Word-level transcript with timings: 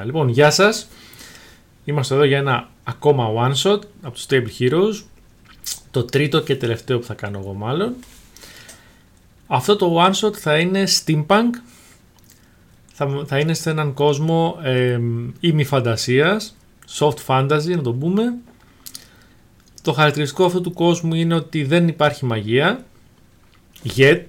Λοιπόν, 0.00 0.28
γεια 0.28 0.50
σας. 0.50 0.88
Είμαστε 1.84 2.14
εδώ 2.14 2.24
για 2.24 2.38
ένα 2.38 2.68
ακόμα 2.84 3.28
one 3.36 3.54
shot 3.54 3.80
από 4.02 4.14
τους 4.14 4.26
Stable 4.28 4.48
Heroes. 4.58 5.02
Το 5.90 6.04
τρίτο 6.04 6.40
και 6.40 6.56
τελευταίο 6.56 6.98
που 6.98 7.04
θα 7.04 7.14
κάνω 7.14 7.38
εγώ 7.38 7.52
μάλλον. 7.52 7.94
Αυτό 9.46 9.76
το 9.76 10.04
one 10.04 10.12
shot 10.12 10.32
θα 10.32 10.58
είναι 10.58 10.84
steampunk. 11.04 11.50
Θα, 12.92 13.24
θα 13.26 13.38
είναι 13.38 13.54
σε 13.54 13.70
έναν 13.70 13.94
κόσμο 13.94 14.58
ε, 14.62 15.00
ημιφαντασίας, 15.40 16.56
soft 16.98 17.26
fantasy 17.26 17.76
να 17.76 17.82
το 17.82 17.92
πούμε. 17.92 18.34
Το 19.82 19.92
χαρακτηριστικό 19.92 20.44
αυτού 20.44 20.60
του 20.60 20.72
κόσμου 20.72 21.14
είναι 21.14 21.34
ότι 21.34 21.64
δεν 21.64 21.88
υπάρχει 21.88 22.24
μαγεία. 22.24 22.84
Yet. 23.96 24.26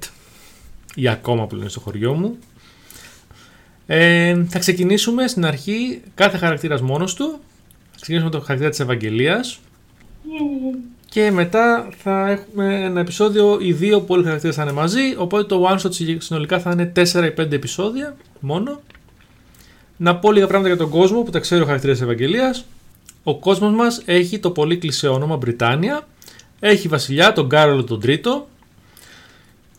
Ή 0.96 1.08
ακόμα 1.08 1.48
που 1.48 1.56
λένε 1.56 1.70
στο 1.70 1.80
χωριό 1.80 2.14
μου. 2.14 2.38
Ε, 3.86 4.44
θα 4.50 4.60
ξεκινήσουμε 4.60 5.28
στην 5.28 5.46
αρχή 5.46 6.02
κάθε 6.16 6.38
χαρακτήρας 6.38 6.82
μόνος 6.82 7.14
του. 7.14 7.40
Θα 7.92 7.96
ξεκινήσουμε 7.96 8.30
με 8.32 8.38
το 8.38 8.44
χαρακτήρα 8.44 8.70
της 8.70 8.80
Ευαγγελίας. 8.80 9.60
Και 11.10 11.32
μετά 11.32 11.90
θα 11.98 12.30
έχουμε 12.30 12.84
ένα 12.84 13.00
επεισόδιο, 13.00 13.58
οι 13.62 13.74
δύο 13.74 14.00
που 14.02 14.14
όλοι 14.14 14.22
οι 14.22 14.26
χαρακτήρες 14.26 14.56
θα 14.56 14.64
είναι 14.64 14.72
μαζί. 14.72 15.16
Οπότε 15.18 15.44
το 15.44 15.70
one 15.70 15.80
shot 15.82 16.16
συνολικά 16.18 16.60
θα 16.60 16.72
είναι 16.72 16.92
4 16.96 17.26
ή 17.26 17.32
5 17.32 17.52
επεισόδια 17.52 18.16
μόνο. 18.40 18.82
Να 19.98 20.16
πω 20.16 20.32
λίγα 20.32 20.48
πράγματα 20.48 20.76
για 20.76 20.84
τον 20.84 20.92
κόσμο 20.92 21.22
που 21.22 21.32
τα 21.32 21.40
ξέρει 21.40 21.62
ο 21.62 21.66
χαρακτήρας 21.66 21.98
της 21.98 22.06
Ευαγγελίας. 22.06 22.66
Ο 23.24 23.40
κόσμος 23.40 23.74
μας 23.74 24.02
έχει 24.06 24.40
το 24.40 24.52
πολύ 24.52 24.78
κλεισέ 24.78 25.08
όνομα 25.08 25.38
Βρυτάνια. 25.38 26.08
Έχει 26.60 26.88
βασιλιά, 26.88 27.34
τον 27.34 27.50
Κάρολο 27.50 27.84
τον 27.84 28.00
Τρίτο. 28.00 28.48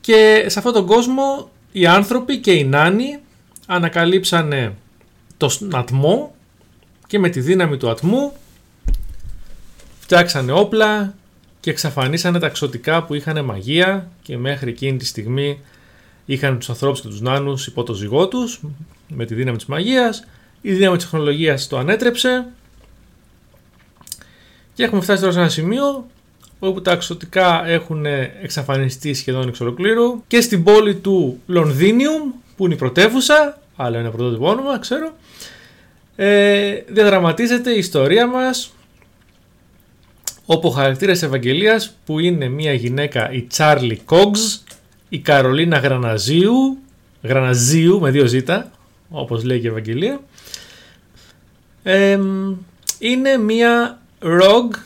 Και 0.00 0.44
σε 0.46 0.58
αυτόν 0.58 0.72
τον 0.72 0.86
κόσμο 0.86 1.50
οι 1.72 1.86
άνθρωποι 1.86 2.38
και 2.38 2.52
οι 2.52 2.64
νάνοι 2.64 3.18
ανακαλύψανε 3.66 4.74
το 5.36 5.58
ατμό 5.72 6.34
και 7.06 7.18
με 7.18 7.28
τη 7.28 7.40
δύναμη 7.40 7.76
του 7.76 7.90
ατμού 7.90 8.32
φτιάξανε 10.00 10.52
όπλα 10.52 11.14
και 11.60 11.70
εξαφανίσανε 11.70 12.38
τα 12.38 12.48
ξωτικά 12.48 13.04
που 13.04 13.14
είχαν 13.14 13.44
μαγεία 13.44 14.08
και 14.22 14.38
μέχρι 14.38 14.70
εκείνη 14.70 14.96
τη 14.96 15.06
στιγμή 15.06 15.60
είχαν 16.24 16.58
τους 16.58 16.68
ανθρώπους 16.70 17.00
και 17.00 17.08
τους 17.08 17.20
νάνους 17.20 17.66
υπό 17.66 17.82
το 17.82 17.94
ζυγό 17.94 18.28
τους 18.28 18.60
με 19.08 19.24
τη 19.24 19.34
δύναμη 19.34 19.56
της 19.56 19.66
μαγείας. 19.66 20.26
Η 20.60 20.72
δύναμη 20.72 20.96
της 20.96 21.04
τεχνολογίας 21.04 21.68
το 21.68 21.78
ανέτρεψε. 21.78 22.46
Και 24.74 24.82
έχουμε 24.82 25.00
φτάσει 25.00 25.20
τώρα 25.20 25.32
σε 25.32 25.38
ένα 25.38 25.48
σημείο 25.48 26.06
όπου 26.58 26.82
τα 26.82 26.90
εξωτικά 26.90 27.66
έχουν 27.66 28.06
εξαφανιστεί 28.42 29.14
σχεδόν 29.14 29.48
εξ 29.48 29.60
ολοκλήρου 29.60 30.22
και 30.26 30.40
στην 30.40 30.62
πόλη 30.64 30.94
του 30.94 31.40
Λονδίνιουμ 31.46 32.32
που 32.56 32.64
είναι 32.64 32.74
η 32.74 32.76
πρωτεύουσα, 32.76 33.58
άλλο 33.76 33.98
ένα 33.98 34.10
πρωτότυπο 34.10 34.48
όνομα, 34.48 34.78
ξέρω, 34.78 35.16
ε, 36.16 36.82
διαδραματίζεται 36.86 37.70
η 37.70 37.78
ιστορία 37.78 38.26
μας 38.26 38.72
όπου 40.46 40.68
ο 40.68 40.70
χαρακτήρας 40.70 41.22
Ευαγγελίας 41.22 41.96
που 42.04 42.18
είναι 42.18 42.48
μια 42.48 42.72
γυναίκα 42.72 43.32
η 43.32 43.42
Τσάρλι 43.42 43.96
Κόγς, 43.96 44.64
η 45.08 45.18
Καρολίνα 45.18 45.78
Γραναζίου, 45.78 46.78
Γραναζίου 47.22 48.00
με 48.00 48.10
δύο 48.10 48.26
ζήτα, 48.26 48.70
όπως 49.10 49.44
λέει 49.44 49.60
και 49.60 49.66
η 49.66 49.70
Ευαγγελία, 49.70 50.20
ε, 51.82 52.18
είναι 52.98 53.36
μια 53.36 53.98
rogue, 54.22 54.78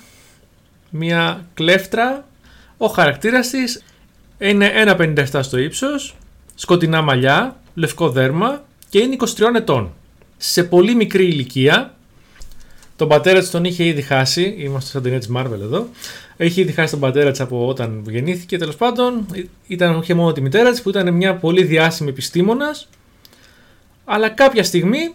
μια 0.91 1.47
κλέφτρα, 1.55 2.27
ο 2.77 2.87
χαρακτήρας 2.87 3.49
της 3.49 3.83
είναι 4.39 4.73
1,57 4.75 5.43
στο 5.43 5.59
ύψος, 5.59 6.17
σκοτεινά 6.59 7.03
μαλλιά, 7.03 7.61
λευκό 7.75 8.11
δέρμα 8.11 8.65
και 8.89 8.99
είναι 8.99 9.17
23 9.19 9.55
ετών. 9.57 9.93
Σε 10.37 10.65
πολύ 10.65 10.95
μικρή 10.95 11.25
ηλικία, 11.25 11.95
τον 12.97 13.09
πατέρα 13.09 13.39
της 13.39 13.51
τον 13.51 13.65
είχε 13.65 13.85
ήδη 13.85 14.03
χάσει, 14.03 14.55
είμαστε 14.59 14.91
σαν 14.91 15.03
ταινία 15.03 15.19
της 15.19 15.31
Marvel 15.37 15.61
εδώ, 15.61 15.89
είχε 16.37 16.61
ήδη 16.61 16.73
χάσει 16.73 16.91
τον 16.91 17.01
πατέρα 17.01 17.31
της 17.31 17.41
από 17.41 17.69
όταν 17.69 18.05
γεννήθηκε, 18.09 18.59
τέλος 18.59 18.77
πάντων, 18.77 19.27
ήταν 19.67 19.95
όχι 19.95 20.15
μόνο 20.15 20.33
τη 20.33 20.41
μητέρα 20.41 20.71
της 20.71 20.83
που 20.83 20.89
ήταν 20.89 21.15
μια 21.15 21.37
πολύ 21.37 21.65
διάσημη 21.65 22.11
επιστήμονας, 22.11 22.89
αλλά 24.05 24.29
κάποια 24.29 24.65
στιγμή 24.65 25.15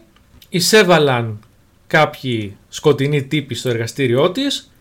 εισέβαλαν 0.50 1.40
κάποιοι 1.88 2.58
σκοτεινοί 2.70 3.24
τύποι 3.24 3.56
στο 3.56 3.70
εργαστήριό 3.70 4.32
της, 4.32 4.72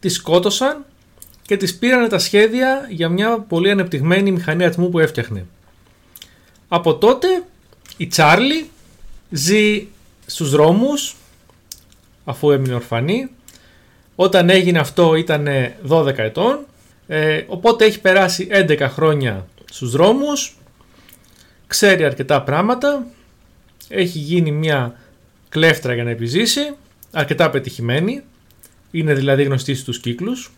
τη 0.00 0.08
σκότωσαν 0.08 0.84
και 1.42 1.56
της 1.56 1.76
πήραν 1.76 2.08
τα 2.08 2.18
σχέδια 2.18 2.86
για 2.90 3.08
μια 3.08 3.38
πολύ 3.38 3.70
ανεπτυγμένη 3.70 4.32
μηχανή 4.32 4.64
ατμού 4.64 4.90
που 4.90 4.98
έφτιαχνε. 4.98 5.46
Από 6.68 6.96
τότε 6.96 7.26
η 7.96 8.06
Τσάρλι 8.06 8.70
ζει 9.30 9.86
στους 10.26 10.50
δρόμους 10.50 11.16
αφού 12.24 12.50
έμεινε 12.50 12.74
ορφανή. 12.74 13.28
Όταν 14.16 14.50
έγινε 14.50 14.78
αυτό 14.78 15.14
ήταν 15.14 15.48
12 15.88 16.18
ετών. 16.18 16.66
Ε, 17.06 17.44
οπότε 17.46 17.84
έχει 17.84 18.00
περάσει 18.00 18.48
11 18.50 18.86
χρόνια 18.90 19.46
στους 19.70 19.90
δρόμους. 19.90 20.56
Ξέρει 21.66 22.04
αρκετά 22.04 22.42
πράγματα. 22.42 23.06
Έχει 23.88 24.18
γίνει 24.18 24.50
μια 24.50 24.98
κλέφτρα 25.48 25.94
για 25.94 26.04
να 26.04 26.10
επιζήσει. 26.10 26.74
Αρκετά 27.12 27.50
πετυχημένη. 27.50 28.22
Είναι 28.90 29.14
δηλαδή 29.14 29.42
γνωστή 29.42 29.74
στους 29.74 30.00
κύκλους. 30.00 30.52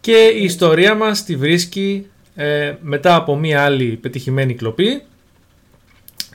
Και 0.00 0.26
η 0.26 0.44
ιστορία 0.44 0.94
μας 0.94 1.24
τη 1.24 1.36
βρίσκει 1.36 2.06
ε, 2.34 2.74
μετά 2.80 3.14
από 3.14 3.36
μία 3.36 3.64
άλλη 3.64 3.84
πετυχημένη 3.84 4.54
κλοπή 4.54 5.02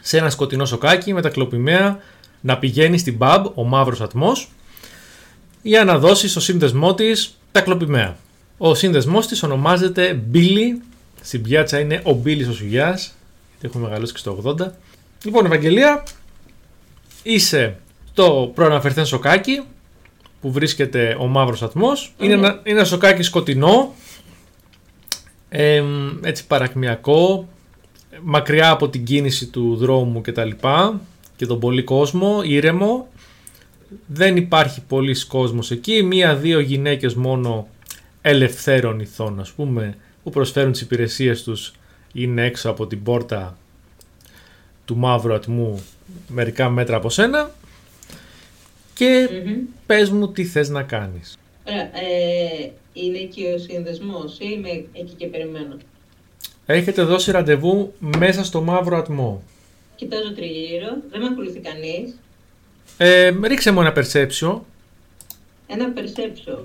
σε 0.01 0.17
ένα 0.17 0.29
σκοτεινό 0.29 0.65
σοκάκι 0.65 1.13
με 1.13 1.21
τα 1.21 1.29
κλοπημαία 1.29 1.99
να 2.41 2.57
πηγαίνει 2.57 2.97
στην 2.97 3.17
pub 3.19 3.43
ο 3.53 3.63
μαύρος 3.63 4.01
ατμός 4.01 4.49
για 5.61 5.83
να 5.83 5.97
δώσει 5.97 6.27
στο 6.27 6.39
σύνδεσμό 6.39 6.93
της 6.93 7.37
τα 7.51 7.61
κλοπημαία. 7.61 8.17
Ο 8.57 8.75
σύνδεσμός 8.75 9.27
της 9.27 9.43
ονομάζεται 9.43 10.21
Billy, 10.33 10.81
στην 11.21 11.41
πιάτσα 11.41 11.79
είναι 11.79 12.01
ο 12.05 12.21
Billy 12.25 12.47
ο 12.49 12.53
Σουγιάς, 12.53 13.15
γιατί 13.49 13.67
έχουμε 13.67 13.87
μεγαλώσει 13.87 14.13
και 14.13 14.19
στο 14.19 14.55
80. 14.59 14.67
Λοιπόν, 15.23 15.45
Ευαγγελία, 15.45 16.03
είσαι 17.23 17.77
το 18.13 18.51
προαναφερθέν 18.55 19.05
σοκάκι 19.05 19.61
που 20.41 20.51
βρίσκεται 20.51 21.15
ο 21.19 21.27
μαύρος 21.27 21.61
ατμός. 21.61 22.13
Είναι, 22.17 22.33
ένα, 22.33 22.61
είναι 22.63 22.79
ένα 22.79 22.83
σοκάκι 22.83 23.23
σκοτεινό 23.23 23.93
ε, 25.49 25.83
έτσι 26.23 26.47
παρακμιακό, 26.47 27.47
μακριά 28.21 28.69
από 28.69 28.89
την 28.89 29.03
κίνηση 29.03 29.47
του 29.47 29.75
δρόμου 29.75 30.21
και 30.21 30.31
τα 30.31 30.45
λοιπά 30.45 31.01
και 31.35 31.45
τον 31.45 31.59
πολύ 31.59 31.83
κόσμο, 31.83 32.41
ήρεμο. 32.43 33.07
Δεν 34.07 34.35
υπάρχει 34.35 34.81
πολλοί 34.81 35.25
κόσμος 35.25 35.71
εκεί, 35.71 36.03
μία-δύο 36.03 36.59
γυναίκες 36.59 37.13
μόνο 37.13 37.67
ελευθέρων 38.21 38.99
ηθών 38.99 39.39
ας 39.39 39.51
πούμε 39.51 39.95
που 40.23 40.29
προσφέρουν 40.29 40.71
τις 40.71 40.81
υπηρεσίες 40.81 41.43
τους 41.43 41.73
είναι 42.13 42.45
έξω 42.45 42.69
από 42.69 42.87
την 42.87 43.03
πόρτα 43.03 43.57
του 44.85 44.97
μαύρου 44.97 45.33
ατμού 45.33 45.83
μερικά 46.27 46.69
μέτρα 46.69 46.95
από 46.95 47.09
σένα 47.09 47.51
και 48.93 49.29
mm 49.31 49.47
πες 49.85 50.09
μου 50.09 50.31
τι 50.31 50.45
θες 50.45 50.69
να 50.69 50.83
κάνεις. 50.83 51.37
Ε, 51.63 52.69
είναι 52.93 53.17
εκεί 53.17 53.45
ο 53.55 53.57
συνδεσμός 53.57 54.37
ή 54.39 54.45
είμαι 54.57 54.69
εκεί 54.69 55.13
και 55.17 55.27
περιμένω. 55.27 55.77
Έχετε 56.65 57.03
δώσει 57.03 57.31
ραντεβού 57.31 57.93
μέσα 57.99 58.43
στο 58.43 58.61
μαύρο 58.61 58.97
ατμό. 58.97 59.43
Κοιτάζω 59.95 60.33
τριγύρω, 60.33 60.97
δεν 61.09 61.21
με 61.21 61.27
ακολουθεί 61.31 61.59
κανείς. 61.59 62.19
Ε, 62.97 63.31
ρίξε 63.47 63.71
μου 63.71 63.81
ένα 63.81 63.93
perception. 63.95 64.59
Ένα 65.67 65.93
perception. 65.95 66.59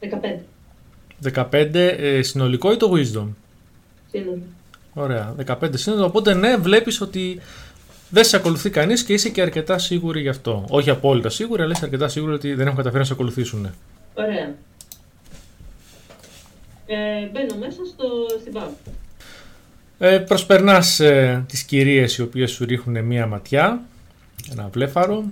15. 0.00 1.42
15 1.50 1.74
ε, 1.74 2.22
συνολικό 2.22 2.72
ή 2.72 2.76
το 2.76 2.92
wisdom; 2.92 3.26
Σύνολο. 4.10 4.42
Ωραία. 4.94 5.34
15 5.46 5.68
σύνολο. 5.74 6.04
Οπότε 6.04 6.34
ναι, 6.34 6.56
βλέπεις 6.56 7.00
ότι 7.00 7.40
δεν 8.10 8.24
σε 8.24 8.36
ακολουθεί 8.36 8.70
κανείς 8.70 9.04
και 9.04 9.12
είσαι 9.12 9.28
και 9.28 9.42
αρκετά 9.42 9.78
σίγουρη 9.78 10.20
γι' 10.20 10.28
αυτό. 10.28 10.64
Όχι 10.68 10.90
απόλυτα 10.90 11.28
σίγουρη, 11.28 11.62
αλλά 11.62 11.72
είσαι 11.72 11.84
αρκετά 11.84 12.08
σίγουρη 12.08 12.32
ότι 12.32 12.54
δεν 12.54 12.64
έχουν 12.64 12.76
καταφέρει 12.76 13.00
να 13.00 13.06
σε 13.06 13.12
ακολουθήσουν. 13.12 13.70
Ωραία. 14.14 14.54
Ε, 16.90 17.26
μπαίνω 17.32 17.56
μέσα 17.58 17.84
στο, 17.84 18.06
στην 18.40 18.52
pub. 18.56 18.90
Ε, 19.98 20.18
προσπερνάς 20.18 21.00
ε, 21.00 21.44
τις 21.48 21.62
κυρίες 21.62 22.16
οι 22.16 22.22
οποίες 22.22 22.50
σου 22.50 22.64
ρίχνουν 22.64 23.04
μία 23.04 23.26
ματιά, 23.26 23.82
ένα 24.52 24.68
βλέφαρο. 24.72 25.24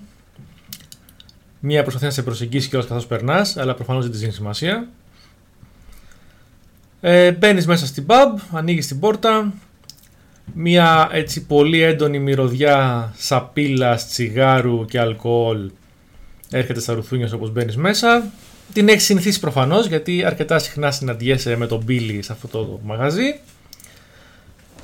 Μία 1.61 1.83
προσπαθεί 1.83 2.05
να 2.05 2.11
σε 2.11 2.23
προσεγγίσει 2.23 2.69
κιόλας 2.69 2.89
καθώς 2.89 3.07
περνάς, 3.07 3.57
αλλά 3.57 3.75
προφανώς 3.75 4.03
δεν 4.03 4.11
της 4.13 4.21
δίνει 4.21 4.33
σημασία. 4.33 4.89
Ε, 7.01 7.33
Μπαίνεις 7.33 7.67
μέσα 7.67 7.87
στην 7.87 8.07
pub, 8.09 8.41
ανοίγεις 8.53 8.87
την 8.87 9.01
πόρτα. 9.01 9.53
Μία 10.55 11.09
έτσι 11.13 11.47
πολύ 11.47 11.83
έντονη 11.83 12.19
μυρωδιά 12.19 13.13
σαπίλας, 13.17 14.09
τσιγάρου 14.09 14.85
και 14.85 15.01
αλκοόλ 15.01 15.71
έρχεται 16.51 16.81
στα 16.81 16.93
ρουθούνια 16.95 17.31
όπως 17.35 17.53
μπαίνεις 17.53 17.77
μέσα. 17.77 18.33
Την 18.73 18.89
έχει 18.89 19.01
συνηθίσει 19.01 19.41
προφανώς 19.41 19.87
γιατί 19.87 20.25
αρκετά 20.25 20.59
συχνά 20.59 20.91
συναντιέσαι 20.91 21.57
με 21.57 21.67
τον 21.67 21.83
Μπίλι 21.85 22.23
σε 22.23 22.33
αυτό 22.33 22.49
το 22.49 22.81
μαγαζί. 22.85 23.41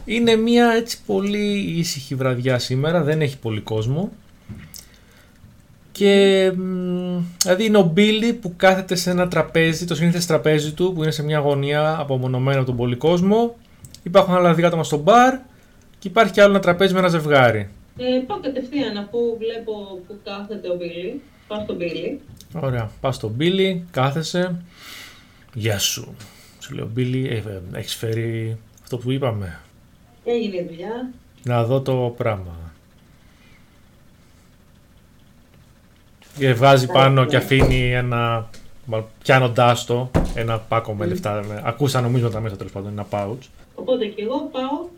Είναι 0.04 0.36
μια 0.36 0.72
έτσι 0.72 0.98
πολύ 1.06 1.58
ήσυχη 1.58 2.14
βραδιά 2.14 2.58
σήμερα, 2.58 3.02
δεν 3.02 3.20
έχει 3.20 3.38
πολύ 3.38 3.60
κόσμο. 3.60 4.12
Και 5.92 6.52
μ, 6.56 7.18
δηλαδή 7.42 7.64
είναι 7.64 7.78
ο 7.78 7.82
Μπίλι 7.82 8.32
που 8.32 8.52
κάθεται 8.56 8.94
σε 8.94 9.10
ένα 9.10 9.28
τραπέζι, 9.28 9.84
το 9.84 9.94
σύνηθες 9.94 10.26
τραπέζι 10.26 10.72
του 10.72 10.92
που 10.92 11.02
είναι 11.02 11.12
σε 11.12 11.22
μια 11.22 11.38
γωνία 11.38 11.96
απομονωμένο 11.98 12.58
από 12.58 12.66
τον 12.66 12.76
πολύ 12.76 12.96
κόσμο. 12.96 13.56
Υπάρχουν 14.02 14.34
άλλα 14.34 14.54
δύο 14.54 14.66
άτομα 14.66 14.84
στο 14.84 14.96
μπαρ 14.96 15.34
και 15.98 16.08
υπάρχει 16.08 16.32
και 16.32 16.42
άλλο 16.42 16.50
ένα 16.50 16.60
τραπέζι 16.60 16.92
με 16.92 16.98
ένα 16.98 17.08
ζευγάρι. 17.08 17.68
Ε, 17.96 18.04
πάω 18.26 18.40
κατευθείαν 18.40 18.96
αφού 18.96 19.18
βλέπω 19.38 20.00
που 20.06 20.18
κάθεται 20.24 20.68
ο 20.68 20.76
Μπίλι. 20.76 21.20
Πάω 21.46 21.60
στον 21.62 21.76
Μπίλι. 21.76 22.20
Ωραία. 22.60 22.90
Πας 23.00 23.14
στον 23.14 23.30
Μπίλι, 23.30 23.86
κάθεσαι. 23.90 24.62
Γεια 25.54 25.78
σου. 25.78 26.14
Σου 26.58 26.74
λέω 26.74 26.86
Μπίλι, 26.86 27.28
ε, 27.28 27.36
ε, 27.36 27.60
έχεις 27.72 27.94
φέρει 27.94 28.58
αυτό 28.82 28.98
που 28.98 29.10
είπαμε. 29.10 29.60
Έγινε 30.24 30.56
η 30.56 30.66
δουλειά. 30.68 31.10
Να 31.42 31.64
δω 31.64 31.80
το 31.80 32.14
πράγμα. 32.16 32.56
Και 36.38 36.52
βγάζει 36.52 36.86
πάνω 36.86 37.24
και 37.24 37.36
αφήνει 37.36 37.92
ένα. 37.92 38.50
Πιάνοντάς 39.22 39.84
το, 39.84 40.10
ένα 40.34 40.58
πάκο 40.58 40.94
με 40.94 41.06
λεφτά. 41.06 41.44
Με, 41.48 41.62
ακούσα 41.64 42.00
νομίσματα 42.00 42.40
μέσα 42.40 42.56
τέλος 42.56 42.72
πάντων, 42.72 42.90
ένα 42.90 43.06
pouch. 43.10 43.46
Οπότε 43.74 44.06
και 44.06 44.22
εγώ 44.22 44.48
πάω. 44.52 44.88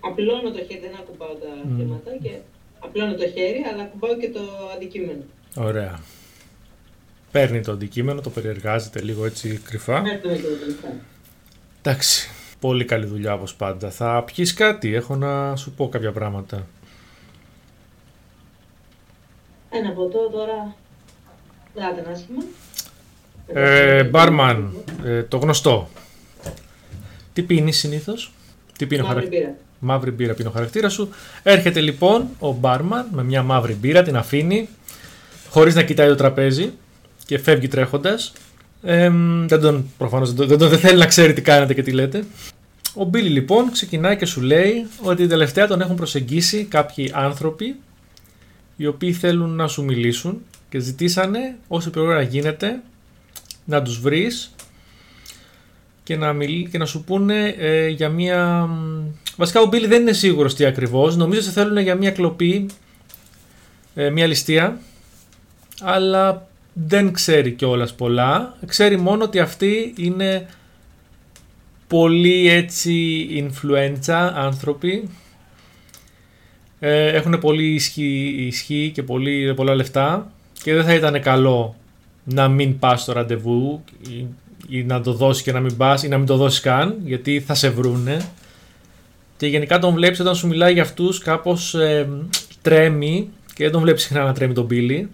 Απλώνω 0.00 0.50
το 0.50 0.58
χέρι, 0.68 0.80
δεν 0.80 0.90
ακουμπάω 1.00 1.34
τα 1.34 1.68
Μμ. 1.68 1.76
χρήματα 1.76 2.10
και 2.22 2.30
απλώνω 2.78 3.14
το 3.14 3.28
χέρι, 3.28 3.62
αλλά 3.72 3.82
ακουμπάω 3.82 4.16
και 4.16 4.30
το 4.30 4.40
αντικείμενο. 4.74 5.22
Ωραία. 5.58 5.98
Παίρνει 7.30 7.60
το 7.60 7.72
αντικείμενο, 7.72 8.20
το 8.20 8.30
περιεργάζεται 8.30 9.02
λίγο 9.02 9.24
έτσι 9.24 9.60
κρυφά. 9.64 9.96
Έρχομαι 9.96 10.34
και 10.36 10.42
τα 10.42 10.66
λεφτά. 10.66 10.88
Εντάξει. 11.82 12.28
Πολύ 12.60 12.84
καλή 12.84 13.06
δουλειά 13.06 13.32
όπως 13.34 13.54
πάντα. 13.54 13.90
Θα 13.90 14.22
πιεις 14.24 14.54
κάτι, 14.54 14.94
έχω 14.94 15.16
να 15.16 15.56
σου 15.56 15.70
πω 15.72 15.88
κάποια 15.88 16.12
πράγματα. 16.12 16.66
Ένα 19.70 19.90
ποτό 19.90 20.28
τώρα. 20.30 20.74
Δεν 21.74 21.82
θα 21.84 21.90
ήταν 22.00 22.12
άσχημα. 22.12 22.42
Ε, 23.52 24.04
μπάρμαν, 24.04 24.76
ε, 25.04 25.22
το 25.22 25.36
γνωστό. 25.36 25.88
Τι 27.32 27.42
πίνεις 27.42 27.76
συνήθως, 27.78 28.32
Τι 28.78 28.86
πίνει 28.86 29.00
ο 29.02 29.04
Μαύρη 29.04 29.20
χαρακτήρα. 29.20 29.46
μπύρα. 29.48 29.58
Μαύρη 29.78 30.10
μπύρα 30.10 30.34
πίνει 30.34 30.48
ο 30.48 30.50
χαρακτήρα 30.52 30.88
σου. 30.88 31.08
Έρχεται 31.42 31.80
λοιπόν 31.80 32.28
ο 32.38 32.52
μπάρμαν 32.52 33.08
με 33.12 33.22
μια 33.24 33.42
μαύρη 33.42 33.74
μπύρα, 33.74 34.02
την 34.02 34.16
αφήνει 34.16 34.68
χωρίς 35.50 35.74
να 35.74 35.82
κοιτάει 35.82 36.08
το 36.08 36.14
τραπέζι 36.14 36.72
και 37.26 37.38
φεύγει 37.38 37.68
τρέχοντας. 37.68 38.32
Ε, 38.82 39.10
δεν 39.46 39.60
τον, 39.60 39.90
προφανώς, 39.98 40.28
δεν, 40.28 40.36
τον- 40.36 40.48
δεν, 40.48 40.58
τον- 40.58 40.68
δεν 40.68 40.78
θέλει 40.78 40.98
να 40.98 41.06
ξέρει 41.06 41.32
τι 41.32 41.40
κάνετε 41.42 41.74
και 41.74 41.82
τι 41.82 41.90
λέτε. 41.92 42.24
Ο 42.94 43.04
Μπίλι 43.04 43.28
λοιπόν 43.28 43.70
ξεκινάει 43.72 44.16
και 44.16 44.26
σου 44.26 44.40
λέει 44.40 44.86
ότι 45.02 45.26
τελευταία 45.26 45.66
τον 45.66 45.80
έχουν 45.80 45.96
προσεγγίσει 45.96 46.64
κάποιοι 46.64 47.10
άνθρωποι 47.14 47.76
οι 48.76 48.86
οποίοι 48.86 49.12
θέλουν 49.12 49.50
να 49.50 49.68
σου 49.68 49.84
μιλήσουν 49.84 50.42
και 50.68 50.78
ζητήσανε 50.78 51.56
όσο 51.68 51.90
πιο 51.90 52.02
ώρα 52.02 52.22
γίνεται 52.22 52.80
να 53.64 53.82
τους 53.82 54.00
βρεις 54.00 54.54
και 56.02 56.16
να, 56.16 56.32
μιλ... 56.32 56.70
και 56.70 56.78
να 56.78 56.86
σου 56.86 57.04
πούνε 57.04 57.54
ε, 57.58 57.88
για 57.88 58.08
μια... 58.08 58.66
μ, 58.66 59.02
Βασικά 59.36 59.60
ο 59.60 59.66
Μπίλι 59.66 59.86
δεν 59.86 60.00
είναι 60.00 60.12
σίγουρος 60.12 60.54
τι 60.54 60.64
ακριβώς. 60.64 61.16
Νομίζω 61.16 61.40
σε 61.40 61.50
θέλουν 61.50 61.78
για 61.78 61.94
μια 61.94 62.10
κλοπή, 62.10 62.66
ε, 63.94 64.10
μια 64.10 64.26
ληστεία, 64.26 64.80
αλλά 65.80 66.48
δεν 66.72 67.12
ξέρει 67.12 67.52
κιόλας 67.52 67.94
πολλά. 67.94 68.56
Ξέρει 68.66 68.96
μόνο 68.96 69.24
ότι 69.24 69.38
αυτοί 69.38 69.94
είναι 69.96 70.46
πολύ 71.86 72.48
έτσι 72.48 73.26
influenza 73.32 74.30
άνθρωποι. 74.34 75.08
Ε, 76.78 77.06
έχουν 77.06 77.38
πολύ 77.38 77.74
ισχύ, 77.74 78.34
ισχύ 78.38 78.90
και 78.94 79.02
πολύ, 79.02 79.54
πολλά 79.54 79.74
λεφτά 79.74 80.32
και 80.62 80.74
δεν 80.74 80.84
θα 80.84 80.94
ήταν 80.94 81.22
καλό 81.22 81.76
να 82.24 82.48
μην 82.48 82.78
πας 82.78 83.02
στο 83.02 83.12
ραντεβού 83.12 83.84
ή, 84.08 84.26
ή 84.68 84.82
να 84.82 85.00
το 85.00 85.12
δώσεις 85.12 85.42
και 85.42 85.52
να 85.52 85.60
μην 85.60 85.76
πας 85.76 86.02
ή 86.02 86.08
να 86.08 86.18
μην 86.18 86.26
το 86.26 86.36
δώσεις 86.36 86.60
καν 86.60 86.96
γιατί 87.04 87.40
θα 87.40 87.54
σε 87.54 87.68
βρούνε 87.68 88.28
και 89.36 89.46
γενικά 89.46 89.78
τον 89.78 89.94
βλέπεις 89.94 90.20
όταν 90.20 90.34
σου 90.34 90.46
μιλάει 90.46 90.72
για 90.72 90.82
αυτούς 90.82 91.18
κάπως 91.18 91.74
ε, 91.74 92.08
τρέμει 92.62 93.28
και 93.54 93.64
δεν 93.64 93.72
τον 93.72 93.82
βλέπεις 93.82 94.02
συχνά 94.02 94.24
να 94.24 94.32
τρέμει 94.32 94.54
τον 94.54 94.64
Μπίλι 94.64 95.08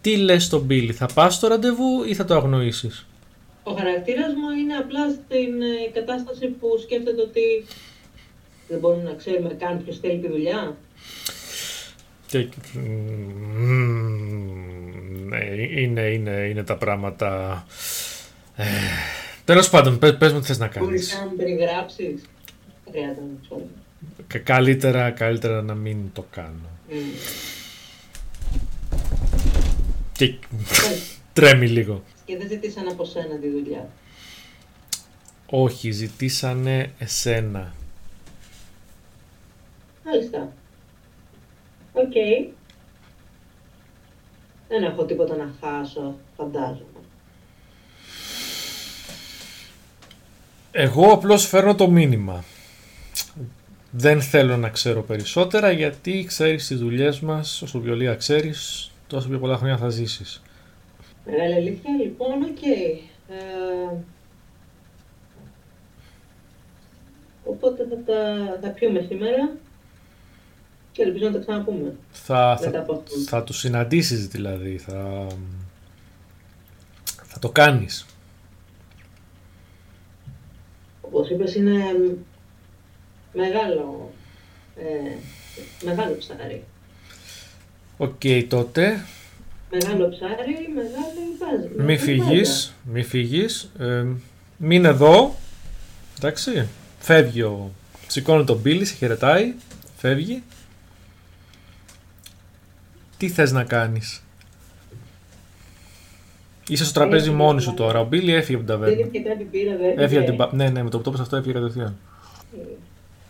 τι 0.00 0.16
λες 0.16 0.44
στον 0.44 0.60
Μπίλι, 0.60 0.92
θα 0.92 1.06
πας 1.14 1.34
στο 1.34 1.46
ραντεβού 1.48 2.04
ή 2.04 2.14
θα 2.14 2.24
το 2.24 2.34
αγνοήσεις; 2.34 3.06
Ο 3.62 3.72
χαρακτήρας 3.72 4.32
μου 4.34 4.50
είναι 4.60 4.74
απλά 4.74 5.08
στην 5.10 5.62
ε, 5.62 5.90
κατάσταση 6.00 6.46
που 6.46 6.66
σκέφτεται 6.82 7.22
ότι 7.22 7.64
δεν 8.68 8.78
μπορούμε 8.78 9.02
να 9.02 9.14
ξέρουμε 9.14 9.54
καν 9.58 9.84
ποιος 9.84 9.98
θέλει 9.98 10.18
τη 10.18 10.28
δουλειά. 10.28 10.76
Και... 12.26 12.48
Μμμ, 13.58 15.28
ναι, 15.28 15.44
είναι, 15.80 16.00
είναι, 16.00 16.30
είναι 16.30 16.62
τα 16.64 16.76
πράγματα. 16.76 17.66
Ε, 18.56 18.64
Τέλος 19.44 19.70
πάντων, 19.70 19.98
πες, 19.98 20.16
πες 20.16 20.32
μου 20.32 20.40
τι 20.40 20.46
θες 20.46 20.58
να 20.58 20.70
Μπορείς 20.78 21.08
κάνεις. 21.08 21.14
να 21.24 21.30
μου 21.30 21.36
περιγράψεις. 21.36 22.20
Δεν 22.84 22.92
χρειάζεται 22.92 23.20
να 23.20 23.26
μου 23.26 23.38
ξέρω. 23.42 23.66
Κα- 24.26 24.38
Καλύτερα, 24.38 25.10
καλύτερα 25.10 25.62
να 25.62 25.74
μην 25.74 25.96
το 26.12 26.24
κάνω. 26.30 26.68
Μμ. 26.88 26.96
Και 30.20 30.34
τρέμει 31.32 31.68
λίγο. 31.68 32.02
Και 32.24 32.36
δεν 32.36 32.48
ζητήσαν 32.48 32.88
από 32.88 33.04
σένα 33.04 33.38
τη 33.38 33.48
δουλειά. 33.48 33.88
Όχι, 35.46 35.90
ζητήσανε 35.90 36.92
εσένα. 36.98 37.74
Μάλιστα. 40.04 40.52
Οκ. 41.92 42.12
Δεν 44.68 44.82
έχω 44.82 45.04
τίποτα 45.04 45.36
να 45.36 45.54
χάσω, 45.60 46.14
φαντάζομαι. 46.36 47.00
Εγώ 50.72 51.12
απλώς 51.12 51.46
φέρνω 51.46 51.74
το 51.74 51.90
μήνυμα. 51.90 52.44
Δεν 53.90 54.22
θέλω 54.22 54.56
να 54.56 54.68
ξέρω 54.68 55.02
περισσότερα 55.02 55.70
γιατί 55.70 56.24
ξέρεις 56.26 56.66
τις 56.66 56.78
δουλειές 56.78 57.20
μας, 57.20 57.62
όσο 57.62 57.78
πιο 57.78 57.94
λίγα 57.94 58.14
ξέρεις, 58.14 58.90
τόσο 59.10 59.28
πιο 59.28 59.38
πολλά 59.38 59.56
χρόνια 59.56 59.76
θα 59.76 59.88
ζήσεις. 59.88 60.42
Μεγάλη 61.26 61.54
αλήθεια, 61.54 61.90
λοιπόν, 62.02 62.42
οκ. 62.42 62.62
Ε, 62.62 63.96
οπότε 67.44 67.86
θα, 67.90 67.96
τα, 68.12 68.58
θα 68.60 68.68
πιούμε 68.68 69.00
σήμερα 69.08 69.56
και 70.92 71.02
ελπίζω 71.02 71.26
να 71.26 71.32
τα 71.32 71.38
ξαναπούμε. 71.38 71.96
Θα, 72.10 72.56
Μετά 72.60 72.72
θα, 72.72 72.78
από 72.78 72.92
αυτό. 72.92 73.16
θα 73.16 73.44
τους 73.44 73.58
συναντήσεις 73.58 74.28
δηλαδή, 74.28 74.78
θα, 74.78 75.26
θα 77.24 77.38
το 77.38 77.50
κάνεις. 77.50 78.06
Όπως 81.00 81.30
είπες, 81.30 81.54
είναι 81.54 81.82
μεγάλο, 83.32 84.10
ε, 84.76 85.16
μεγάλο 85.84 86.16
ψάρι. 86.16 86.64
Οκ 88.02 88.20
τότε, 88.48 89.04
Μεγάλο 89.70 90.08
ψάρι, 90.08 90.68
μεγάλη 90.74 91.36
μπάζα. 91.38 91.82
μη 91.84 91.98
φύγεις, 91.98 92.74
μη 92.84 93.02
φύγεις, 93.02 93.70
ε, 93.78 94.04
μείνε 94.56 94.88
εδώ, 94.88 95.34
εντάξει, 96.18 96.68
φεύγει 96.98 97.42
ο, 97.42 97.70
σηκώνει 98.06 98.44
τον 98.44 98.58
Μπίλι, 98.58 98.84
σε 98.84 98.94
χαιρετάει, 98.94 99.54
φεύγει. 99.96 100.42
Τι 103.16 103.28
θες 103.28 103.52
να 103.52 103.64
κάνεις; 103.64 104.22
Είσαι 106.68 106.84
στο 106.84 106.92
τραπέζι 107.00 107.24
Έφυγε 107.24 107.36
μόνη 107.36 107.60
σου 107.60 107.66
πάλι. 107.66 107.78
τώρα. 107.78 108.00
Ο 108.00 108.04
Μπίλι 108.04 108.32
έφυγε 108.34 108.58
από 108.58 108.66
την 108.66 108.78
Δεν 108.78 108.88
ταβέρνα. 108.88 109.08
είχε 109.12 109.28
κάτι 109.28 109.44
πήρα, 109.44 109.76
δεν 109.76 109.98
Έφυγε 109.98 110.18
από 110.18 110.26
την 110.26 110.34
είχε. 110.34 110.44
πα- 110.46 110.54
Ναι, 110.54 110.68
ναι, 110.68 110.82
με 110.82 110.90
το 110.90 110.96
που 110.96 111.02
το 111.02 111.10
είπες 111.10 111.20
αυτό 111.22 111.36
έφυγε 111.36 111.52
κατευθείαν. 111.52 111.96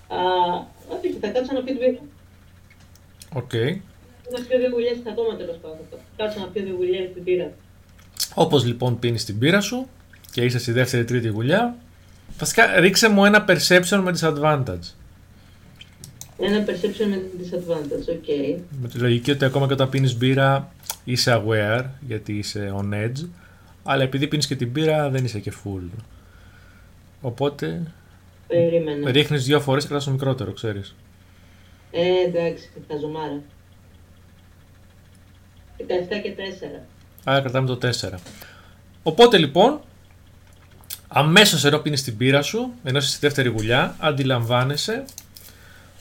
Α, 0.08 0.16
όχι, 0.88 1.16
θα 1.20 1.28
κάτσω 1.28 1.52
να 1.52 1.62
πιω 1.62 1.74
την 1.74 1.78
μπίρα. 1.78 2.00
Οκ. 3.32 3.80
Να 4.32 4.40
πιω 4.44 4.58
δύο 4.58 4.68
γουλιές 4.72 4.96
ακόμα 5.08 5.36
τέλος 5.36 5.56
πάντων. 5.62 5.78
Θα 5.90 5.96
Κάτσω 6.16 6.40
να 6.40 6.46
πιω 6.46 6.62
δύο 6.62 6.74
γουλιές 6.74 7.12
την 7.14 7.24
μπίρα. 7.24 7.52
Όπως 8.34 8.64
λοιπόν 8.64 8.98
πίνεις 8.98 9.24
την 9.24 9.38
μπύρα 9.38 9.60
σου 9.60 9.88
και 10.32 10.42
είσαι 10.42 10.58
στη 10.58 10.72
δεύτερη 10.72 11.04
τρίτη 11.04 11.28
γουλιά, 11.28 11.76
βασικά 12.38 12.80
ρίξε 12.80 13.08
μου 13.08 13.24
ένα 13.24 13.44
perception 13.48 14.00
με 14.02 14.12
disadvantage. 14.20 14.94
Ένα 16.38 16.64
perception 16.66 17.06
με 17.08 17.22
disadvantage, 17.40 18.08
οκ. 18.08 18.58
Με 18.80 18.88
τη 18.88 18.98
λογική 18.98 19.30
ότι 19.30 19.44
ακόμα 19.44 19.66
και 19.66 19.72
όταν 19.72 19.88
πίνεις 19.88 20.16
μπύρα 20.16 20.72
είσαι 21.04 21.42
aware, 21.44 21.84
γιατί 22.06 22.32
είσαι 22.38 22.74
on 22.76 22.94
edge, 22.94 23.26
αλλά 23.82 24.02
επειδή 24.02 24.26
πίνεις 24.26 24.46
και 24.46 24.56
την 24.56 24.72
μπύρα 24.72 25.10
δεν 25.10 25.24
είσαι 25.24 25.38
και 25.38 25.52
full. 25.64 25.88
Οπότε 27.20 27.82
Περίμενα. 28.46 29.10
ρίχνεις 29.10 29.44
δύο 29.44 29.60
φορές 29.60 29.86
και 29.86 29.98
στο 29.98 30.10
μικρότερο, 30.10 30.52
ξέρεις. 30.52 30.94
Ε, 31.90 32.00
εντάξει, 32.26 32.68
χαζομάρα. 32.88 33.40
17 35.86 36.22
και 36.22 36.34
4. 36.78 36.82
Άρα 37.24 37.40
κρατάμε 37.40 37.76
το 37.76 37.88
4. 38.00 38.18
Οπότε 39.02 39.38
λοιπόν, 39.38 39.80
αμέσως 41.08 41.64
ενώ 41.64 41.78
πίνεις 41.78 42.02
την 42.02 42.16
πύρα 42.16 42.42
σου, 42.42 42.72
ενώ 42.82 42.98
είσαι 42.98 43.08
στη 43.08 43.18
δεύτερη 43.20 43.48
γουλιά, 43.48 43.96
αντιλαμβάνεσαι 43.98 45.04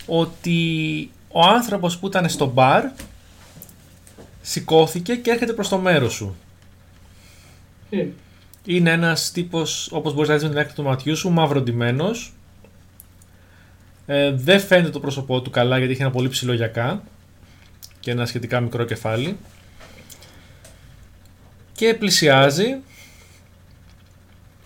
ότι 0.05 1.09
ο 1.27 1.41
άνθρωπος 1.41 1.97
που 1.97 2.07
ήταν 2.07 2.29
στο 2.29 2.45
μπαρ 2.45 2.83
σηκώθηκε 4.41 5.15
και 5.15 5.31
έρχεται 5.31 5.53
προς 5.53 5.69
το 5.69 5.77
μέρος 5.77 6.13
σου. 6.13 6.35
Μμ. 7.89 7.99
Είναι 8.65 8.91
ένας 8.91 9.31
τύπος, 9.31 9.89
όπως 9.91 10.13
μπορείς 10.13 10.29
να 10.29 10.35
δεις 10.35 10.43
με 10.43 10.49
την 10.49 10.59
άκρη 10.59 10.73
του 10.73 10.83
ματιού 10.83 11.15
σου, 11.15 11.29
μαυροντημένος. 11.29 12.33
Ε, 14.05 14.31
δεν 14.31 14.59
φαίνεται 14.59 14.89
το 14.89 14.99
πρόσωπό 14.99 15.41
του 15.41 15.49
καλά 15.49 15.77
γιατί 15.77 15.91
έχει 15.91 16.01
ένα 16.01 16.11
πολύ 16.11 16.29
ψηλό 16.29 16.53
γιακά 16.53 17.03
και 17.99 18.11
ένα 18.11 18.25
σχετικά 18.25 18.59
μικρό 18.59 18.83
κεφάλι. 18.83 19.37
Και 21.79 21.93
πλησιάζει 21.93 22.77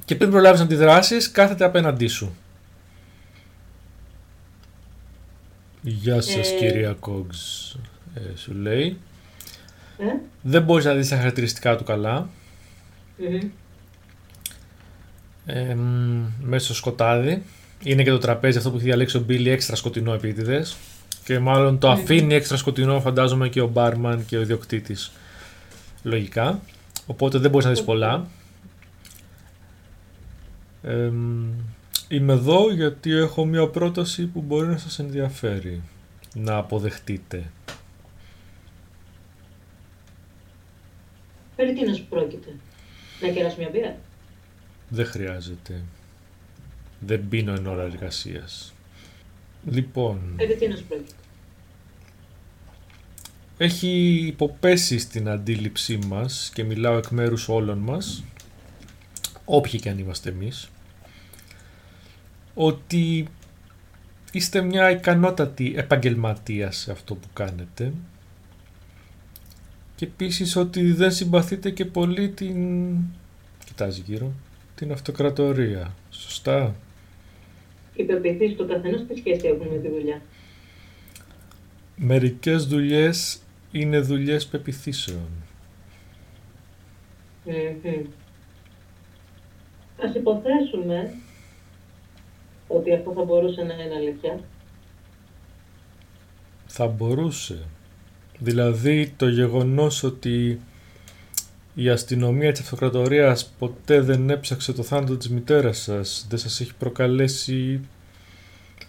και 0.06 0.16
πριν 0.16 0.30
προλάβεις 0.30 0.60
να 0.60 0.66
αντιδράσεις 0.66 1.32
κάθεται 1.32 1.66
απέναντί 1.66 2.08
σου. 2.08 2.36
Γεια 5.82 6.22
σας 6.22 6.52
Ε. 6.52 6.56
κυρία 6.58 6.94
Κόγκς, 7.00 7.76
ε, 8.14 8.20
σου 8.36 8.54
λέει. 8.54 8.98
Ε; 9.98 10.04
Δεν 10.42 10.64
μπορείς 10.64 10.86
να 10.86 10.94
δεις 10.94 11.10
τα 11.10 11.16
χαρακτηριστικά 11.18 11.76
του 11.76 11.84
καλά. 11.84 12.30
Μμμ. 13.18 13.50
Ε, 15.46 15.74
μ, 15.76 16.26
μέσα 16.42 16.66
στο 16.66 16.74
σκοτάδι. 16.74 17.44
Είναι 17.84 18.04
και 18.04 18.10
το 18.10 18.18
τραπέζι 18.18 18.58
αυτό 18.58 18.70
που 18.70 18.76
έχει 18.76 18.86
διαλέξει 18.86 19.18
ο 19.18 19.20
Μπίλι 19.20 19.50
έξτρα 19.50 19.76
σκοτεινό 19.76 20.14
επίτηδες. 20.14 20.76
Και 21.24 21.40
μάλλον 21.40 21.80
το 21.80 21.88
Ναι. 21.88 22.02
αφήνει 22.02 22.34
έξτρα 22.34 22.58
σκοτεινό, 22.58 23.00
φαντάζομαι 23.02 23.50
και 23.50 23.62
ο 23.62 23.68
μπάρμαν 23.68 24.26
και 24.26 24.38
ο 24.38 24.42
ιδιοκτήτης. 24.42 25.12
Λογικά. 26.04 26.62
Οπότε 27.08 27.38
δεν 27.38 27.52
μπορείς 27.52 27.66
να 27.66 27.72
δεις 27.72 27.84
πολλά. 27.84 28.28
Ε, 30.84 31.08
μ, 31.08 31.50
είμαι 32.08 32.34
εδώ 32.34 32.72
γιατί 32.72 33.12
έχω 33.12 33.46
μια 33.46 33.68
πρόταση 33.68 34.26
που 34.26 34.42
μπορεί 34.42 34.68
να 34.68 34.78
σας 34.78 35.00
ενδιαφέρει. 35.00 35.82
Να 36.34 36.56
αποδεχτείτε. 36.56 37.52
Περί 41.56 41.74
τίνος 41.74 42.02
πρόκειται; 42.02 42.56
Να 43.22 43.28
κεράσω 43.28 43.56
μια 43.60 43.70
μπύρα; 43.72 43.96
Δεν 44.90 45.06
χρειάζεται. 45.06 45.82
Δεν 47.00 47.28
πίνω 47.28 47.54
εν 47.54 47.68
ώρα 47.68 47.84
εργασίας. 47.84 48.74
Λοιπόν, 49.66 50.34
Περί 50.38 50.56
τίνος 50.56 50.82
πρόκειται; 50.82 51.14
Έχει 53.64 54.24
υποπέσει 54.28 55.00
στην 55.00 55.30
αντίληψή 55.30 56.00
μας 56.08 56.52
και 56.54 56.64
μιλάω 56.64 56.98
εκ 56.98 57.08
μέρους 57.08 57.50
όλων 57.50 57.78
μας, 57.78 58.24
όποιοι 59.46 59.80
και 59.80 59.90
αν 59.90 59.98
είμαστε 59.98 60.30
εμείς, 60.30 60.70
ότι 62.54 63.28
είστε 64.32 64.62
μια 64.62 64.92
ικανότατη 64.92 65.74
επαγγελματία 65.76 66.72
σε 66.72 66.92
αυτό 66.92 67.16
που 67.16 67.28
κάνετε 67.34 67.94
και 69.96 70.06
επίσης 70.06 70.56
ότι 70.56 70.92
δεν 70.92 71.12
συμπαθείτε 71.12 71.70
και 71.70 71.86
πολύ 71.86 72.30
την... 72.30 72.96
κοιτάζει 73.66 74.04
γύρω, 74.06 74.32
την 74.76 74.92
αυτοκρατορία. 74.92 75.94
Σωστά. 76.10 76.76
Οι 77.96 78.04
πεπιθήσεις 78.04 78.58
του 78.58 78.68
καθενός 78.68 79.06
τι 79.08 79.18
σχέση 79.18 79.48
έχουν 79.48 79.68
με 79.68 79.78
τη 79.78 79.90
δουλειά. 79.90 80.22
Μερικές 81.96 82.66
δουλειές 82.66 83.43
είναι 83.74 84.00
δουλειές 84.00 84.46
πεπιθήσεων. 84.46 85.30
Μμμ. 87.46 88.06
Ας 90.06 90.16
υποθέσουμε 90.16 91.14
ότι 92.68 92.94
αυτό 92.94 93.14
θα 93.16 93.24
μπορούσε 93.24 93.62
να 93.62 93.74
είναι 93.74 93.96
αλήθεια. 93.96 94.40
Θα 96.66 96.88
μπορούσε. 96.88 97.66
Δηλαδή 98.40 99.14
το 99.18 99.28
γεγονός 99.28 100.04
ότι 100.04 100.60
η 101.76 101.90
αστυνομία 101.90 102.52
της 102.52 102.62
αυτοκρατορίας 102.62 103.54
ποτέ 103.60 104.02
δεν 104.02 104.30
έψαξε 104.30 104.74
το 104.74 104.84
θάνατο 104.84 105.18
της 105.18 105.30
μητέρας 105.30 105.78
σας, 105.78 106.26
δεν 106.30 106.40
σας 106.40 106.62
έχει 106.62 106.76
προκαλέσει 106.76 107.80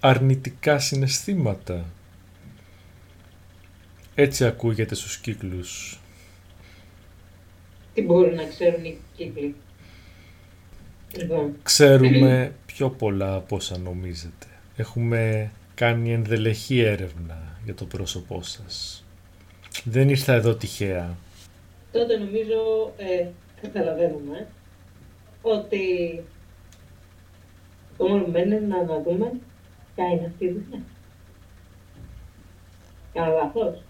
αρνητικά 0.00 0.78
συναισθήματα. 0.78 1.84
Έτσι 4.14 4.44
ακούγεται 4.44 4.94
στους 4.94 5.18
κύκλους. 5.18 5.98
Τι 7.94 8.02
μπορούν 8.02 8.34
να 8.34 8.44
ξέρουν 8.44 8.84
οι 8.84 8.98
κύκλοι; 9.16 9.54
Λοιπόν, 11.16 11.56
Ξέρουμε 11.62 12.54
πιο 12.66 12.90
πολλά 12.90 13.34
από 13.34 13.56
όσα 13.56 13.78
νομίζετε. 13.78 14.46
Έχουμε 14.76 15.50
κάνει 15.74 16.12
ενδελεχή 16.12 16.78
έρευνα 16.80 17.58
για 17.64 17.74
το 17.74 17.84
πρόσωπό 17.84 18.42
σας. 18.42 19.04
Δεν 19.84 20.08
ήρθα 20.08 20.32
εδώ 20.32 20.54
τυχαία. 20.54 21.16
τότε 21.92 22.16
νομίζω 22.16 22.92
ε, 22.96 23.26
καταλαβαίνουμε 23.62 24.46
ότι 25.42 26.22
το 27.96 28.08
μόνο 28.08 28.22
που 28.24 28.30
μένει 28.30 28.56
είναι 28.56 28.66
να 28.66 28.78
αναδούμε 28.78 29.32
ποια 29.94 30.06
είναι 30.06 30.26
αυτή 30.26 30.44
η 30.44 30.48
δουλειά. 30.48 30.82
Κάνω 33.12 33.34
λάθος. 33.34 33.82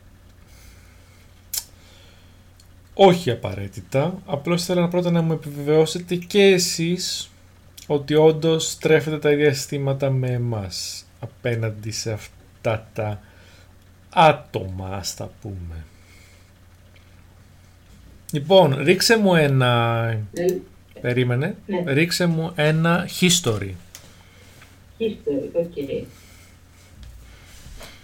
Όχι 2.95 3.31
απαραίτητα, 3.31 4.23
απλώς 4.27 4.65
θέλω 4.65 4.81
να 4.81 4.89
πρώτα 4.89 5.11
να 5.11 5.23
μου 5.23 5.33
επιβεβαιώσετε 5.33 6.15
και 6.17 6.43
εσείς 6.43 7.31
ότι 7.87 8.15
όντως 8.15 8.71
στρέφετε 8.71 9.19
τα 9.19 9.31
ίδια 9.31 9.47
αισθήματα 9.47 10.11
με 10.11 10.31
εμάς 10.31 11.05
απέναντι 11.21 11.91
σε 11.91 12.13
αυτά 12.13 12.89
τα 12.93 13.21
άτομα, 14.11 14.89
ας 14.89 15.15
τα 15.15 15.31
πούμε. 15.41 15.85
Λοιπόν, 18.33 18.83
ρίξε 18.83 19.19
μου 19.19 19.35
ένα... 19.35 20.05
Ε, 20.33 20.47
Περίμενε. 21.01 21.57
Ναι. 21.67 21.93
Ρίξε 21.93 22.27
μου 22.27 22.53
ένα 22.55 23.09
history. 23.21 23.71
history, 24.99 25.49
οκ. 25.53 25.75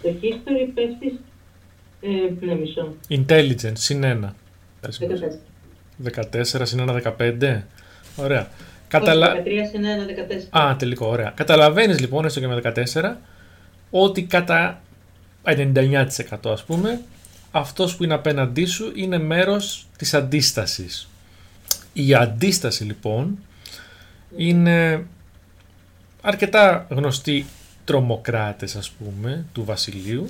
Το 0.01 0.09
history 0.21 0.69
πέφτει 0.73 1.19
ε, 2.01 2.45
ένα 2.45 2.55
μισό. 2.55 2.95
Intelligence, 3.09 3.77
συν 3.77 4.03
ένα. 4.03 4.35
14. 4.81 4.89
14 6.03 6.61
συν 6.63 6.79
ένα 6.79 7.15
15. 7.19 7.61
Ωραία. 8.15 8.47
Καταλα... 8.87 9.31
Όχι, 9.31 9.43
13 9.45 9.47
συν 9.71 9.83
1, 10.51 10.57
14. 10.57 10.61
Α, 10.61 10.75
τελικό, 10.75 11.07
ωραία. 11.07 11.31
Καταλαβαίνεις 11.35 11.99
λοιπόν, 11.99 12.25
έστω 12.25 12.39
και 12.39 12.47
με 12.47 12.61
14, 12.63 13.15
ότι 13.89 14.23
κατά 14.23 14.81
99% 15.43 16.05
ας 16.43 16.63
πούμε, 16.63 17.01
αυτός 17.51 17.95
που 17.95 18.03
είναι 18.03 18.13
απέναντί 18.13 18.65
σου 18.65 18.91
είναι 18.95 19.17
μέρος 19.17 19.87
της 19.97 20.13
αντίστασης. 20.13 21.07
Η 21.93 22.13
αντίσταση 22.13 22.83
λοιπόν 22.83 23.39
είναι 24.37 25.05
αρκετά 26.21 26.85
γνωστοί 26.89 27.45
τρομοκράτες 27.85 28.75
ας 28.75 28.89
πούμε 28.89 29.45
του 29.53 29.63
βασιλείου 29.63 30.29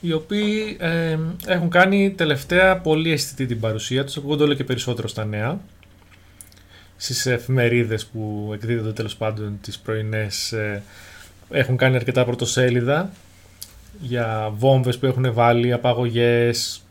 οι 0.00 0.12
οποίοι 0.12 0.76
ε, 0.80 1.18
έχουν 1.46 1.70
κάνει 1.70 2.10
τελευταία 2.10 2.76
πολύ 2.78 3.12
αισθητή 3.12 3.46
την 3.46 3.60
παρουσία 3.60 4.04
τους 4.04 4.16
ακούγονται 4.16 4.42
όλο 4.42 4.54
και 4.54 4.64
περισσότερο 4.64 5.08
στα 5.08 5.24
νέα. 5.24 5.60
Στις 6.96 7.26
εφημερίδες 7.26 8.06
που 8.06 8.50
εκδίδονται 8.54 8.92
τέλος 8.92 9.16
πάντων 9.16 9.58
τις 9.60 9.78
πρωινές 9.78 10.52
ε, 10.52 10.82
έχουν 11.50 11.76
κάνει 11.76 11.96
αρκετά 11.96 12.24
πρωτοσέλιδα 12.24 13.10
για 14.00 14.52
βόμβες 14.56 14.98
που 14.98 15.06
έχουν 15.06 15.32
βάλει, 15.32 15.72
απαγωγές 15.72 16.82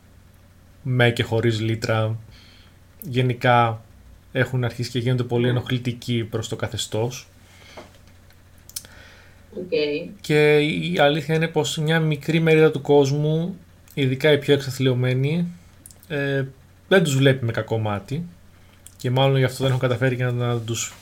με 0.82 1.10
και 1.10 1.22
χωρίς 1.22 1.60
λίτρα. 1.60 2.18
Γενικά 3.00 3.80
έχουν 4.32 4.64
αρχίσει 4.64 4.90
και 4.90 4.98
γίνονται 4.98 5.22
πολύ 5.22 5.48
ενοχλητικοί 5.48 6.24
προς 6.24 6.48
το 6.48 6.56
καθεστώς 6.56 7.28
Οκ. 9.58 9.70
και 10.20 10.58
η 10.58 10.98
αλήθεια 10.98 11.34
είναι 11.34 11.48
πως 11.48 11.76
μια 11.78 12.00
μικρή 12.00 12.40
μερίδα 12.40 12.70
του 12.70 12.80
κόσμου, 12.80 13.56
ειδικά 13.94 14.32
οι 14.32 14.38
πιο 14.38 14.54
εξαθλιωμένοι, 14.54 15.46
ε, 16.08 16.44
δεν 16.88 17.02
τους 17.02 17.16
βλέπει 17.16 17.44
με 17.44 17.52
κακό 17.52 17.78
μάτι 17.78 18.24
και 18.96 19.10
μάλλον 19.10 19.36
γι' 19.38 19.44
αυτό 19.44 19.56
δεν 19.56 19.66
έχουν 19.66 19.80
καταφέρει 19.80 20.16
και 20.16 20.24
να, 20.24 20.32
να 20.32 20.58
τους 20.58 20.94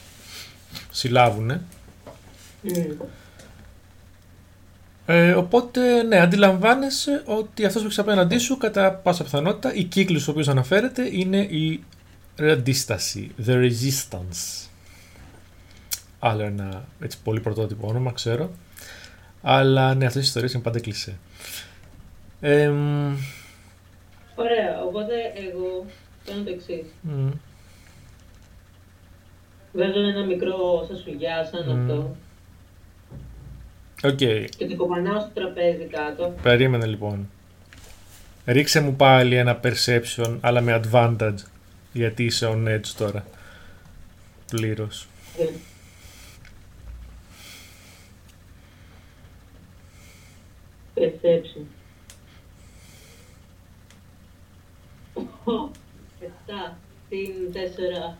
συλλάβουν. 0.91 1.51
Μμ. 2.61 3.05
Ε, 5.05 5.31
οπότε, 5.31 6.03
ναι, 6.03 6.19
αντιλαμβάνεσαι 6.19 7.21
ότι 7.25 7.65
αυτός 7.65 7.81
που 7.81 7.87
έχεις 7.87 7.99
απέναντί 7.99 8.37
σου, 8.37 8.57
κατά 8.57 8.91
πάσα 8.93 9.23
πιθανότητα, 9.23 9.73
οι 9.73 9.83
κύκλοι 9.83 10.15
στους 10.15 10.27
οποίους 10.27 10.47
αναφέρεται 10.47 11.09
είναι 11.11 11.37
η 11.37 11.83
αντίσταση, 12.39 13.31
the 13.45 13.51
resistance. 13.51 14.64
Άλλο 16.27 16.43
ένα 16.43 16.85
έτσι 16.99 17.17
πολύ 17.23 17.39
πρωτότυπο 17.39 17.87
όνομα, 17.87 18.11
ξέρω. 18.11 18.51
Αλλά 19.41 19.93
ναι, 19.95 20.05
αυτές 20.05 20.21
οι 20.21 20.25
ιστορίες 20.25 20.53
είναι 20.53 20.63
πάντα 20.63 20.79
κλεισέ. 20.79 21.17
Ε, 22.41 22.69
μ, 22.69 23.15
Ωραία, 24.35 24.81
οπότε 24.85 25.13
εγώ 25.47 25.85
κάνω 26.25 26.43
το 26.43 26.49
εξής. 26.51 26.85
μ, 27.01 27.29
Βγάζω 29.73 29.99
ένα 29.99 30.25
μικρό 30.25 30.85
σουγιά 30.89 31.49
σαν 31.51 31.65
Μμμ. 31.69 31.81
αυτό. 31.81 32.15
Οκ. 34.03 34.15
Και 34.57 34.65
την 34.67 34.77
κοπανάω 34.77 35.19
στο 35.19 35.29
τραπέζι 35.33 35.83
κάτω. 35.83 36.33
Περίμενε 36.41 36.85
λοιπόν. 36.85 37.29
Ρίξε 38.45 38.79
μου 38.81 38.95
πάλι 38.95 39.35
ένα 39.35 39.59
perception, 39.63 40.37
αλλά 40.41 40.61
με 40.61 40.81
advantage. 40.83 41.35
Γιατί 41.93 42.23
είσαι 42.23 42.47
on 42.51 42.67
edge 42.67 42.87
τώρα. 42.97 43.25
Πλήρως. 44.51 45.07
Ε. 45.39 45.43
Perception. 50.95 51.65
Οχ, 55.13 55.69
Εφτά. 56.19 56.77
Την 57.09 57.51
τέσσερα. 57.53 58.17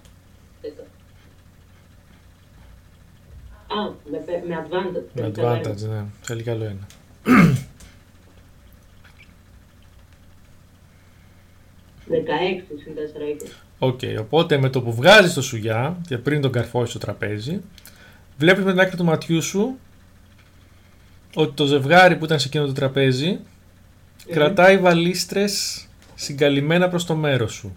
Δέκα. 0.62 0.82
Α, 3.68 3.92
με, 4.12 4.18
πε- 4.18 4.46
με 4.48 4.68
advantage. 4.68 5.22
Με 5.22 5.30
Καλά 5.30 5.60
advantage, 5.62 5.82
είναι. 5.82 5.94
ναι. 5.96 6.04
Θέλει 6.22 6.44
καλό 6.44 6.64
ένα. 6.64 6.88
Δεκαέξι 12.08 12.68
συν 12.84 12.96
τέσσερα 12.96 13.28
είκοσι. 13.30 13.52
Οκ, 13.80 14.00
οπότε 14.20 14.58
με 14.58 14.70
το 14.70 14.82
που 14.82 14.94
βγάζεις 14.94 15.34
το 15.34 15.42
σουγιά 15.42 15.98
και 16.08 16.18
πριν 16.18 16.42
τον 16.42 16.52
καρφώσεις 16.52 16.90
στο 16.90 17.00
τραπέζι, 17.00 17.62
βλέπεις 18.38 18.64
με 18.64 18.72
την 18.72 18.80
άκρη 18.80 18.98
του 18.98 19.04
ματιού 19.04 19.42
σου 19.42 19.78
ότι 21.36 21.54
το 21.54 21.66
ζευγάρι 21.66 22.16
που 22.16 22.26
ήταν 22.26 22.40
σε 22.40 22.48
εκείνο 22.48 22.66
το 22.66 22.72
τραπέζι 22.72 23.40
κρατάει 24.30 24.78
βαλίστρες 24.78 25.86
συγκαλυμμένα 26.16 26.90
προς 26.90 27.06
το 27.06 27.16
μέρος 27.16 27.54
σου. 27.54 27.76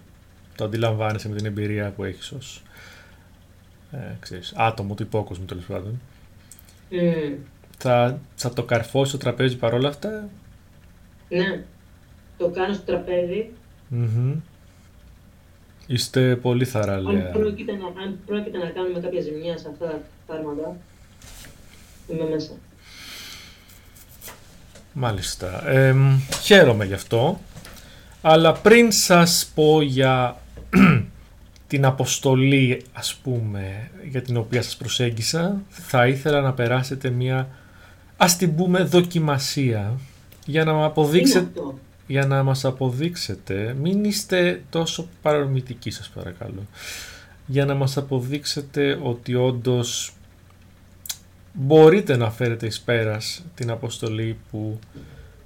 Το 0.55 0.63
αντιλαμβάνεσαι 0.63 1.29
με 1.29 1.35
την 1.35 1.45
εμπειρία 1.45 1.89
που 1.95 2.03
έχεις 2.03 2.31
ως 2.31 2.63
ε, 3.91 3.97
ξέρεις, 4.19 4.53
άτομο 4.55 4.93
του 4.95 5.03
υπόκοσμου 5.03 5.45
τέλος 5.45 5.63
πάντων. 5.65 6.01
Μμμ. 6.89 7.33
Θα, 7.77 8.19
θα 8.35 8.53
το 8.53 8.63
καρφώσει 8.63 9.11
το 9.11 9.17
τραπέζι 9.17 9.57
παρόλα 9.57 9.89
αυτά; 9.89 10.29
Ναι. 11.29 11.63
Το 12.37 12.49
κάνω 12.49 12.73
στο 12.73 12.83
τραπέζι. 12.83 13.49
Μμμ. 13.87 14.35
Είστε 15.87 16.35
πολύ 16.35 16.63
Αν 16.63 16.69
θαραλέα. 16.69 17.31
πρόκειται, 17.31 17.71
να, 17.71 18.01
αν 18.01 18.19
πρόκειται 18.25 18.57
να 18.57 18.69
κάνουμε 18.69 18.99
κάποια 18.99 19.21
ζημιά 19.21 19.57
σε 19.57 19.67
αυτά 19.71 19.85
τα 19.85 20.01
φάρμακα, 20.27 20.75
είμαι 22.11 22.29
μέσα. 22.29 22.51
Μάλιστα. 24.93 25.69
Εμ, 25.69 26.19
χαίρομαι 26.43 26.85
γι' 26.85 26.93
αυτό. 26.93 27.39
Αλλά 28.21 28.53
πριν 28.53 28.91
σας 28.91 29.51
πω 29.55 29.81
για 29.81 30.37
την 31.67 31.85
αποστολή, 31.85 32.83
ας 32.93 33.15
πούμε, 33.15 33.89
για 34.09 34.21
την 34.21 34.37
οποία 34.37 34.61
σας 34.61 34.75
προσέγγισα, 34.75 35.61
θα 35.69 36.07
ήθελα 36.07 36.41
να 36.41 36.53
περάσετε 36.53 37.09
μια, 37.09 37.47
ας 38.17 38.35
την 38.35 38.55
πούμε, 38.55 38.83
δοκιμασία 38.83 39.99
για 40.45 40.63
να, 40.63 40.71
μου 40.71 40.77
Τι 40.77 40.83
είναι 40.83 40.85
αποδείξετε, 40.85 41.39
αυτό; 41.47 41.79
για 42.07 42.25
να 42.25 42.43
μας 42.43 42.65
αποδείξετε, 42.65 43.75
μην 43.81 44.03
είστε 44.03 44.61
τόσο 44.69 45.07
παρορμητικοί 45.21 45.89
σας 45.89 46.09
παρακαλώ, 46.09 46.65
για 47.45 47.65
να 47.65 47.73
μας 47.73 47.97
αποδείξετε 47.97 48.99
ότι 49.03 49.35
όντως 49.35 50.13
μπορείτε 51.53 52.17
να 52.17 52.31
φέρετε 52.31 52.65
εις 52.65 52.79
πέρας 52.79 53.43
την 53.55 53.69
αποστολή 53.71 54.37
που 54.51 54.79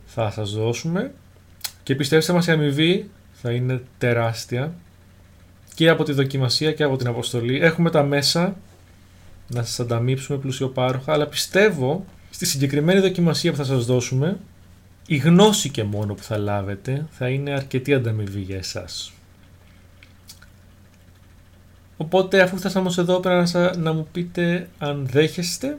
θα 0.05 0.31
σας 0.31 0.51
δώσουμε 0.53 1.11
και 1.83 1.95
πιστέψτε 1.95 2.33
μας 2.33 2.47
η 2.47 2.51
αμοιβή 2.51 3.09
θα 3.33 3.51
είναι 3.51 3.83
τεράστια 3.97 4.73
και 5.75 5.89
από 5.89 6.03
τη 6.03 6.11
δοκιμασία 6.11 6.71
και 6.71 6.83
από 6.83 6.95
την 6.97 7.07
αποστολή. 7.07 7.59
Έχουμε 7.59 7.89
τα 7.89 8.03
μέσα 8.03 8.55
να 9.47 9.63
σας 9.63 9.79
ανταμείψουμε 9.79 10.37
πλουσιοπάροχα 10.37 11.13
αλλά 11.13 11.27
πιστεύω 11.27 12.05
στη 12.29 12.45
συγκεκριμένη 12.45 12.99
δοκιμασία 12.99 13.51
που 13.51 13.57
θα 13.57 13.63
σας 13.63 13.85
δώσουμε 13.85 14.37
η 15.07 15.15
γνώση 15.17 15.69
και 15.69 15.83
μόνο 15.83 16.13
που 16.13 16.23
θα 16.23 16.37
λάβετε 16.37 17.05
θα 17.11 17.29
είναι 17.29 17.51
αρκετή 17.51 17.93
ανταμοιβή 17.93 18.39
για 18.39 18.57
εσάς. 18.57 19.13
Οπότε 21.97 22.41
αφού 22.41 22.57
φτάσαμε 22.57 22.87
ως 22.87 22.97
εδώ 22.97 23.19
πρέπει 23.19 23.39
να, 23.39 23.45
σα- 23.45 23.77
να 23.77 23.93
μου 23.93 24.07
πείτε 24.11 24.69
αν 24.77 25.07
δέχεστε 25.11 25.77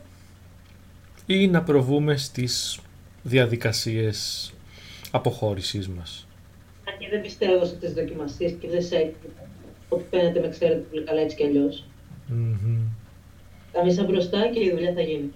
ή 1.27 1.47
να 1.47 1.63
προβούμε 1.63 2.17
στις 2.17 2.81
διαδικασίες 3.23 4.53
αποχώρησής 5.11 5.89
μας. 5.89 6.27
Αν 6.89 6.99
και 6.99 7.09
δεν 7.11 7.21
πιστεύω 7.21 7.65
σε 7.65 7.75
τις 7.75 7.93
δοκιμασίες 7.93 8.55
και 8.61 8.69
δεν 8.69 8.83
σε 8.83 9.15
ότι 9.89 10.05
φαίνεται 10.11 10.41
με 10.41 10.49
ξέρετε 10.49 10.81
πολύ 10.91 11.05
καλά 11.05 11.21
έτσι 11.21 11.37
κι 11.37 11.45
αλλιώς. 11.45 11.85
Μμμ. 12.27 12.79
Θα 13.73 13.85
μίσα 13.85 14.05
μπροστά 14.05 14.49
και 14.53 14.61
η 14.61 14.71
δουλειά 14.71 14.93
θα 14.93 15.01
γίνει. 15.01 15.31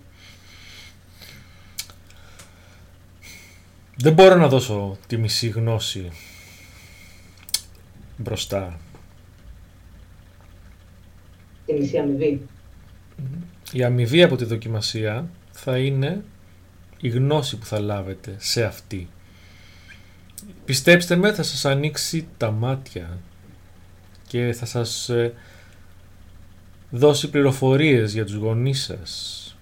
Δεν 3.96 4.12
μπορώ 4.12 4.36
να 4.36 4.48
δώσω 4.48 4.96
τη 5.06 5.16
μισή 5.16 5.48
γνώση 5.48 6.10
μπροστά. 8.16 8.80
Τη 11.66 11.72
μισή 11.72 11.98
αμοιβή. 11.98 12.46
Η 13.72 13.84
αμοιβή 13.84 14.22
από 14.22 14.36
τη 14.36 14.44
δοκιμασία 14.44 15.30
θα 15.60 15.78
είναι 15.78 16.24
η 17.00 17.08
γνώση 17.08 17.56
που 17.58 17.66
θα 17.66 17.80
λάβετε 17.80 18.36
σε 18.38 18.64
αυτή. 18.64 19.08
Πιστέψτε 20.64 21.16
με, 21.16 21.32
θα 21.32 21.42
σας 21.42 21.64
ανοίξει 21.64 22.26
τα 22.36 22.50
μάτια 22.50 23.18
και 24.26 24.52
θα 24.52 24.66
σας 24.66 25.08
ε, 25.08 25.34
δώσει 26.90 27.30
πληροφορίες 27.30 28.12
για 28.12 28.24
τους 28.24 28.34
γονείς 28.34 28.82
σας 28.82 29.56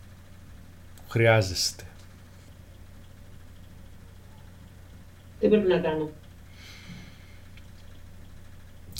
που 0.97 1.11
χρειάζεστε. 1.11 1.85
Τι 5.39 5.49
πρέπει 5.49 5.69
να 5.69 5.79
κάνω; 5.79 6.11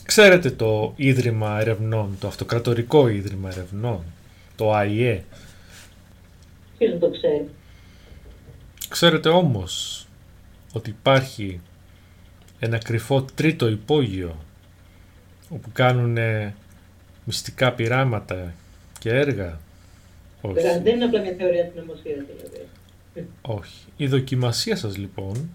Ξέρετε 0.03 0.51
το 0.51 0.93
Ίδρυμα 0.97 1.61
Ερευνών, 1.61 2.17
το 2.21 2.27
Αυτοκρατορικό 2.27 3.09
Ίδρυμα 3.09 3.51
Ερευνών, 3.51 4.03
το 4.57 4.75
ΑΙΕ. 4.75 5.25
Ποιος 6.79 6.91
δεν 6.91 7.01
το 7.01 7.11
ξέρει; 7.11 7.49
Ξέρετε 8.89 9.29
όμως 9.29 10.07
ότι 10.73 10.91
υπάρχει 10.91 11.61
ένα 12.59 12.79
κρυφό 12.79 13.23
τρίτο 13.23 13.69
υπόγειο 13.69 14.37
όπου 15.49 15.71
κάνουν 15.73 16.17
μυστικά 17.25 17.73
πειράματα 17.73 18.55
και 18.99 19.11
έργα; 19.11 19.61
Όχι. 20.41 20.61
Δεν 20.61 20.87
είναι 20.87 21.05
απλά 21.05 21.21
μια 21.21 21.35
θεωρία 21.39 21.71
συνωμοσία 21.73 22.25
δηλαδή. 22.27 23.29
Όχι. 23.43 23.85
Η 23.97 24.07
δοκιμασία 24.07 24.77
σας 24.77 24.97
λοιπόν 24.97 25.49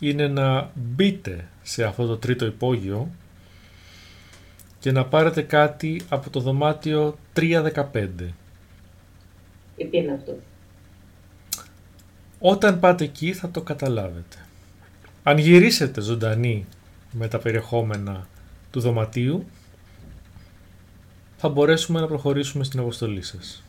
είναι 0.00 0.28
να 0.28 0.70
μπείτε 0.74 1.48
σε 1.62 1.84
αυτό 1.84 2.06
το 2.06 2.16
τρίτο 2.16 2.46
υπόγειο 2.46 3.08
και 4.80 4.92
να 4.92 5.06
πάρετε 5.06 5.42
κάτι 5.42 6.00
από 6.08 6.30
το 6.30 6.40
δωμάτιο 6.40 7.18
315. 7.36 7.52
Και 9.76 9.84
τι 9.84 9.96
είναι 9.96 10.12
αυτό; 10.12 10.36
Όταν 12.46 12.80
πάτε 12.80 13.04
εκεί 13.04 13.32
θα 13.32 13.50
το 13.50 13.62
καταλάβετε. 13.62 14.36
Αν 15.22 15.38
γυρίσετε 15.38 16.00
ζωντανοί 16.00 16.66
με 17.10 17.28
τα 17.28 17.38
περιεχόμενα 17.38 18.28
του 18.70 18.80
δωματίου, 18.80 19.46
θα 21.36 21.48
μπορέσουμε 21.48 22.00
να 22.00 22.06
προχωρήσουμε 22.06 22.64
στην 22.64 22.80
αποστολή 22.80 23.22
σας. 23.22 23.62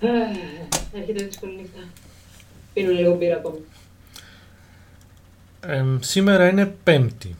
Αχ, 0.00 0.36
Έρχεται 0.92 1.24
δύσκολη 1.24 1.56
νύχτα. 1.56 1.80
Πίνω 2.72 2.90
λίγο 2.90 3.16
μπύρα 3.16 3.36
ακόμη. 3.36 3.60
Εμ, 5.60 5.98
σήμερα 6.00 6.48
είναι 6.48 6.66
Πέμπτη. 6.66 7.36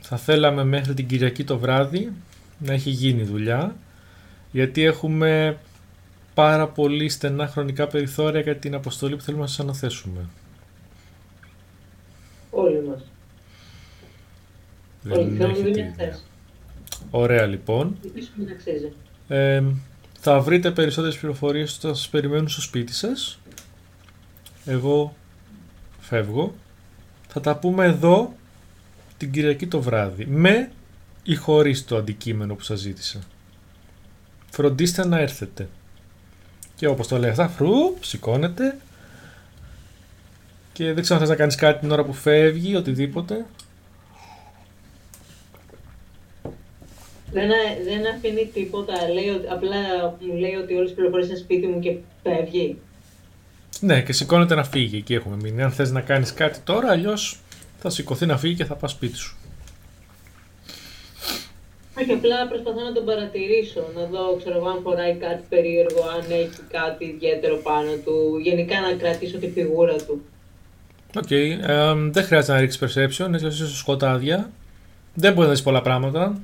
Θα 0.00 0.16
θέλαμε 0.16 0.64
μέχρι 0.64 0.94
την 0.94 1.06
Κυριακή 1.06 1.44
το 1.44 1.58
βράδυ 1.58 2.12
να 2.58 2.72
έχει 2.72 2.90
γίνει 2.90 3.20
η 3.20 3.24
δουλειά, 3.24 3.76
γιατί 4.50 4.82
έχουμε 4.82 5.58
πάρα 6.34 6.68
πολύ 6.68 7.08
στενά 7.08 7.46
χρονικά 7.48 7.86
περιθώρια 7.86 8.40
για 8.40 8.56
την 8.56 8.74
αποστολή 8.74 9.16
που 9.16 9.22
θέλουμε 9.22 9.42
να 9.42 9.48
σας 9.48 9.60
αναθέσουμε. 9.60 10.28
Όλοι 12.50 12.82
μας. 12.82 13.00
Όλοι 15.10 15.28
Δεν 15.28 15.36
θέλουμε 15.36 15.44
έχετε 15.52 15.68
δουλειά 15.68 15.84
ιδέα. 15.84 15.92
χθες. 15.92 16.24
Ωραία 17.10 17.46
λοιπόν. 17.46 17.96
Γιατί 18.02 18.22
σου 18.22 18.30
μην 18.36 18.48
αξίζει. 18.50 18.92
Ε, 19.28 19.62
θα 20.20 20.40
βρείτε 20.40 20.70
περισσότερες 20.70 21.18
πληροφορίες 21.18 21.74
θα 21.76 21.94
σας 21.94 22.08
περιμένουν 22.08 22.48
στο 22.48 22.60
σπίτι 22.60 22.92
σας. 22.92 23.38
Εγώ 24.64 25.14
φεύγω. 26.00 26.54
Θα 27.28 27.40
τα 27.40 27.56
πούμε 27.56 27.84
εδώ 27.84 28.32
την 29.16 29.30
Κυριακή 29.30 29.66
το 29.66 29.80
βράδυ. 29.80 30.26
Με 30.26 30.70
ή 31.22 31.34
χωρίς 31.34 31.84
το 31.84 31.96
αντικείμενο 31.96 32.54
που 32.54 32.62
σας 32.62 32.78
ζήτησα. 32.80 33.18
Φροντίστε 34.50 35.06
να 35.06 35.18
έρθετε. 35.18 35.68
Και 36.76 36.86
όπως 36.86 37.08
το 37.08 37.18
λέει 37.18 37.30
αυτά, 37.30 37.48
φρου, 37.48 37.96
σηκώνεται. 38.00 38.76
Και 40.72 40.92
δεν 40.92 41.02
ξέρω 41.02 41.14
αν 41.14 41.20
θες 41.20 41.28
να 41.30 41.36
κάνεις 41.40 41.54
κάτι 41.54 41.80
την 41.80 41.90
ώρα 41.90 42.04
που 42.04 42.12
φεύγει, 42.12 42.76
οτιδήποτε. 42.76 43.46
Δεν, 47.32 47.48
δεν 47.84 48.14
αφήνει 48.16 48.50
τίποτα, 48.54 49.08
λέει, 49.12 49.28
ότι- 49.28 49.48
απλά 49.48 49.76
μου 50.20 50.34
λέει 50.38 50.54
ότι 50.54 50.74
όλες 50.74 50.86
τις 50.86 50.94
πληροφορίες 50.94 51.28
είναι 51.28 51.38
σπίτι 51.38 51.66
μου 51.66 51.80
και 51.80 51.96
φεύγει. 52.22 52.78
Ναι, 53.80 54.02
και 54.02 54.12
σηκώνεται 54.12 54.54
να 54.54 54.64
φύγει. 54.64 54.96
Εκεί 54.96 55.14
έχουμε 55.14 55.36
μείνει. 55.36 55.62
Αν 55.62 55.70
θες 55.72 55.90
να 55.90 56.00
κάνεις 56.00 56.32
κάτι 56.32 56.58
τώρα, 56.64 56.90
αλλιώς 56.90 57.40
θα 57.78 57.90
σηκωθεί 57.90 58.26
να 58.26 58.38
φύγει 58.38 58.54
και 58.54 58.64
θα 58.64 58.74
πας 58.74 58.90
σπίτι 58.90 59.16
σου. 59.16 59.36
Όχι, 62.00 62.12
απλά 62.12 62.48
προσπαθώ 62.48 62.80
να 62.80 62.92
τον 62.92 63.04
παρατηρήσω, 63.04 63.84
να 63.94 64.04
δω, 64.04 64.36
ξέρω 64.36 64.56
εγώ, 64.56 64.68
αν 64.68 64.80
φοράει 64.82 65.14
κάτι 65.14 65.42
περίεργο, 65.48 66.02
αν 66.16 66.30
έχει 66.30 66.60
κάτι 66.70 67.04
ιδιαίτερο 67.04 67.56
πάνω 67.56 67.90
του, 68.04 68.38
γενικά 68.42 68.80
να 68.80 68.92
κρατήσω 68.92 69.38
τη 69.38 69.50
φιγούρα 69.50 69.96
του. 69.96 70.22
Οκ. 71.16 71.30
εμ, 71.30 72.10
δεν 72.10 72.24
χρειάζεται 72.24 72.52
να 72.52 72.60
ρίξεις 72.60 72.80
perception, 72.82 73.32
έτσι 73.32 73.46
όσο 73.46 73.76
σκοτάδια. 73.76 74.50
Δεν 75.14 75.32
μπορείς 75.32 75.46
να 75.46 75.52
δεις 75.52 75.62
πολλά 75.62 75.82
πράγματα. 75.82 76.40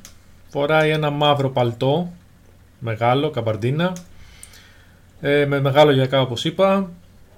Φοράει 0.49 0.91
ένα 0.91 1.11
μαύρο 1.11 1.51
παλτό. 1.51 2.13
Μεγάλο, 2.79 3.31
καμπαρντίνα. 3.31 3.93
Ε, 5.21 5.47
με 5.47 5.61
μεγάλο 5.61 5.93
γιακά 5.93 6.21
όπως 6.21 6.45
είπα. 6.45 6.91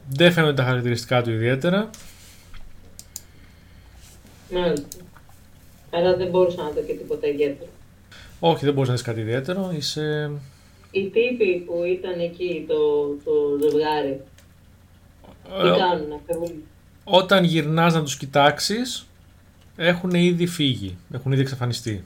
Δεν 0.08 0.32
φαίνονται 0.32 0.54
τα 0.54 0.62
χαρακτηριστικά 0.62 1.22
του 1.22 1.30
ιδιαίτερα. 1.30 1.90
Μάλιστα. 4.50 4.86
Άρα 5.90 6.16
δεν 6.16 6.28
μπορούσα 6.28 6.62
να 6.62 6.70
δω 6.70 6.80
και 6.80 6.92
τίποτα 6.92 7.26
ιδιαίτερο. 7.26 7.70
Όχι, 8.40 8.64
δεν 8.64 8.74
μπορείς 8.74 8.88
να 8.88 8.94
δεις 8.94 9.04
κάτι 9.04 9.20
ιδιαίτερο. 9.20 9.72
Είσαι. 9.76 10.30
Οι 10.90 11.02
τύποι 11.02 11.62
που 11.66 11.82
ήταν 11.84 12.20
εκεί, 12.20 12.64
το, 12.68 13.06
το 13.24 13.58
ζευγάρι, 13.62 14.20
τι 15.42 15.68
Ε, 15.68 15.78
κάνουν, 15.78 16.08
να 16.08 16.20
φεύγουν; 16.26 16.62
όταν 17.04 17.44
γυρνάς 17.44 17.94
να 17.94 18.02
τους 18.02 18.16
κοιτάξεις, 18.16 19.06
έχουν 19.76 20.10
ήδη 20.10 20.46
φύγει. 20.46 20.96
Έχουν 21.12 21.32
ήδη 21.32 21.40
εξαφανιστεί. 21.40 22.04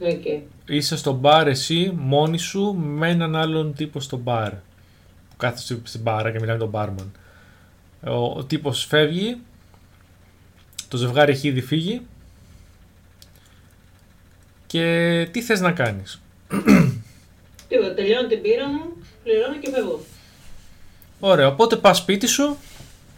Οκ. 0.00 0.42
Είσαι 0.66 0.96
στο 0.96 1.12
μπαρ 1.12 1.46
εσύ, 1.48 1.92
μόνη 1.96 2.38
σου, 2.38 2.74
με 2.74 3.08
έναν 3.08 3.36
άλλον 3.36 3.74
τύπο 3.74 4.00
στο 4.00 4.16
μπαρ. 4.16 4.50
Που 5.30 5.36
κάθεσαι 5.36 5.80
στην 5.82 6.00
μπάρα 6.00 6.30
και 6.30 6.38
μιλάει 6.40 6.54
με 6.54 6.60
τον 6.60 6.68
μπάρμαν. 6.68 7.12
Ο, 8.06 8.38
ο 8.38 8.44
τύπος 8.44 8.84
φεύγει, 8.84 9.40
το 10.88 10.96
ζευγάρι 10.96 11.32
έχει 11.32 11.48
ήδη 11.48 11.60
φύγει 11.60 12.00
και 14.70 15.28
τι 15.30 15.42
θες 15.42 15.60
να 15.60 15.72
κάνεις; 15.72 16.20
Τίποτα, 17.68 17.94
τελειώνω 17.94 18.28
την 18.28 18.42
μπύρα 18.42 18.68
μου, 18.68 18.80
πληρώνω 19.22 19.56
και 19.60 19.70
φεύγω. 19.70 20.00
Ωραία, 21.20 21.46
οπότε 21.46 21.76
πας 21.76 21.98
σπίτι 21.98 22.26
σου. 22.26 22.56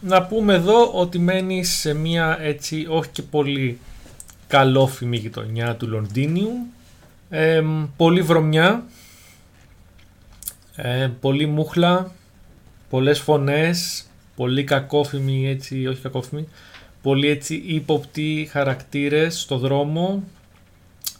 Να 0.01 0.23
πούμε 0.23 0.53
εδώ 0.53 0.91
ότι 0.91 1.19
μένεις 1.19 1.69
σε 1.69 1.93
μια 1.93 2.37
έτσι 2.41 2.85
όχι 2.89 3.09
και 3.09 3.21
πολύ 3.21 3.79
καλόφημη 4.47 5.17
γειτονιά 5.17 5.75
του 5.75 5.87
Λονδίνιου. 5.87 6.51
Ε, 7.29 7.63
πολύ 7.97 8.21
βρωμιά, 8.21 8.83
ε, 10.75 11.09
πολύ 11.19 11.45
μούχλα, 11.45 12.11
πολλές 12.89 13.19
φωνές, 13.19 14.05
πολύ 14.35 14.63
κακόφημοι 14.63 15.49
έτσι, 15.49 15.87
όχι 15.87 16.01
κακόφημοι, 16.01 16.47
πολύ 17.01 17.27
έτσι 17.27 17.63
ύποπτοι 17.65 18.49
χαρακτήρες 18.51 19.39
στο 19.39 19.57
δρόμο, 19.57 20.23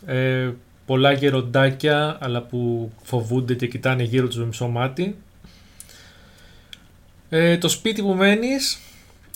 ε, 0.06 0.52
πολλά 0.86 1.12
γεροντάκια 1.12 2.18
αλλά 2.22 2.42
που 2.42 2.92
φοβούνται 3.04 3.54
και 3.56 3.68
κοιτάνε 3.68 4.04
γύρω 4.04 4.28
τους 4.28 4.38
με 4.38 4.46
μισό 4.46 4.68
μάτι. 4.68 5.18
Ε, 7.30 7.58
το 7.58 7.70
σπίτι 7.70 8.02
που 8.02 8.14
μένεις 8.14 8.80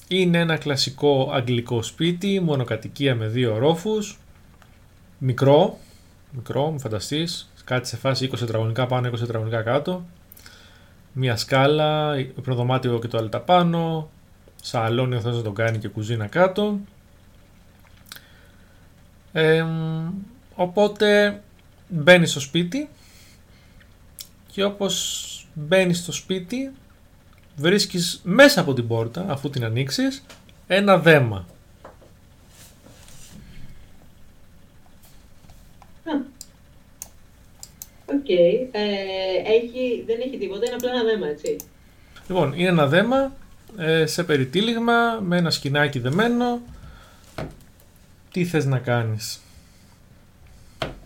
είναι 0.07 0.37
ένα 0.37 0.57
κλασικό 0.57 1.29
αγγλικό 1.33 1.83
σπίτι, 1.83 2.39
μονοκατοικία 2.39 3.15
με 3.15 3.27
δύο 3.27 3.53
ορόφους, 3.53 4.19
μικρό, 5.17 5.77
μικρό, 6.31 6.71
μου 6.71 6.79
φανταστείς, 6.79 7.51
κάτι 7.63 7.87
σε 7.87 7.97
φάση 7.97 8.29
20 8.33 8.37
τετραγωνικά 8.39 8.85
πάνω, 8.85 9.09
20 9.09 9.19
τετραγωνικά 9.19 9.61
κάτω, 9.61 10.05
μία 11.13 11.35
σκάλα, 11.35 12.19
υπνοδωμάτιο 12.19 12.99
και 12.99 13.07
τουαλέτα 13.07 13.39
πάνω, 13.39 14.09
σαλόνι 14.61 15.15
ο 15.15 15.19
Θεός 15.19 15.35
να 15.35 15.41
τον 15.41 15.53
κάνει 15.53 15.77
και 15.77 15.87
κουζίνα 15.87 16.27
κάτω. 16.27 16.79
Ε, 19.31 19.65
οπότε 20.57 21.41
μπαίνεις 21.87 22.29
στο 22.29 22.39
σπίτι 22.39 22.89
και 24.51 24.63
όπως 24.63 25.47
μπαίνεις 25.53 25.97
στο 25.97 26.11
σπίτι 26.11 26.71
βρίσκεις 27.55 28.21
μέσα 28.23 28.61
από 28.61 28.73
την 28.73 28.87
πόρτα, 28.87 29.25
αφού 29.29 29.49
την 29.49 29.63
ανοίξεις, 29.63 30.23
ένα 30.67 30.97
δέμα. 30.97 31.45
Οκ. 38.05 38.29
Ε, 38.29 38.77
έχει, 39.45 40.03
δεν 40.05 40.19
έχει 40.21 40.37
τίποτα, 40.37 40.65
είναι 40.65 40.75
απλά 40.75 40.91
ένα 40.91 41.03
δέμα, 41.03 41.27
έτσι. 41.27 41.55
Λοιπόν, 42.27 42.53
είναι 42.53 42.67
ένα 42.67 42.87
δέμα 42.87 43.35
ε, 43.77 44.05
σε 44.05 44.23
περιτύλιγμα, 44.23 45.19
με 45.21 45.37
ένα 45.37 45.49
σκοινάκι 45.49 45.99
δεμένο. 45.99 46.61
Τι 48.31 48.45
θες 48.45 48.65
να 48.65 48.79
κάνεις; 48.79 49.39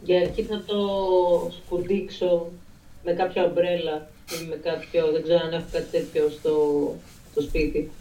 Για 0.04 0.22
αρχή 0.22 0.44
θα 0.44 0.64
το 0.66 0.78
σκουντήξω 1.52 2.52
με 3.04 3.14
κάποια 3.14 3.44
ομπρέλα 3.44 4.10
ή 4.42 4.48
με 4.50 4.56
κάποιο, 4.56 5.12
δεν 5.12 5.24
ξέρω 5.24 5.40
αν 5.46 5.54
έχω 5.54 5.66
κάτι 5.72 5.92
τέτοιο 5.92 6.30
στο, 6.30 6.56
στο 7.32 7.42
σπίτι. 7.42 7.92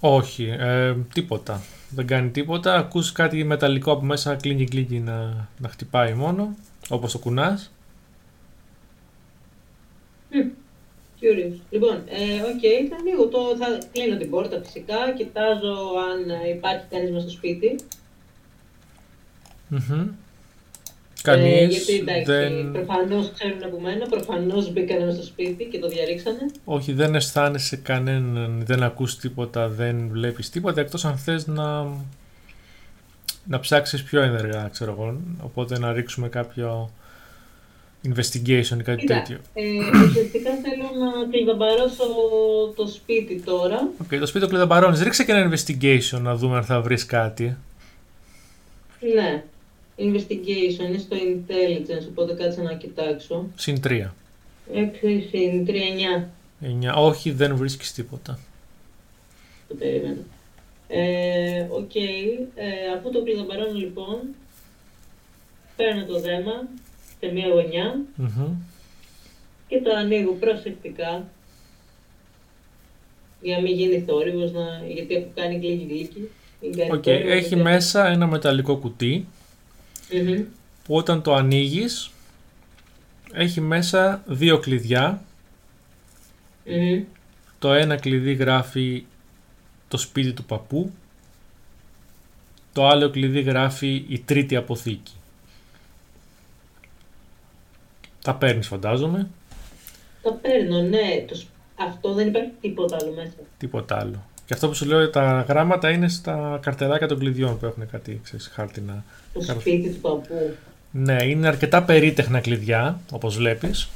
Όχι, 0.00 0.44
ε, 0.58 0.96
τίποτα. 1.12 1.62
Δεν 1.90 2.06
κάνει 2.06 2.30
τίποτα. 2.30 2.74
Ακούς 2.74 3.12
κάτι 3.12 3.44
μεταλλικό 3.44 3.92
από 3.92 4.04
μέσα, 4.04 4.34
κλινκ 4.34 4.64
κλινκ 4.64 5.00
να, 5.00 5.48
να 5.58 5.68
χτυπάει 5.68 6.14
μόνο, 6.14 6.56
όπως 6.88 7.12
το 7.12 7.18
κουνάς. 7.18 7.72
Curious. 11.20 11.58
Λοιπόν, 11.70 11.94
ε, 12.06 12.42
οκ, 12.42 12.88
θα 12.90 12.96
ανοίγω 13.00 13.26
το, 13.28 13.56
θα 13.58 13.78
κλείνω 13.92 14.16
την 14.16 14.30
πόρτα 14.30 14.62
φυσικά, 14.64 15.12
κοιτάζω 15.16 15.76
αν 16.10 16.30
ε, 16.30 16.48
υπάρχει 16.48 16.84
κανείς 16.90 17.10
μέσα 17.10 17.28
στο 17.28 17.36
σπίτι. 17.36 17.76
Μμμ. 19.70 20.00
Ε, 20.00 21.22
Κανείς 21.22 21.76
γιατί 21.76 21.94
εντάξει, 21.98 22.24
δεν... 22.24 22.72
προφανώς 22.72 23.30
ξέρουν 23.34 23.64
από 23.64 23.80
μένα, 23.80 24.06
προφανώς 24.06 24.72
μπήκανε 24.72 25.04
μέσα 25.04 25.16
στο 25.16 25.26
σπίτι 25.26 25.64
και 25.64 25.78
το 25.78 25.88
διαρρήξανε. 25.88 26.38
Όχι, 26.64 26.92
δεν 26.92 27.14
αισθάνεσαι 27.14 27.76
κανέναν, 27.76 28.62
δεν 28.66 28.82
ακούς 28.82 29.16
τίποτα, 29.16 29.68
δεν 29.68 30.08
βλέπεις 30.08 30.50
τίποτα, 30.50 30.80
εκτός 30.80 31.04
αν 31.04 31.16
θες 31.16 31.46
να, 31.46 31.86
να 33.44 33.60
ψάξεις 33.60 34.02
πιο 34.02 34.20
ενεργά, 34.20 34.68
ξέρω 34.72 34.92
εγώ. 34.92 35.20
Οπότε 35.42 35.78
να 35.78 35.92
ρίξουμε 35.92 36.28
κάποιο 36.28 36.90
investigation 38.08 38.78
ή 38.78 38.82
κάτι 38.82 38.96
Κοίτα, 38.96 39.14
τέτοιο. 39.14 39.38
ε, 39.54 39.62
ουσιαστικά 40.06 40.50
θέλω 40.50 41.04
να 41.04 41.30
κλειδαμπαρώσω 41.30 42.04
το 42.76 42.86
σπίτι 42.86 43.40
τώρα. 43.44 43.88
Οκ, 44.00 44.18
το 44.18 44.26
σπίτι 44.26 44.44
το 44.44 44.50
κλειδαμπαρώνεις. 44.50 45.02
Ρίξε 45.02 45.24
και 45.24 45.32
ένα 45.32 45.50
investigation 45.50 46.20
να 46.20 46.36
δούμε 46.36 46.56
αν 46.56 46.64
θα 46.64 46.80
βρεις 46.80 47.06
κάτι. 47.06 47.56
Ναι. 49.14 49.42
Investigation 50.00 50.84
είναι 50.88 50.98
στο 50.98 51.16
intelligence, 51.16 52.06
οπότε 52.08 52.34
κάτσε 52.34 52.62
να 52.62 52.74
κοιτάξω. 52.74 53.46
Συν 53.56 53.80
3. 53.84 53.88
6 53.88 54.10
συν 55.30 55.66
3, 55.66 55.70
9. 55.70 56.28
9. 56.62 56.94
Όχι, 56.96 57.30
δεν 57.30 57.56
βρίσκεις 57.56 57.92
τίποτα. 57.92 58.38
Το 59.68 59.74
περίμενα. 59.74 60.16
Ε, 60.88 61.66
Οκ. 61.70 61.94
Ε, 61.94 62.92
αφού 62.98 63.10
το 63.10 63.22
κλειδαμπαρώνω 63.22 63.78
λοιπόν, 63.78 64.18
παίρνω 65.76 66.04
το 66.04 66.20
δέμα 66.20 66.68
σε 67.20 67.32
μία 67.32 67.48
γωνιά 67.48 68.00
Μμμ. 68.16 68.54
και 69.68 69.80
το 69.80 69.90
ανοίγω 69.96 70.32
προσεκτικά 70.32 71.28
για 73.42 73.56
να 73.56 73.62
μην 73.62 73.74
γίνει 73.74 74.04
θόρυβος, 74.06 74.52
να... 74.52 74.82
γιατί 74.92 75.14
έχω 75.14 75.26
κάνει 75.34 75.54
γκλίκι 75.58 75.86
γκλίκι. 75.94 76.28
Μην 76.60 76.76
κάνει 76.76 76.90
Οκ, 76.92 77.02
θόρυβος, 77.02 77.32
έχει 77.32 77.48
δεν- 77.54 77.60
μέσα 77.60 78.06
ένα 78.08 78.26
μεταλλικό 78.26 78.76
κουτί 78.76 79.26
Μμμ. 80.12 80.44
που 80.84 80.94
όταν 80.96 81.22
το 81.22 81.34
ανοίγεις 81.34 82.10
έχει 83.32 83.60
μέσα 83.60 84.22
δύο 84.26 84.58
κλειδιά. 84.58 85.22
Μμμ. 86.64 87.02
Το 87.58 87.72
ένα 87.72 87.96
κλειδί 87.96 88.32
γράφει 88.32 89.04
το 89.88 89.96
σπίτι 89.96 90.32
του 90.32 90.44
παππού. 90.44 90.92
Το 92.72 92.88
άλλο 92.88 93.10
κλειδί 93.10 93.40
γράφει 93.40 94.04
η 94.08 94.18
τρίτη 94.18 94.56
αποθήκη. 94.56 95.12
Τα 98.24 98.34
παίρνεις 98.34 98.66
φαντάζομαι. 98.66 99.28
Το 100.22 100.32
παίρνω, 100.42 100.82
ναι. 100.82 101.24
Το... 101.28 101.34
σ- 101.34 101.46
Αυτό 101.76 102.14
δεν 102.14 102.28
υπάρχει 102.28 102.50
τίποτα 102.60 102.96
άλλο 103.00 103.12
μέσα. 103.12 103.32
Τίποτα 103.58 103.98
άλλο. 103.98 104.22
Και 104.50 104.56
αυτό 104.56 104.68
που 104.68 104.74
σου 104.74 104.84
λέω 104.86 105.10
τα 105.10 105.44
γράμματα 105.48 105.90
είναι 105.90 106.08
στα 106.08 106.58
καρτελάκια 106.62 107.08
των 107.08 107.18
κλειδιών 107.18 107.58
που 107.58 107.66
έχουν 107.66 107.90
κάτι 107.90 108.20
ξέρεις, 108.24 108.50
χάρτινα. 108.54 109.04
Το 109.32 109.40
Καλά. 109.46 109.60
σπίτι 109.60 109.88
του 109.88 110.00
παππού. 110.00 110.56
Ναι, 110.90 111.16
είναι 111.24 111.46
αρκετά 111.48 111.82
περίτεχνα 111.82 112.40
κλειδιά, 112.40 113.00
όπως 113.10 113.36
βλέπεις. 113.36 113.88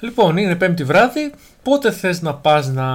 Λοιπόν, 0.00 0.36
είναι 0.36 0.56
πέμπτη 0.56 0.84
βράδυ. 0.84 1.32
Πότε 1.62 1.90
θες 1.90 2.22
να 2.22 2.34
πας 2.34 2.68
να 2.68 2.86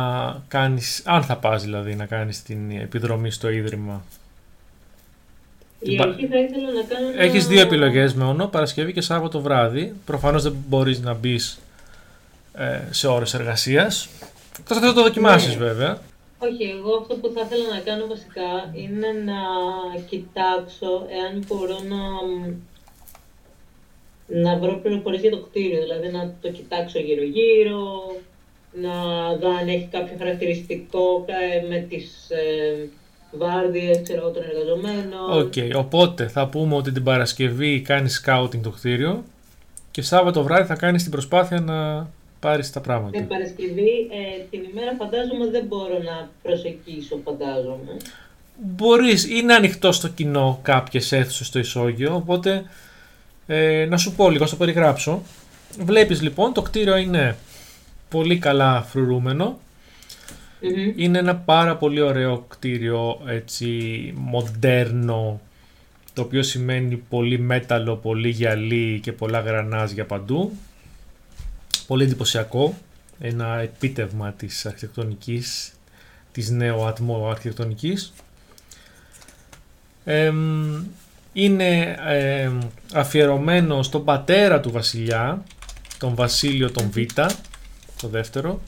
κάνεις, 0.47 1.01
αν 1.05 1.23
θα 1.23 1.35
πας 1.37 1.63
δηλαδή, 1.63 1.95
να 1.95 2.05
κάνεις 2.05 2.43
την 2.43 2.71
επιδρομή 2.71 3.31
στο 3.31 3.49
Ίδρυμα; 3.49 4.03
Η 5.79 5.99
αρχή 6.01 6.27
θα 6.27 6.37
ήθελα 6.39 6.67
να 6.71 6.83
κάνω. 6.95 7.07
ένα- 7.13 7.21
Έχεις 7.21 7.47
δύο 7.47 7.61
επιλογές 7.61 8.13
μόνο, 8.13 8.45
Παρασκευή 8.47 8.93
και 8.93 9.01
Σάββατο 9.01 9.41
βράδυ. 9.41 9.93
Προφανώς 10.05 10.43
δεν 10.43 10.55
μπορείς 10.67 10.99
να 10.99 11.13
μπεις 11.13 11.59
σε 12.89 13.07
ώρες 13.07 13.33
εργασίας. 13.33 14.09
Θα 14.63 14.75
θα 14.79 14.93
το 14.93 15.01
δοκιμάσεις 15.03 15.55
Ναι. 15.55 15.65
βέβαια. 15.65 16.01
Όχι, 16.37 16.63
εγώ 16.63 16.95
αυτό 17.01 17.15
που 17.15 17.31
θα 17.35 17.41
ήθελα 17.45 17.75
να 17.75 17.79
κάνω 17.79 18.07
βασικά 18.07 18.49
είναι 18.73 19.07
να 19.25 19.39
κοιτάξω 20.09 21.05
εάν 21.19 21.43
μπορώ 21.47 21.77
να, 21.93 22.01
να 24.41 24.57
βρω 24.57 24.79
πληροφορίες 24.83 25.21
για 25.21 25.31
το 25.31 25.39
κτίριο, 25.39 25.81
δηλαδή 25.81 26.07
να 26.07 26.33
το 26.41 26.51
κοιτάξω 26.51 26.99
γύρω-γύρω, 26.99 28.15
να 28.71 28.93
δω 29.35 29.49
αν 29.49 29.67
έχει 29.67 29.87
κάποιο 29.91 30.15
χαρακτηριστικό 30.17 31.25
ε, 31.27 31.67
με 31.67 31.77
τις 31.89 32.29
ε, 32.29 32.89
βάρδιες 33.31 34.01
ξέρω, 34.03 34.21
εγώ, 34.21 34.29
των 34.31 34.43
εργαζομένων. 34.43 35.39
Οκ, 35.41 35.53
οπότε 35.75 36.27
θα 36.27 36.47
πούμε 36.47 36.75
ότι 36.75 36.91
την 36.91 37.03
Παρασκευή 37.03 37.81
κάνεις 37.81 38.13
scouting 38.13 38.63
το 38.63 38.69
κτίριο 38.69 39.23
και 39.91 40.01
Σάββατο 40.01 40.43
βράδυ 40.43 40.65
θα 40.65 40.75
κάνεις 40.75 41.01
την 41.03 41.11
προσπάθεια 41.11 41.59
να 41.59 42.09
πάρεις 42.41 42.71
τα 42.71 42.81
πράγματα. 42.81 43.17
Την 43.17 43.27
Παρασκευή, 43.27 44.07
ε, 44.11 44.43
την 44.49 44.63
ημέρα 44.71 44.95
φαντάζομαι 44.97 45.49
δεν 45.49 45.65
μπορώ 45.65 45.97
να 46.03 46.29
προσεγγίσω, 46.41 47.19
φαντάζομαι. 47.23 47.97
Μπορείς, 48.63 49.29
είναι 49.29 49.53
ανοιχτό 49.53 49.91
στο 49.91 50.07
κοινό 50.07 50.59
κάποιες 50.61 51.11
αίθουσες 51.11 51.47
στο 51.47 51.59
ισόγειο, 51.59 52.15
οπότε 52.15 52.63
ε, 53.47 53.85
να 53.89 53.97
σου 53.97 54.15
πω 54.15 54.29
λίγο, 54.29 54.43
να 54.43 54.49
το 54.49 54.55
περιγράψω. 54.55 55.21
Βλέπεις 55.79 56.21
λοιπόν, 56.21 56.53
το 56.53 56.61
κτίριο 56.61 56.97
είναι 56.97 57.35
πολύ 58.09 58.37
καλά 58.37 58.81
φρουρούμενο. 58.81 59.59
Μμμ. 60.61 60.93
Είναι 60.95 61.17
ένα 61.17 61.35
πάρα 61.35 61.75
πολύ 61.75 62.01
ωραίο 62.01 62.45
κτίριο, 62.47 63.21
έτσι, 63.27 63.67
μοντέρνο, 64.15 65.41
το 66.13 66.21
οποίο 66.21 66.43
σημαίνει 66.43 66.95
πολύ 66.95 67.39
μέταλλο, 67.39 67.95
πολύ 67.95 68.29
γυαλί 68.29 68.99
και 69.03 69.11
πολλά 69.11 69.39
γρανάζια 69.39 70.05
παντού. 70.05 70.51
Πολύ 71.91 72.03
εντυπωσιακό, 72.03 72.77
ένα 73.19 73.59
επίτευγμα 73.59 74.31
της 74.31 74.65
αρχιτεκτονικής, 74.65 75.73
της 76.31 76.49
νέου 76.49 76.85
ατμού 76.85 77.29
αρχιτεκτονικής. 77.29 78.13
Εμ, 80.03 80.83
είναι 81.33 81.97
εμ, 82.07 82.59
αφιερωμένο 82.93 83.83
στον 83.83 84.03
πατέρα 84.03 84.59
του 84.59 84.71
βασιλιά, 84.71 85.43
τον 85.97 86.15
Βασίλειο 86.15 86.71
τον 86.71 86.91
Β, 86.91 86.97
το 88.01 88.07
δεύτερο, 88.07 88.61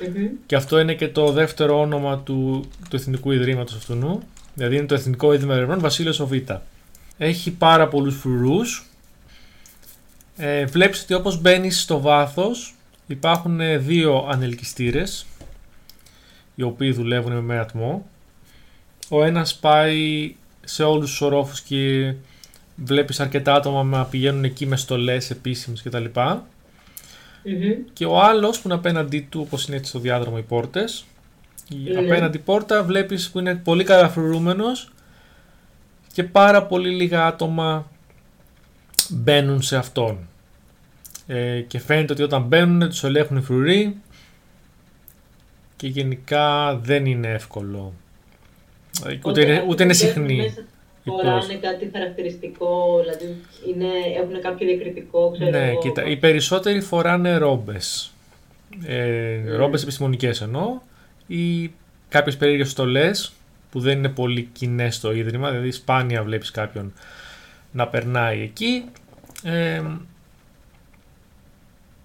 Μμμ. 0.00 0.26
και 0.46 0.56
αυτό 0.56 0.78
είναι 0.78 0.94
και 0.94 1.08
το 1.08 1.32
δεύτερο 1.32 1.80
όνομα 1.80 2.18
του, 2.18 2.64
του 2.90 2.96
Εθνικού 2.96 3.32
Ιδρύματος 3.32 3.76
αυτού. 3.76 4.22
Δηλαδή 4.54 4.76
είναι 4.76 4.86
το 4.86 4.94
Εθνικό 4.94 5.32
Ίδρυμα 5.32 5.54
Ερευνών 5.54 5.80
Βασίλειος 5.80 6.20
ο 6.20 6.26
Β. 6.26 6.32
Έχει 7.18 7.50
πάρα 7.50 7.88
πολλούς 7.88 8.16
φρουρούς. 8.16 8.85
Ε, 10.36 10.64
βλέπεις 10.64 11.02
ότι 11.02 11.14
όπως 11.14 11.40
μπαίνεις 11.40 11.80
στο 11.80 12.00
βάθος 12.00 12.74
υπάρχουν 13.06 13.60
ε, 13.60 13.78
δύο 13.78 14.26
ανελκυστήρες 14.30 15.26
οι 16.54 16.62
οποίοι 16.62 16.92
δουλεύουν 16.92 17.32
με 17.44 17.52
ένα 17.54 17.62
ατμό. 17.62 18.06
Ο 19.08 19.24
ένας 19.24 19.54
πάει 19.56 20.34
σε 20.64 20.82
όλους 20.82 21.10
τους 21.10 21.20
ορόφους 21.20 21.60
και 21.60 22.14
βλέπεις 22.76 23.20
αρκετά 23.20 23.54
άτομα 23.54 23.82
να 23.82 24.04
πηγαίνουν 24.04 24.44
εκεί 24.44 24.66
με 24.66 24.76
στολές 24.76 25.30
επίσημες 25.30 25.82
κτλ. 25.82 26.04
Μμμ. 27.44 27.72
Και 27.92 28.04
ο 28.04 28.20
άλλος 28.20 28.56
που 28.60 28.68
είναι 28.68 28.74
απέναντί 28.76 29.26
του, 29.30 29.40
όπως 29.40 29.66
είναι 29.66 29.76
έτσι 29.76 29.88
στο 29.90 29.98
διάδρομο 29.98 30.36
οι 30.38 30.42
πόρτες, 30.42 31.04
η 31.68 31.76
Ναι. 31.76 31.98
απέναντι 31.98 32.38
πόρτα 32.38 32.82
βλέπεις 32.84 33.30
που 33.30 33.38
είναι 33.38 33.54
πολύ 33.54 33.84
καλά 33.84 34.08
φρουρούμενο 34.08 34.64
και 36.12 36.24
πάρα 36.24 36.62
πολύ 36.66 36.90
λίγα 36.90 37.26
άτομα 37.26 37.90
μπαίνουν 39.10 39.62
σε 39.62 39.76
αυτόν. 39.76 40.18
Ε, 41.26 41.60
και 41.60 41.78
φαίνεται 41.78 42.12
ότι 42.12 42.22
όταν 42.22 42.42
μπαίνουν 42.42 42.88
τους 42.88 43.04
ελέγχουν 43.04 43.36
οι 43.36 43.40
φρουροί 43.42 43.96
και 45.76 45.86
γενικά 45.86 46.76
δεν 46.76 47.06
είναι 47.06 47.28
εύκολο. 47.28 47.92
Ε, 49.06 49.10
Ούτε, 49.12 49.18
Όταν- 49.28 49.44
είναι, 49.44 49.64
ούτε 49.68 49.82
είναι 49.82 49.92
όταν 49.92 50.12
μπαίνουν 50.14 50.28
συχνή. 50.28 50.36
μέσα, 50.36 50.60
η 50.60 50.64
Φοράνε 51.10 51.30
πρόσ- 51.30 51.60
κάτι 51.60 51.90
χαρακτηριστικό, 51.92 53.00
δηλαδή 53.00 53.36
είναι, 53.74 53.86
έχουν 54.22 54.40
κάποιο 54.40 54.66
διακριτικό, 54.66 55.30
ξέρω 55.30 55.50
Ναι, 55.50 55.68
εγώ. 55.68 55.80
κοίτα, 55.80 56.04
οι 56.04 56.16
περισσότεροι 56.16 56.80
φοράνε 56.80 57.36
ρόμπες. 57.36 58.10
Ε, 58.86 59.40
Mm. 59.44 59.56
Ρόμπες 59.56 59.82
επιστημονικές 59.82 60.40
εννοώ 60.40 60.78
ή 61.26 61.70
κάποιες 62.08 62.36
περίεργες 62.36 62.70
στολές 62.70 63.32
που 63.70 63.80
δεν 63.80 63.98
είναι 63.98 64.08
πολύ 64.08 64.48
κοινές 64.52 64.94
στο 64.94 65.12
ίδρυμα, 65.12 65.50
δηλαδή 65.50 65.70
σπάνια 65.70 66.22
βλέπεις 66.22 66.50
κάποιον 66.50 66.92
να 67.76 67.88
περνάει 67.88 68.42
εκεί. 68.42 68.84
Ε, 69.42 69.80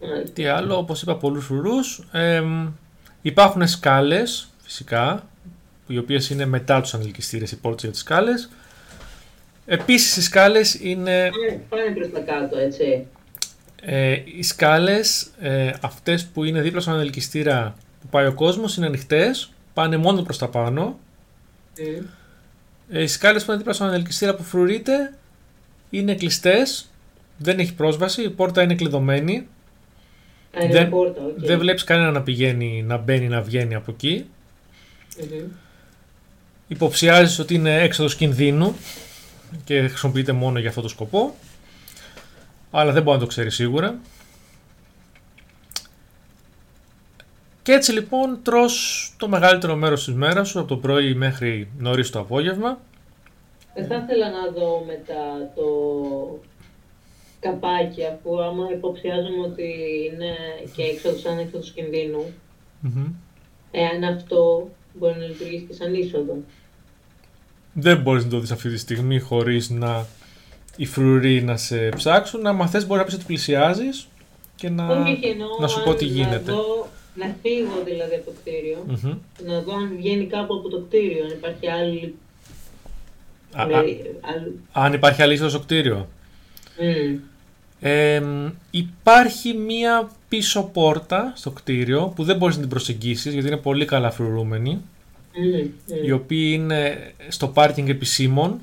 Μάλιστα. 0.02 0.34
τι 0.34 0.46
άλλο, 0.46 0.78
όπως 0.78 1.02
είπα 1.02 1.16
πολλούς 1.18 1.46
φρουρούς. 1.46 2.04
Ε, 2.12 2.44
υπάρχουν 3.22 3.68
σκάλες 3.68 4.50
φυσικά, 4.64 5.28
οι 5.88 5.98
οποίες 5.98 6.30
είναι 6.30 6.46
μετά 6.46 6.82
τους 6.82 6.94
ανελκυστήρες, 6.94 7.52
οι 7.52 7.58
πόρτες 7.60 7.82
για 7.82 7.92
τις 7.92 8.00
σκάλες. 8.00 8.50
Επίσης 9.66 10.16
οι 10.18 10.22
σκάλες 10.22 10.74
είναι 10.74 11.30
Πάνε- 11.30 11.62
Πάνε 11.70 11.92
προς 11.96 12.12
τα 12.12 12.20
κάτω, 12.20 12.58
έτσι. 12.58 13.08
Ε, 13.82 14.18
οι 14.26 14.44
σκάλες, 14.44 15.32
ε, 15.40 15.72
αυτές 15.82 16.26
που 16.26 16.44
είναι 16.44 16.62
δίπλα 16.62 16.80
στον 16.82 16.94
ανελκυστήρα 16.94 17.76
που 18.02 18.08
πάει 18.08 18.26
ο 18.26 18.34
κόσμος, 18.34 18.78
είναι 18.78 18.86
ανοιχτές, 18.86 19.52
πάνε 19.74 19.98
μόνο 19.98 20.22
προς 20.22 20.38
τα 20.38 20.48
πάνω. 20.48 21.00
Μμ. 21.80 22.06
Ε, 22.90 23.02
οι 23.04 23.08
σκάλες 23.08 23.42
που 23.44 23.50
είναι 23.50 23.58
δίπλα 23.60 23.74
στον 23.74 23.88
ανελκυστήρα 23.88 24.36
που 24.36 24.44
φρουρείται 24.44 25.14
είναι 26.00 26.16
κλειστές, 26.16 26.90
δεν 27.38 27.60
έχει 27.60 27.74
πρόσβαση, 27.74 28.24
η 28.24 28.30
πόρτα 28.30 28.62
είναι 28.62 28.76
κλειδωμένη. 28.76 29.48
Α, 30.58 30.64
είναι 30.64 30.74
Δεν- 30.74 30.82
μια 30.82 30.90
πόρτα, 30.90 31.22
οκ. 31.22 31.34
Δεν 31.38 31.60
βλέπεις 31.60 31.84
κανένα 31.84 32.12
να 32.12 32.22
πηγαίνει, 32.22 32.84
να 32.88 32.98
μπαίνει, 32.98 33.28
να 33.28 33.42
βγαίνει 33.42 33.76
από 33.76 33.92
εκεί. 33.92 34.26
Μμμ. 35.18 35.46
Υποψιάζεις 36.68 37.40
ότι 37.40 37.54
είναι 37.54 37.82
έξοδος 37.82 38.16
κινδύνου 38.16 38.76
και 39.64 39.88
χρησιμοποιείται 39.88 40.32
μόνο 40.32 40.60
για 40.60 40.70
αυτό 40.70 40.82
το 40.82 40.88
σκοπό. 40.88 41.36
Αλλά 42.72 42.92
δεν 42.92 43.04
μπορεί 43.04 43.18
να 43.18 43.24
το 43.24 43.30
ξέρει 43.30 43.52
σίγουρα. 43.52 44.00
Και 47.64 47.72
έτσι 47.72 47.92
λοιπόν 47.92 48.40
τρως 48.44 49.14
το 49.18 49.28
μεγαλύτερο 49.28 49.76
μέρος 49.76 50.04
της 50.04 50.14
μέρας 50.14 50.50
σου 50.50 50.60
από 50.60 50.68
το 50.68 50.78
πρωί 50.78 51.14
μέχρι 51.14 51.68
νωρίς 51.78 52.10
το 52.10 52.20
απόγευμα. 52.20 52.80
Δεν 53.76 53.86
θα 53.88 53.96
ήθελα 53.96 54.30
να 54.30 54.52
δω 54.52 54.84
μετά 54.88 55.52
το 55.56 55.66
καπάκι, 57.40 58.02
αφού 58.06 58.42
άμα 58.44 58.70
υποψιάζομαι 58.72 59.42
ότι 59.46 59.74
είναι 60.12 60.36
και 60.76 60.84
έξοδος 60.84 61.22
σαν 61.22 61.38
έξοδος 61.38 61.72
κινδύνου, 61.72 62.26
εάν 63.72 64.04
αυτό 64.04 64.70
μπορεί 64.94 65.16
να 65.20 65.26
λειτουργήσει 65.26 65.66
και 65.66 65.74
σαν 65.74 65.94
είσοδο. 65.94 66.38
Δεν 67.74 68.02
μπορείς 68.02 68.24
να 68.24 68.30
το 68.30 68.40
δεις 68.40 68.52
αυτή 68.52 68.70
τη 68.70 68.78
στιγμή 68.78 69.20
χωρίς 69.20 69.70
να 69.70 70.06
οι 70.76 70.86
φρουροί 70.86 71.44
να 71.44 71.58
σε 71.58 71.90
ψάξουν. 71.90 72.48
Αν 72.48 72.68
θες 72.68 72.88
μπορεί 72.88 73.00
να 73.00 73.06
πεις 73.06 73.14
ότι 73.14 73.24
πλησιάζεις 73.26 74.08
και 74.56 74.70
να, 74.70 74.88
Όχι, 74.88 75.12
όχι, 75.12 75.28
εννοώ 75.28 75.48
να 75.60 75.68
σου 75.68 75.84
πω 75.84 75.90
αν 75.90 75.98
τι 75.98 76.06
γίνεται. 76.06 76.52
Να, 76.52 76.58
δω, 76.58 76.88
να 77.16 77.36
φύγω 77.42 77.84
δηλαδή 77.86 78.16
από 78.16 78.26
το 78.26 78.32
κτίριο, 78.42 78.86
Μμμ. 78.88 79.18
να 79.46 79.62
δω 79.62 79.74
αν 79.74 79.96
βγαίνει 79.98 80.26
κάπου 80.26 80.54
από 80.54 80.70
το 80.70 80.80
κτίριο, 80.80 81.24
αν 81.24 81.32
υπάρχει 81.32 81.70
άλλη... 81.70 82.16
Α- 83.56 83.66
με- 83.66 83.76
α- 83.76 83.78
άλλη- 83.78 84.20
αν 84.72 84.94
υπάρχει 84.94 85.22
άλλη 85.22 85.34
είσοδος 85.34 85.52
στο 85.52 85.62
κτίριο. 85.62 86.08
Μμ. 86.80 87.16
Ε, 87.84 88.22
υπάρχει 88.72 89.54
μία 89.54 90.10
πίσω 90.30 90.64
πόρτα 90.64 91.32
στο 91.36 91.52
κτίριο 91.52 92.14
που 92.16 92.24
δεν 92.24 92.38
μπορείς 92.38 92.56
να 92.56 92.62
την 92.62 92.70
προσεγγίσεις 92.70 93.34
γιατί 93.34 93.48
είναι 93.48 93.58
πολύ 93.58 93.86
καλά 93.86 94.12
φρουρούμενη 94.12 94.82
Μμ, 95.36 95.96
μμ. 95.96 96.06
οι 96.06 96.12
οποίοι 96.12 96.52
είναι 96.54 97.12
στο 97.28 97.48
πάρκινγκ 97.48 97.90
επισήμων 97.90 98.50
Α, 98.52 98.60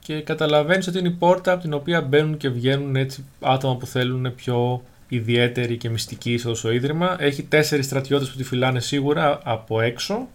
και 0.00 0.20
καταλαβαίνεις 0.20 0.86
ότι 0.86 0.98
είναι 0.98 1.08
η 1.08 1.16
πόρτα 1.18 1.52
από 1.52 1.62
την 1.62 1.72
οποία 1.72 2.00
μπαίνουν 2.00 2.36
και 2.36 2.48
βγαίνουν 2.48 2.96
έτσι 2.96 3.24
άτομα 3.40 3.76
που 3.76 3.86
θέλουν 3.86 4.34
πιο 4.34 4.82
ιδιαίτερη 5.08 5.76
και 5.76 5.88
μυστική 5.90 6.32
είσοδο 6.32 6.54
στο 6.54 6.72
ίδρυμα. 6.72 7.16
Έχει 7.18 7.42
τέσσερις 7.42 7.86
στρατιώτες 7.86 8.30
που 8.30 8.36
τη 8.36 8.44
φυλάνε 8.44 8.80
σίγουρα 8.80 9.40
από 9.44 9.80
έξω. 9.80 10.28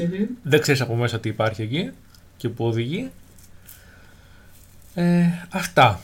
Μμμ. 0.00 0.24
Δεν 0.42 0.60
ξέρεις 0.60 0.80
από 0.80 0.94
μέσα 0.94 1.20
τι 1.20 1.28
υπάρχει 1.28 1.62
εκεί 1.62 1.90
και 2.36 2.48
που 2.48 2.64
οδηγεί. 2.66 3.10
Ε, 4.94 5.24
αυτά. 5.50 6.00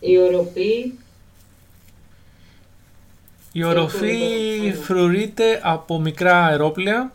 Η 0.00 0.18
οροφή, 0.18 0.92
Η 3.52 3.64
οροφή 3.64 3.96
φρουρείται. 3.98 4.76
φρουρείται 4.82 5.60
από 5.62 6.00
μικρά 6.00 6.44
αερόπλια, 6.44 7.12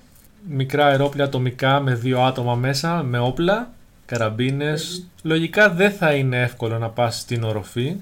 μικρά 0.50 0.86
αερόπλια 0.86 1.24
ατομικά 1.26 1.80
με 1.80 1.96
δύο 1.96 2.22
άτομα 2.22 2.56
μέσα, 2.56 3.04
με 3.04 3.20
όπλα, 3.20 3.72
καραμπίνες. 4.06 5.06
Λογικά 5.24 5.70
δεν 5.70 5.92
θα 5.92 6.14
είναι 6.14 6.42
εύκολο 6.42 6.78
να 6.78 6.90
πας 6.90 7.20
στην 7.20 7.44
οροφή. 7.44 7.96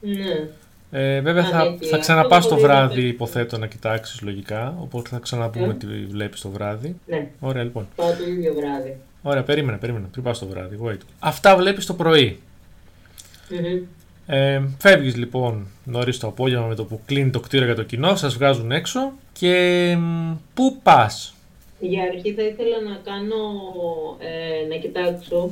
ναι. 0.00 0.48
Ε, 0.90 1.20
βέβαια 1.20 1.42
Α, 1.42 1.46
θα, 1.46 1.64
ναι, 1.70 1.76
θα 1.86 1.94
και 1.96 1.98
ξαναπάς 1.98 2.38
αυτό 2.38 2.48
το 2.48 2.54
το 2.54 2.60
βράδυ 2.66 2.94
είδαμε. 2.94 3.08
υποθέτω 3.08 3.58
να 3.58 3.66
κοιτάξεις 3.66 4.20
λογικά, 4.20 4.74
οπότε 4.80 5.08
θα 5.08 5.18
ξαναπούμε 5.18 5.66
Ε. 5.66 5.72
τι 5.74 5.86
βλέπεις 5.86 6.40
το 6.40 6.48
βράδυ. 6.48 6.96
Ναι, 7.06 7.30
Ωραία 7.40 7.62
λοιπόν. 7.62 7.88
πάω 7.96 8.08
το 8.10 8.28
ίδιο 8.28 8.54
βράδυ. 8.54 8.96
Ωραία, 9.22 9.42
περίμενε, 9.42 9.78
περίμενε. 9.78 10.06
Πριν 10.12 10.24
πας 10.24 10.38
το 10.38 10.46
βράδυ. 10.46 10.78
Wait. 10.86 10.98
Αυτά 11.18 11.56
βλέπεις 11.56 11.86
το 11.86 11.94
πρωί. 11.94 12.38
Μμμ. 13.50 13.82
Ε, 14.26 14.62
φεύγεις 14.78 15.16
λοιπόν 15.16 15.66
νωρίς 15.84 16.18
το 16.18 16.26
απόγευμα 16.26 16.66
με 16.66 16.74
το 16.74 16.84
που 16.84 17.00
κλείνει 17.06 17.30
το 17.30 17.40
κτίριο 17.40 17.66
για 17.66 17.74
το 17.74 17.82
κοινό, 17.82 18.16
σας 18.16 18.34
βγάζουν 18.34 18.70
έξω 18.72 19.12
και 19.32 19.94
μ, 19.98 20.32
πού 20.54 20.80
πας; 20.82 21.34
Για 21.80 22.02
αρχή 22.02 22.32
θα 22.32 22.42
ήθελα 22.42 22.80
να 22.88 23.00
κάνω, 23.04 23.40
ε, 24.18 24.66
να 24.68 24.76
κοιτάξω 24.76 25.50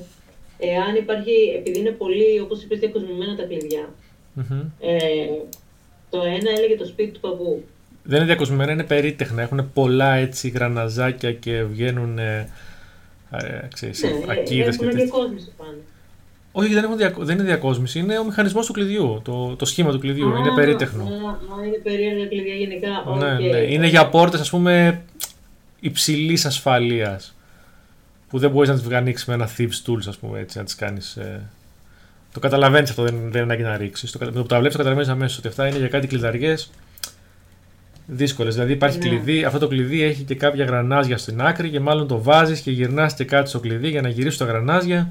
εάν 0.58 0.94
υπάρχει, 0.96 1.32
επειδή 1.56 1.78
είναι 1.78 1.90
πολύ, 1.90 2.40
όπως 2.40 2.62
είπες, 2.62 2.78
διακοσμημένα 2.78 3.36
τα 3.36 3.42
κλειδιά. 3.42 3.88
Μμμ. 4.34 4.60
Ε, 4.80 4.98
το 6.10 6.18
ένα 6.22 6.50
έλεγε 6.56 6.76
το 6.78 6.84
σπίτι 6.84 7.10
του 7.10 7.20
παππού. 7.20 7.64
Δεν 8.02 8.16
είναι 8.16 8.26
διακοσμημένα, 8.26 8.72
είναι 8.72 8.84
περίτεχνα. 8.84 9.42
Έχουν 9.42 9.70
πολλά 9.72 10.14
έτσι 10.14 10.48
γραναζάκια 10.48 11.32
και 11.32 11.62
βγαίνουν 11.62 12.18
ε, 12.18 12.48
ε, 13.30 13.68
ξέρεις, 13.74 14.02
Ναι, 14.02 14.10
ακίδες 14.32 14.46
και 14.76 14.84
έχουν 14.84 14.96
τέτοια. 14.96 15.04
διακόσμηση 15.04 15.50
πάνω. 15.56 15.76
Όχι, 16.52 16.74
δεν, 16.74 16.84
έχουν 16.84 16.96
διακο- 16.96 17.24
δεν 17.24 17.34
είναι 17.38 17.44
διακόσμηση, 17.46 17.98
είναι 17.98 18.18
ο 18.18 18.24
μηχανισμός 18.24 18.66
του 18.66 18.72
κλειδιού, 18.72 19.20
το, 19.24 19.56
το 19.56 19.64
σχήμα 19.64 19.90
του 19.90 19.98
κλειδιού, 19.98 20.34
Α, 20.34 20.38
είναι 20.38 20.54
περίτεχνο. 20.54 21.02
Α, 21.02 21.06
α, 21.06 21.66
είναι 21.66 21.76
περίεργα 21.82 22.26
κλειδιά 22.26 22.54
γενικά. 22.54 22.88
Ναι, 23.18 23.32
Οκ. 23.34 23.40
ναι. 23.52 23.58
Είναι 23.58 23.86
για 23.86 24.08
πόρτες 24.08 24.40
ας 24.40 24.50
πούμε 24.50 25.02
υψηλής 25.80 26.44
ασφαλείας 26.46 27.36
που 28.28 28.38
δεν 28.38 28.50
μπορείς 28.50 28.68
να 28.68 28.78
τις 28.78 28.92
ανοίξεις 28.92 29.26
με 29.26 29.34
ένα 29.34 29.48
thieves 29.56 29.82
tools 29.90 30.06
ας 30.08 30.16
πούμε 30.18 30.38
έτσι, 30.40 30.58
να 30.58 30.64
τις 30.64 30.74
κάνεις... 30.74 31.16
ε, 31.16 31.40
Το 32.34 32.40
καταλαβαίνεις 32.40 32.90
αυτό, 32.90 33.02
δεν, 33.02 33.14
δεν 33.18 33.26
είναι 33.30 33.40
ανάγκη 33.40 33.62
να 33.62 33.76
ρίξεις. 33.76 34.10
Το, 34.12 34.18
κατα- 34.18 34.30
με 34.30 34.36
το 34.36 34.42
που 34.42 34.48
τα 34.48 34.56
βλέπεις 34.58 34.76
το 34.76 34.82
καταλαβαίνεις 34.82 35.12
αμέσως 35.12 35.38
ότι 35.38 35.48
αυτά 35.48 35.66
είναι 35.68 35.78
για 35.78 35.88
κάτι 35.88 36.06
κλειδαριές 36.06 36.70
δύσκολες. 38.06 38.54
Δηλαδή 38.54 38.72
υπάρχει 38.72 38.98
Ναι. 38.98 39.08
κλειδί, 39.08 39.44
αυτό 39.44 39.58
το 39.58 39.68
κλειδί 39.68 40.02
έχει 40.02 40.22
και 40.22 40.34
κάποια 40.34 40.64
γρανάζια 40.64 41.16
στην 41.18 41.40
άκρη 41.42 41.70
και 41.70 41.80
μάλλον 41.80 42.06
το 42.08 42.22
βάζεις 42.22 42.60
και 42.60 42.70
γυρνάς 42.70 43.14
και 43.14 43.24
κάτι 43.24 43.48
στο 43.48 43.60
κλειδί 43.60 43.88
για 43.88 44.00
να 44.00 44.08
γυρίσεις 44.08 44.38
τα 44.38 44.44
γρανάζια. 44.44 45.08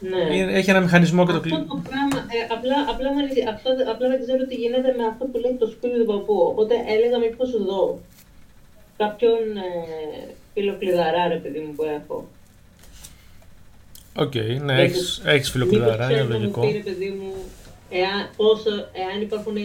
Ναι. 0.00 0.36
Είναι- 0.36 0.52
Έχει 0.52 0.70
ένα 0.70 0.80
μηχανισμό 0.80 1.26
και 1.26 1.32
το 1.32 1.36
Αυτό 1.38 1.48
κλειδί. 1.48 1.68
το 1.68 1.80
πράγμα, 1.88 2.18
ε, 2.36 2.40
απλά, 2.54 2.76
απλά, 2.92 3.12
μου 3.12 3.18
αρέσει- 3.18 3.44
αυτό, 3.54 3.70
απλά 3.92 4.08
δεν 4.08 4.20
ξέρω 4.24 4.42
τι 4.48 4.54
γίνεται 4.54 4.94
με 4.98 5.04
αυτό 5.10 5.24
που 5.24 5.38
λέει 5.38 5.56
το 5.58 5.66
σπίτι 5.66 5.96
του 6.00 6.04
παππού. 6.12 6.34
Οπότε 6.52 6.74
έλεγα 6.94 7.18
μήπως 7.24 7.50
δω 7.68 8.00
κάποιον 9.02 9.38
ε, 9.66 9.70
φιλοκλειδαρά, 10.54 11.22
ρε 11.28 11.38
παιδί 11.42 11.58
μου, 11.64 11.72
που 11.76 11.84
έχω. 11.98 12.16
Οκ, 14.14 14.34
ναι, 14.34 14.42
Γιατί- 14.42 14.72
έχεις, 14.80 15.22
έχεις 15.24 15.50
φιλοκλειδαρά, 15.50 16.04
είναι 16.04 16.14
ξέρει 16.14 16.28
να 16.28 16.34
μου 16.34 16.40
λογικό. 16.40 16.60
πει, 16.60 16.72
ρε 16.72 16.78
παιδί 16.78 17.08
μου, 17.20 17.32
εάν, 17.90 18.28
πόσο, 18.36 18.70
εάν 18.70 19.22
υπάρχουν 19.22 19.56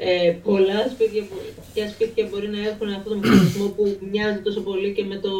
ε, 0.00 0.30
πολλά 0.42 0.88
σπίτια, 0.94 1.22
που, 1.22 1.34
ποια 1.74 1.88
σπίτια 1.88 2.26
μπορεί 2.30 2.48
να 2.48 2.58
έχουν 2.68 2.88
αυτό 2.88 3.10
το 3.10 3.16
μηχανισμό 3.16 3.66
που 3.68 3.98
μοιάζει 4.10 4.38
τόσο 4.38 4.60
πολύ 4.60 4.92
και 4.92 5.04
με 5.04 5.16
το, 5.16 5.30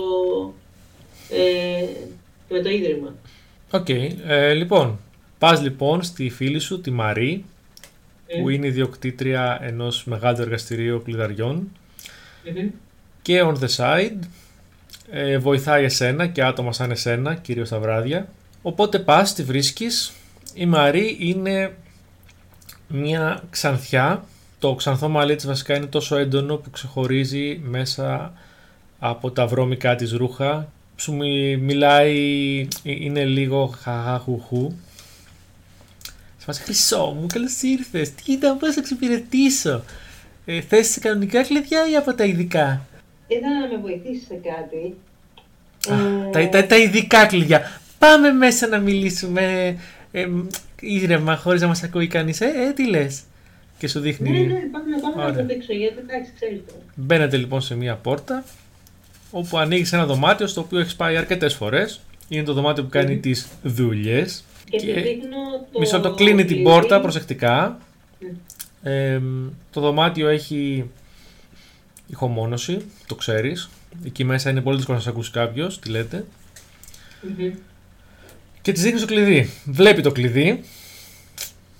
ε, 1.30 1.84
με 2.48 2.60
το 2.62 2.68
ίδρυμα. 2.70 3.14
Οκ, 3.70 3.88
ε, 3.88 4.52
λοιπόν, 4.52 4.98
πας 5.38 5.62
λοιπόν 5.62 6.02
στη 6.02 6.28
φίλη 6.30 6.58
σου, 6.58 6.80
τη 6.80 6.90
Μαρή, 6.90 7.44
Ε, 8.26 8.40
που 8.40 8.48
είναι 8.48 8.66
ιδιοκτήτρια 8.66 9.58
ενός 9.62 10.04
μεγάλου 10.04 10.40
εργαστηρίου 10.40 11.02
κλειδαριών 11.04 11.68
μμμ. 12.44 12.68
και 13.22 13.42
on 13.44 13.54
the 13.58 13.68
side 13.76 14.18
ε, 15.10 15.38
βοηθάει 15.38 15.84
εσένα 15.84 16.26
και 16.26 16.42
άτομα 16.44 16.72
σαν 16.72 16.90
εσένα, 16.90 17.34
κυρίως 17.34 17.68
τα 17.68 17.78
βράδια. 17.78 18.28
Οπότε 18.62 18.98
πας, 18.98 19.34
τη 19.34 19.42
βρίσκεις. 19.42 20.12
Η 20.54 20.66
Μαρή 20.66 21.16
είναι 21.20 21.74
μια 22.88 23.42
ξανθιά. 23.50 24.24
Το 24.58 24.74
ξανθό 24.74 25.08
μαλλί 25.08 25.36
της 25.36 25.46
βασικά 25.46 25.76
είναι 25.76 25.86
τόσο 25.86 26.16
έντονο 26.16 26.56
που 26.56 26.70
ξεχωρίζει 26.70 27.60
μέσα 27.64 28.32
από 28.98 29.30
τα 29.30 29.46
βρώμικά 29.46 29.94
της 29.94 30.12
ρούχα. 30.12 30.72
Σου 30.96 31.12
μι- 31.14 31.58
μιλάει, 31.58 32.60
ε, 32.82 32.90
είναι 32.90 33.24
λίγο 33.24 33.66
χαχαχουχού. 33.82 34.72
Σε 36.38 36.44
φάση 36.44 36.62
χρυσό 36.62 37.16
μου, 37.20 37.26
καλώς 37.32 37.62
ήρθες. 37.62 38.14
Τι 38.14 38.32
ήταν, 38.32 38.58
πώς 38.58 38.74
θα 38.74 38.80
εξυπηρετήσω. 38.80 39.82
Ε, 40.44 40.60
θες 40.60 40.98
κανονικά 40.98 41.42
κλειδιά 41.42 41.90
ή 41.90 41.96
από 41.96 42.14
τα 42.14 42.24
ειδικά; 42.24 42.86
Ήθελα 43.28 43.60
να 43.60 43.66
με 43.76 43.82
βοηθήσει 43.82 44.24
σε 44.24 44.34
κάτι. 44.34 44.94
Α, 45.94 46.28
Ε, 46.28 46.30
τα, 46.30 46.48
τα, 46.48 46.66
τα 46.66 46.76
ειδικά 46.76 47.26
κλειδιά. 47.26 47.80
Πάμε 47.98 48.30
μέσα 48.32 48.66
να 48.66 48.78
μιλήσουμε 48.78 49.76
ε, 50.12 50.26
μ, 50.26 50.46
ήρεμα, 50.80 51.36
χωρίς 51.36 51.60
να 51.60 51.66
μας 51.66 51.82
ακούει 51.82 52.06
κανείς. 52.06 52.40
Ε, 52.40 52.46
ε, 52.68 52.72
τι 52.72 52.88
λες. 52.88 53.22
Και 53.78 53.88
σου 53.88 54.00
δείχνει. 54.00 54.30
Ναι, 54.30 54.38
ναι, 54.38 54.44
πάμε, 54.46 55.00
πάμε 55.02 55.16
να 55.16 55.22
Ωραία. 55.24 55.36
το 55.36 55.46
δείξω, 55.54 55.72
γιατί 55.72 55.98
εντάξει, 55.98 56.32
ξέρεις 56.34 56.60
το. 56.66 56.72
Μπαίνετε 56.94 57.36
λοιπόν 57.36 57.60
σε 57.60 57.74
μία 57.74 57.94
πόρτα, 57.94 58.44
όπου 59.30 59.58
ανοίγεις 59.58 59.92
ένα 59.92 60.06
δωμάτιο 60.06 60.46
στο 60.46 60.60
οποίο 60.60 60.78
έχεις 60.78 60.96
πάει 60.96 61.16
αρκετές 61.16 61.54
φορές. 61.54 62.00
Είναι 62.28 62.42
το 62.42 62.52
δωμάτιο 62.52 62.82
που 62.82 62.88
κάνει 62.88 63.12
Μμμ. 63.14 63.20
τις 63.20 63.48
δουλειές. 63.62 64.44
Και, 64.70 64.76
Και- 64.76 64.86
του 64.94 65.00
δείχνω 65.00 65.36
το 65.72 65.78
Μισό 65.78 66.00
το 66.00 66.14
κλείνει 66.14 66.36
την 66.44 66.46
κλειδί. 66.46 66.62
πόρτα 66.62 67.00
προσεκτικά. 67.00 67.78
Μμ. 68.20 68.26
Ε, 68.82 69.20
το 69.72 69.80
δωμάτιο 69.80 70.28
έχει 70.28 70.90
ηχομόνωση, 72.10 72.78
το 73.06 73.14
ξέρεις. 73.14 73.68
Εκεί 74.04 74.24
μέσα 74.24 74.50
είναι 74.50 74.60
πολύ 74.60 74.76
δύσκολο 74.76 74.96
να 74.96 75.02
σε 75.02 75.08
ακούσει 75.08 75.30
κάποιος, 75.30 75.78
τι 75.78 75.88
λέτε. 75.88 76.24
Μμμ. 77.22 77.52
Και 78.62 78.72
της 78.72 78.82
δείχνεις 78.82 79.00
το 79.00 79.06
κλειδί. 79.06 79.50
Βλέπει 79.64 80.02
το 80.02 80.12
κλειδί. 80.12 80.60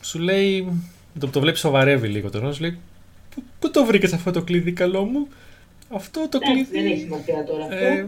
Σου 0.01 0.19
λέει. 0.19 0.63
Με 1.13 1.21
το 1.21 1.27
που 1.27 1.33
το 1.33 1.41
βλέπεις, 1.41 1.61
σοβαρεύει 1.61 2.09
λίγο 2.09 2.31
το 2.31 2.53
σου 2.53 2.61
λέει. 2.61 2.79
«Πού- 3.35 3.43
Πού 3.59 3.71
το 3.71 3.85
βρήκες 3.85 4.13
αυτό 4.13 4.31
το 4.31 4.43
κλειδί, 4.43 4.73
καλό 4.73 5.05
μου; 5.05 5.29
Αυτό 5.89 6.29
το 6.29 6.39
Εντάξει, 6.43 6.65
κλειδί. 6.65 6.83
δεν 6.83 6.93
έχει 6.93 7.01
σημασία 7.03 7.45
τώρα 7.45 7.65
αυτό. 7.65 7.77
Ε, 7.77 8.07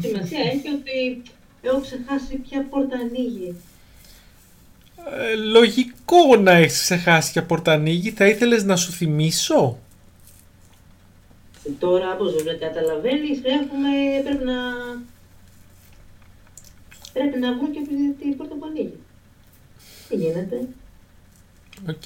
Σημασία 0.00 0.38
έχει 0.40 0.68
ότι 0.74 1.22
έχω 1.62 1.80
ξεχάσει 1.80 2.36
ποια 2.48 2.66
πόρτα 2.70 2.96
ανοίγει. 2.96 3.54
ε, 5.30 5.34
λογικό 5.34 6.36
να 6.42 6.52
έχεις 6.52 6.80
ξεχάσει 6.80 7.32
ποια 7.32 7.42
πόρτα 7.44 7.72
ανοίγει. 7.72 8.10
Θα 8.10 8.26
ήθελες 8.26 8.64
να 8.64 8.76
σου 8.76 8.92
θυμίσω; 8.92 9.78
Τώρα, 11.78 12.16
πώς 12.16 12.42
δεν 12.42 12.58
καταλαβαίνεις, 12.58 13.40
έχουμε, 13.44 13.88
πρέπει 14.24 14.44
να... 14.44 14.54
Πρέπει 17.12 17.38
να 17.38 17.56
βρω 17.56 17.70
και 17.70 17.80
την 18.18 18.36
πόρτα 18.36 18.54
που 18.54 18.64
ανοίγει. 18.66 18.98
Τι 20.08 20.16
γίνεται; 20.16 20.68
Οκ, 21.88 22.02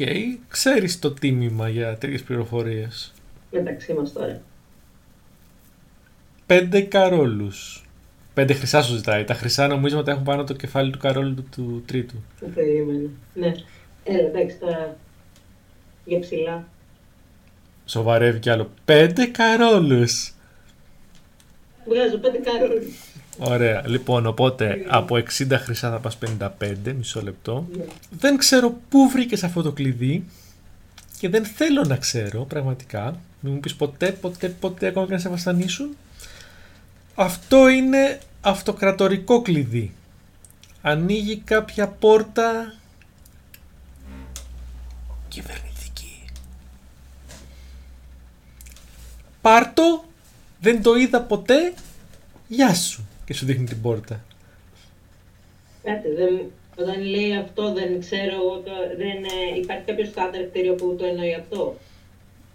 ξέρεις 0.48 0.98
το 0.98 1.12
τίμημα 1.12 1.68
για 1.68 1.96
τέτοιες 1.98 2.22
πληροφορίες. 2.22 3.12
Μεταξύ 3.50 3.92
μας 3.92 4.12
τώρα. 4.12 4.42
Πέντε 6.46 6.80
καρόλους. 6.80 7.84
Πέντε 8.34 8.52
χρυσά 8.52 8.82
σου 8.82 8.94
ζητάει. 8.96 9.24
Τα 9.24 9.34
χρυσά 9.34 9.66
νομίσματα 9.66 10.10
έχουν 10.10 10.24
πάνω 10.24 10.44
το 10.44 10.54
κεφάλι 10.54 10.90
του 10.90 10.98
καρόλου 10.98 11.34
του, 11.34 11.44
του 11.50 11.82
τρίτου. 11.86 12.22
Το 12.40 12.46
περίμενα. 12.54 13.08
Ναι. 13.34 13.52
Έλα, 14.04 14.28
εντάξει, 14.28 14.56
τώρα 14.56 14.96
για 16.04 16.18
ψηλά. 16.18 16.68
Σοβαρεύει 17.86 18.38
κι 18.38 18.50
άλλο. 18.50 18.70
Πέντε 18.84 19.26
καρόλους. 19.26 20.32
Βγάζω 21.88 22.18
πέντε 22.18 22.38
καρόλους. 22.38 22.94
Ωραία. 23.38 23.82
Λοιπόν, 23.86 24.26
οπότε 24.26 24.84
από 24.88 25.16
60 25.16 25.46
χρυσά 25.50 25.90
θα 25.90 25.98
πας 25.98 26.18
55, 26.18 26.92
μισό 26.96 27.22
λεπτό. 27.22 27.66
Ναι. 27.76 27.84
Δεν 28.10 28.36
ξέρω 28.36 28.80
πού 28.88 29.08
βρήκες 29.08 29.44
αυτό 29.44 29.62
το 29.62 29.72
κλειδί 29.72 30.24
και 31.18 31.28
δεν 31.28 31.44
θέλω 31.44 31.84
να 31.84 31.96
ξέρω 31.96 32.44
πραγματικά. 32.44 33.20
Μην 33.40 33.52
μου 33.52 33.60
πεις 33.60 33.74
ποτέ, 33.74 34.12
ποτέ, 34.12 34.48
ποτέ 34.48 34.86
ακόμα 34.86 35.06
και 35.06 35.12
να 35.12 35.18
σε 35.18 35.28
βασανίσουν. 35.28 35.96
Αυτό 37.14 37.68
είναι 37.68 38.18
αυτοκρατορικό 38.40 39.42
κλειδί. 39.42 39.94
Ανοίγει 40.82 41.36
κάποια 41.36 41.88
πόρτα 41.88 42.74
κυβερνητική. 45.28 45.75
Πάρτο, 49.46 50.04
δεν 50.60 50.82
το 50.82 50.94
είδα 50.94 51.20
ποτέ, 51.22 51.72
γεια 52.48 52.74
σου. 52.74 53.06
Και 53.24 53.34
σου 53.34 53.46
δείχνει 53.46 53.64
την 53.66 53.80
πόρτα. 53.80 54.24
Κάτι, 55.82 56.08
δεν, 56.16 56.40
όταν 56.76 57.02
λέει 57.02 57.36
αυτό 57.36 57.72
δεν 57.72 58.00
ξέρω, 58.00 58.32
εγώ 58.34 58.56
το- 58.64 58.96
δεν, 58.96 59.24
ε, 59.24 59.58
υπάρχει 59.62 59.82
κάποιος 59.86 60.08
στάνταρ 60.08 60.42
κτίριο 60.48 60.74
που 60.74 60.96
το 60.98 61.04
εννοεί 61.04 61.34
αυτό; 61.34 61.78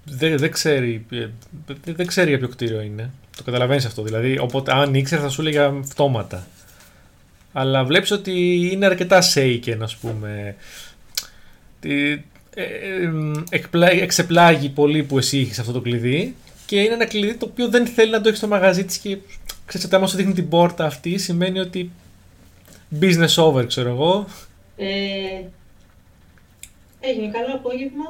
Δεν, 0.06 0.38
δεν 0.38 0.52
ξέρει, 0.52 1.06
ε, 1.12 1.28
δεν, 1.66 1.96
δεν 1.96 2.06
ξέρει 2.06 2.30
για 2.30 2.38
ποιο 2.40 2.48
κτίριο 2.48 2.82
είναι. 2.82 3.10
Το 3.38 3.44
καταλαβαίνεις 3.44 3.86
αυτό. 3.86 4.02
Δηλαδή, 4.04 4.38
οπότε 4.40 4.74
αν 4.74 4.94
ήξερε 4.94 5.22
θα 5.22 5.30
σου 5.30 5.42
έλεγε 5.42 5.60
αυτόματα. 5.60 6.48
Αλλά 7.54 7.84
βλέπεις 7.84 8.12
ότι 8.12 8.70
είναι 8.72 8.86
αρκετά 8.86 9.22
shaken, 9.34 9.78
ας 9.82 9.96
πούμε. 9.96 10.56
Τι- 11.80 12.12
ε, 12.12 12.64
ε, 12.64 13.04
εμ, 13.04 13.32
εκπλά- 13.50 14.02
εξεπλάγει 14.02 14.70
πολύ 14.70 15.04
που 15.04 15.18
εσύ 15.18 15.40
έχεις 15.40 15.60
αυτό 15.60 15.72
το 15.72 15.82
κλειδί 15.82 16.36
και 16.72 16.80
είναι 16.82 16.94
ένα 16.94 17.06
κλειδί 17.06 17.36
το 17.36 17.48
οποίο 17.52 17.68
δεν 17.70 17.86
θέλει 17.86 18.12
να 18.12 18.22
το 18.22 18.28
έχει 18.28 18.38
στο 18.38 18.48
μαγαζί 18.48 18.86
της 18.86 18.98
και 18.98 19.18
ξέρεις 19.66 19.86
ότι 19.86 19.96
άμα 19.96 20.08
σου 20.08 20.16
δείχνει 20.18 20.34
την 20.34 20.50
πόρτα 20.50 20.86
αυτή 20.86 21.18
σημαίνει 21.18 21.60
ότι 21.60 21.92
business 23.02 23.36
over, 23.36 23.66
ξέρω 23.68 23.90
εγώ. 23.90 24.28
Ε, 24.76 24.88
έγινε 27.00 27.32
καλό 27.32 27.56
απόγευμα. 27.56 28.04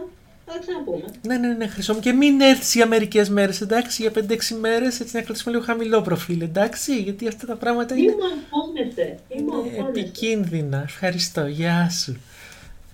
Θα 0.45 0.53
τα 0.53 0.59
ξαναπούμε. 0.59 1.03
Ναι, 1.21 1.37
ναι, 1.37 1.53
ναι, 1.53 1.67
χρυσό 1.67 1.93
μου. 1.93 1.99
Και 1.99 2.11
μην 2.11 2.41
έρθεις 2.41 2.73
για 2.73 2.85
μερικές 2.85 3.29
μέρες, 3.29 3.61
εντάξει, 3.61 4.01
για 4.01 4.11
5-6 4.11 4.55
μέρες, 4.59 4.99
έτσι 4.99 5.15
να 5.15 5.21
κρατήσουμε 5.21 5.53
λίγο 5.53 5.63
χαμηλό 5.65 6.01
προφίλ, 6.01 6.41
εντάξει, 6.41 6.95
γιατί 7.01 7.27
αυτά 7.27 7.45
τα 7.45 7.55
πράγματα 7.55 7.95
Μη 7.95 8.01
είναι 8.01 8.11
μου 8.11 8.23
αγχώνεσαι. 8.23 9.19
Μη 9.35 9.41
μου 9.41 9.53
ε, 9.53 9.69
αγχώνεσαι. 9.69 9.99
επικίνδυνα. 9.99 10.81
Ευχαριστώ, 10.81 11.45
γεια 11.45 11.89
σου. 11.89 12.17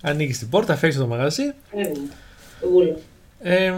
Ανοίγεις 0.02 0.38
την 0.38 0.48
πόρτα, 0.48 0.76
φεύγεις 0.76 0.98
το 0.98 1.06
μαγαζί. 1.06 1.52
Φεύγουμε. 1.70 2.08
Βούλο. 2.70 2.98
Ε, 3.40 3.72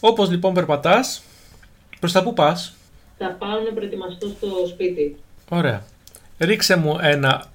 Όπως 0.00 0.30
λοιπόν 0.30 0.54
περπατάς, 0.54 1.22
προς 2.00 2.12
τα 2.12 2.22
που 2.22 2.32
πας; 2.32 2.74
Θα 3.18 3.36
πάω 3.38 3.60
να 3.60 3.72
προετοιμαστώ 3.74 4.28
στο 4.28 4.48
σπίτι. 4.68 5.16
Ωραία. 5.48 5.84
Ρίξε 6.38 6.76
μου 6.76 6.98
ένα 7.00 7.46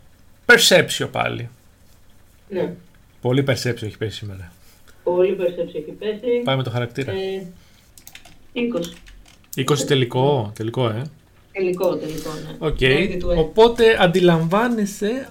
perception 0.46 1.08
πάλι. 1.12 1.50
Ναι. 2.50 2.74
Πολύ 3.22 3.44
perception 3.48 3.84
έχει 3.84 3.98
πέσει 3.98 4.18
σήμερα. 4.18 4.52
Πολύ 5.04 5.38
perception 5.40 5.76
έχει 5.76 5.92
πέσει. 6.00 6.42
Πάμε 6.44 6.58
με 6.58 6.64
το 6.64 6.70
χαρακτήρα. 6.70 7.12
Ε, 7.12 7.46
20. 9.56 9.64
20 9.72 9.78
τελικό, 9.88 10.52
τελικό, 10.56 10.88
ε. 10.88 11.02
Τελικό, 11.52 11.96
τελικό, 11.96 12.30
ναι. 12.34 12.68
Οκ. 12.68 12.82
Μέχρι 12.82 13.18
του 13.18 13.30
έντυπου. 13.30 13.48
Οπότε 13.50 14.04
αντιλαμβάνεσαι 14.04 15.30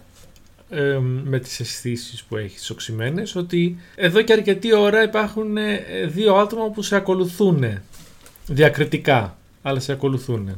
ε, 0.71 0.99
με 1.25 1.39
τις 1.39 1.61
αισθήσεις 1.61 2.23
που 2.23 2.37
έχεις 2.37 2.71
οξυμένες 2.71 3.37
ότι 3.37 3.77
εδώ 3.95 4.23
και 4.23 4.33
αρκετή 4.33 4.75
ώρα 4.75 5.03
υπάρχουν 5.03 5.57
ε, 5.57 5.85
δύο 6.07 6.35
άτομα 6.35 6.71
που 6.71 6.83
σε 6.83 6.97
ακολουθούν 6.97 7.65
διακριτικά, 8.47 9.39
αλλά 9.63 9.81
σε 9.81 9.93
ακολουθούν. 9.93 10.57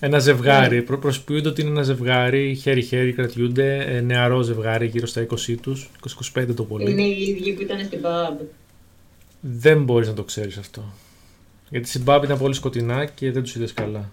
Ένα 0.00 0.18
ζευγάρι, 0.18 0.82
προ, 0.82 0.98
προσποιούνται 0.98 1.48
ότι 1.48 1.60
είναι 1.60 1.70
ένα 1.70 1.82
ζευγάρι, 1.82 2.54
χέρι-χέρι 2.54 3.12
κρατιούνται, 3.12 3.76
ε, 3.76 4.00
νεαρό 4.00 4.42
ζευγάρι 4.42 4.86
γύρω 4.86 5.06
στα 5.06 5.26
20 5.30 5.54
τους, 5.60 5.90
20-25 6.34 6.54
το 6.54 6.64
πολύ. 6.64 6.90
Είναι 6.90 7.02
οι 7.02 7.22
ίδιοι 7.22 7.52
που 7.52 7.62
ήταν 7.62 7.84
στην 7.84 8.00
pub. 8.02 8.44
Δεν 9.40 9.82
μπορείς 9.82 10.08
να 10.08 10.14
το 10.14 10.22
ξέρεις 10.22 10.56
αυτό. 10.56 10.92
Γιατί 11.70 11.88
στην 11.88 12.02
pub 12.06 12.20
ήταν 12.24 12.38
πολύ 12.38 12.54
σκοτεινά 12.54 13.04
και 13.04 13.32
δεν 13.32 13.42
τους 13.42 13.54
είδες 13.54 13.72
καλά. 13.72 14.10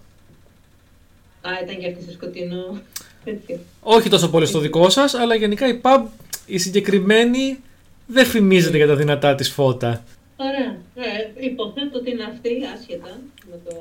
Α, 1.46 1.62
ήταν 1.62 1.78
και 1.78 1.86
αυτή 1.86 2.04
σε 2.04 2.12
σκοτεινό. 2.12 2.80
Έτσι. 3.24 3.58
Όχι 3.80 4.08
τόσο 4.08 4.30
πολύ 4.30 4.46
στο 4.46 4.58
δικό 4.58 4.90
σας, 4.90 5.14
αλλά 5.14 5.34
γενικά 5.34 5.68
η 5.68 5.80
pub, 5.82 6.02
η 6.46 6.58
συγκεκριμένη, 6.58 7.58
δεν 8.06 8.26
φημίζεται 8.26 8.76
για 8.76 8.86
τα 8.86 8.96
δυνατά 8.96 9.34
της 9.34 9.50
φώτα. 9.50 10.04
Ωραία. 10.36 10.76
Ε, 10.94 11.44
υποθέτω 11.46 11.98
ότι 11.98 12.10
είναι 12.10 12.24
αυτή, 12.24 12.50
άσχετα 12.74 13.18
με 13.50 13.60
το 13.64 13.74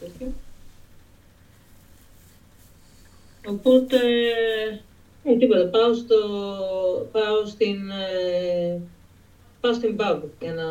τέτοιο. 0.00 0.32
Οπότε, 3.46 3.96
ε, 5.24 5.36
τίποτα, 5.36 5.66
πάω, 5.66 5.94
στο, 5.94 6.16
πάω 7.12 7.46
στην, 7.46 7.90
ε, 7.90 8.80
πάω 9.60 9.72
στην 9.72 9.96
pub 9.98 10.18
για 10.40 10.52
να 10.52 10.64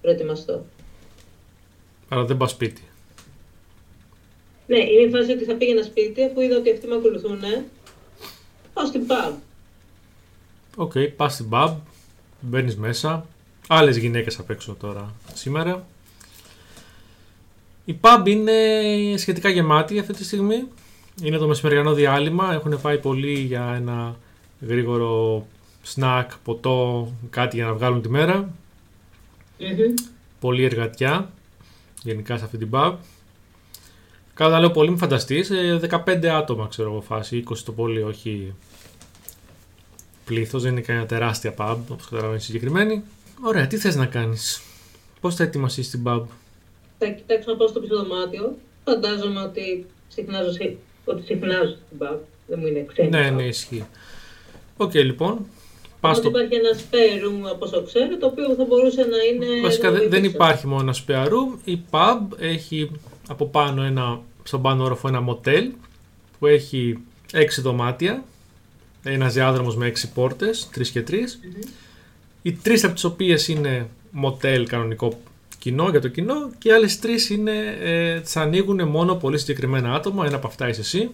προετοιμαστώ. 0.00 0.64
Αλλά 2.08 2.24
δεν 2.24 2.36
πας 2.36 2.50
σπίτι. 2.50 2.82
Ναι, 4.66 4.78
είναι 4.78 5.06
η 5.06 5.10
φάση 5.10 5.32
ότι 5.32 5.44
θα 5.44 5.54
πήγαινα 5.54 5.82
σπίτι, 5.82 6.22
αφού 6.24 6.40
είδα 6.40 6.56
ότι 6.56 6.70
αυτοί 6.72 6.86
με 6.86 6.94
ακολουθούν, 6.94 7.40
πάω 8.72 8.86
στην 8.86 9.06
pub. 9.08 9.32
Οκ, 10.76 10.92
πας 11.16 11.32
στην 11.32 11.46
pub, 11.50 11.74
μπαίνεις 12.40 12.76
μέσα. 12.76 13.26
Άλλες 13.68 13.96
γυναίκες 13.96 14.38
απ' 14.38 14.50
έξω 14.50 14.76
τώρα 14.80 15.14
σήμερα. 15.34 15.86
Η 17.84 17.96
pub 18.00 18.26
είναι 18.26 18.52
σχετικά 19.16 19.48
γεμάτη 19.48 19.98
αυτή 19.98 20.12
τη 20.12 20.24
στιγμή. 20.24 20.68
Είναι 21.22 21.36
το 21.36 21.46
μεσημεριανό 21.46 21.94
διάλειμμα. 21.94 22.52
Έχουν 22.52 22.80
πάει 22.80 22.98
πολύ 22.98 23.32
για 23.32 23.74
ένα 23.76 24.16
γρήγορο 24.60 25.46
σνακ, 25.82 26.30
ποτό, 26.44 27.12
κάτι 27.30 27.56
για 27.56 27.66
να 27.66 27.74
βγάλουν 27.74 28.02
τη 28.02 28.08
μέρα. 28.08 28.54
Μμμ. 29.58 29.94
Πολύ 30.40 30.64
εργατιά 30.64 31.30
γενικά 32.02 32.38
σε 32.38 32.44
αυτή 32.44 32.58
την 32.58 32.68
pub. 32.72 32.94
Καλά 34.34 34.60
λέω 34.60 34.70
πολύ, 34.70 34.88
μην 34.88 34.98
φανταστείς, 34.98 35.50
ε, 35.50 35.78
15 36.06 36.26
άτομα 36.28 36.66
ξέρω 36.68 36.90
εγώ 36.90 37.00
φάση, 37.00 37.36
20 37.50 37.64
το 37.64 37.72
πολύ, 37.72 38.02
όχι 38.02 38.54
πλήθος, 40.24 40.62
δεν 40.62 40.72
είναι 40.72 40.80
κανένα 40.80 41.06
τεράστια 41.06 41.54
pub, 41.58 41.76
όπως 41.90 42.08
καταλαβαίνεις 42.08 42.44
συγκεκριμένη. 42.44 43.02
Ωραία, 43.42 43.66
τι 43.66 43.76
θες 43.76 43.96
να 43.96 44.06
κάνεις, 44.06 44.62
πώς 45.20 45.34
θα 45.34 45.42
ετοιμαστείς 45.44 45.86
στην 45.86 46.02
pub; 46.06 46.22
Θα 46.98 47.06
κοιτάξω 47.06 47.50
να 47.50 47.56
πάω 47.56 47.68
στο 47.68 47.80
πίσω 47.80 47.96
δωμάτιο. 47.96 48.56
Φαντάζομαι 48.84 49.40
ότι 49.40 49.86
συχνάζω, 50.08 50.52
σε- 50.52 50.76
ότι 51.04 51.22
συχνάζω 51.24 51.70
στην 51.70 51.98
pub. 51.98 52.16
Δεν 52.46 52.58
μου 52.60 52.66
είναι 52.66 52.86
ξένη. 52.92 53.08
ναι, 53.08 53.28
pub. 53.30 53.32
ναι, 53.34 53.42
ισχύει. 53.42 53.84
Οκ, 54.76 54.94
λοιπόν, 54.94 55.46
πας 56.00 56.18
Ότι 56.18 56.26
στο... 56.28 56.38
υπάρχει 56.38 56.54
ένα 56.54 56.70
spare 56.78 57.24
room 57.24 57.50
από 57.52 57.64
όσο 57.64 57.82
ξέρω, 57.82 58.16
το 58.18 58.26
οποίο 58.26 58.54
θα 58.54 58.64
μπορούσε 58.64 59.00
να 59.04 59.16
είναι. 59.46 59.60
Βασικά 59.62 59.90
να 59.90 59.92
δεν, 59.92 60.00
δεν 60.00 60.10
βοηθήσω. 60.10 60.34
υπάρχει 60.34 60.66
μόνο 60.66 60.80
ένα 60.82 60.94
spare 61.06 61.28
room, 61.28 61.58
η 61.64 61.78
pub 61.90 62.18
έχει 62.38 62.90
από 63.28 63.46
πάνω 63.46 63.82
ένα, 63.82 64.20
στον 64.42 64.62
πάνω 64.62 64.84
όροφο 64.84 65.08
ένα 65.08 65.24
motel 65.28 65.70
που 66.38 66.46
έχει 66.46 66.98
6 67.32 67.60
δωμάτια, 67.62 68.24
ένας 69.02 69.32
διάδρομος 69.32 69.76
με 69.76 69.86
6 69.86 70.08
πόρτες, 70.14 70.68
3 70.74 70.90
και 70.92 71.02
3. 71.02 71.12
Μμμ. 71.12 71.60
Οι 72.42 72.52
τρεις 72.52 72.84
από 72.84 72.94
τις 72.94 73.04
οποίες 73.04 73.48
είναι 73.48 73.88
μοτέλ 74.10 74.66
κανονικό 74.66 75.18
κοινό 75.58 75.88
για 75.88 76.00
το 76.00 76.08
κοινό 76.08 76.50
και 76.58 76.68
οι 76.68 76.72
άλλες 76.72 76.98
τρεις 76.98 77.30
είναι, 77.30 77.76
ε, 77.80 78.20
τις 78.20 78.36
ανοίγουν 78.36 78.88
μόνο 78.88 79.14
πολύ 79.14 79.38
συγκεκριμένα 79.38 79.94
άτομα, 79.94 80.26
ένα 80.26 80.36
από 80.36 80.46
αυτά 80.46 80.68
είσαι 80.68 80.80
εσύ. 80.80 81.10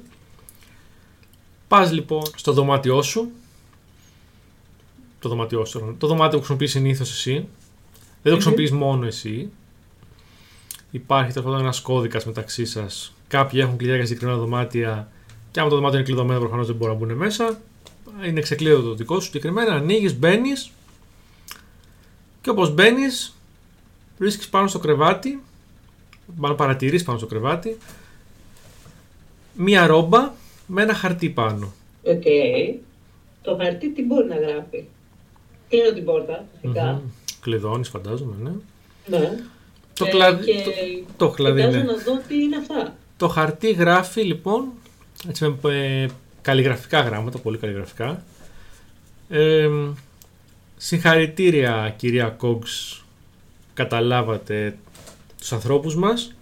Πας 1.69 1.93
λοιπόν 1.93 2.23
στο 2.37 2.53
δωμάτιό 2.53 3.03
σου, 3.03 3.31
το 5.19 5.29
δωμάτιό 5.29 5.65
σου, 5.65 5.95
το 5.99 6.07
δωμάτιο 6.07 6.31
που 6.31 6.45
χρησιμοποιείς 6.45 6.71
συνήθως 6.71 7.11
εσύ, 7.11 7.33
δεν 7.33 7.45
το 8.23 8.31
Μμμ. 8.31 8.33
χρησιμοποιείς 8.33 8.71
μόνο 8.71 9.07
εσύ. 9.07 9.51
Υπάρχει 10.91 11.33
τέλος 11.33 11.47
πάντων 11.49 11.61
ένας 11.61 11.81
κώδικας 11.81 12.25
μεταξύ 12.27 12.65
σας. 12.65 13.15
Κάποιοι 13.29 13.61
έχουν 13.63 13.77
κλειδιά 13.77 13.97
για 13.97 14.07
συγκεκριμένα 14.07 14.39
δωμάτια 14.39 15.09
και 15.51 15.61
άμα 15.61 15.69
το 15.69 15.75
δωμάτιο 15.75 15.99
είναι 15.99 16.07
κλειδωμένο, 16.07 16.41
προφανώς 16.41 16.67
δεν 16.67 16.77
μπορούν 16.77 16.99
να 16.99 17.07
μπουν 17.07 17.17
μέσα. 17.17 17.61
Είναι 18.27 18.41
ξεκλείδωτο 18.41 18.89
το 18.89 18.95
δικό 18.95 19.15
σου 19.21 19.27
συγκεκριμένα. 19.27 19.75
Ανοίγεις, 19.75 20.19
μπαίνεις 20.19 20.71
και 22.41 22.51
όπως 22.51 22.75
μπαίνεις, 22.75 23.37
βρίσκεις 24.19 24.49
πάνω 24.49 24.67
στο 24.69 24.79
κρεβάτι, 24.79 25.43
μάλλον 26.37 26.57
παρατηρείς 26.57 27.03
πάνω 27.03 27.19
στο 27.19 27.27
κρεβάτι, 27.27 27.79
μία 29.55 29.87
ρόμπα 29.87 30.33
με 30.67 30.83
ένα 30.83 30.95
χαρτί 30.95 31.31
πάνω. 31.31 31.73
Οκ. 32.03 32.23
Το 33.43 33.57
χαρτί 33.61 33.93
τι 33.93 34.03
μπορεί 34.03 34.29
να 34.29 34.37
γράφει; 34.37 34.85
Κλείνω 35.69 35.93
την 35.93 36.05
πόρτα, 36.05 36.45
φυσικά. 36.61 36.93
Μμμ. 36.93 37.01
Κλειδώνεις, 37.41 37.89
φαντάζομαι, 37.89 38.35
ναι. 38.43 38.51
Ναι. 39.19 39.39
Το, 40.05 40.07
Ε, 40.07 40.11
κλαδί, 40.11 40.45
και 40.45 40.63
το, 40.65 40.71
το 41.17 41.31
κλαδί, 41.31 41.61
Κοιτάζω 41.61 41.79
ναι. 41.79 41.85
να 41.85 41.97
δω 41.97 42.21
τι 42.29 42.43
είναι 42.43 42.57
αυτά. 42.57 42.97
Το 43.17 43.29
χαρτί 43.29 43.73
γράφει 43.73 44.23
λοιπόν 44.23 44.69
έτσι 45.29 45.57
με 45.63 45.75
ε, 46.03 46.07
καλλιγραφικά 46.43 47.01
γράμματα, 47.01 47.39
πολύ 47.39 47.59
καλλιγραφικά. 47.59 48.25
Ε, 49.29 49.69
συγχαρητήρια 50.77 51.95
κυρία 51.97 52.29
Κόγκς, 52.29 53.05
καταλάβατε 53.75 54.77
τους 55.39 55.53
ανθρώπους 55.53 55.97
μας. 55.97 56.35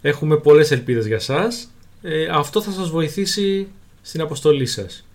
Έχουμε 0.00 0.36
πολλές 0.36 0.70
ελπίδες 0.70 1.06
για 1.06 1.18
σας. 1.18 1.70
Ε, 2.02 2.26
αυτό 2.26 2.62
θα 2.62 2.70
σας 2.70 2.90
βοηθήσει 2.90 3.68
στην 4.02 4.20
αποστολή 4.20 4.66
σας. 4.66 5.06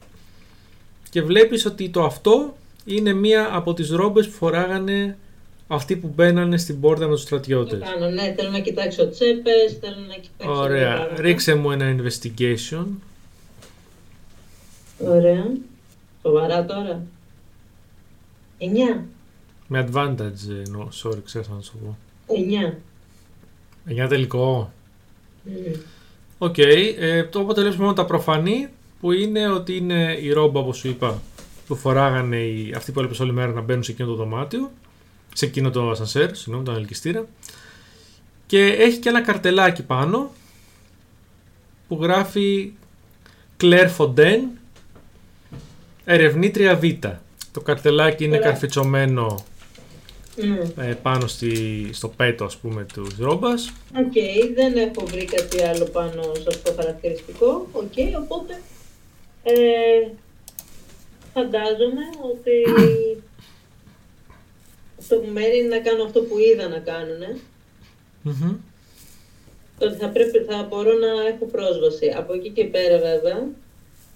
Και 1.09 1.21
βλέπεις 1.21 1.65
ότι 1.65 1.89
το 1.89 2.03
αυτό 2.03 2.57
είναι 2.85 3.13
μία 3.13 3.49
από 3.51 3.73
τις 3.73 3.89
ρόμπες 3.89 4.27
που 4.27 4.33
φοράγανε 4.33 5.17
αυτοί 5.68 5.95
που 5.95 6.11
μπαίνανε 6.16 6.57
στην 6.57 6.80
πόρτα 6.80 7.05
με 7.07 7.11
τους 7.11 7.22
Το 7.22 7.28
στρατιώτες. 7.28 7.80
κάνω, 7.80 8.09
ναι, 8.09 8.34
θέλω 8.38 8.49
να 8.49 8.59
κοιτάξω 8.59 9.09
τσέπες, 9.09 9.78
θέλω 9.82 10.05
να 10.07 10.16
κοιτάξω... 10.16 10.61
Ωραία. 10.61 10.95
πράγματα. 10.95 11.22
Ρίξε 11.22 11.55
μου 11.55 11.72
ένα 11.72 11.95
investigation. 11.97 12.86
Ωραία. 14.99 15.45
Σοβαρά 16.22 16.66
τώρα. 16.66 17.01
Εννιά. 18.57 19.05
Με 19.68 19.88
advantage, 19.91 20.49
ε, 20.49 20.61
no, 20.78 20.88
sorry, 21.03 21.18
ξέρω 21.26 21.45
να 21.55 21.61
σου 21.61 21.74
πω. 21.78 21.97
Εννιά. 22.36 22.78
9 23.89 24.05
τελικό. 24.09 24.72
Μμμ. 25.43 25.74
Οκ. 26.38 26.57
ε, 26.57 27.24
το 27.24 27.39
αποτελέσμα 27.39 27.82
μόνο 27.84 27.93
τα 27.95 28.05
προφανή 28.05 28.68
που 28.99 29.11
είναι 29.11 29.49
ότι 29.51 29.76
είναι 29.78 30.18
η 30.22 30.32
ρόμπα, 30.32 30.59
όπως 30.59 30.78
σου 30.78 30.88
είπα, 30.88 31.22
που 31.68 31.76
φοράγανε 31.76 32.38
οι, 32.38 32.74
αυτοί 32.76 32.91
που 32.91 32.99
έλειπες 32.99 33.20
όλη 33.20 33.32
μέρα 33.32 33.51
να 33.51 33.61
μπαίνουν 33.61 33.84
σε 33.84 33.91
εκείνο 33.91 34.07
το 34.07 34.16
δωμάτιο. 34.16 34.72
Σε 35.38 35.45
εκείνο 35.45 35.69
το 35.69 35.89
ασανσέρ, 35.89 36.36
συγγνώμη, 36.36 36.65
τον 36.65 36.75
ελκυστήρα. 36.75 37.25
Και 38.45 38.65
έχει 38.65 38.97
και 38.97 39.09
ένα 39.09 39.21
καρτελάκι 39.21 39.83
πάνω 39.83 40.31
που 41.88 41.97
γράφει 42.01 42.73
Claire 43.61 43.89
Fontaine, 43.97 44.43
ερευνήτρια 46.05 46.75
Β. 46.75 46.83
Το 47.51 47.61
καρτελάκι 47.61 48.23
είναι 48.23 48.38
Ωραία. 48.38 48.49
καρφιτσωμένο 48.49 49.43
Μμ. 50.38 50.79
ε, 50.81 50.93
πάνω 51.01 51.27
στη, 51.27 51.89
στο 51.93 52.07
πέτο 52.07 52.45
ας 52.45 52.57
πούμε 52.57 52.86
της 52.93 53.17
ρόμπας. 53.19 53.71
Οκ, 53.97 54.13
δεν 54.55 54.75
έχω 54.77 55.05
βρει 55.05 55.25
κάτι 55.25 55.63
άλλο 55.63 55.86
πάνω 55.86 56.21
σε 56.23 56.43
αυτό 56.47 56.61
το 56.71 56.75
χαρακτηριστικό. 56.81 57.67
Οκ, 57.71 57.93
οπότε 58.23 58.61
Ε, 59.43 59.53
φαντάζομαι 61.33 62.01
ότι 62.31 62.51
αυτό 65.05 65.17
που 65.17 65.31
μένει 65.31 65.57
είναι 65.57 65.75
να 65.75 65.79
κάνω 65.81 66.03
αυτό 66.03 66.21
που 66.21 66.35
είδα 66.39 66.67
να 66.67 66.79
κάνουν. 66.79 67.21
Μμμ. 68.21 68.55
Το 69.79 69.87
ότι 69.87 69.97
θα, 69.97 70.09
πρέπει, 70.09 70.37
θα 70.39 70.63
μπορώ 70.69 70.91
να 70.93 71.27
έχω 71.27 71.45
πρόσβαση. 71.45 72.13
Από 72.17 72.33
εκεί 72.33 72.49
και 72.49 72.65
πέρα 72.65 72.97
βέβαια, 72.97 73.47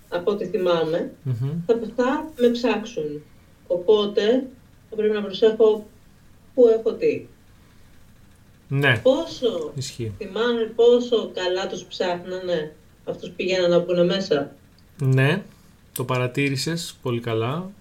από 0.10 0.32
ό,τι 0.32 0.46
θυμάμαι, 0.46 1.12
Μμμ. 1.24 1.50
θα, 1.66 1.80
θα 1.96 2.30
με 2.38 2.50
ψάξουν. 2.50 3.22
Οπότε 3.68 4.48
θα 4.90 4.96
πρέπει 4.96 5.14
να 5.14 5.22
προσέχω 5.22 5.88
πού 6.54 6.68
έχω 6.68 6.94
τι. 6.94 7.26
Ναι, 8.68 8.98
Πόσο, 9.04 9.72
ισχύει. 9.76 10.14
θυμάμαι 10.18 10.72
πόσο 10.76 11.32
καλά 11.34 11.68
τους 11.68 11.84
ψάχνανε 11.84 12.76
αυτούς 13.06 13.30
πηγαίναν 13.30 13.70
να 13.70 13.80
μπουν 13.80 14.06
μέσα. 14.06 14.56
Ναι, 15.02 15.42
το 15.94 16.04
παρατήρησες 16.04 16.96
πολύ 17.02 17.20
καλά. 17.20 17.72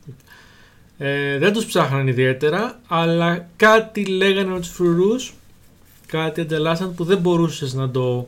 Ε, 0.98 1.38
δεν 1.38 1.52
τους 1.52 1.66
ψάχναν 1.66 2.08
ιδιαίτερα, 2.08 2.80
αλλά 2.88 3.48
κάτι 3.56 4.04
λέγανε 4.04 4.50
με 4.50 4.60
τους 4.60 4.68
φρουρούς, 4.68 5.34
κάτι 6.06 6.40
ανταλλάσσαν 6.40 6.94
που 6.94 7.04
δεν 7.04 7.18
μπορούσες 7.18 7.74
να 7.74 7.90
το 7.90 8.26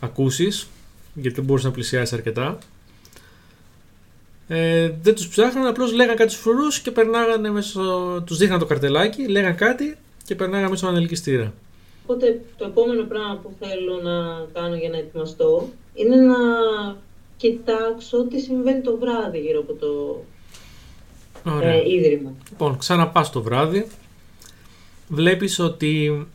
ακούσεις, 0.00 0.68
γιατί 1.14 1.36
δεν 1.36 1.44
μπορούσες 1.44 1.66
να 1.66 1.74
πλησιάσεις 1.74 2.12
αρκετά. 2.12 2.58
Ε, 4.48 4.90
δεν 5.02 5.14
τους 5.14 5.28
ψάχναν, 5.28 5.66
απλώς 5.66 5.92
λέγανε 5.92 6.16
κάτι 6.16 6.30
στους 6.30 6.42
φρουρούς 6.42 6.80
και 6.80 6.90
περνάγανε 6.90 7.50
μέσω, 7.50 7.82
τους 8.26 8.36
δείχναν 8.36 8.58
το 8.58 8.66
καρτελάκι, 8.66 9.28
λέγανε 9.28 9.54
κάτι 9.54 9.96
και 10.24 10.34
περνάγανε 10.34 10.68
μέσω 10.68 10.86
ανελκυστήρα. 10.86 11.52
Οπότε 12.02 12.40
το 12.56 12.64
επόμενο 12.64 13.04
πράγμα 13.04 13.40
που 13.42 13.52
θέλω 13.58 14.00
να 14.02 14.46
κάνω 14.60 14.76
για 14.76 14.88
να 14.88 14.96
ετοιμαστώ 14.96 15.68
είναι 15.94 16.16
να 16.16 16.36
κοιτάξω 17.36 18.24
τι 18.24 18.40
συμβαίνει 18.40 18.80
το 18.80 18.96
βράδυ 18.96 19.38
γύρω 19.38 19.60
από 19.60 19.72
το 19.72 19.86
Ωραία. 19.86 20.35
Ε, 21.60 21.90
ίδρυμα. 21.90 22.32
Λοιπόν, 22.50 22.78
ξαναπάς 22.78 23.30
το 23.30 23.42
βράδυ. 23.42 23.86
Βλέπεις 25.08 25.58
ότι 25.58 26.26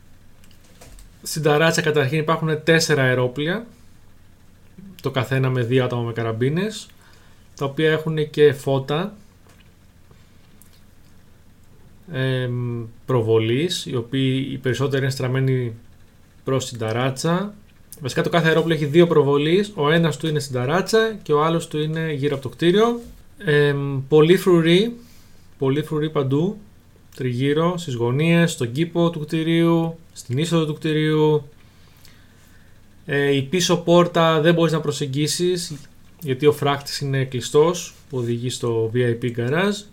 στην 1.22 1.42
ταράτσα 1.42 1.80
καταρχήν 1.82 2.18
υπάρχουν 2.18 2.62
τέσσερα 2.64 3.02
αερόπλια. 3.02 3.66
Το 5.02 5.10
καθένα 5.10 5.50
με 5.50 5.62
δύο 5.62 5.84
άτομα 5.84 6.02
με 6.02 6.12
καραμπίνες. 6.12 6.86
Τα 7.56 7.64
οποία 7.64 7.90
έχουν 7.90 8.30
και 8.30 8.52
φώτα 8.52 9.14
εμ, 12.12 12.84
προβολής, 13.06 13.86
οι 13.86 13.96
οποίοι 13.96 14.48
οι 14.52 14.56
περισσότεροι 14.56 15.02
είναι 15.02 15.10
στραμμένοι 15.10 15.74
προς 16.44 16.68
την 16.68 16.78
ταράτσα. 16.78 17.54
Βασικά 18.00 18.22
το 18.22 18.28
κάθε 18.28 18.48
αερόπλο 18.48 18.74
έχει 18.74 18.84
δύο 18.84 19.06
προβολείς, 19.06 19.72
ο 19.74 19.90
ένας 19.90 20.16
του 20.16 20.26
είναι 20.26 20.38
στην 20.38 20.54
ταράτσα 20.54 21.16
και 21.22 21.32
ο 21.32 21.44
άλλος 21.44 21.68
του 21.68 21.78
είναι 21.78 22.12
γύρω 22.12 22.34
από 22.34 22.42
το 22.42 22.48
κτίριο. 22.48 23.00
Εμ, 23.44 24.00
πολλοί 24.08 24.36
φρουροί, 24.36 24.96
πολλοί 25.58 25.82
φρουροί 25.82 26.10
παντού, 26.10 26.58
τριγύρω, 27.16 27.78
στις 27.78 27.94
γωνίες, 27.94 28.52
στον 28.52 28.72
κήπο 28.72 29.10
του 29.10 29.20
κτηρίου, 29.20 29.98
στην 30.12 30.38
είσοδο 30.38 30.66
του 30.66 30.74
κτηρίου. 30.74 31.42
Ε, 33.06 33.34
η 33.34 33.42
πίσω 33.42 33.76
πόρτα 33.76 34.40
δεν 34.40 34.54
μπορείς 34.54 34.72
να 34.72 34.80
προσεγγίσεις 34.80 35.72
γιατί 36.22 36.46
ο 36.46 36.52
φράκτης 36.52 37.00
είναι 37.00 37.24
κλειστός 37.24 37.94
που 38.10 38.18
οδηγεί 38.18 38.50
στο 38.50 38.90
VIP 38.94 39.36
garage. 39.36 39.84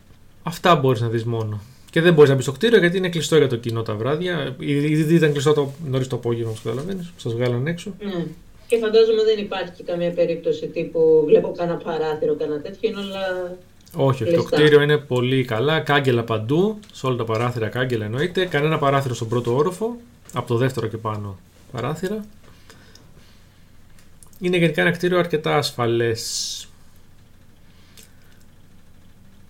Αυτά 0.43 0.75
μπορείς 0.75 1.01
να 1.01 1.07
δεις 1.07 1.23
μόνο. 1.23 1.61
Και 1.91 2.01
δεν 2.01 2.13
μπορείς 2.13 2.29
να 2.29 2.35
μπεις 2.35 2.43
στο 2.43 2.53
κτίριο 2.53 2.79
γιατί 2.79 2.97
είναι 2.97 3.09
κλειστό 3.09 3.37
για 3.37 3.47
το 3.47 3.55
κοινό 3.55 3.81
τα 3.81 3.95
βράδια. 3.95 4.55
Ήδη 4.59 5.15
ήταν 5.15 5.31
κλειστό 5.31 5.53
το 5.53 5.71
νωρίς 5.85 6.07
το 6.07 6.15
απόγευμα, 6.15 6.49
όπως 6.49 6.61
καταλαβαίνεις. 6.61 7.13
Σας 7.17 7.33
βγάλαν 7.33 7.67
έξω. 7.67 7.93
Ναι. 7.99 8.25
Και 8.69 8.77
φαντάζομαι 8.77 9.23
δεν 9.23 9.37
υπάρχει 9.37 9.71
και 9.71 9.83
καμία 9.83 10.11
περίπτωση 10.11 10.67
τύπου 10.67 11.23
βλέπω 11.25 11.51
κανένα 11.51 11.77
παράθυρο, 11.77 12.35
κανένα 12.35 12.61
τέτοιο, 12.61 12.89
είναι 12.89 12.99
όλα... 12.99 13.57
Όχι, 13.95 14.23
όχι. 14.23 14.33
Το 14.33 14.43
Κλειστά. 14.43 14.55
κτίριο 14.57 14.81
είναι 14.81 14.97
πολύ 14.97 15.45
καλά. 15.45 15.79
Κάγκελα 15.79 16.23
παντού. 16.23 16.79
Σε 16.93 17.05
όλα 17.05 17.15
τα 17.15 17.23
παράθυρα 17.23 17.67
κάγκελα 17.67 18.05
εννοείται. 18.05 18.45
Κανένα 18.45 18.77
παράθυρο 18.77 19.13
στον 19.13 19.27
πρώτο 19.27 19.55
όροφο. 19.55 19.97
Από 20.33 20.47
το 20.47 20.55
δεύτερο 20.55 20.87
και 20.87 20.97
πάνω 20.97 21.39
παράθυρα. 21.71 22.25
Είναι 24.39 24.57
γενικά 24.57 24.81
ένα 24.81 24.91
κτίριο 24.91 25.19
αρκετά 25.19 25.57
ασφαλές. 25.57 26.67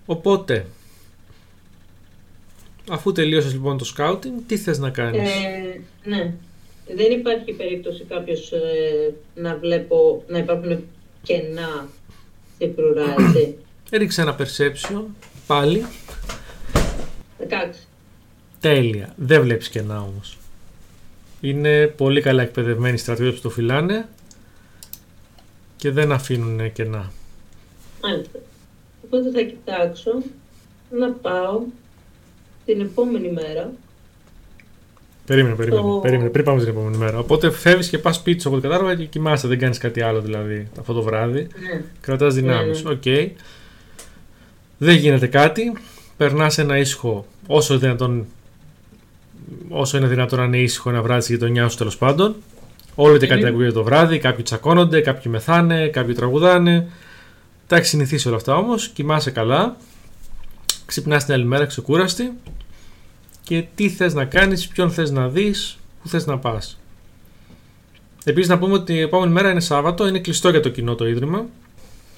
Οπότε, 0.05 0.65
αφού 2.89 3.11
τελείωσες 3.11 3.53
λοιπόν 3.53 3.77
το 3.77 3.85
σκάουτινγκ, 3.85 4.39
τι 4.47 4.57
θες 4.57 4.79
να 4.79 4.89
κάνεις; 4.89 5.29
Ε, 5.29 5.81
ναι. 6.03 6.33
Δεν 6.95 7.11
υπάρχει 7.11 7.53
περίπτωση 7.53 8.03
κάποιος 8.03 8.51
ε, 8.51 9.13
να 9.35 9.55
βλέπω 9.55 10.23
να 10.27 10.37
υπάρχουν 10.37 10.83
κενά 11.23 11.87
στην 12.55 12.73
φρουρά, 12.73 13.15
έτσι. 13.19 13.55
Έριξε 13.89 14.21
ένα 14.21 14.35
perception, 14.39 15.03
πάλι. 15.47 15.85
16. 17.39 17.45
Τέλεια. 18.59 19.13
Δεν 19.15 19.41
βλέπεις 19.41 19.69
κενά 19.69 20.01
όμως. 20.01 20.37
Είναι 21.41 21.87
πολύ 21.87 22.21
καλά 22.21 22.41
εκπαιδευμένοι 22.41 22.93
οι 22.93 22.97
στρατιώτες 22.97 23.35
που 23.35 23.41
το 23.41 23.49
φυλάνε 23.49 24.07
και 25.75 25.91
δεν 25.91 26.11
αφήνουν 26.11 26.71
κενά. 26.71 27.11
Μάλιστα. 28.03 28.39
Οπότε 29.05 29.31
θα 29.31 29.41
κοιτάξω 29.41 30.11
να 30.91 31.11
πάω 31.11 31.61
την 32.65 32.81
επόμενη 32.81 33.31
μέρα. 33.31 33.71
Περίμενε, 35.29 35.55
περίμενε, 35.55 35.81
Το- 35.81 35.99
περίμενε. 36.01 36.29
Πριν 36.29 36.45
πάμε 36.45 36.59
στην 36.59 36.71
επόμενη 36.71 36.97
μέρα. 36.97 37.17
Οπότε 37.17 37.51
φεύγεις 37.51 37.89
και 37.89 37.97
πας 37.97 38.15
σπίτι 38.15 38.41
σου 38.41 38.47
από 38.47 38.57
ό,τι 38.57 38.67
κατάλαβα 38.67 38.95
και 38.95 39.05
κοιμάσαι. 39.05 39.47
Δεν 39.47 39.59
κάνεις 39.59 39.77
κάτι 39.77 40.01
άλλο 40.01 40.21
δηλαδή 40.21 40.67
αυτό 40.79 40.93
το 40.93 41.01
βράδυ. 41.01 41.39
Ναι. 41.41 41.81
Κρατάς 42.01 42.33
δυνάμεις. 42.33 42.83
Ναι, 42.83 42.91
Οκ. 42.91 43.03
Δεν 44.77 44.95
γίνεται 44.95 45.27
κάτι. 45.27 45.73
Περνάς 46.17 46.57
ένα 46.57 46.77
ήσυχο 46.77 47.25
όσο 47.47 47.77
δυνατόν. 47.77 48.25
Όσο 49.69 49.97
είναι 49.97 50.07
δυνατόν 50.07 50.39
να 50.39 50.45
είναι 50.45 50.57
ήσυχο 50.57 50.89
ένα 50.89 51.01
βράδυ 51.01 51.21
στη 51.21 51.33
γειτονιά 51.33 51.67
σου 51.69 51.77
τέλος 51.77 51.97
πάντων. 51.97 52.35
Όλο 52.95 53.17
και 53.17 53.27
κάτι 53.27 53.41
Μμμ. 53.41 53.47
ακούγεται 53.49 53.71
το 53.71 53.83
βράδυ. 53.83 54.17
Κάποιοι 54.19 54.43
τσακώνονται, 54.43 55.01
κάποιοι 55.01 55.23
μεθάνε, 55.25 55.87
κάποιοι 55.87 56.13
τραγουδάνε. 56.13 56.87
Τα 57.67 57.75
έχεις 57.75 57.89
συνηθίσει 57.89 58.27
όλα 58.27 58.37
αυτά 58.37 58.55
όμως. 58.55 58.87
Κοιμάσαι 58.87 59.31
καλά. 59.31 59.77
Ξυπνάς 60.85 61.25
την 61.25 61.33
άλλη 61.33 61.45
μέρα 61.45 61.65
ξεκούραστη. 61.65 62.31
Και 63.43 63.65
τι 63.75 63.89
θες 63.89 64.13
να 64.13 64.25
κάνεις, 64.25 64.67
ποιον 64.67 64.91
θες 64.91 65.11
να 65.11 65.29
δεις, 65.29 65.77
πού 66.01 66.07
θες 66.07 66.25
να 66.25 66.37
πας. 66.37 66.79
Επίσης, 68.23 68.49
να 68.49 68.59
πούμε 68.59 68.73
ότι 68.73 68.93
η 68.93 68.99
επόμενη 68.99 69.31
μέρα 69.31 69.51
είναι 69.51 69.59
Σάββατο, 69.59 70.07
είναι 70.07 70.19
κλειστό 70.19 70.49
για 70.49 70.59
το 70.59 70.69
κοινό 70.69 70.95
το 70.95 71.07
ίδρυμα. 71.07 71.45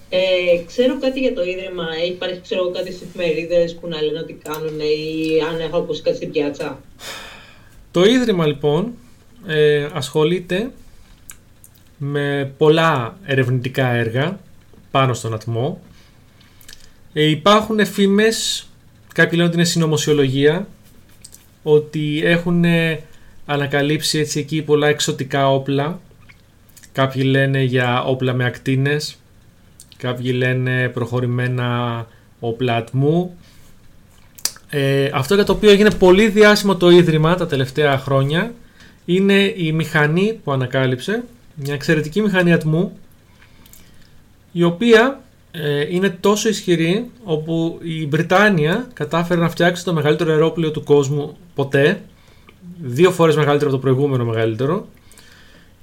Ε, 0.09 0.63
ξέρω 0.65 0.99
κάτι 0.99 1.19
για 1.19 1.34
το 1.34 1.43
ίδρυμα, 1.43 1.84
ε, 2.03 2.05
υπάρχει 2.05 2.41
ξέρω, 2.41 2.72
κάτι 2.72 2.91
στις 2.91 3.07
εφημερίδες 3.07 3.76
που 3.76 3.88
να 3.88 4.01
λένε 4.01 4.19
ότι 4.19 4.39
κάνουν 4.43 4.80
ή 4.80 5.41
αν 5.49 5.59
έχω 5.59 5.78
ακούσει 5.78 6.01
κάτι 6.01 6.15
στην 6.15 6.32
πιάτσα. 6.32 6.80
Το 7.91 8.03
Ίδρυμα 8.03 8.45
λοιπόν 8.45 8.93
ε, 9.47 9.88
ασχολείται 9.93 10.72
με 11.97 12.53
πολλά 12.57 13.17
ερευνητικά 13.24 13.88
έργα 13.88 14.39
πάνω 14.91 15.13
στον 15.13 15.34
ατμό. 15.34 15.82
Ε, 17.13 17.24
υπάρχουν 17.24 17.86
φήμες, 17.86 18.67
κάποιοι 19.13 19.32
λένε 19.34 19.47
ότι 19.47 19.57
είναι 19.57 19.65
συνωμοσιολογία, 19.65 20.67
ότι 21.64 22.22
έχουν 22.24 22.64
ε, 22.64 22.99
ανακαλύψει 23.45 24.20
έτσι 24.20 24.39
εκεί 24.39 24.62
πολλά 24.62 24.88
εξωτικά 24.88 25.49
όπλα. 25.49 25.99
Κάποιοι 26.91 27.24
λένε 27.26 27.62
για 27.62 28.03
όπλα 28.03 28.34
με 28.34 28.45
ακτίνες, 28.45 29.18
κάποιοι 29.97 30.34
λένε 30.36 30.89
προχωρημένα 30.89 32.07
όπλα 32.39 32.76
ατμού. 32.76 33.38
Ε, 34.70 35.09
αυτό 35.14 35.36
για 35.36 35.45
το 35.45 35.53
οποίο 35.53 35.70
έγινε 35.72 35.91
πολύ 35.91 36.28
διάσημο 36.28 36.76
το 36.76 36.89
Ίδρυμα 36.89 37.36
τα 37.36 37.47
τελευταία 37.47 37.97
χρόνια 37.97 38.53
είναι 39.05 39.53
η 39.55 39.72
μηχανή 39.72 40.39
που 40.43 40.51
ανακάλυψε, 40.51 41.24
μια 41.55 41.74
εξαιρετική 41.74 42.22
μηχανή 42.22 42.53
ατμού 42.53 42.97
η 44.51 44.64
οποία 44.64 45.01
ε, 45.09 45.30
είναι 45.89 46.09
τόσο 46.09 46.49
ισχυρή 46.49 47.09
όπου 47.23 47.79
η 47.81 48.05
Βρυτάνια 48.05 48.87
κατάφερε 48.93 49.39
να 49.41 49.49
φτιάξει 49.49 49.83
το 49.83 49.93
μεγαλύτερο 49.93 50.31
αερόπλαιο 50.31 50.71
του 50.71 50.83
κόσμου 50.83 51.37
ποτέ 51.55 52.01
δύο 52.81 53.11
φορές 53.11 53.35
μεγαλύτερο 53.35 53.69
από 53.69 53.79
το 53.79 53.83
προηγούμενο 53.87 54.25
μεγαλύτερο 54.25 54.87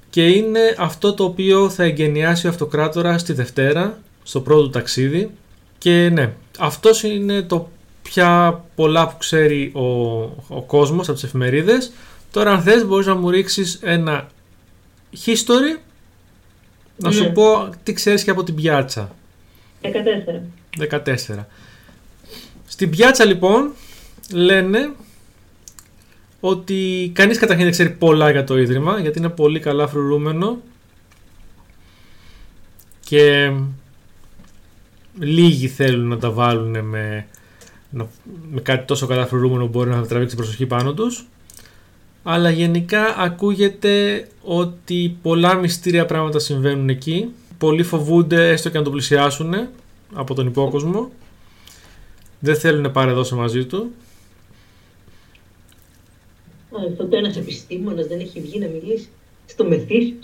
και 0.09 0.27
είναι 0.27 0.59
αυτό 0.77 1.13
το 1.13 1.23
οποίο 1.23 1.69
θα 1.69 1.83
εγκαινιάσει 1.83 2.47
ο 2.47 2.49
αυτοκράτορα 2.49 3.17
στη 3.17 3.33
Δευτέρα 3.33 3.97
στο 4.23 4.41
πρώτο 4.41 4.61
του 4.63 4.69
ταξίδι 4.69 5.29
και 5.77 6.09
ναι, 6.13 6.33
αυτός 6.59 7.03
είναι 7.03 7.41
το 7.41 7.69
πια 8.01 8.63
πολλά 8.75 9.07
που 9.07 9.17
ξέρει 9.17 9.71
ο, 9.75 9.81
ο 10.47 10.61
κόσμος 10.67 11.05
από 11.07 11.13
τις 11.13 11.23
εφημερίδες. 11.23 11.91
Τώρα 12.31 12.51
αν 12.51 12.61
θες 12.61 12.85
μπορείς 12.85 13.05
να 13.05 13.15
μου 13.15 13.29
ρίξεις 13.29 13.79
ένα 13.81 14.27
history 15.25 15.79
να 16.97 17.11
σου 17.11 17.23
Ναι. 17.23 17.29
πω 17.29 17.69
τι 17.83 17.93
ξέρεις 17.93 18.23
και 18.23 18.31
από 18.31 18.43
την 18.43 18.55
πιάτσα. 18.55 19.15
14. 19.81 19.87
14. 21.05 21.45
Στην 22.65 22.89
πιάτσα 22.89 23.25
λοιπόν 23.25 23.71
λένε 24.33 24.91
ότι 26.39 27.11
κανείς 27.13 27.37
καταρχήν 27.37 27.63
δεν 27.63 27.73
ξέρει 27.73 27.89
πολλά 27.89 28.31
για 28.31 28.43
το 28.43 28.57
Ίδρυμα 28.57 28.99
γιατί 28.99 29.19
είναι 29.19 29.29
πολύ 29.29 29.59
καλά 29.59 29.87
φρουρούμενο 29.87 30.61
και 33.09 33.51
λίγοι 35.19 35.67
θέλουν 35.67 36.07
να 36.07 36.17
τα 36.17 36.31
βάλουν 36.31 36.79
με, 36.85 37.27
με 38.51 38.61
κάτι 38.61 38.85
τόσο 38.85 39.07
καταφρουρούμενο 39.07 39.63
που 39.63 39.69
μπορεί 39.69 39.89
να 39.89 40.05
τραβήξει 40.05 40.35
προσοχή 40.35 40.65
πάνω 40.65 40.93
τους. 40.93 41.25
Αλλά 42.23 42.49
γενικά 42.49 43.15
ακούγεται 43.17 44.27
ότι 44.43 45.17
πολλά 45.21 45.53
μυστήρια 45.53 46.05
πράγματα 46.05 46.39
συμβαίνουν 46.39 46.89
εκεί. 46.89 47.33
Πολλοί 47.59 47.83
φοβούνται 47.83 48.49
έστω 48.49 48.69
και 48.69 48.77
να 48.77 48.83
το 48.83 48.89
πλησιάσουν 48.89 49.53
από 50.13 50.33
τον 50.33 50.47
υπόκοσμο. 50.47 51.11
Δεν 52.39 52.55
θέλουν 52.55 52.81
να 52.81 52.91
παρεδώσουν 52.91 53.37
μαζί 53.37 53.65
του. 53.65 53.91
τότε 56.97 57.17
ένας 57.17 57.37
επιστήμονας 57.37 58.07
δεν 58.07 58.19
έχει 58.19 58.41
βγει 58.41 58.59
να 58.59 58.67
μιλήσει 58.67 59.09
στο 59.45 59.63
μεθύσι 59.63 60.15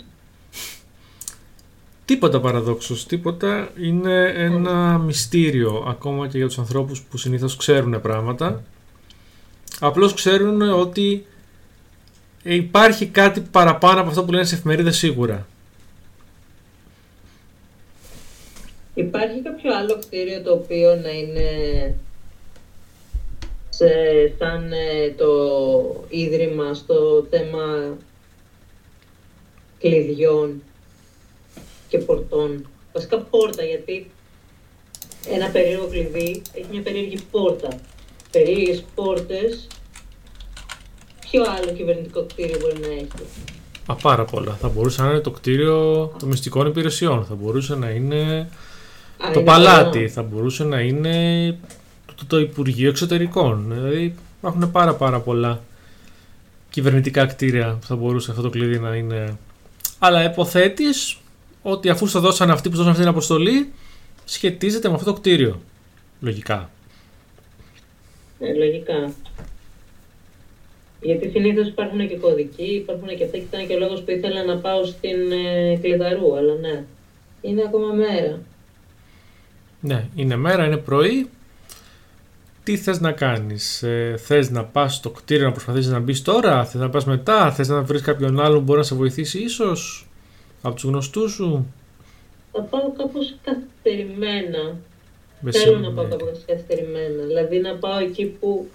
Τίποτα 2.06 2.40
παραδόξως, 2.40 3.06
τίποτα. 3.06 3.68
Είναι 3.80 4.32
ένα 4.36 4.98
μυστήριο 4.98 5.84
ακόμα 5.88 6.28
και 6.28 6.38
για 6.38 6.46
τους 6.46 6.58
ανθρώπους 6.58 7.02
που 7.02 7.16
συνήθως 7.16 7.56
ξέρουν 7.56 8.00
πράγματα. 8.00 8.62
Απλώς 9.80 10.14
ξέρουν 10.14 10.62
ότι 10.62 11.26
υπάρχει 12.42 13.06
κάτι 13.06 13.40
παραπάνω 13.40 14.00
από 14.00 14.08
αυτό 14.08 14.24
που 14.24 14.32
λένε 14.32 14.44
σε 14.44 14.54
εφημερίδες 14.54 14.96
σίγουρα. 14.96 15.46
Υπάρχει 18.96 19.40
κάποιο 19.40 19.74
άλλο 19.76 19.98
κτίριο 19.98 20.42
το 20.42 20.52
οποίο 20.52 20.94
να 20.94 21.10
είναι 21.10 21.50
σε, 23.68 23.88
σαν 24.38 24.72
ε, 24.72 25.10
το 25.16 25.30
ίδρυμα 26.08 26.74
στο 26.74 27.26
θέμα 27.30 27.96
κλειδιών 29.78 30.62
και 31.88 31.98
πορτών; 31.98 32.68
Βασικά 32.92 33.18
πόρτα, 33.18 33.62
γιατί 33.62 34.10
ένα 35.28 35.48
περίεργο 35.48 35.86
κλειδί 35.86 36.42
έχει 36.52 36.66
μια 36.70 36.82
περίεργη 36.82 37.18
πόρτα. 37.30 37.68
Περίεργες 38.30 38.84
πόρτες, 38.94 39.66
ποιο 41.20 41.42
άλλο 41.42 41.72
κυβερνητικό 41.72 42.22
κτίριο 42.22 42.58
μπορεί 42.60 42.78
να 42.80 42.86
έχει; 42.86 43.08
Α, 43.86 43.94
πάρα 43.94 44.24
πολλά. 44.24 44.52
Θα 44.52 44.68
μπορούσε 44.68 45.02
να 45.02 45.10
είναι 45.10 45.20
το 45.20 45.30
κτίριο 45.30 46.06
των 46.18 46.28
μυστικών 46.28 46.66
υπηρεσιών. 46.66 47.24
Θα 47.24 47.34
μπορούσε 47.34 47.74
να 47.74 47.90
είναι 47.90 48.48
το 49.32 49.42
παλάτι. 49.42 50.08
Θα 50.08 50.22
μπορούσε 50.22 50.64
να 50.64 50.80
είναι 50.80 51.58
το, 52.14 52.24
το, 52.26 52.38
Υπουργείο 52.38 52.88
Εξωτερικών. 52.88 53.66
Δηλαδή 53.68 54.14
υπάρχουν 54.38 54.70
πάρα 54.70 54.94
πάρα 54.94 55.20
πολλά 55.20 55.60
κυβερνητικά 56.70 57.26
κτίρια 57.26 57.76
που 57.80 57.86
θα 57.86 57.96
μπορούσε 57.96 58.30
αυτό 58.30 58.42
το 58.42 58.50
κλειδί 58.50 58.78
να 58.78 58.94
είναι. 58.94 59.36
Αλλά 59.98 60.24
υποθέτεις 60.24 61.18
ότι 61.62 61.88
αφού 61.88 62.08
σου 62.08 62.20
δώσαν 62.20 62.50
αυτοί 62.50 62.68
που 62.68 62.76
δώσαν 62.76 62.90
αυτή 62.90 63.02
την 63.02 63.10
αποστολή, 63.10 63.72
σχετίζεται 64.24 64.88
με 64.88 64.94
αυτό 64.94 65.12
το 65.12 65.18
κτίριο. 65.18 65.60
Λογικά. 66.20 66.70
Ε, 68.40 68.54
λογικά. 68.54 69.12
Γιατί 71.00 71.30
συνήθως 71.30 71.68
υπάρχουν 71.68 72.08
και 72.08 72.16
κωδικοί, 72.16 72.74
υπάρχουν 72.74 73.08
και 73.08 73.24
αυτά 73.24 73.36
και 73.36 73.44
ήταν 73.44 73.66
και 73.66 73.74
ο 73.74 73.78
λόγος 73.78 74.02
που 74.02 74.10
ήθελα 74.10 74.44
να 74.44 74.56
πάω 74.56 74.84
στην 74.84 75.32
ε, 75.32 75.76
Κλειδαρού, 75.82 76.36
αλλά 76.36 76.54
ναι. 76.54 76.84
Είναι 77.40 77.62
ακόμα 77.62 77.92
μέρα. 77.92 78.38
Ναι, 79.86 80.08
είναι 80.14 80.36
μέρα, 80.36 80.66
είναι 80.66 80.76
πρωί. 80.76 81.30
Τι 82.62 82.76
θες 82.76 83.00
να 83.00 83.12
κάνεις, 83.12 83.82
ε, 83.82 84.14
θες 84.18 84.50
να 84.50 84.64
πας 84.64 84.94
στο 84.94 85.10
κτίριο 85.10 85.44
να 85.44 85.52
προσπαθήσεις 85.52 85.90
να 85.90 85.98
μπεις 85.98 86.22
τώρα, 86.22 86.64
θες 86.64 86.80
να 86.80 86.90
πας 86.90 87.04
μετά, 87.04 87.52
θες 87.52 87.68
να 87.68 87.82
βρεις 87.82 88.02
κάποιον 88.02 88.40
άλλον 88.40 88.58
που 88.58 88.64
μπορεί 88.64 88.78
να 88.78 88.84
σε 88.84 88.94
βοηθήσει 88.94 89.38
ίσως. 89.38 90.08
Από 90.62 90.74
τους 90.74 90.84
γνωστούς 90.84 91.32
σου; 91.32 91.66
Θα 92.52 92.62
πάω 92.62 92.92
κάπως 92.96 93.34
καθυστερημένα. 93.42 94.76
Θέλω 95.50 95.78
να 95.78 95.92
πάω 95.92 96.08
κάπως 96.08 96.42
καθυστερημένα. 96.46 97.24
Δηλαδή 97.26 97.58
να 97.58 97.74
πάω 97.74 97.98
εκεί 97.98 98.24
που 98.26 98.68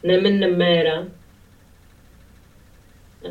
ναι 0.00 0.20
μεν 0.20 0.34
είναι 0.34 0.56
μέρα, 0.56 1.08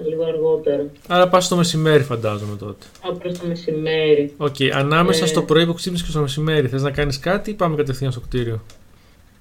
λίγο 0.08 0.24
αργότερα. 0.24 0.86
Άρα 1.08 1.30
πας 1.30 1.46
στο 1.46 1.56
μεσημέρι 1.56 2.04
φαντάζομαι 2.04 2.56
τότε. 2.56 2.86
Πάω 3.02 3.14
προς 3.14 3.40
το 3.40 3.48
μεσημέρι. 3.48 4.34
Οκ, 4.38 4.56
okay. 4.60 4.70
ανάμεσα 4.70 5.24
ε... 5.24 5.28
στο 5.28 5.42
πρωί 5.42 5.66
που 5.66 5.74
ξύπνησες 5.74 6.06
και 6.06 6.12
στο 6.12 6.22
μεσημέρι 6.22 6.68
θες 6.68 6.82
να 6.82 6.92
κάνεις 6.92 7.20
κάτι 7.20 7.50
ή 7.50 7.54
πάμε 7.54 7.76
κατευθείαν 7.76 8.12
στο 8.12 8.20
κτίριο; 8.20 8.62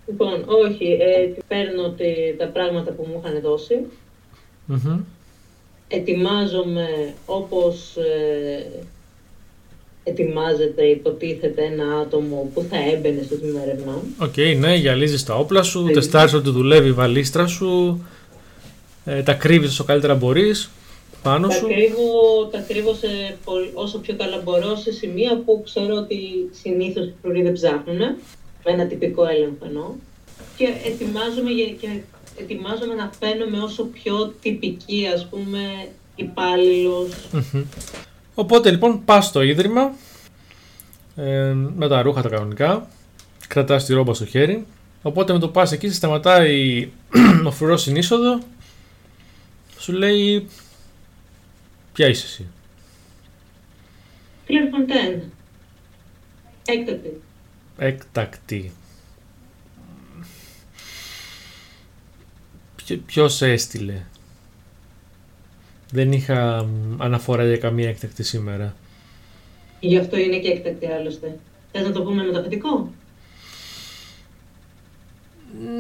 Λοιπόν, 0.07 0.45
όχι, 0.47 0.87
ε, 0.87 1.43
παίρνω 1.49 1.95
τα 2.39 2.47
πράγματα 2.47 2.93
που 2.93 3.07
μου 3.09 3.23
είχαν 3.25 3.41
δώσει. 3.41 3.75
Mm-hmm 4.73 4.99
ετοιμάζομαι 5.93 7.15
όπως 7.27 7.97
ε, 7.97 8.67
ετοιμάζεται, 10.05 10.83
υποτίθεται 10.83 11.63
ένα 11.63 11.99
άτομο 11.99 12.51
που 12.55 12.67
θα 12.71 12.77
έμπαινε 12.93 13.23
στο 13.23 13.37
τμήμα 13.37 13.61
ερευνών. 13.63 14.01
Οκ, 14.19 14.33
okay, 14.37 14.57
ναι, 14.59 14.75
γυαλίζεις 14.75 15.25
τα 15.25 15.35
όπλα 15.35 15.63
σου, 15.63 15.87
ε, 15.89 15.93
τεστάρεις 15.93 16.33
ότι 16.33 16.51
δουλεύει 16.51 16.89
η 16.89 16.93
βαλίστρα 16.93 17.47
σου, 17.47 18.03
ε, 19.05 19.23
τα 19.23 19.33
κρύβεις 19.33 19.71
όσο 19.71 19.85
καλύτερα 19.85 20.15
μπορείς 20.15 20.71
πάνω 21.23 21.49
τα 21.49 21.55
σου. 21.55 21.67
Κρύβω, 21.67 22.47
τα 22.51 22.59
κρύβω 22.69 22.95
σε, 22.95 23.37
όσο 23.75 23.99
πιο 23.99 24.15
καλά 24.15 24.41
μπορώ 24.45 24.77
σε 24.77 24.93
σημεία 24.93 25.43
που 25.45 25.63
ξέρω 25.65 25.97
ότι 25.97 26.19
συνήθως 26.63 27.05
οι 27.05 27.15
φρουροί 27.23 27.43
δεν 27.43 27.53
ψάχνουν, 27.53 27.99
με 28.65 28.73
ένα 28.73 28.87
τυπικό 28.87 29.27
έλεγχο 29.27 29.65
εννοώ. 29.67 29.91
Και 30.57 30.69
ετοιμάζομαι 30.85 31.51
και 31.81 31.89
ετοιμάζομαι 32.41 32.95
να 32.95 33.11
φαίνομαι 33.21 33.59
όσο 33.59 33.85
πιο 33.85 34.35
τυπική, 34.43 35.09
ας 35.15 35.27
πούμε, 35.27 35.61
υπάλληλος. 36.17 37.09
Οπότε 38.35 38.71
λοιπόν 38.71 39.05
πας 39.05 39.27
στο 39.27 39.43
ίδρυμα 39.43 39.93
ε, 41.17 41.55
με 41.77 41.89
τα 41.89 42.03
ρούχα 42.03 42.23
τα 42.23 42.29
κανονικά, 42.29 42.89
κρατάς 43.49 43.85
τη 43.85 43.95
ρόμπα 43.95 44.15
στο 44.15 44.27
χέρι. 44.27 44.67
Οπότε 45.03 45.33
με 45.33 45.39
το 45.39 45.49
πας 45.49 45.73
εκεί 45.73 45.89
σε 45.89 45.95
σταματάει 45.95 46.89
ο 47.47 47.51
φρουρός 47.51 47.81
στην 47.81 47.97
είσοδο, 47.97 48.39
σου 49.83 49.93
λέει 49.93 50.49
ποια 51.93 52.09
είσαι 52.09 52.27
εσύ; 52.27 52.47
Κλερφοντέν. 54.47 55.23
Έκτακτη. 56.67 57.21
Έκτακτη. 57.79 58.73
Ποιο 63.07 63.29
έστειλε; 63.41 64.03
Δεν 65.91 66.13
είχα 66.13 66.69
αναφορά 66.99 67.47
για 67.47 67.57
καμία 67.57 67.89
έκτακτη 67.89 68.23
σήμερα. 68.23 68.75
Γι' 69.81 69.99
αυτό 69.99 70.19
είναι 70.19 70.39
και 70.39 70.49
έκτακτη 70.49 70.87
άλλωστε. 70.87 71.39
Θες 71.73 71.83
να 71.83 71.93
το 71.93 72.03
πούμε 72.03 72.25
με 72.25 72.33
το 72.33 72.39
αφεντικό; 72.39 72.93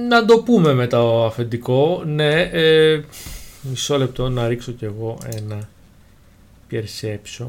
Να 0.08 0.24
το 0.24 0.42
πούμε 0.42 0.72
με 0.72 0.86
το 0.86 1.24
αφεντικό, 1.24 2.02
ναι. 2.06 2.40
Ε, 2.40 3.02
μισό 3.62 3.98
λεπτό 3.98 4.28
να 4.28 4.48
ρίξω 4.48 4.72
κι 4.72 4.84
εγώ 4.84 5.18
ένα 5.36 5.68
perception. 6.70 7.48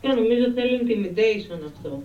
Και 0.00 0.08
νομίζω 0.08 0.44
θέλει 0.54 0.80
intimidation 0.84 1.58
αυτό. 1.66 2.02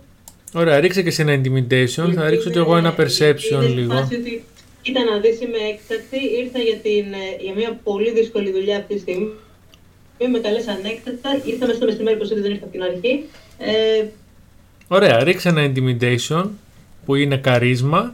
Ωραία, 0.53 0.79
ρίξε 0.79 1.03
και 1.03 1.11
σε 1.11 1.21
ένα 1.21 1.41
intimidation, 1.41 2.13
θα 2.13 2.29
ρίξω 2.29 2.49
κι 2.49 2.57
εγώ 2.57 2.77
ένα 2.77 2.95
perception 2.97 3.73
λίγο. 3.75 3.97
Ότι 3.97 4.43
Κοίτα 4.83 5.03
να 5.03 5.19
δεις, 5.19 5.41
είμαι 5.41 5.57
έκτακτη, 5.57 6.19
ήρθα 6.43 6.59
για, 6.59 6.75
την, 6.75 7.13
ε, 7.13 7.43
για 7.43 7.53
μια 7.53 7.79
πολύ 7.83 8.11
δύσκολη 8.11 8.51
δουλειά 8.51 8.77
αυτή 8.77 8.93
τη 8.93 8.99
στιγμή. 8.99 9.27
Με 10.31 10.39
καλέσαν 10.39 10.77
έκτακτα, 10.83 11.41
ήρθα 11.45 11.65
μέσα 11.65 11.77
στο 11.77 11.85
μεσημέρι 11.85 12.17
που 12.17 12.27
δεν 12.27 12.51
ήρθα 12.51 12.63
από 12.63 12.71
την 12.71 12.83
αρχή. 12.83 13.23
Ε... 13.57 14.05
Ωραία, 14.87 15.23
ρίξε 15.23 15.49
ένα 15.49 15.71
intimidation 15.71 16.49
που 17.05 17.15
είναι 17.15 17.37
καρίσμα. 17.37 18.13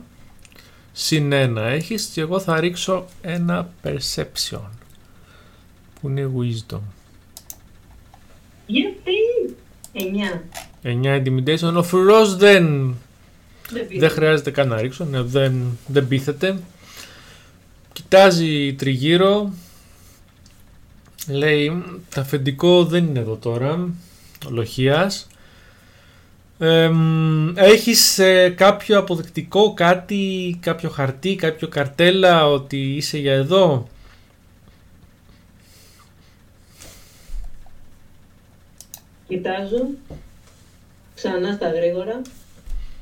Συν 1.01 1.31
ένα 1.31 1.61
έχεις 1.61 2.05
και 2.05 2.21
εγώ 2.21 2.39
θα 2.39 2.59
ρίξω 2.59 3.05
ένα 3.21 3.69
perception 3.83 4.61
που 6.01 6.09
είναι 6.09 6.31
wisdom. 6.37 6.79
Γιατί; 8.65 9.11
9. 9.93 10.01
9 10.83 11.23
intimidation. 11.23 11.73
Ο 11.75 11.83
φρουρός 11.83 12.35
δεν 12.35 12.95
δεν, 13.97 14.09
χρειάζεται 14.09 14.51
καν 14.51 14.67
να 14.67 14.81
ρίξω, 14.81 15.05
ναι, 15.05 15.21
δεν, 15.21 15.77
δεν 15.87 16.07
πείθεται. 16.07 16.59
Κοιτάζει 17.93 18.73
τριγύρω, 18.73 19.53
λέει 21.27 21.83
τα 22.09 22.21
αφεντικό 22.21 22.85
δεν 22.85 23.05
είναι 23.05 23.19
εδώ 23.19 23.35
τώρα, 23.35 23.89
λοχίας. 24.49 25.27
Ε, 26.59 26.91
έχεις 27.55 28.19
κάποιο 28.55 28.97
αποδεκτικό 28.97 29.73
κάτι, 29.73 30.57
κάποιο 30.61 30.89
χαρτί, 30.89 31.35
κάποιο 31.35 31.67
καρτέλα 31.67 32.47
ότι 32.47 32.95
είσαι 32.95 33.17
για 33.17 33.33
εδώ; 33.33 33.87
Κοιτάζω 39.29 39.87
ξανά 41.15 41.53
στα 41.53 41.69
γρήγορα 41.69 42.21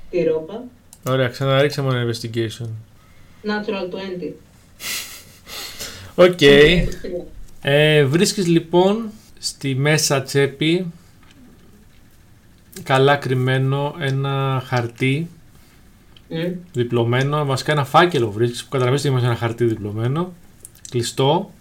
τη 0.09 0.23
ρόμπα. 0.23 0.63
Ωραία, 1.07 1.27
ξαναρίξε 1.27 1.81
ένα 1.81 2.05
investigation. 2.05 2.67
Natural 3.43 3.93
20. 4.25 4.31
Οκ. 6.25 6.41
Ε, 7.61 8.05
βρίσκεις 8.05 8.47
λοιπόν 8.47 9.09
στη 9.39 9.75
μέσα 9.75 10.21
τσέπη 10.21 10.91
καλά 12.83 13.15
κρυμμένο 13.15 13.95
ένα 13.99 14.63
χαρτί 14.65 15.29
Μμ. 16.29 16.51
διπλωμένο, 16.73 17.45
βασικά 17.45 17.71
ένα 17.71 17.85
φάκελο 17.85 18.31
βρίσκεις 18.31 18.63
που 18.63 18.69
καταλαβαίνεις 18.69 19.01
ότι 19.01 19.09
έχει 19.09 19.20
μέσα 19.20 19.29
ένα 19.29 19.37
χαρτί 19.37 19.65
διπλωμένο, 19.65 20.33
κλειστό 20.89 21.51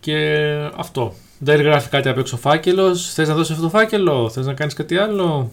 και 0.00 0.46
αυτό. 0.76 1.14
Δεν 1.38 1.60
γράφει 1.60 1.88
κάτι 1.88 2.08
απ' 2.08 2.18
έξω 2.18 2.36
φάκελος, 2.36 3.12
θες 3.12 3.28
να 3.28 3.34
δώσεις 3.34 3.50
αυτό 3.50 3.62
το 3.62 3.68
φάκελο, 3.68 4.30
θες 4.30 4.46
να 4.46 4.54
κάνεις 4.54 4.74
κάτι 4.74 4.96
άλλο, 4.96 5.50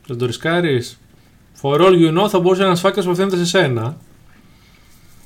θες 0.00 0.08
να 0.08 0.16
το 0.16 0.26
ρισκάρεις; 0.26 0.98
For 1.62 1.80
all 1.80 1.92
you 1.92 2.18
know 2.18 2.28
θα 2.28 2.40
μπορούσε 2.40 2.62
ένας 2.62 2.80
φάκελος 2.80 3.04
που 3.04 3.10
απευθύνεται 3.10 3.44
σε 3.44 3.48
σένα. 3.58 3.96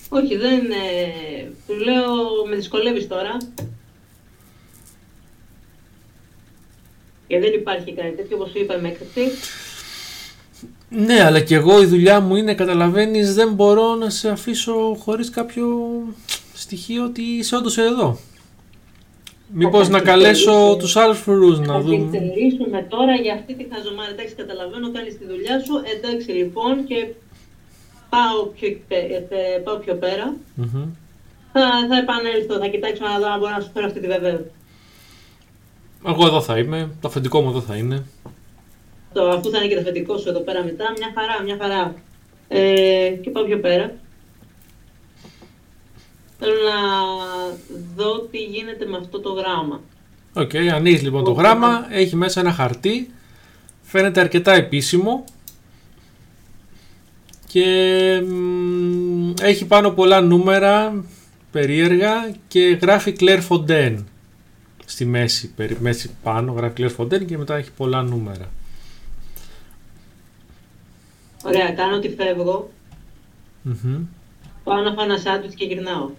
Όχι, 0.08 0.36
δεν. 0.36 0.60
Ε, 0.70 1.50
του 1.66 1.74
λέω, 1.74 2.12
με 2.48 2.56
δυσκολεύεις 2.56 3.08
τώρα. 3.08 3.36
Γιατί 7.28 7.44
δεν 7.50 7.54
υπάρχει 7.60 7.92
κάτι 7.92 8.16
τέτοιο, 8.16 8.36
όπως 8.36 8.50
σου 8.50 8.58
είπα, 8.58 8.76
είμαι 8.78 8.88
έκτακτη. 8.88 9.22
Ναι, 10.88 11.24
αλλά 11.24 11.40
και 11.40 11.54
εγώ 11.54 11.82
η 11.82 11.86
δουλειά 11.86 12.20
μου 12.20 12.36
είναι, 12.36 12.54
καταλαβαίνεις, 12.54 13.34
δεν 13.34 13.52
μπορώ 13.52 13.94
να 13.94 14.10
σε 14.10 14.28
αφήσω 14.28 14.96
χωρίς 15.04 15.30
κάποιο 15.30 15.66
στοιχείο 16.54 17.04
ότι 17.04 17.22
είσαι 17.22 17.56
όντως 17.56 17.78
εδώ. 17.78 18.18
Μήπως 19.52 19.86
Θα 19.86 19.92
να 19.92 19.98
την 19.98 20.06
καλέσω 20.06 20.52
θελήσω. 20.52 20.76
τους 20.78 20.96
άλλους 20.96 21.18
φρουρούς 21.18 21.58
να 21.58 21.66
Θα 21.66 21.78
την 21.78 21.86
δουν. 21.88 22.10
θερήσουμε 22.10 22.86
τώρα 22.88 23.14
για 23.14 23.34
αυτή 23.34 23.54
τη 23.54 23.66
χαζομάρα. 23.72 24.10
Εντάξει, 24.10 24.34
καταλαβαίνω, 24.34 24.90
κάνει 24.92 25.08
τη 25.08 25.26
δουλειά 25.26 25.60
σου. 25.64 25.74
Εντάξει, 25.96 26.30
λοιπόν, 26.30 26.84
και 26.84 27.06
πάω 28.08 28.38
πιο, 28.56 28.68
ε, 28.88 28.98
ε, 29.28 29.58
πάω 29.64 29.76
πιο 29.76 29.94
πέρα. 29.94 30.36
Μμμ. 30.54 30.84
Θα, 31.52 31.62
θα 31.90 31.96
επανέλθω, 31.96 32.54
θα 32.58 32.66
κοιτάξω 32.66 33.02
να 33.04 33.18
δω 33.18 33.26
αν 33.32 33.38
μπορώ 33.38 33.52
να 33.56 33.60
σου 33.60 33.70
φέρω 33.74 33.86
αυτή 33.86 34.00
τη 34.00 34.06
βεβαίωση. 34.06 34.50
Εγώ 36.04 36.26
εδώ 36.26 36.40
θα 36.40 36.58
είμαι, 36.58 36.90
το 37.00 37.08
αφεντικό 37.08 37.40
μου 37.40 37.48
εδώ 37.48 37.60
θα 37.60 37.76
είναι. 37.76 38.04
Το, 39.12 39.28
αφού 39.28 39.50
θα 39.50 39.58
είναι 39.58 39.66
και 39.66 39.74
το 39.74 39.80
αφεντικό 39.80 40.18
σου 40.18 40.28
εδώ 40.28 40.40
πέρα 40.40 40.64
μετά, 40.64 40.84
μια 40.98 41.12
χαρά, 41.14 41.42
μια 41.42 41.56
χαρά. 41.60 41.94
Ε, 42.48 43.10
και 43.22 43.30
πάω 43.30 43.44
πιο 43.44 43.58
πέρα. 43.58 43.94
Θέλω 46.38 46.52
να 46.52 46.80
δω 47.96 48.20
τι 48.20 48.38
γίνεται 48.38 48.86
με 48.86 48.96
αυτό 48.96 49.20
το 49.20 49.32
γράμμα. 49.32 49.80
Οκ, 50.32 50.54
ανοίγεις 50.74 51.02
λοιπόν 51.02 51.24
το 51.24 51.30
Οκ. 51.30 51.38
γράμμα, 51.38 51.86
έχει 51.90 52.16
μέσα 52.16 52.40
ένα 52.40 52.52
χαρτί, 52.52 53.10
φαίνεται 53.82 54.20
αρκετά 54.20 54.52
επίσημο 54.52 55.24
και 57.46 57.64
μ, 58.26 59.32
έχει 59.40 59.66
πάνω 59.66 59.90
πολλά 59.90 60.20
νούμερα 60.20 61.04
περίεργα 61.50 62.30
και 62.48 62.78
γράφει 62.82 63.16
Claire 63.20 63.40
Fontaine 63.48 63.96
στη 64.86 65.04
μέση, 65.04 65.48
περι- 65.48 65.80
μέση 65.80 66.10
πάνω 66.22 66.52
γράφει 66.52 66.74
Claire 66.76 66.96
Fontaine 66.96 67.24
και 67.26 67.38
μετά 67.38 67.56
έχει 67.56 67.70
πολλά 67.76 68.02
νούμερα. 68.02 68.50
Ωραία, 71.44 71.72
κάνω 71.72 71.96
ότι 71.96 72.08
φεύγω. 72.18 72.70
Μμμ. 73.62 74.04
Πάω 74.64 74.80
να 74.82 74.92
φάω 74.94 75.04
ένα 75.04 75.18
σάντουιτς 75.18 75.54
και 75.54 75.64
γυρνάω. 75.64 76.10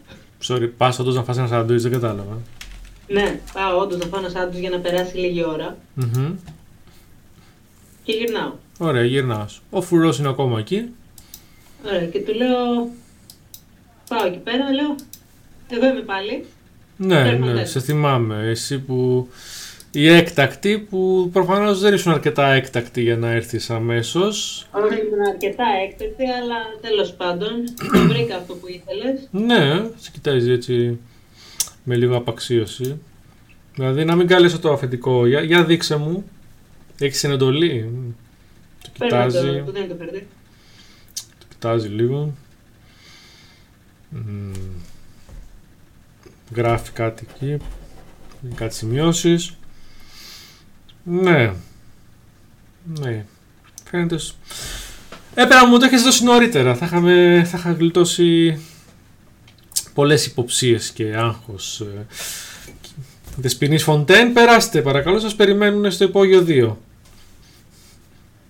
Sorry, 0.48 0.70
πας 0.78 1.00
όντως 1.00 1.16
να 1.16 1.24
φας 1.24 1.38
ένα 1.38 1.48
σαντουίτς, 1.48 1.84
δεν 1.84 1.92
κατάλαβα. 1.92 2.38
Ναι, 3.08 3.40
πάω 3.54 3.78
όντως 3.78 3.98
να 4.00 4.06
φάω 4.06 4.20
ένα 4.20 4.30
σάντουιτς 4.30 4.60
για 4.60 4.70
να 4.70 4.80
περάσει 4.80 5.18
λίγη 5.18 5.46
ώρα 5.46 5.78
Μμμ. 5.94 6.32
και 8.04 8.12
γυρνάω. 8.14 8.52
Ωραία, 8.78 9.04
γυρνάς. 9.04 9.62
Ο 9.70 9.82
φουρός 9.82 10.20
είναι 10.20 10.30
ακόμα 10.30 10.60
εκεί. 10.60 10.90
Ωραία, 11.86 12.06
και 12.08 12.20
του 12.20 12.34
λέω. 12.34 12.90
Πάω 14.10 14.26
εκεί 14.28 14.38
πέρα, 14.38 14.72
λέω. 14.74 14.96
Εδώ 15.70 15.88
είμαι 15.90 16.02
πάλι. 16.02 16.46
Ναι, 16.98 17.22
Claire 17.34 17.40
ναι, 17.40 17.62
Fontaine. 17.62 17.68
σε 17.68 17.80
θυμάμαι. 17.80 18.48
Εσύ 18.48 18.80
που. 18.80 19.28
Η 19.92 20.08
έκτακτη 20.10 20.80
που 20.90 21.30
προφανώς 21.34 21.80
δεν 21.80 21.94
ήσουν 21.94 22.12
αρκετά 22.12 22.48
έκτακτη 22.48 23.02
για 23.02 23.18
να 23.18 23.32
έρθεις 23.32 23.70
αμέσως. 23.70 24.68
Όχι, 24.72 25.00
ήμουν 25.00 25.28
αρκετά 25.34 25.64
έκτακτη, 25.88 26.24
αλλά 26.24 26.56
τέλος 26.82 27.14
πάντων. 27.14 27.50
το 27.94 28.00
βρήκα 28.08 28.36
αυτό 28.36 28.54
που 28.54 28.68
ήθελες. 28.68 29.28
Ναι, 29.32 29.90
σε 29.98 30.12
κοιτάζει 30.14 30.52
έτσι 30.52 31.00
με 31.84 31.96
λίγο 31.96 32.16
απαξίωση. 32.18 33.00
Δηλαδή 33.74 34.06
να 34.06 34.16
μην 34.16 34.28
καλέσω 34.28 34.60
το 34.60 34.72
αφεντικό. 34.72 35.26
Για, 35.28 35.42
για 35.42 35.64
δείξε 35.64 35.96
μου. 35.96 36.24
Έχεις 37.00 37.20
την 37.20 37.32
εντολή. 37.32 37.90
Μμ. 37.94 38.12
Το 38.84 38.90
Παίρνω 38.98 39.26
κοιτάζει. 39.28 39.48
το, 39.58 39.64
το 39.66 39.72
δεν 39.72 39.88
το 39.88 39.96
φέρνει. 40.00 40.20
Το 41.40 41.46
κοιτάζει 41.50 41.88
λίγο. 41.88 42.34
Μμμ. 44.10 44.52
Γράφει 46.56 46.92
κάτι 46.92 47.28
εκεί. 47.30 47.58
Κάτι 48.56 48.76
σημειώσεις. 48.76 49.54
Ναι. 51.04 51.54
Ναι. 53.00 53.26
Φαίνεται... 53.90 54.18
σ- 54.18 54.34
Έπρεπε 55.40 55.54
να 55.56 55.68
μου 55.68 55.78
το 55.80 55.86
έχεις 55.86 56.04
δώσει 56.04 56.24
νωρίτερα. 56.24 56.76
Θα, 56.76 56.86
είχαμε, 56.86 57.44
θα 57.52 57.58
είχα 57.58 57.72
γλιτώσει 57.72 58.60
πολλές 59.94 60.26
υποψίες 60.26 60.92
και 60.92 61.16
άγχος. 61.16 61.82
ε. 61.82 62.06
Δεσποινής 63.38 63.84
Φοντέν, 63.84 64.34
περάστε 64.34 64.82
παρακαλώ, 64.82 65.20
σας 65.20 65.36
περιμένουν 65.36 65.92
στο 65.92 66.04
υπόγειο 66.04 66.46
2. 66.48 66.76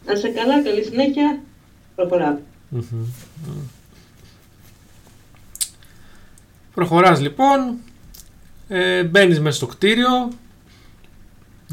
Να 0.05 0.15
σε 0.15 0.27
καλά, 0.27 0.63
καλή 0.63 0.83
συνέχεια. 0.83 1.39
Προχωράω. 1.95 2.37
Μμμ. 2.69 2.81
Προχωράς 6.73 7.19
λοιπόν, 7.21 7.75
ε, 8.67 9.03
μπαίνεις 9.03 9.39
μέσα 9.39 9.55
στο 9.55 9.65
κτίριο, 9.65 10.29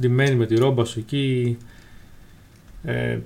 ντυμένη 0.01 0.35
με 0.35 0.47
τη 0.47 0.55
ρόμπα 0.55 0.85
σου 0.85 0.99
εκεί, 0.99 1.57
ε, 2.85 3.19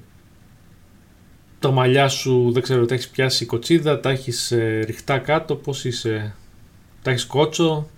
τα 1.58 1.70
μαλλιά 1.70 2.08
σου 2.08 2.50
δεν 2.52 2.62
ξέρω, 2.62 2.86
τα 2.86 2.94
έχεις 2.94 3.08
πιάσει 3.08 3.46
κοτσίδα, 3.46 4.00
τα 4.00 4.10
έχεις 4.10 4.52
ε, 4.52 4.82
ριχτά 4.86 5.18
κάτω, 5.18 5.54
πώς 5.54 5.84
είσαι, 5.84 6.34
τα 7.02 7.10
έχεις 7.10 7.26
κότσο, 7.26 7.88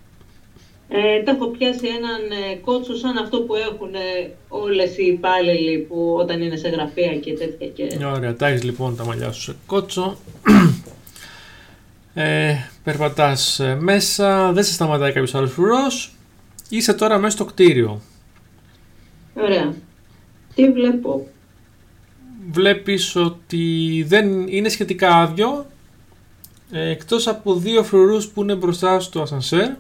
Ε, 0.93 1.23
τα 1.23 1.31
έχω 1.31 1.47
πιάσει 1.47 1.87
έναν 1.87 2.51
ε, 2.51 2.55
κότσο 2.55 2.97
σαν 2.97 3.17
αυτό 3.17 3.41
που 3.41 3.55
έχουν 3.55 3.95
ε, 3.95 4.31
όλες 4.49 4.99
οι 4.99 5.07
υπάλληλοι 5.07 5.79
που 5.79 6.17
όταν 6.19 6.43
είναι 6.43 6.57
σε 6.57 6.69
γραφεία 6.69 7.17
και 7.17 7.33
τέτοια. 7.33 7.67
Και... 7.67 8.05
Ωραία, 8.05 8.37
τα 8.37 8.47
έχεις 8.47 8.63
λοιπόν 8.63 8.97
τα 8.97 9.05
μαλλιά 9.05 9.33
σου 9.33 9.41
σε 9.41 9.57
κότσο. 9.67 10.17
Ε, 12.15 12.55
περπατάς 12.85 13.61
ε, 13.61 13.75
μέσα, 13.81 14.53
δεν 14.53 14.65
σε 14.65 14.73
σταματάει 14.73 15.13
κάποιος 15.13 15.35
άλλος 15.35 15.53
φρουρός. 15.53 16.15
Είσαι 16.69 16.95
τώρα 16.95 17.19
μέσα 17.19 17.37
στο 17.37 17.45
κτίριο. 17.45 18.01
Ωραία. 19.35 19.75
Τι 20.55 20.73
βλέπω; 20.73 21.27
Βλέπεις 22.51 23.17
ότι 23.17 24.05
δεν 24.07 24.49
είναι 24.49 24.69
σχετικά 24.69 25.17
άδειο. 25.17 25.67
Ε, 26.71 26.91
εκτός 26.91 27.27
από 27.27 27.55
δύο 27.55 27.83
φρουρούς 27.85 28.29
που 28.29 28.43
είναι 28.43 28.55
μπροστά 28.55 29.01
στο 29.01 29.23
ασανσέρ. 29.23 29.71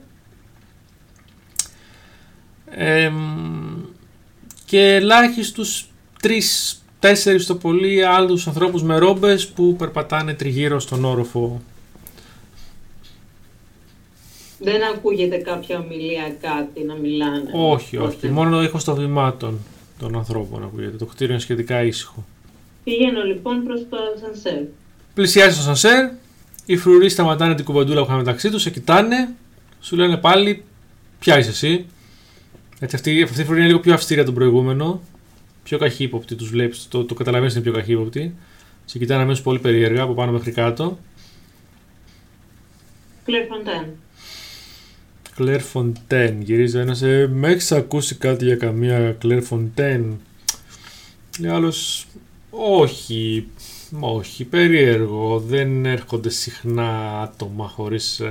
Ε, 2.70 3.08
μ, 3.08 3.82
και 4.64 4.94
ελάχιστους 4.94 5.88
τρεις, 6.22 6.82
τέσσερις 6.98 7.46
το 7.46 7.54
πολύ 7.54 8.04
άλλους 8.04 8.46
ανθρώπους 8.46 8.82
με 8.82 8.98
ρόμπες 8.98 9.48
που 9.48 9.76
περπατάνε 9.76 10.34
τριγύρω 10.34 10.80
στον 10.80 11.04
όροφο. 11.04 11.60
Δεν 14.62 14.82
ακούγεται 14.94 15.36
κάποια 15.36 15.78
ομιλία 15.78 16.34
κάτι 16.40 16.84
να 16.84 16.94
μιλάνε. 16.94 17.50
Όχι, 17.52 17.96
όχι. 17.96 18.28
Μόνο 18.28 18.56
ο 18.56 18.62
ήχος 18.62 18.84
των 18.84 18.94
βημάτων 18.94 19.58
των 19.98 20.16
ανθρώπων 20.16 20.62
ακούγεται. 20.62 20.96
Το 20.96 21.06
κτίριο 21.06 21.32
είναι 21.32 21.42
σχετικά 21.42 21.82
ήσυχο. 21.82 22.24
Πηγαίνω 22.84 23.22
λοιπόν 23.22 23.64
προς 23.64 23.86
το 23.90 23.96
ασανσέρ. 24.16 24.62
Πλησιάζει 25.14 25.54
στο 25.54 25.62
σανσέρ, 25.62 26.10
οι 26.66 26.76
φρουροί 26.76 27.08
σταματάνε 27.08 27.54
την 27.54 27.64
κουβεντούλα 27.64 28.00
που 28.00 28.06
είχαν 28.06 28.16
μεταξύ 28.16 28.50
τους, 28.50 28.62
σε 28.62 28.70
κοιτάνε, 28.70 29.34
σου 29.80 29.96
λένε 29.96 30.16
πάλι 30.16 30.62
ποια 31.18 31.38
είσαι 31.38 31.50
εσύ; 31.50 31.86
Έτσι, 32.78 32.96
αυτή, 32.96 33.22
αυτή 33.22 33.40
η 33.40 33.44
φρουρή 33.44 33.58
είναι 33.58 33.68
λίγο 33.68 33.80
πιο 33.80 33.94
αυστηρή 33.94 34.20
από 34.20 34.28
τον 34.28 34.38
προηγούμενο. 34.38 35.00
Πιο 35.62 35.78
καχύποπτη, 35.78 36.34
τους 36.34 36.50
βλέπεις, 36.50 36.88
το, 36.88 37.04
το 37.04 37.14
καταλαβαίνεις 37.14 37.54
είναι 37.54 37.62
πιο 37.62 37.72
καχύποπτη. 37.72 38.34
Σε 38.84 38.98
κοιτάνε 38.98 39.22
αμέσως 39.22 39.42
πολύ 39.42 39.58
περίεργα 39.58 40.02
από 40.02 40.12
πάνω 40.12 40.32
μέχρι 40.32 40.52
κάτω. 40.52 40.98
Claire 43.24 43.46
Fontaine. 43.46 43.86
Claire 45.40 45.60
Fontaine. 45.60 46.42
Γυρίζει 46.42 46.78
ένας. 46.78 47.02
Ε, 47.02 47.28
με 47.32 47.48
έχεις 47.48 47.72
ακούσει 47.72 48.14
κάτι 48.14 48.44
για 48.44 48.56
καμία 48.56 49.12
Claire 49.12 49.42
Fontaine. 49.42 50.20
Λέει 51.38 51.50
άλλος. 51.50 52.06
Όχι. 52.50 53.46
Όχι. 54.00 54.44
Περίεργο. 54.44 55.38
Δεν 55.40 55.86
έρχονται 55.86 56.30
συχνά 56.30 57.20
άτομα 57.20 57.68
χωρίς 57.68 58.22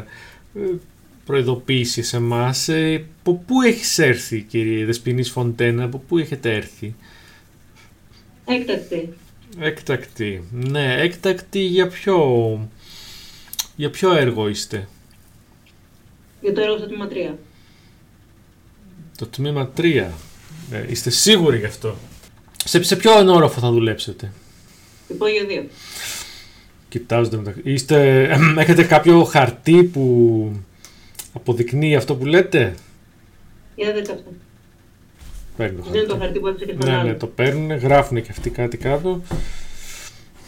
προειδοποίηση 1.26 2.04
σε 2.04 2.18
εμάς. 2.18 2.68
Ε, 2.68 3.06
από 3.20 3.34
πού 3.48 3.62
έχεις 3.62 4.00
έρθει, 4.00 4.42
κύριε 4.42 4.86
Δεσποινίς 4.86 5.30
Fontaine, 5.32 5.82
από 5.82 5.98
πού 6.08 6.18
έχετε 6.18 6.56
έρθει; 6.56 6.96
Έκτακτη. 8.46 9.14
Έκτακτη. 9.60 10.44
Ναι, 10.52 10.96
έκτακτη 11.02 11.60
για 11.60 11.88
ποιο. 11.88 12.18
Για 13.76 13.90
ποιο 13.90 14.16
έργο 14.16 14.50
είστε; 14.50 14.88
Για 16.42 16.54
το 16.54 16.62
έργο 16.62 16.78
στο 16.78 16.88
τμήμα 16.88 17.08
3. 17.32 17.36
Το 19.18 19.26
τμήμα 19.26 19.72
3. 19.78 20.08
Ε, 20.72 20.86
είστε 20.90 21.10
σίγουροι 21.10 21.58
γι' 21.58 21.66
αυτό; 21.66 21.96
Σε, 22.66 22.84
σε 22.84 22.96
ποιο 22.96 23.12
όροφο 23.34 23.60
θα 23.60 23.72
δουλέψετε; 23.72 24.32
Υπόγειο 25.08 25.46
2. 25.50 25.66
Κοιτάζετε 26.90 27.38
μεταξύ. 27.38 27.62
Είστε, 27.64 28.22
έχετε 28.58 28.84
κάποιο 28.84 29.24
χαρτί 29.24 29.84
που 29.84 30.52
αποδεικνύει 31.34 31.96
αυτό 31.96 32.16
που 32.16 32.26
λέτε; 32.26 32.76
Για 33.76 33.94
δείτε 33.94 34.12
αυτό. 34.12 34.32
Παίρνω 35.58 35.84
Δεν 35.84 35.94
είναι 35.94 36.08
το 36.08 36.18
χαρτί 36.18 36.40
που 36.40 36.48
έπαιξε 36.48 36.66
και 36.66 36.76
στον 36.80 36.90
Ναι, 36.90 36.96
άλλο. 36.98 37.08
ναι, 37.10 37.14
το 37.16 37.28
παίρνουν, 37.28 37.72
γράφουν 37.78 38.22
και 38.22 38.32
αυτοί 38.32 38.50
κάτι 38.50 38.78
κάτω. 38.78 39.22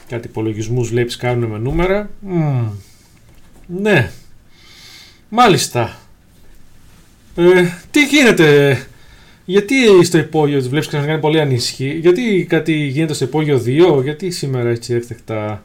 Κάτι 0.08 0.28
υπολογισμούς 0.28 0.90
βλέπει 0.90 1.18
κάνουν 1.18 1.50
με 1.50 1.58
νούμερα. 1.58 2.10
Μμμ. 2.20 2.70
Ναι. 3.68 4.12
Μάλιστα. 5.34 5.98
Ε, 7.36 7.68
τι 7.92 8.06
γίνεται; 8.06 8.78
Γιατί 9.46 10.04
στο 10.04 10.18
υπόγειο 10.18 10.62
βλέπεις 10.62 10.88
ξανά 10.88 11.06
κάνει 11.06 11.20
πολύ 11.20 11.40
ανήσυχη; 11.40 11.98
Γιατί 11.98 12.46
κάτι 12.50 12.74
γίνεται 12.74 13.14
στο 13.14 13.26
υπόγειο 13.26 13.62
2. 13.66 14.04
Γιατί 14.04 14.32
σήμερα 14.32 14.70
έτσι 14.70 14.94
έφτεχτα; 14.94 15.64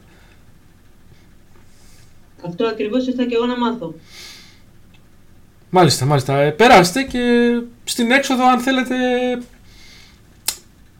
Αυτό 2.45 2.65
ακριβώς 2.65 3.07
ήρθα 3.07 3.25
και 3.25 3.35
εγώ 3.35 3.45
να 3.45 3.57
μάθω. 3.57 3.93
Μάλιστα, 5.69 6.05
μάλιστα. 6.05 6.37
Ε, 6.39 6.51
περάστε 6.51 7.03
και 7.03 7.21
στην 7.83 8.11
έξοδο 8.11 8.47
αν 8.47 8.59
θέλετε 8.59 8.95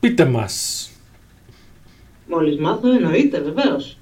πείτε 0.00 0.24
μας. 0.24 0.88
Μόλις 2.28 2.58
μάθω, 2.58 2.92
εννοείται, 2.92 3.40
βεβαίως. 3.40 3.98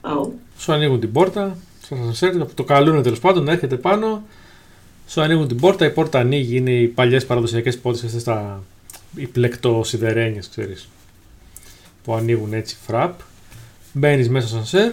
Πάω. 0.00 0.30
Σου 0.58 0.72
ανοίγουν 0.72 1.00
την 1.00 1.12
πόρτα, 1.12 1.56
στο 1.88 1.96
ασανσέρ, 2.00 2.54
το 2.54 2.64
καλούν 2.64 3.02
τέλος 3.02 3.18
πάντων, 3.20 3.48
έρχεται 3.48 3.76
πάνω. 3.76 4.22
Σου 5.08 5.20
ανοίγουν 5.20 5.48
την 5.48 5.56
πόρτα, 5.56 5.84
η 5.86 5.90
πόρτα 5.90 6.18
ανοίγει, 6.18 6.56
είναι 6.56 6.70
οι 6.70 6.86
παλιές 6.86 7.26
παραδοσιακές 7.26 7.78
πόρτες 7.78 8.04
αυτές 8.04 8.22
τα. 8.22 8.62
οι 9.14 9.26
πλεκτοσιδερένιες, 9.26 10.48
ξέρεις. 10.48 10.88
Που 12.04 12.14
ανοίγουν 12.14 12.52
έτσι 12.52 12.76
φραπ. 12.86 13.20
Μπαίνεις 13.92 14.28
μέσα 14.28 14.46
στο 14.48 14.56
ασανσέρ, 14.56 14.92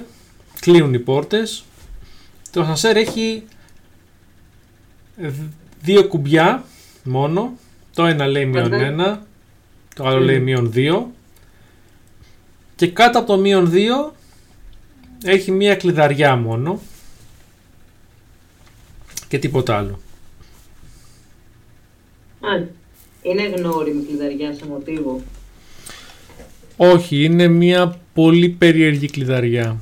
κλείνουν 0.59 0.93
οι 0.93 0.99
πόρτες. 0.99 1.63
Το 2.51 2.61
ασανσέρ 2.61 2.97
έχει 2.97 3.43
ε, 5.21 5.29
δύο 5.81 6.07
κουμπιά 6.07 6.63
μόνο. 7.03 7.53
Το 7.93 8.05
ένα 8.05 8.27
λέει 8.27 8.45
μείον 8.45 8.67
Μμμ. 8.67 8.73
ένα, 8.73 9.25
το 9.95 10.05
άλλο 10.05 10.17
Μμμ. 10.17 10.25
λέει 10.25 10.39
μείον 10.39 10.71
δύο. 10.71 11.11
Και 12.75 12.87
κάτω 12.87 13.17
από 13.19 13.27
το 13.27 13.37
μείον 13.37 13.69
δύο 13.69 14.14
έχει 15.23 15.51
μία 15.51 15.75
κλειδαριά 15.75 16.35
μόνο 16.35 16.81
και 19.27 19.39
τίποτα 19.39 19.77
άλλο. 19.77 19.99
Μάλιστα. 22.39 22.73
Είναι 23.21 23.43
γνώριμη 23.43 24.03
κλειδαριά 24.03 24.53
σε 24.53 24.65
μοτίβο. 24.65 25.21
Όχι, 26.77 27.23
είναι 27.23 27.47
μία 27.47 27.99
πολύ 28.13 28.49
περίεργη 28.49 29.09
κλειδαριά. 29.09 29.77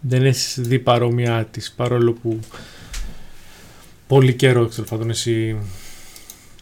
Δεν 0.00 0.24
έχεις 0.24 0.58
δει 0.60 0.78
παρόμοιά 0.78 1.44
της, 1.44 1.72
παρόλο 1.72 2.12
που 2.12 2.40
πολύ 4.06 4.34
καιρό 4.34 4.66
τέλος 4.66 4.90
πάντων 4.90 5.10
εσύ 5.10 5.56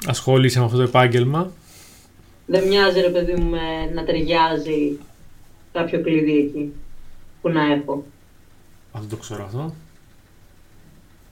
ασχολείσαι 0.06 0.58
με 0.58 0.64
αυτό 0.64 0.76
το 0.76 0.82
επάγγελμα. 0.82 1.52
Δεν 2.52 2.66
μοιάζει 2.66 3.00
ρε 3.00 3.10
παιδί 3.10 3.34
μου 3.34 3.50
με 3.50 3.90
να 3.94 4.04
ταιριάζει 4.04 4.98
κάποιο 5.72 6.00
κλειδί 6.02 6.38
εκεί 6.38 6.72
που 7.40 7.48
να 7.48 7.72
έχω. 7.72 8.04
Α, 8.92 9.00
δεν 9.00 9.08
το 9.08 9.16
ξέρω 9.16 9.44
αυτό. 9.44 9.74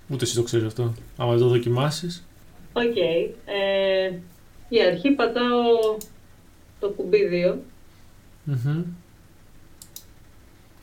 Ούτε 0.08 0.24
εσύ 0.24 0.34
το 0.34 0.42
ξέρεις 0.42 0.66
αυτό. 0.66 0.94
Άμα 1.16 1.30
δεν 1.30 1.40
το 1.40 1.48
δοκιμάσεις. 1.48 2.26
Οκ. 2.72 2.96
Ε, 2.96 4.12
για 4.68 4.86
αρχή 4.86 5.10
πατάω 5.10 5.96
το 6.78 6.88
κουμπί 6.88 7.28
2. 7.54 7.58
Μμμ. 8.44 8.84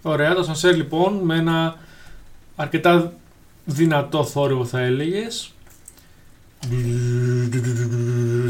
Ωραία, 0.01 0.35
το 0.35 0.43
σανσέρ 0.43 0.75
λοιπόν 0.75 1.13
με 1.13 1.35
ένα 1.35 1.77
αρκετά 2.55 3.13
δυνατό 3.65 4.25
θόρυβο 4.25 4.65
θα 4.65 4.79
έλεγες. 4.79 5.53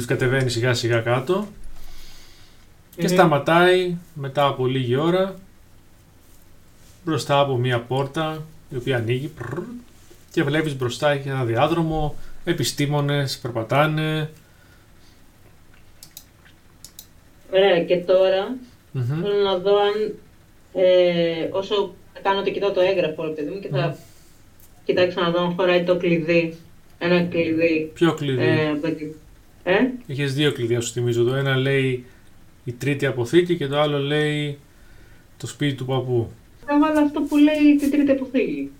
Κατεβαίνει 0.05 0.49
σιγά 0.49 0.73
σιγά 0.73 0.99
κάτω 0.99 1.47
και 2.97 3.07
Μμμ. 3.07 3.13
σταματάει 3.13 3.95
μετά 4.13 4.45
από 4.47 4.65
λίγη 4.67 4.95
ώρα 4.95 5.35
μπροστά 7.05 7.39
από 7.39 7.57
μία 7.57 7.79
πόρτα 7.79 8.43
η 8.69 8.75
οποία 8.75 8.97
ανοίγει 8.97 9.27
πρρρ, 9.27 9.59
και 10.31 10.43
βλέπεις 10.43 10.75
μπροστά 10.77 11.09
έχει 11.11 11.29
ένα 11.29 11.43
διάδρομο, 11.45 12.15
επιστήμονες 12.45 13.37
περπατάνε. 13.37 14.29
Ωραία, 17.53 17.83
και 17.83 17.97
τώρα 17.97 18.55
Μμμ. 18.91 19.21
θέλω 19.21 19.43
να 19.43 19.57
δω 19.57 19.77
αν 19.77 20.13
ε, 20.73 21.47
όσο 21.51 21.93
κάνω 22.21 22.43
και 22.43 22.51
κοιτάω 22.51 22.71
το 22.71 22.81
έγγραφο 22.81 23.23
ρε 23.23 23.29
παιδί 23.31 23.49
μου 23.51 23.59
και 23.59 23.67
θα 23.67 23.77
Μμμ. 23.87 23.93
κοιτάξω 24.85 25.21
να 25.21 25.29
δω 25.31 25.41
αν 25.43 25.53
χωράει 25.53 25.83
το 25.83 25.97
κλειδί. 25.97 26.57
Ένα 26.99 27.21
κλειδί. 27.23 27.91
Ποιο 27.93 28.13
κλειδί; 28.13 28.41
Ε, 28.43 28.69
από 28.69 28.87
εκεί. 28.87 29.15
ε, 29.63 29.77
Είχες 30.05 30.33
δύο 30.33 30.51
κλειδιά 30.51 30.81
σου 30.81 30.91
θυμίζω. 30.91 31.23
Το 31.23 31.35
ένα 31.35 31.55
λέει 31.55 32.05
η 32.67 32.73
τρίτη 32.73 33.05
αποθήκη 33.05 33.57
και 33.57 33.67
το 33.67 33.79
άλλο 33.79 33.99
λέει 33.99 34.57
το 35.37 35.47
σπίτι 35.47 35.75
του 35.75 35.85
παππού. 35.85 36.31
θα 36.65 36.79
βάλω 36.79 36.99
αυτό 36.99 37.21
που 37.21 37.37
λέει 37.37 37.75
την 37.79 37.91
τρίτη 37.91 38.11
αποθήκη. 38.11 38.71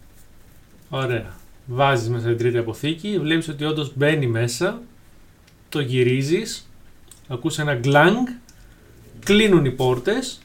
Ωραία. 0.90 1.36
Βάζεις 1.66 2.10
μέσα 2.10 2.28
την 2.28 2.38
τρίτη 2.38 2.58
αποθήκη, 2.58 3.20
βλέπεις 3.20 3.48
ότι 3.48 3.64
όντως 3.64 3.92
μπαίνει 3.96 4.28
μέσα, 4.28 4.82
το 5.70 5.80
γυρίζεις, 5.80 6.70
ακούς 7.28 7.60
ένα 7.60 7.76
γκλάνγκ, 7.76 8.28
κλείνουν 9.24 9.66
οι 9.66 9.72
πόρτες 9.72 10.42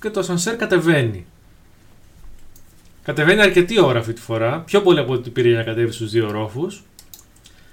και 0.00 0.10
το 0.10 0.20
ασανσέρ 0.20 0.56
κατεβαίνει. 0.56 1.26
Κατεβαίνει 3.02 3.40
αρκετή 3.40 3.80
ώρα 3.80 3.98
αυτή 3.98 4.12
τη 4.12 4.20
φορά, 4.20 4.60
πιο 4.60 4.82
πολύ 4.82 4.98
από 4.98 5.12
ό,τι 5.12 5.30
πήρε 5.30 5.48
για 5.48 5.58
να 5.58 5.64
κατέβει 5.64 5.92
στους 5.92 6.10
δύο 6.10 6.30
ρόφους. 6.30 6.82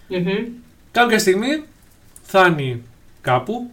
Μμμ. 0.08 0.46
Κάποια 0.92 1.20
στιγμή 1.20 1.64
φτάνει 2.24 2.82
κάπου, 3.22 3.72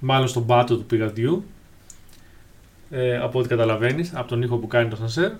μάλλον 0.00 0.28
στον 0.28 0.46
πάτο 0.46 0.76
του 0.76 0.84
πηγαδιού, 0.84 1.44
ε, 2.90 3.18
από 3.18 3.38
ό,τι 3.38 3.48
καταλαβαίνεις, 3.48 4.12
από 4.14 4.28
τον 4.28 4.42
ήχο 4.42 4.56
που 4.56 4.66
κάνει 4.66 4.90
το 4.90 4.96
σανσέρ, 4.96 5.32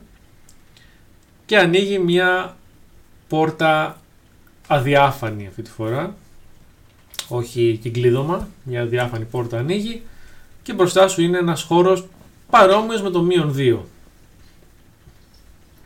και 1.47 1.59
ανοίγει 1.59 1.99
μια 1.99 2.57
πόρτα 3.29 4.01
αδιάφανη 4.67 5.47
αυτή 5.47 5.63
τη 5.63 5.71
φορά, 5.71 6.17
όχι 7.29 7.79
κυκλίδωμα, 7.83 8.49
μια 8.63 8.83
αδιάφανη 8.83 9.25
πόρτα 9.25 9.59
ανοίγει 9.59 10.03
και 10.63 10.73
μπροστά 10.73 11.09
σου 11.09 11.23
είναι 11.23 11.39
ένας 11.39 11.63
χώρος 11.63 12.07
παρόμοιος 12.51 13.03
με 13.03 13.11
το 13.11 13.23
μείον 13.23 13.55
2. 13.57 13.79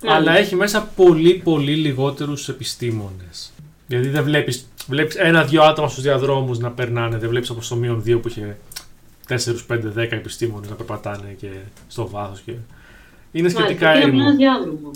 Αλλά 0.06 0.36
έχει 0.36 0.56
μέσα 0.56 0.82
πολύ 0.96 1.34
πολύ 1.34 1.74
λιγότερους 1.74 2.48
επιστήμονες. 2.48 3.52
Γιατί 3.86 4.08
δεν 4.08 4.24
βλέπεις, 4.24 4.68
βλέπεις 4.88 5.14
ένα-δυο 5.14 5.62
άτομα 5.62 5.88
στους 5.88 6.02
διαδρόμους 6.02 6.58
να 6.58 6.70
περνάνε, 6.70 7.18
δεν 7.18 7.28
βλέπεις 7.28 7.50
όπως 7.50 7.66
στο 7.66 7.76
μείον 7.76 8.02
2 8.06 8.20
που 8.22 8.28
είχε 8.28 8.58
4, 9.28 9.34
5, 9.68 9.92
10 9.96 10.12
επιστήμονες 10.12 10.68
να 10.68 10.74
περπατάνε 10.74 11.36
και 11.38 11.48
στο 11.88 12.08
βάθος 12.08 12.40
και... 12.40 12.52
Είναι 13.32 13.48
σχετικά 13.48 13.86
Μάλιστα, 13.86 14.08
έρημο. 14.08 14.20
Είναι 14.20 14.24
ένας 14.24 14.36
διάδρομο. 14.36 14.90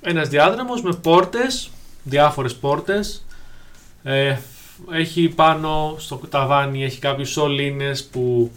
Ένας 0.00 0.28
διάδρομος 0.28 0.82
με 0.82 0.94
πόρτες, 1.02 1.70
διάφορες 2.02 2.54
πόρτες. 2.54 3.24
Ε, 4.02 4.36
έχει 4.90 5.28
πάνω 5.28 5.96
στο 5.98 6.16
ταβάνι 6.16 6.84
έχει 6.84 6.98
κάποιους 6.98 7.28
σωλήνες 7.28 8.04
που 8.04 8.50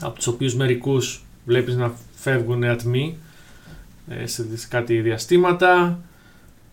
από 0.00 0.16
τους 0.16 0.26
οποίους 0.26 0.54
μερικούς 0.54 1.24
βλέπεις 1.44 1.76
να 1.76 1.92
φεύγουν 2.14 2.64
ατμοί 2.64 3.18
ε, 4.08 4.26
σε 4.26 4.56
σε 4.56 4.68
κάτι 4.68 5.00
διαστήματα. 5.00 5.98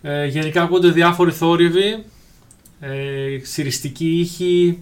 Ε, 0.02 0.26
γενικά 0.26 0.62
ακούγονται 0.62 0.92
διάφοροι 0.92 1.32
θόρυβοι, 1.32 2.06
ε, 2.82 3.40
συριστικοί 3.42 4.20
ήχοι, 4.20 4.82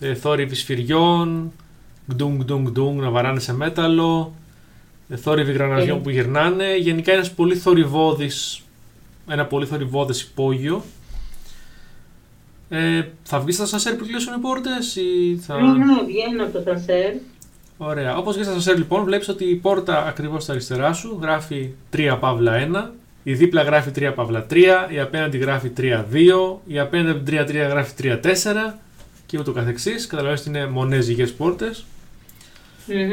ε, 0.00 0.14
θόρυβοι 0.14 0.54
σφυριών, 0.54 1.52
γκντουνγκ 2.12 2.42
γκντουνγκ 2.42 2.66
γκντουνγκ 2.68 3.00
να 3.00 3.10
βαράνε 3.10 3.40
σε 3.40 3.54
μέταλλο, 3.54 4.34
ε, 5.08 5.16
θόρυβοι 5.16 5.52
γραναζιών 5.52 5.98
Ε. 5.98 6.00
που 6.00 6.10
γυρνάνε. 6.10 6.76
Γενικά 6.76 7.12
ένας 7.12 7.32
πολύ 7.32 7.56
θορυβώδης, 7.56 8.62
ένα 9.28 9.44
πολύ 9.46 9.66
θορυβώδες 9.66 10.22
υπόγειο. 10.22 10.84
Ε, 12.68 13.02
θα 13.22 13.40
βγεις 13.40 13.54
στ' 13.54 13.66
ασανσέρ 13.66 13.94
που 13.94 14.06
κλείσουν 14.06 14.34
οι 14.34 14.38
πόρτες 14.40 14.96
ή 14.96 15.38
θα... 15.40 15.60
Ναι, 15.60 15.84
ναι, 15.84 16.02
βγαίνω 16.06 16.44
από 16.44 16.52
το 16.52 16.62
ασανσέρ. 16.64 17.14
Ωραία. 17.76 18.16
Όπως 18.16 18.34
βγεις 18.34 18.46
στ' 18.46 18.54
ασανσέρ 18.54 18.76
λοιπόν 18.78 19.04
βλέπεις 19.04 19.28
ότι 19.28 19.44
η 19.44 19.54
πόρτα 19.54 20.06
ακριβώς 20.06 20.42
στα 20.42 20.52
αριστερά 20.52 20.92
σου 20.92 21.18
γράφει 21.22 21.70
3 21.92 22.16
παύλα 22.20 22.52
1, 22.52 22.90
η 23.28 23.34
δίπλα 23.34 23.62
γράφει 23.62 23.90
3 23.98 24.12
παύλα 24.14 24.46
3, 24.50 24.56
η 24.90 25.00
απέναντι 25.00 25.38
γράφει 25.38 25.70
3-2, 25.76 25.84
η 26.66 26.78
απέναντι 26.78 27.10
από 27.10 27.46
την 27.46 27.62
3-3 27.64 27.68
γράφει 27.68 27.92
3-4 28.02 28.74
και 29.26 29.38
ούτω 29.38 29.52
καθεξής. 29.52 30.06
Καταλαβαίνεις 30.06 30.40
ότι 30.40 30.48
είναι 30.48 30.66
μονέζικες 30.66 31.32
πόρτες. 31.32 31.84
Μμμ. 32.86 33.10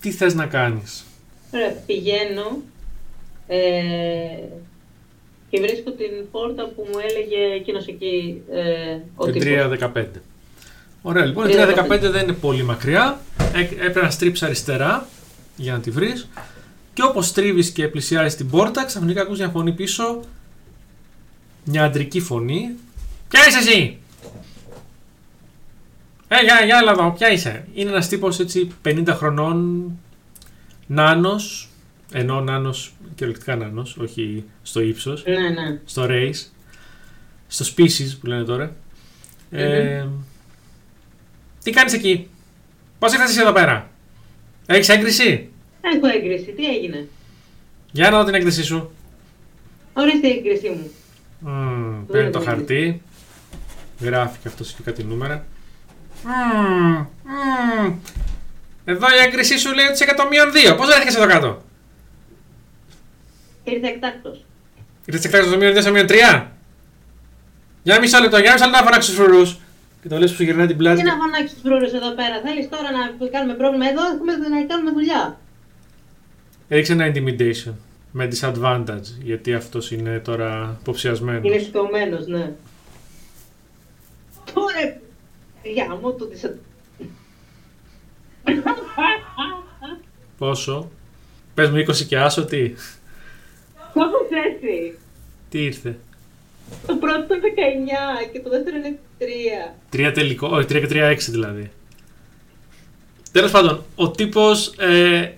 Τι 0.00 0.10
θες 0.10 0.34
να 0.34 0.46
κάνεις; 0.46 1.04
Ωραία, 1.54 1.74
πηγαίνω 1.86 2.62
ε, 3.46 3.58
Και 5.50 5.60
βρίσκω 5.60 5.90
την 5.90 6.30
πόρτα 6.30 6.72
που 6.76 6.86
μου 6.92 6.98
έλεγε 7.08 7.54
εκείνος 7.54 7.86
εκεί 7.86 8.42
ε, 8.52 8.98
ο 9.14 9.24
Την 9.24 9.40
τύπος. 9.40 9.90
315. 9.94 10.04
Ωραία, 11.02 11.24
λοιπόν, 11.24 11.48
η 11.48 11.52
315. 11.52 11.96
315 11.96 12.00
δεν 12.00 12.22
είναι 12.22 12.32
πολύ 12.32 12.62
μακριά. 12.62 13.20
Ε, 13.54 13.60
Έπρεπε 13.60 14.00
να 14.00 14.10
στρίψεις 14.10 14.46
αριστερά 14.46 15.08
για 15.56 15.72
να 15.72 15.80
τη 15.80 15.90
βρεις. 15.90 16.28
Και 16.94 17.02
όπως 17.02 17.26
στρίβει 17.26 17.72
και 17.72 17.88
πλησιάζει 17.88 18.36
την 18.36 18.50
πόρτα, 18.50 18.84
ξαφνικά 18.84 19.22
ακούς 19.22 19.38
μια 19.38 19.48
φωνή 19.48 19.72
πίσω. 19.72 20.20
Μια 21.64 21.84
αντρική 21.84 22.20
φωνή. 22.20 22.74
Ποια 23.28 23.46
είσαι 23.48 23.58
εσύ! 23.58 23.98
Ε, 26.28 26.42
για, 26.44 26.64
για 26.64 26.78
έλα 26.78 26.90
εδώ, 26.90 27.10
ποια 27.12 27.30
είσαι; 27.30 27.66
Είναι 27.74 27.90
ένας 27.90 28.08
τύπος 28.08 28.38
έτσι 28.38 28.70
50 28.84 29.04
χρονών, 29.08 29.90
νάνος, 30.86 31.68
ενώ 32.12 32.40
νάνος, 32.40 32.92
κυριολεκτικά 33.14 33.56
νάνος, 33.56 33.96
όχι 33.96 34.44
στο 34.62 34.80
ύψος 34.80 35.24
Ναι, 35.26 35.48
ναι. 35.48 35.80
στο 35.84 36.06
race, 36.08 36.46
στο 37.46 37.64
species 37.76 38.16
που 38.20 38.26
λένε 38.26 38.44
τώρα. 38.44 38.76
Ε, 39.50 40.06
τι 41.62 41.70
κάνεις 41.70 41.92
εκεί, 41.92 42.28
πώς 42.98 43.12
ήρθες 43.12 43.30
εσύ 43.30 43.40
εδώ 43.40 43.52
πέρα, 43.52 43.90
έχεις 44.66 44.88
έγκριση, 44.88 45.48
Έχω 45.92 46.06
έγκριση. 46.16 46.52
Τι 46.52 46.64
έγινε; 46.66 47.08
για 47.92 48.10
να 48.10 48.18
δω 48.18 48.24
την 48.24 48.34
έγκρισή 48.34 48.62
σου. 48.64 48.90
Ορίστε 49.92 50.28
η 50.28 50.30
έγκρισή 50.30 50.68
μου. 50.68 50.90
Μμμ, 51.38 52.06
παίρνει 52.06 52.30
το 52.30 52.38
έχω 52.38 52.48
χαρτί, 52.48 53.02
γράφει 54.00 54.38
και 54.38 54.48
αυτός 54.48 54.72
και 54.72 54.82
κάτι 54.82 55.04
νούμερα. 55.04 55.44
Μμμ, 56.24 57.06
μμμ. 57.24 57.94
Εδώ 58.84 59.06
η 59.06 59.18
έγκρισή 59.26 59.58
σου 59.58 59.74
λέει 59.74 59.84
ότι 59.84 59.94
είσαι 59.94 60.04
102, 60.04 60.76
πώς 60.76 60.86
βρέθηκες 60.86 61.16
εδώ 61.16 61.26
κάτω; 61.26 61.62
Ήρθε 63.64 63.86
εκτάκτος. 63.86 64.44
Ήρθες 65.04 65.24
εκτάκτος 65.24 65.48
στο 65.48 65.58
μείον 65.58 65.74
2 65.74 65.80
στο 65.80 65.90
μείον 65.90 66.06
3. 66.06 66.46
Για 67.82 68.00
μισό 68.00 68.20
λεπτό, 68.20 68.38
για 68.38 68.52
μισό 68.52 68.64
λεπτό 68.64 68.78
να 68.80 68.84
φωνάξεις 68.84 69.14
τους 69.14 69.24
φρουρούς. 69.24 69.58
Και 70.02 70.08
το 70.08 70.18
λες 70.18 70.30
που 70.30 70.36
σου 70.36 70.42
γυρνάει 70.42 70.66
την 70.66 70.76
πλάτη. 70.76 71.00
Τι 71.00 71.06
να 71.06 71.16
φωνάξεις 71.16 71.52
τους 71.52 71.62
μπρούρου 71.62 71.84
εδώ 71.84 72.10
πέρα; 72.14 72.40
Θέλεις 72.44 72.68
τώρα 72.68 72.90
να 72.90 73.28
κάνουμε 73.34 73.54
πρόβλημα; 73.54 73.84
Εδώ, 73.88 74.02
έχουμε 74.14 74.32
να 74.36 74.64
κάνουμε 74.70 74.90
δουλειά. 74.90 75.38
Ρίξε 76.74 76.92
ένα 76.92 77.12
intimidation 77.14 77.72
με 78.12 78.28
disadvantage, 78.32 79.22
γιατί 79.22 79.54
αυτός 79.54 79.90
είναι 79.90 80.18
τώρα 80.18 80.78
υποψιασμένος. 80.80 81.44
Είναι 81.44 81.58
σηκωμένο, 81.58 82.18
ναι. 82.26 82.52
Τώρα. 84.54 84.96
Για 85.62 85.98
μου 86.02 86.14
το 86.14 86.26
τις... 86.26 86.50
Πόσο; 90.38 90.90
Πες 91.54 91.70
μου 91.70 91.76
20 91.76 91.94
και 92.08 92.18
άσο, 92.18 92.44
τι, 92.44 92.68
Κάπως 93.94 94.28
έτσι. 94.52 94.98
τι 95.48 95.64
ήρθε; 95.64 95.98
Το 96.86 96.96
πρώτο 96.96 97.34
ήταν 97.34 97.40
19 97.40 98.32
και 98.32 98.40
το 98.40 98.50
δεύτερο 98.50 98.76
είναι 98.76 98.98
3. 99.90 100.08
3 100.08 100.12
τελικό, 100.14 100.48
όχι 100.48 100.66
3 100.70 100.70
και 100.70 100.88
3 100.90 101.12
6 101.12 101.16
δηλαδή. 101.18 101.70
Τέλος 103.32 103.50
πάντων, 103.50 103.84
ο 103.94 104.10
τύπος 104.10 104.74
ε, 104.78 105.32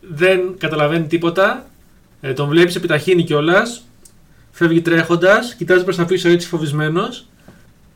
δεν 0.00 0.54
καταλαβαίνει 0.58 1.06
τίποτα, 1.06 1.66
ε, 2.20 2.32
τον 2.32 2.48
βλέπεις 2.48 2.74
επιταχύνει 2.76 3.24
κιόλας. 3.24 3.84
φεύγει 4.52 4.80
τρέχοντας, 4.80 5.54
κοιτάζει 5.54 5.84
προς 5.84 5.96
τα 5.96 6.04
πίσω 6.04 6.28
έτσι 6.28 6.48
φοβισμένος. 6.48 7.26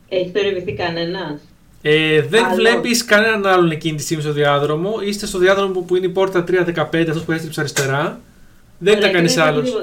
Έχει 0.09 0.31
θορυβηθεί 0.35 0.73
κανένας; 0.73 1.39
Ε, 1.81 2.21
δεν 2.21 2.43
Άλλος. 2.43 2.55
βλέπεις 2.55 3.05
κανέναν 3.05 3.45
άλλον 3.45 3.71
εκείνη 3.71 3.97
τη 3.97 4.03
στιγμή 4.03 4.23
στο 4.23 4.31
διάδρομο. 4.31 4.99
Είστε 5.05 5.25
στο 5.25 5.37
διάδρομο 5.37 5.73
που, 5.73 5.85
που 5.85 5.95
είναι 5.95 6.05
η 6.05 6.09
πόρτα 6.09 6.43
315, 6.43 7.09
αυτός 7.09 7.23
που 7.23 7.31
έστριψε 7.31 7.59
αριστερά. 7.59 8.19
Δεν 8.77 8.97
ήταν 8.97 9.11
κανείς 9.11 9.37
άλλος. 9.37 9.73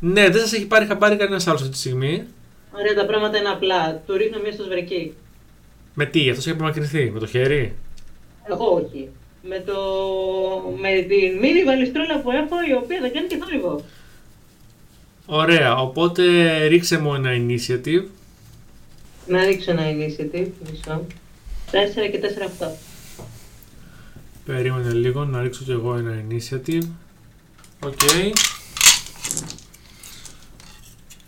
Ναι, 0.00 0.28
δεν 0.28 0.40
σας 0.40 0.52
έχει 0.52 0.66
πάρει 0.66 0.86
χαμπάρι 0.86 1.16
κανένας 1.16 1.46
άλλος 1.46 1.60
αυτή 1.60 1.72
τη 1.72 1.78
στιγμή. 1.78 2.24
Ωραία, 2.72 2.94
τα 2.94 3.06
πράγματα 3.06 3.38
είναι 3.38 3.48
απλά. 3.48 4.02
Του 4.06 4.16
ρίχνω 4.16 4.38
μία 4.42 4.52
στο 4.52 4.62
σβρεκί. 4.62 5.12
Με 5.94 6.04
τι, 6.06 6.28
αυτός 6.30 6.46
έχει 6.46 6.54
απομακρυνθεί, 6.54 7.10
με 7.10 7.18
το 7.18 7.26
χέρι; 7.26 7.74
Εγώ 8.50 8.64
όχι. 8.66 9.08
Με, 9.48 9.62
το... 9.66 9.78
με 10.80 10.88
την 11.00 11.38
μίνι 11.40 11.64
βαλιστρόλα 11.64 12.20
που 12.20 12.30
έχω, 12.30 12.56
η 12.68 12.72
οποία 12.74 13.00
δεν 13.00 13.12
κάνει 13.12 13.26
και 13.26 13.36
θόρυβο. 13.36 13.84
Ωραία, 15.26 15.76
οπότε 15.76 16.22
ρίξε 16.66 16.98
μου 16.98 17.14
ένα 17.14 17.30
initiative. 17.32 18.04
Να 19.26 19.44
ρίξω 19.44 19.70
ένα 19.70 19.82
initiative, 19.82 20.48
μισό. 20.70 21.06
4 21.70 22.10
και 22.10 22.20
4 22.38 22.42
αυτό. 22.46 22.76
Περίμενε 24.44 24.92
λίγο 24.92 25.24
να 25.24 25.42
ρίξω 25.42 25.64
κι 25.64 25.70
εγώ 25.70 25.94
ένα 25.94 26.22
initiative. 26.28 26.82
Οκ. 27.84 28.00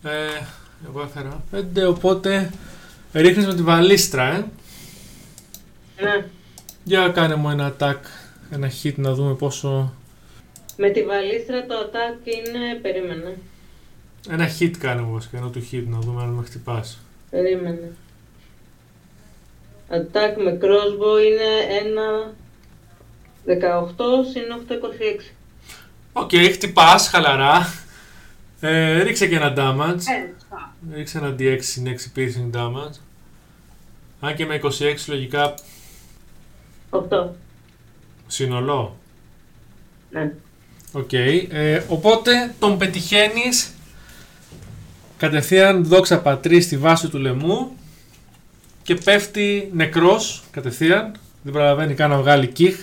Ε, 0.03 0.47
εγώ 0.87 1.03
έφερα 1.03 1.45
5, 1.55 1.89
οπότε 1.89 2.51
ρίχνεις 3.13 3.47
με 3.47 3.55
τη 3.55 3.63
βαλίστρα, 3.63 4.35
ε. 4.35 4.45
Ναι. 6.03 6.27
Για 6.89 7.09
κάνε 7.09 7.35
μου 7.35 7.51
ένα 7.51 7.75
attack, 7.79 7.97
ένα 8.51 8.71
hit 8.83 8.95
να 8.97 9.15
δούμε 9.15 9.35
πόσο... 9.35 9.93
Με 10.77 10.89
τη 10.91 11.05
βαλίστρα 11.05 11.67
το 11.67 11.75
attack 11.75 12.27
είναι. 12.27 12.79
Περίμενε. 12.83 13.39
Ένα 14.29 14.49
hit 14.59 14.71
κάνε 14.79 15.01
μου 15.01 15.13
βασικά, 15.13 15.37
ενώ 15.37 15.49
του 15.49 15.69
hit 15.73 15.83
να 15.87 15.99
δούμε 15.99 16.23
αν 16.23 16.29
με 16.29 16.43
χτυπάς. 16.45 16.99
Περίμενε. 17.31 17.93
Attack 19.91 20.43
με 20.45 20.59
crossbow 20.63 21.25
είναι 21.27 21.77
ένα 21.81 22.35
18 23.47 23.95
συν 24.31 24.43
8, 24.69 24.73
26. 24.73 25.33
Οκ, 26.13 26.31
χτυπάς, 26.53 27.09
χαλαρά. 27.09 27.73
Ε, 28.61 29.03
ρίξε 29.03 29.27
και 29.27 29.37
ένα 29.37 29.55
damage. 29.57 30.01
Ρίξε 30.95 31.19
ένα 31.19 31.35
D6 31.39 31.59
συν 31.61 31.87
6 31.87 32.19
piercing 32.19 32.57
damage. 32.57 32.99
Αν 34.21 34.35
και 34.35 34.47
με 34.47 34.61
26 34.63 34.69
λογικά 35.07 35.55
8. 36.91 37.27
σύνολο. 38.27 38.97
Ναι. 40.11 40.33
Οκ. 40.93 41.13
Ε, 41.13 41.85
οπότε 41.89 42.55
τον 42.59 42.79
πετυχαίνεις 42.79 43.71
κατευθείαν 45.17 45.85
δόξα 45.85 46.21
πατρί 46.21 46.61
στη 46.61 46.77
βάση 46.77 47.09
του 47.09 47.19
λαιμού 47.19 47.71
και 48.83 48.95
πέφτει 48.95 49.71
νεκρός 49.73 50.43
κατευθείαν. 50.51 51.13
Δεν 51.43 51.53
προλαβαίνει 51.53 51.95
καν 51.95 52.11
να 52.11 52.19
βγάλει 52.19 52.47
κιχ. 52.47 52.77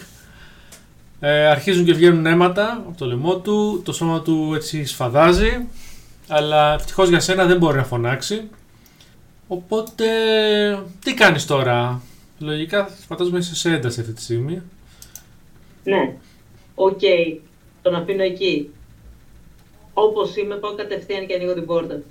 Ε, 1.19 1.45
αρχίζουν 1.45 1.85
και 1.85 1.93
βγαίνουν 1.93 2.25
αίματα 2.25 2.83
από 2.87 2.97
το 2.97 3.05
λαιμό 3.05 3.37
του. 3.37 3.81
Το 3.85 3.93
σώμα 3.93 4.21
του 4.21 4.53
έτσι 4.55 4.85
σφαδάζει. 4.85 5.65
Αλλά 6.27 6.73
ευτυχώς 6.73 7.09
για 7.09 7.19
σένα 7.19 7.45
δεν 7.45 7.57
μπορεί 7.57 7.77
να 7.77 7.83
φωνάξει. 7.83 8.49
Οπότε 9.47 10.05
τι 11.03 11.13
κάνεις 11.13 11.45
τώρα; 11.45 12.01
Λογικά 12.39 12.87
φαντάζομαι 13.07 13.37
είσαι 13.37 13.55
σε 13.55 13.73
ένταση 13.73 13.99
αυτή 13.99 14.13
τη 14.13 14.21
στιγμή. 14.21 14.61
Ναι. 15.83 16.15
Οκ. 16.75 16.99
Τον 17.81 17.95
αφήνω 17.95 18.23
εκεί. 18.23 18.69
Όπως 19.93 20.35
είμαι, 20.35 20.55
πάω 20.55 20.75
κατευθείαν 20.75 21.27
και 21.27 21.33
ανοίγω 21.33 21.53
την 21.53 21.65
πόρτα. 21.65 22.01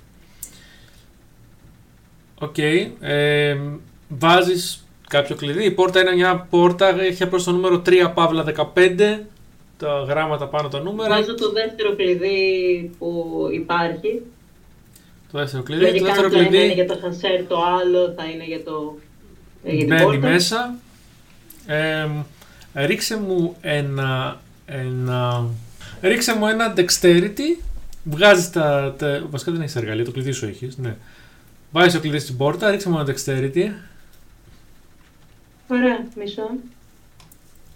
Οκ. 2.39 2.57
Ε, 2.99 3.57
βάζεις 4.09 4.87
κάποιο 5.09 5.35
κλειδί; 5.35 5.65
Η 5.65 5.71
πόρτα 5.71 6.01
είναι 6.01 6.15
μια 6.15 6.47
πόρτα, 6.49 7.01
έχει 7.01 7.23
απλώς 7.23 7.43
το 7.43 7.51
νούμερο 7.51 7.81
3 7.85 8.11
παύλα 8.13 8.43
15. 8.75 9.19
Τα 9.77 10.05
γράμματα 10.07 10.47
πάνω 10.47 10.67
τα 10.67 10.79
νούμερα. 10.79 11.15
Βάζω 11.15 11.35
το 11.35 11.51
δεύτερο 11.51 11.95
κλειδί 11.95 12.91
που 12.97 13.33
υπάρχει. 13.51 14.21
Το 15.31 15.37
δεύτερο 15.37 15.63
κλειδί. 15.63 15.81
Το 15.81 15.87
Λογικά 15.87 16.05
δεύτερο 16.05 16.29
το 16.29 16.37
ένα 16.37 16.47
είναι 16.47 16.57
κλειδί 16.57 16.73
για 16.73 16.87
το 16.87 16.97
σανσέρ, 17.01 17.47
το 17.47 17.63
άλλο 17.63 18.13
θα 18.17 18.25
είναι 18.25 18.45
για, 18.45 18.63
το... 18.63 18.97
ε, 19.65 19.71
για 19.71 19.79
την 19.79 19.87
μπαίνει 19.87 20.03
πόρτα. 20.03 20.27
μέσα. 20.29 20.75
Ε, 21.65 22.07
ρίξε 22.85 23.17
μου 23.19 23.55
ένα, 23.61 24.39
ένα... 24.65 25.45
Ρίξε 26.01 26.35
μου 26.35 26.47
ένα 26.47 26.73
dexterity. 26.77 27.63
Βγάζεις 28.03 28.49
τα, 28.49 28.95
τα... 28.97 29.25
Βασικά 29.29 29.51
δεν 29.51 29.61
έχεις 29.61 29.75
εργαλεία, 29.75 30.05
το 30.05 30.11
κλειδί 30.11 30.31
σου 30.31 30.45
έχεις. 30.45 30.77
Ναι. 30.77 30.95
Βάζεις 31.71 31.93
το 31.93 31.99
κλειδί 31.99 32.19
στην 32.19 32.37
πόρτα, 32.37 32.69
ρίξε 32.71 32.89
μου 32.89 32.99
ένα 32.99 33.13
dexterity. 33.13 33.69
Ωραία, 35.67 36.05
μισό. 36.17 36.49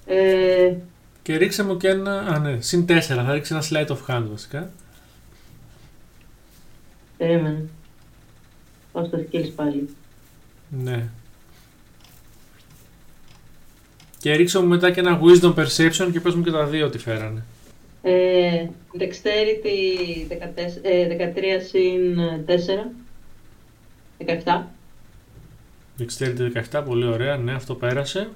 Ε, 0.05 0.73
Και 1.21 1.35
ρίξε 1.37 1.63
μου 1.63 1.77
και 1.77 1.87
ένα... 1.87 2.19
Α, 2.19 2.39
ναι, 2.39 2.61
συν 2.61 2.85
4. 2.89 2.99
Θα 3.01 3.33
ρίξεις 3.33 3.71
ένα 3.71 3.85
sleight 3.87 3.91
of 3.91 4.15
hand 4.15 4.25
βασικά. 4.31 4.69
περίμενε. 7.17 7.63
Πάω 8.91 9.05
στο 9.05 9.17
skills 9.17 9.51
πάλι. 9.55 9.89
Ναι. 10.83 11.07
Και 14.19 14.33
ρίξε 14.35 14.59
μου 14.59 14.67
μετά 14.67 14.91
και 14.91 14.99
ένα 14.99 15.19
wisdom 15.21 15.53
perception 15.53 16.09
και 16.11 16.19
πες 16.19 16.33
μου 16.33 16.43
και 16.43 16.51
τα 16.51 16.65
δύο 16.65 16.89
τι 16.89 16.97
φέρανε. 16.97 17.43
Ε, 18.01 18.65
dexterity 18.99 20.27
14, 20.29 20.79
ε, 20.81 21.07
13 21.07 21.61
συν 21.67 22.19
4. 22.45 22.91
17. 24.17 24.67
Dexterity 25.99 26.51
17, 26.71 26.83
πολύ 26.85 27.05
ωραία, 27.05 27.37
ναι, 27.37 27.53
αυτό 27.53 27.75
πέρασε. 27.75 28.29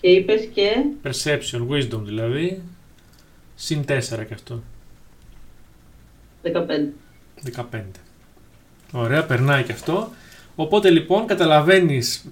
Και 0.00 0.08
είπες 0.08 0.48
και 0.54 0.70
Perception, 1.02 1.68
wisdom 1.70 2.00
δηλαδή. 2.04 2.62
Συν 3.54 3.84
4 3.88 4.24
και 4.26 4.34
αυτό. 4.34 4.62
15. 6.42 6.92
15. 7.72 7.82
Ωραία, 8.92 9.24
περνάει 9.24 9.62
και 9.62 9.72
αυτό. 9.72 10.10
Οπότε 10.54 10.90
λοιπόν 10.90 11.26
καταλαβαίνεις 11.26 12.24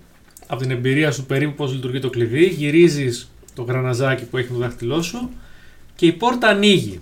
από 0.53 0.61
την 0.61 0.71
εμπειρία 0.71 1.13
σου 1.13 1.27
περίπου 1.27 1.55
πώς 1.55 1.73
λειτουργεί 1.73 1.99
το 1.99 2.11
κλειδί, 2.11 2.47
γυρίζεις 2.47 3.31
το 3.55 3.63
γραναζάκι 3.63 4.25
που 4.25 4.37
έχει 4.37 4.49
το 4.49 4.55
δάχτυλό 4.55 5.03
σου 5.03 5.31
και 5.97 6.07
η 6.07 6.13
πόρτα 6.13 6.49
ανοίγει. 6.49 7.01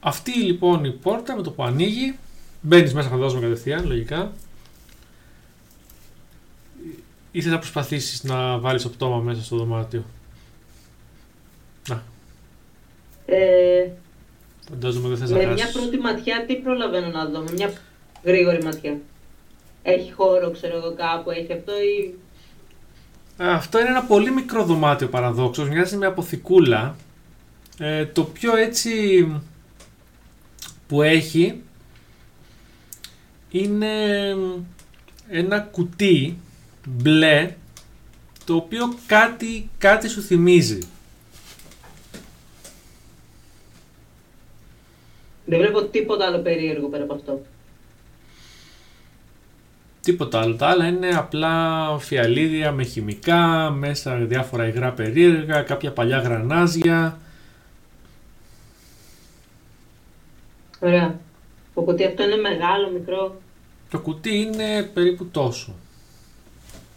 Αυτή 0.00 0.32
λοιπόν 0.32 0.84
η 0.84 0.92
πόρτα 0.92 1.36
με 1.36 1.42
το 1.42 1.50
που 1.50 1.62
ανοίγει, 1.62 2.18
μπαίνεις 2.60 2.94
μέσα 2.94 3.08
φαντάζομαι 3.08 3.40
κατευθείαν, 3.40 3.86
λογικά. 3.86 4.32
Ή 7.32 7.42
θα 7.42 7.58
προσπαθήσεις 7.58 8.22
να 8.22 8.58
βάλεις 8.58 8.82
το 8.82 8.88
πτώμα 8.88 9.18
μέσα 9.18 9.42
στο 9.42 9.56
δωμάτιο; 9.56 10.04
Να. 11.88 12.02
Ε, 13.26 13.90
Φαντάζομαι 14.70 15.08
δεν 15.08 15.16
θες 15.16 15.30
με 15.30 15.44
να 15.44 15.52
μια 15.52 15.64
χάσεις. 15.64 15.80
πρώτη 15.80 15.98
ματιά 15.98 16.44
τι 16.46 16.56
προλαβαίνω 16.56 17.08
να 17.08 17.24
δω, 17.26 17.40
με 17.40 17.52
μια 17.52 17.72
γρήγορη 18.24 18.62
ματιά. 18.62 18.98
Έχει 19.82 20.12
χώρο, 20.12 20.50
ξέρω 20.50 20.76
εγώ 20.76 20.94
κάπου, 20.94 21.30
έχει 21.30 21.52
αυτό 21.52 21.72
ή... 21.72 22.14
Αυτό 23.36 23.80
είναι 23.80 23.88
ένα 23.88 24.02
πολύ 24.02 24.30
μικρό 24.30 24.64
δωμάτιο 24.64 25.08
παραδόξως, 25.08 25.68
μοιάζει 25.68 25.96
με 25.96 26.06
αποθηκούλα. 26.06 26.96
Ε, 27.78 28.06
το 28.06 28.24
πιο 28.24 28.56
έτσι 28.56 29.26
που 30.88 31.02
έχει 31.02 31.62
είναι 33.50 33.92
ένα 35.28 35.60
κουτί 35.60 36.38
μπλε 36.86 37.54
το 38.44 38.54
οποίο 38.54 38.94
κάτι, 39.06 39.70
κάτι 39.78 40.08
σου 40.08 40.22
θυμίζει. 40.22 40.78
Δεν 45.44 45.58
βλέπω 45.58 45.84
τίποτα 45.84 46.26
άλλο 46.26 46.38
περίεργο 46.38 46.88
πέρα 46.88 47.02
από 47.02 47.14
αυτό. 47.14 47.40
Τίποτα 50.10 50.40
άλλο. 50.40 50.54
Τα 50.54 50.66
άλλα 50.66 50.86
είναι 50.86 51.08
απλά 51.08 51.98
φιαλίδια 51.98 52.72
με 52.72 52.82
χημικά, 52.82 53.70
μέσα 53.70 54.16
διάφορα 54.16 54.66
υγρά 54.66 54.92
περίεργα, 54.92 55.62
κάποια 55.62 55.90
παλιά 55.92 56.18
γρανάζια. 56.18 57.18
Ωραία. 60.80 61.18
Το 61.74 61.80
κουτί 61.80 62.04
αυτό 62.04 62.22
είναι 62.22 62.36
μεγάλο, 62.36 62.90
μικρό. 62.90 63.40
Το 63.90 63.98
κουτί 63.98 64.36
είναι 64.36 64.90
περίπου 64.94 65.26
τόσο. 65.26 65.74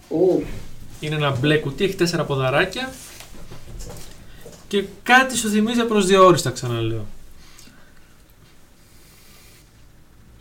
Ου, 0.10 0.44
Είναι 1.00 1.16
ένα 1.16 1.32
μπλε 1.32 1.58
κουτί, 1.58 1.84
έχει 1.84 1.96
τέσσερα 1.96 2.24
ποδαράκια 2.24 2.92
και 4.68 4.84
κάτι 5.04 5.38
σου 5.38 5.50
θυμίζει 5.50 5.86
προσδιορίστα 5.86 6.52
ξαναλέω. 6.52 7.06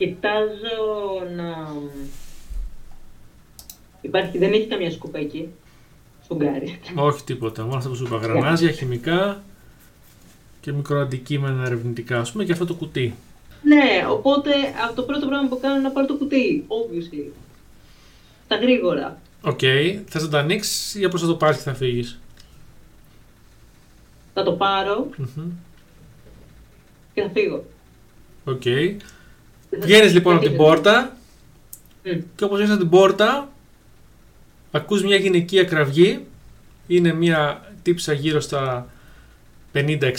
κοιτάζω 0.04 0.78
να... 1.36 1.72
Υπάρχει, 4.02 4.38
δεν 4.38 4.52
έχει 4.52 4.66
καμία 4.66 4.90
σκούπα 4.90 5.18
εκεί. 5.18 5.48
Σφουγγάρι. 6.26 6.80
Όχι 6.94 7.24
τίποτα, 7.24 7.62
μόνο 7.62 7.76
αυτό 7.76 7.88
που 7.88 7.94
σου 7.94 8.04
είπα. 8.04 8.16
Γρανάζια, 8.16 8.70
χημικά 8.70 9.42
και 10.60 10.72
μικροαντικείμενα 10.72 11.64
ερευνητικά, 11.64 12.18
ας 12.18 12.32
πούμε, 12.32 12.44
και 12.44 12.52
αυτό 12.52 12.66
το 12.66 12.74
κουτί. 12.74 13.14
Ναι, 13.62 14.06
οπότε 14.10 14.50
αυτό 14.82 14.94
το 14.94 15.02
πρώτο 15.02 15.26
πράγμα 15.26 15.48
που 15.48 15.60
κάνω 15.60 15.74
είναι 15.74 15.82
να 15.82 15.90
πάρω 15.90 16.06
το 16.06 16.16
κουτί. 16.16 16.66
Obviously. 16.68 17.30
Στα 18.48 18.56
γρήγορα. 18.56 19.18
Οκ, 19.42 19.60
θες 20.08 20.22
να 20.22 20.28
το 20.28 20.36
ανοίξεις 20.36 20.94
ή 20.94 21.04
απλώς 21.04 21.20
θα 21.20 21.26
το 21.26 21.34
πάρεις 21.34 21.56
και 21.56 21.62
θα 21.62 21.74
φύγεις; 21.74 22.20
Θα 24.34 24.42
το 24.42 24.52
πάρω 24.52 25.08
και 27.14 27.22
θα 27.22 27.30
φύγω. 27.30 27.64
Οκ. 28.44 28.62
Βγαίνεις 29.80 30.12
λοιπόν 30.12 30.34
από 30.36 30.44
την 30.44 30.56
πόρτα 30.56 31.16
Μμ. 32.04 32.20
και 32.36 32.44
όπως 32.44 32.56
βγαίνεις 32.56 32.74
από 32.74 32.82
την 32.82 32.90
πόρτα 32.90 33.51
ακούς 34.72 35.02
μια 35.02 35.16
γυναικεία 35.16 35.64
κραυγή. 35.64 36.26
Είναι 36.86 37.12
μια 37.12 37.72
τύπισσα 37.82 38.12
γύρω 38.12 38.40
στα 38.40 38.86
50-60 39.74 40.12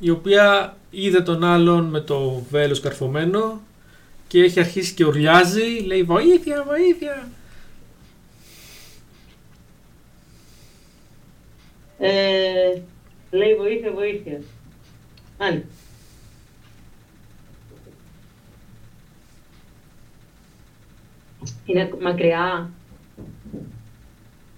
η 0.00 0.10
οποία 0.10 0.76
είδε 0.90 1.20
τον 1.20 1.44
άλλον 1.44 1.84
με 1.84 2.00
το 2.00 2.44
βέλος 2.50 2.80
καρφωμένο 2.80 3.60
και 4.28 4.42
έχει 4.42 4.60
αρχίσει 4.60 4.94
και 4.94 5.04
ουρλιάζει, 5.04 5.78
λέει 5.84 6.02
βοήθεια, 6.02 6.64
βοήθεια. 6.64 7.28
Ε, 11.98 12.80
λέει 13.30 13.54
βοήθεια, 13.54 13.92
βοήθεια. 13.92 14.40
Άλλη. 15.38 15.64
Είναι 21.64 21.90
μακριά. 22.00 22.70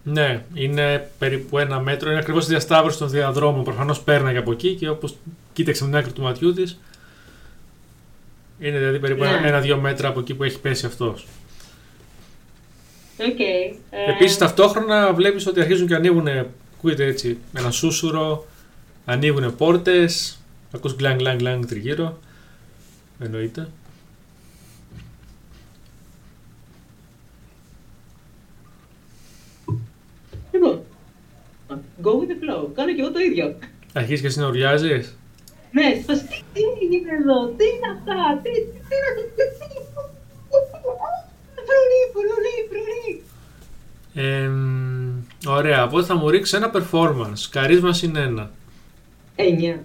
Ναι, 0.04 0.44
είναι 0.54 1.10
περίπου 1.18 1.58
ένα 1.58 1.80
μέτρο. 1.80 2.10
Είναι 2.10 2.18
ακριβώς 2.18 2.42
στη 2.42 2.52
διασταύρωση 2.52 2.98
των 2.98 3.08
διαδρόμων. 3.10 3.64
Προφανώς 3.64 4.00
πέρναγε 4.00 4.38
από 4.38 4.52
εκεί 4.52 4.74
και 4.74 4.88
όπως 4.88 5.16
κοίταξε 5.52 5.82
με 5.84 5.88
την 5.90 5.98
άκρη 5.98 6.12
του 6.12 6.22
ματιού 6.22 6.52
της. 6.52 6.78
Είναι 8.60 8.78
δηλαδή 8.78 8.98
περίπου 8.98 9.22
Ναι. 9.22 9.28
ένα- 9.28 9.46
ένα-δύο 9.46 9.76
μέτρα 9.76 10.08
από 10.08 10.20
εκεί 10.20 10.34
που 10.34 10.44
έχει 10.44 10.60
πέσει 10.60 10.86
αυτός. 10.86 11.26
Οκ. 13.20 13.38
Ε, 13.40 14.10
Επίσης 14.10 14.36
ταυτόχρονα 14.38 15.12
βλέπεις 15.12 15.46
ότι 15.46 15.60
αρχίζουν 15.60 15.86
και 15.86 15.94
ανοίγουν. 15.94 16.28
Ακούγεται 16.76 17.04
έτσι 17.04 17.38
ένα 17.56 17.70
σούσουρο. 17.70 18.46
Ανοίγουν 19.04 19.56
πόρτες. 19.56 20.38
Ακούς 20.74 20.94
γκλάνγκ 20.94 21.18
γκλάνγκ 21.18 21.38
γκλάνγκ 21.38 21.64
τριγύρω. 21.64 22.18
Εννοείται. 23.20 23.68
Λοιπόν. 30.52 30.80
Go 32.04 32.10
with 32.18 32.30
the 32.32 32.38
flow. 32.42 32.62
Κάνω 32.74 32.92
και 32.94 33.00
εγώ 33.00 33.10
το 33.12 33.20
ίδιο. 33.20 33.54
Αρχίζεις 33.92 34.20
και 34.20 34.26
εσύ 34.26 34.38
να 34.38 34.46
ουρλιάζει. 34.48 34.94
Ναι, 35.74 35.86
στη 35.94 36.04
φάση, 36.06 36.22
τι, 36.24 36.36
τι 36.54 36.60
έγινε 36.82 37.10
εδώ, 37.20 37.38
τι 37.56 37.64
είναι 37.72 37.88
αυτά, 37.96 38.40
τι, 38.42 38.50
τι, 38.50 38.78
τι 38.86 38.94
είναι 38.96 39.08
αυτό, 39.12 39.22
τι, 39.36 39.44
τι, 39.58 39.66
Φρουροί, 41.68 42.00
φρουροί, 42.12 42.56
φρουροί. 42.70 43.22
ωραία, 45.46 45.84
οπότε 45.84 46.06
θα 46.06 46.14
μου 46.16 46.30
ρίξεις 46.30 46.54
ένα 46.58 46.70
performance. 46.74 47.46
Καρίσμα 47.50 47.92
συν 47.92 48.16
ένα. 48.16 48.50
Εννιά. 49.36 49.84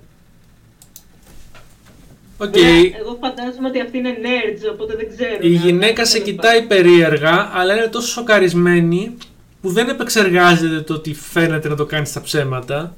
Οκ. 2.38 2.50
Βέβαια, 2.50 2.72
Εγώ 3.00 3.18
φαντάζομαι 3.22 3.68
ότι 3.68 3.82
αυτή 3.82 3.98
είναι 3.98 4.16
nerds, 4.22 4.72
οπότε 4.74 4.96
δεν 4.96 5.10
ξέρω. 5.16 5.38
Η 5.42 5.50
να- 5.54 5.60
γυναίκα 5.62 6.02
να- 6.02 6.08
σε 6.08 6.18
να- 6.18 6.24
κοιτάει 6.24 6.62
περίεργα, 6.62 7.50
αλλά 7.54 7.76
είναι 7.78 7.88
τόσο 7.88 8.08
σοκαρισμένη 8.08 9.18
που 9.62 9.70
δεν 9.72 9.90
επεξεργάζεται 9.90 10.82
το 10.82 10.94
ότι 10.94 11.14
φαίνεται 11.14 11.68
να 11.70 11.76
το 11.76 11.86
κάνει 11.86 12.06
στα 12.06 12.22
ψέματα. 12.22 12.96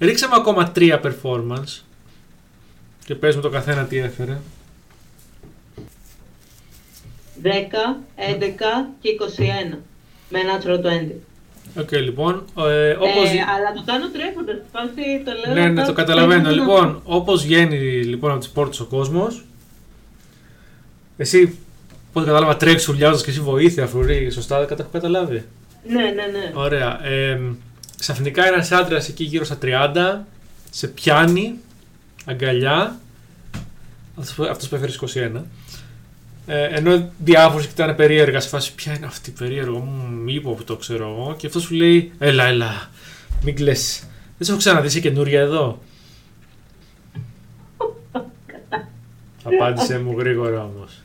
Ρίξε 0.00 0.26
μου 0.28 0.34
ακόμα 0.34 0.70
τρία 0.72 1.00
performance. 1.04 1.80
Και 3.04 3.14
πες 3.14 3.34
μου 3.36 3.40
το 3.42 3.48
καθένα 3.50 3.84
τι 3.84 3.98
έφερε. 3.98 4.38
10, 7.42 7.46
11 8.16 8.88
και 9.00 9.08
21. 9.72 9.76
Με 10.30 10.38
natural 10.42 10.84
20. 10.86 11.80
Οκ, 11.80 11.92
λοιπόν. 11.92 12.44
Ε, 12.58 12.90
όπως... 12.90 13.30
Ε, 13.30 13.44
αλλά 13.56 13.72
το 13.74 13.82
κάνω 13.86 14.08
τρέχοντας. 14.10 14.56
Φάση 14.72 15.22
το 15.24 15.32
λέω. 15.46 15.54
ναι, 15.62 15.68
ναι, 15.68 15.80
θα- 15.80 15.86
το 15.86 15.92
καταλαβαίνω. 15.92 16.42
θα- 16.44 16.50
Λοιπόν, 16.50 17.00
όπως 17.04 17.42
βγαίνει 17.44 17.76
λοιπόν 18.04 18.30
από 18.30 18.38
τις 18.40 18.48
πόρτες 18.48 18.80
ο 18.80 18.84
κόσμος, 18.84 19.44
εσύ, 21.16 21.58
απ' 22.12 22.18
ό,τι 22.18 22.26
κατάλαβα, 22.26 22.56
τρέχεις 22.56 22.88
ουρλιάζοντας 22.88 23.22
και 23.24 23.30
εσύ 23.30 23.40
βοήθεια, 23.40 23.86
φρουροί, 23.86 24.30
σωστά, 24.30 24.58
δεν 24.58 24.68
κατα- 24.68 24.82
έχω 24.82 24.92
καταλάβει. 24.92 25.44
Ναι, 25.86 26.02
ναι, 26.02 26.26
ναι. 26.26 26.52
Ωραία. 26.54 27.06
Ε, 27.06 27.40
ξαφνικά 27.98 28.46
ένας 28.46 28.72
άντρας 28.72 29.08
εκεί 29.08 29.24
γύρω 29.24 29.44
στα 29.44 29.58
30 29.62 30.24
σε 30.70 30.88
πιάνει 30.88 31.54
αγκαλιά. 32.24 32.96
Αυτός 34.18 34.34
που, 34.34 34.44
αυτός 34.44 34.68
που 34.68 34.74
έφερε 34.74 34.90
στις 34.92 35.16
21. 35.36 35.42
Ε, 36.46 36.64
ενώ 36.64 37.10
διάφοροι 37.18 37.66
κοιτάνε 37.66 37.92
περίεργα 37.92 38.40
σε 38.40 38.48
φάση 38.48 38.74
ποια 38.74 38.94
είναι 38.96 39.06
αυτή 39.06 39.30
περίεργο, 39.30 39.78
μου 39.78 40.28
είπα 40.28 40.50
που 40.50 40.64
το 40.64 40.76
ξέρω 40.76 41.08
εγώ. 41.08 41.34
Και 41.38 41.46
αυτός 41.46 41.62
σου 41.62 41.74
λέει 41.74 42.12
έλα, 42.18 42.44
έλα, 42.44 42.90
μην 43.42 43.54
κλαις. 43.54 44.00
Δεν 44.36 44.46
σε 44.46 44.50
έχω 44.50 44.60
ξαναδεί, 44.60 44.86
είσαι 44.86 45.00
καινούρια 45.00 45.40
εδώ. 45.40 45.78
Απάντησε 49.44 49.98
μου 49.98 50.18
γρήγορα 50.18 50.62
όμως. 50.64 51.02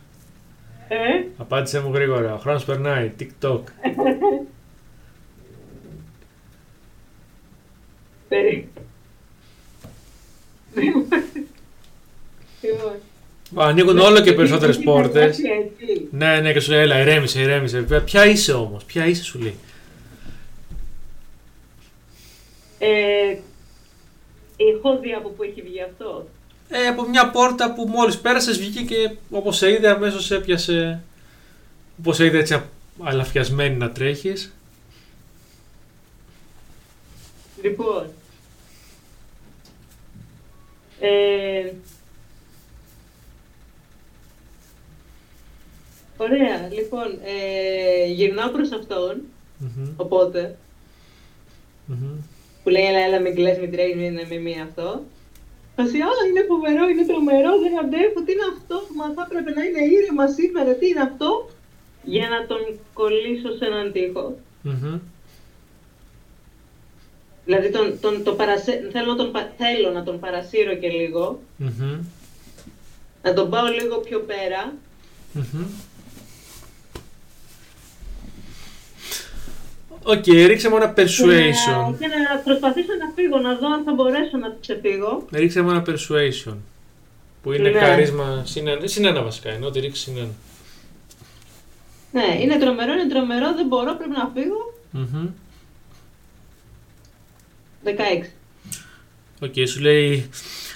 Ε, 0.88 0.96
Απάντησε 1.38 1.80
μου 1.82 1.94
γρήγορα. 1.94 2.34
Ο 2.34 2.38
χρόνος 2.38 2.64
περνάει. 2.64 3.12
TikTok. 3.20 3.60
Περί. 8.28 8.70
Λοιπόν. 12.62 12.94
Ανοίγουν 13.56 13.98
όλο 14.00 14.22
και 14.22 14.34
περισσότερες 14.34 14.76
Έχει 14.76 14.84
πόρτες. 14.86 15.14
περάσει 15.14 15.44
έτσι. 15.50 16.08
Ναι, 16.12 16.40
ναι, 16.40 16.54
και 16.54 16.60
σου 16.60 16.72
λέει, 16.72 16.82
έλα, 16.82 17.00
ηρέμησε, 17.02 17.42
ηρέμησε. 17.42 17.82
Ποια 18.06 18.26
είσαι 18.26 18.54
όμως, 18.54 18.84
ποια 18.84 19.06
είσαι, 19.06 19.24
σου 19.24 19.40
λέει. 19.40 19.56
Ε, 22.80 23.38
έχω 24.74 25.00
δει 25.02 25.14
από 25.14 25.30
πού 25.30 25.44
έχει 25.44 25.62
βγει 25.62 25.82
αυτό. 25.82 26.28
Ε, 26.70 26.88
από 26.88 27.08
μια 27.10 27.30
πόρτα 27.30 27.74
που 27.74 27.88
μόλις 27.88 28.18
πέρασες 28.18 28.58
βγήκε 28.60 28.82
και 28.82 29.10
όπως 29.30 29.58
σε 29.58 29.72
είδε 29.72 29.90
αμέσως 29.90 30.32
έπιασε 30.32 31.02
όπως 32.00 32.16
σε 32.16 32.26
είδε 32.26 32.38
έτσι 32.38 32.62
αλαφιασμένη 33.04 33.76
να 33.76 33.92
τρέχεις. 33.92 34.56
Λοιπόν. 37.64 38.08
Ε, 41.00 41.72
ωραία, 46.18 46.70
λοιπόν, 46.72 47.20
ε, 47.24 48.06
γυρνάω 48.12 48.50
προς 48.50 48.72
αυτόν, 48.72 49.22
Μμμ, 49.58 49.94
οπότε, 49.98 50.58
μμμ. 51.86 52.16
που 52.64 52.70
λέει, 52.70 52.84
έλα, 52.86 53.00
έλα, 53.00 53.20
μην 53.20 53.36
κλαις, 53.36 53.58
μην 53.60 53.72
τρέχεις, 53.72 53.96
μην 53.96 54.06
είναι 54.06 54.26
με 54.30 54.38
μία 54.38 54.64
αυτό. 54.64 55.04
Θα 55.76 55.84
σου 55.86 55.98
α, 56.04 56.28
είναι 56.30 56.44
φοβερό, 56.48 56.88
είναι 56.90 57.06
τρομερό, 57.06 57.60
δεν 57.60 57.80
αντέχω, 57.80 58.20
τι 58.26 58.32
είναι 58.32 58.48
αυτό, 58.56 58.78
μα 58.98 59.06
θα 59.16 59.28
έπρεπε 59.30 59.52
να 59.52 59.64
είναι 59.64 59.84
ήρεμα 59.98 60.28
σήμερα, 60.28 60.74
τι 60.74 60.88
είναι 60.88 61.02
αυτό. 61.02 61.50
Για 62.04 62.28
να 62.30 62.46
τον 62.48 62.62
κολλήσω 62.94 63.52
σε 63.58 63.66
έναν 63.66 63.92
τοίχο. 63.92 64.36
Μμμ. 64.62 65.00
Δηλαδή, 67.48 67.70
τον, 67.72 68.00
τον, 68.02 68.24
το 68.24 68.32
παρασε... 68.34 68.90
θέλω, 68.92 69.06
να 69.12 69.16
τον, 69.16 69.32
πα- 69.32 69.52
θέλω 69.58 69.90
να 69.92 70.04
τον 70.04 70.20
παρασύρω 70.20 70.76
και 70.76 70.88
λίγο, 70.90 71.40
Μμμ. 71.58 71.98
να 73.24 73.34
τον 73.34 73.50
πάω 73.50 73.66
λίγο 73.68 73.98
πιο 73.98 74.20
πέρα. 74.20 74.74
Μμμ. 75.34 75.66
Οκ, 80.04 80.26
ρίξε 80.26 80.70
μου 80.70 80.76
ένα 80.76 80.88
Και 80.94 81.02
persuasion. 81.02 81.92
να, 81.92 81.98
και 82.00 82.08
να 82.08 82.40
προσπαθήσω 82.44 82.92
να 83.00 83.12
φύγω, 83.16 83.38
να 83.38 83.56
δω 83.56 83.68
αν 83.74 83.84
θα 83.84 83.94
μπορέσω 83.94 84.38
να 84.38 84.56
ξεφύγω. 84.62 85.26
Ρίξε 85.32 85.62
μου 85.62 85.70
ένα 85.70 85.84
persuasion. 85.88 86.56
Που 87.44 87.52
είναι 87.54 87.70
Ναι. 87.70 87.80
καρίσμα 87.80 88.42
συν 88.46 88.64
ένα. 88.64 88.88
Συν 88.88 89.05
ένα 89.05 89.22
βασικά 89.22 89.54
είναι, 89.54 89.66
ό,τι 89.66 89.80
ρίξει 89.80 90.02
συν 90.02 90.15
ένα. 90.15 90.32
Ναι, 92.12 92.38
είναι 92.42 92.58
τρομερό, 92.58 92.94
είναι 92.94 93.08
τρομερό, 93.08 93.54
δεν 93.56 93.68
μπορώ, 93.68 93.96
πρέπει 93.96 94.12
να 94.18 94.32
φύγω. 94.36 94.74
Μμμ. 94.92 95.28
16. 97.88 98.26
Οκ, 99.40 99.68
σου 99.68 99.82
λέει. 99.82 100.30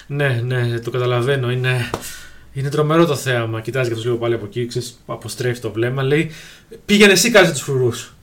Ναι, 0.06 0.42
ναι, 0.44 0.78
το 0.78 0.90
καταλαβαίνω. 0.90 1.50
Είναι, 1.50 1.90
είναι 2.52 2.68
τρομερό 2.68 3.06
το 3.06 3.16
θέαμα. 3.16 3.60
Κοιτάζει 3.60 3.88
και 3.88 3.94
αυτός 3.94 4.06
λίγο 4.08 4.20
πάλι 4.20 4.34
από 4.34 4.44
εκεί, 4.44 4.66
ξέρεις, 4.66 5.02
αποστρέφει 5.06 5.60
το 5.60 5.70
βλέμμα. 5.72 6.02
Λέει: 6.02 6.30
Πήγαινε 6.84 7.12
εσύ, 7.12 7.30
κάτσε 7.30 7.52
τους 7.52 7.60
φρουρούς. 7.60 8.14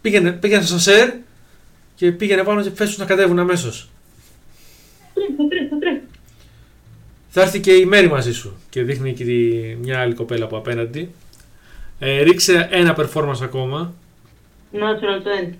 Πήγαινε, 0.00 0.32
πήγαινε 0.32 0.62
στο 0.62 0.78
σανσέρ 0.78 1.10
και 1.94 2.12
πήγαινε 2.12 2.42
πάνω 2.44 2.62
και 2.62 2.70
φέσου 2.74 2.94
να 2.98 3.04
κατέβουν 3.04 3.38
αμέσως. 3.38 3.88
Τρέχω, 5.14 5.48
τρέχω, 5.48 5.78
τρέχω. 5.80 6.00
Θα 7.28 7.40
έρθει 7.40 7.60
και 7.60 7.72
η 7.72 7.84
Μέρη 7.84 8.08
μαζί 8.08 8.32
σου. 8.34 8.56
Και 8.70 8.82
δείχνει 8.82 9.12
και 9.14 9.24
τη- 9.24 9.76
μια 9.82 10.00
άλλη 10.00 10.14
κοπέλα 10.14 10.44
από 10.44 10.56
απέναντι. 10.56 11.10
Ε, 11.98 12.22
ρίξε 12.22 12.68
ένα 12.70 12.96
performance 12.98 13.40
ακόμα. 13.42 13.94
Natural 14.72 15.48
20. 15.50 15.54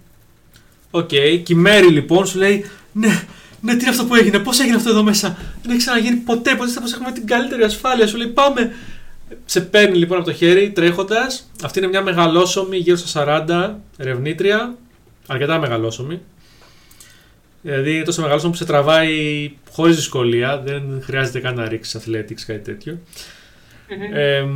Οκ, 0.91 1.09
και 1.09 1.43
η 1.49 1.55
Μέρη 1.55 1.87
λοιπόν 1.87 2.27
σου 2.27 2.39
λέει: 2.39 2.65
Ναι, 2.93 3.23
ναι, 3.61 3.73
τι 3.75 3.81
είναι 3.81 3.91
αυτό 3.91 4.05
που 4.05 4.15
έγινε, 4.15 4.39
πώς 4.39 4.61
έγινε 4.61 4.77
αυτό 4.77 4.91
εδώ 4.91 5.03
μέσα; 5.03 5.37
Δεν 5.63 5.71
έχει 5.71 5.79
ξαναγίνει 5.79 6.17
ποτέ, 6.17 6.55
υποτίθεται 6.55 6.83
έχουμε 6.95 7.13
την 7.13 7.27
καλύτερη 7.27 7.63
ασφάλεια. 7.63 8.07
Σου 8.07 8.17
λέει: 8.17 8.27
Πάμε. 8.27 8.73
Σε 9.45 9.61
παίρνει 9.61 9.97
λοιπόν 9.97 10.17
από 10.17 10.27
το 10.27 10.33
χέρι 10.33 10.71
τρέχοντας. 10.71 11.51
Αυτή 11.63 11.79
είναι 11.79 11.89
μια 11.89 12.03
μεγαλόσωμη, 12.03 12.77
γύρω 12.77 12.97
στα 12.97 13.47
40 13.49 13.75
ερευνήτρια. 13.97 14.77
Αρκετά 15.27 15.59
μεγαλόσωμη. 15.59 16.21
Δηλαδή 17.63 17.95
είναι 17.95 18.05
τόσο 18.05 18.21
μεγαλόσωμη 18.21 18.53
που 18.53 18.59
σε 18.59 18.65
τραβάει 18.65 19.51
χωρίς 19.71 19.97
δυσκολία. 19.97 20.59
Δεν 20.59 20.83
χρειάζεται 21.03 21.41
καν 21.41 21.55
να 21.55 21.69
ρίξεις 21.69 22.01
athletics 22.01 22.43
κάτι 22.47 22.59
τέτοιο. 22.59 22.99
Μμμ. 23.89 24.17
Ε, 24.17 24.47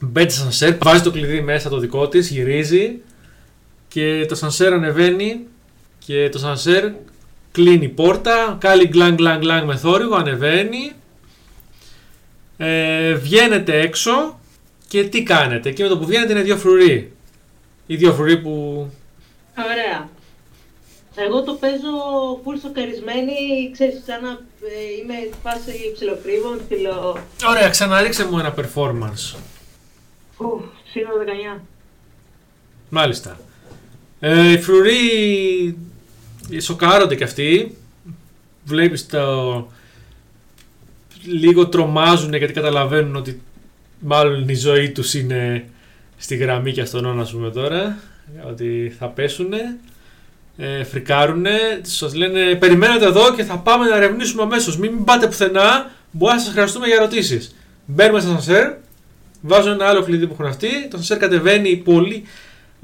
μπαίνει 0.00 0.30
στο 0.30 0.42
σανσέρ, 0.42 0.76
βάζει 0.82 1.02
το 1.02 1.10
κλειδί 1.10 1.40
μέσα 1.40 1.68
το 1.68 1.78
δικό 1.78 2.08
της, 2.08 2.30
γυρίζει 2.30 3.00
και 3.94 4.26
το 4.28 4.34
σανσέρ 4.34 4.72
ανεβαίνει 4.72 5.46
και 5.98 6.28
το 6.28 6.38
σανσέρ 6.38 6.92
κλείνει 7.52 7.84
η 7.84 7.88
πόρτα, 7.88 8.56
κάνει 8.60 8.86
γκλάνγκ 8.86 9.16
γκλάνγκ 9.16 9.40
γκλάνγκ 9.40 9.66
με 9.66 9.76
θόρυβο, 9.76 10.16
ανεβαίνει, 10.16 10.92
ε, 12.56 13.14
βγαίνετε 13.14 13.80
έξω 13.80 14.40
και 14.88 15.04
τι 15.04 15.22
κάνετε; 15.22 15.70
Και 15.72 15.82
με 15.82 15.88
το 15.88 15.98
που 15.98 16.06
βγαίνετε 16.06 16.32
είναι 16.32 16.42
δύο 16.42 16.56
φρουροί. 16.56 17.12
Οι 17.86 17.96
δύο 17.96 18.12
φρουροί 18.12 18.38
που... 18.38 18.50
Ωραία. 19.58 20.08
Εγώ 21.14 21.42
το 21.42 21.52
παίζω 21.52 21.92
full 22.44 22.58
σοκαρισμένη, 22.62 23.70
ξέρεις, 23.72 24.02
σαν 24.06 24.22
να 24.22 24.30
ε, 24.30 25.00
είμαι 25.02 25.14
σε 25.14 25.36
φάση 25.42 25.92
ψιλοκρύβομαι, 25.94 26.60
ψιλο... 26.68 27.18
Ωραία, 27.48 27.68
ξαναρίξε 27.68 28.26
μου 28.26 28.38
ένα 28.38 28.54
performance. 28.56 29.36
Ουφ, 30.38 30.62
σύνολο 30.92 31.24
19. 31.56 31.60
Μάλιστα. 32.88 33.38
Ε, 34.26 34.52
οι 34.52 34.58
φρουροί 34.58 35.76
σοκάρονται 36.60 37.14
κι 37.14 37.24
αυτοί. 37.24 37.76
Βλέπεις 38.64 39.06
το... 39.06 39.68
Λίγο 41.24 41.66
τρομάζουν 41.66 42.34
γιατί 42.34 42.52
καταλαβαίνουν 42.52 43.16
ότι 43.16 43.40
μάλλον 43.98 44.48
η 44.48 44.54
ζωή 44.54 44.90
τους 44.90 45.14
είναι 45.14 45.64
στη 46.16 46.36
γραμμή 46.36 46.72
και 46.72 46.84
στον 46.84 47.04
ώνα, 47.04 47.22
ας 47.22 47.30
πούμε 47.30 47.50
τώρα. 47.50 47.98
Ότι 48.48 48.94
θα 48.98 49.06
πέσουνε. 49.06 49.78
Ε, 50.56 50.84
φρικάρουνε. 50.84 51.58
Σας 51.82 52.14
λένε 52.14 52.54
περιμένετε 52.54 53.04
εδώ 53.04 53.34
και 53.34 53.44
θα 53.44 53.58
πάμε 53.58 53.86
να 53.86 53.96
ερευνήσουμε 53.96 54.42
αμέσως. 54.42 54.78
Μην, 54.78 54.92
μην 54.92 55.04
πάτε 55.04 55.26
πουθενά. 55.26 55.90
Μπορεί 56.10 56.34
να 56.34 56.40
σας 56.40 56.52
χρειαστούμε 56.52 56.86
για 56.86 56.96
ερωτήσεις. 56.96 57.54
Μπαίνουμε 57.86 58.20
στα 58.20 58.30
σανσέρ. 58.30 58.72
Βάζουν 59.40 59.72
ένα 59.72 59.86
άλλο 59.86 60.02
κλειδί 60.02 60.26
που 60.26 60.32
έχουν 60.32 60.46
αυτοί. 60.46 60.68
Το 60.90 60.96
σανσέρ 60.96 61.18
κατεβαίνει 61.18 61.76
πολύ 61.76 62.24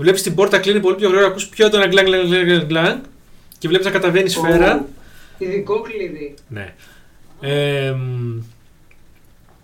Βλέπεις 0.00 0.22
την 0.22 0.34
πόρτα 0.34 0.58
κλείνει 0.58 0.80
πολύ 0.80 0.96
πιο 0.96 1.08
γρήγορα, 1.08 1.28
ακούς 1.28 1.48
πιο 1.48 1.66
έντονα 1.66 1.86
γκλάνγκ, 1.86 2.06
γκλάνγκ, 2.06 2.28
γκλάνγκ, 2.28 2.66
γκλάνγκ 2.66 3.00
και 3.58 3.68
βλέπεις 3.68 3.86
να 3.86 3.92
κατεβαίνει 3.92 4.24
η 4.24 4.28
σφαίρα. 4.28 4.74
Ω, 4.74 4.84
Ειδικό 5.38 5.80
κλειδί. 5.80 6.34
Ναι. 6.48 6.74
Ε, 7.40 7.90
μ, 7.90 8.38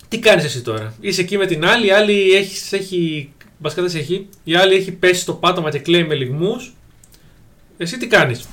τι 0.08 0.18
κάνεις 0.18 0.44
εσύ 0.44 0.62
τώρα; 0.62 0.94
Είσαι 1.00 1.20
εκεί 1.20 1.36
με 1.36 1.46
την 1.46 1.64
άλλη, 1.64 1.86
η 1.86 1.90
άλλη 1.90 2.32
έχεις, 2.32 2.72
έχει 2.72 3.32
βασικά 3.58 3.82
δεν 3.82 3.90
σε 3.90 3.98
έχει, 3.98 4.28
η 4.44 4.54
άλλη 4.54 4.74
έχει 4.74 4.92
πέσει 4.92 5.20
στο 5.20 5.32
πάτωμα 5.32 5.70
και 5.70 5.78
κλαίει 5.78 6.04
με 6.04 6.14
λιγμούς. 6.14 6.74
Εσύ 7.76 7.96
τι 7.96 8.06
κάνεις; 8.06 8.48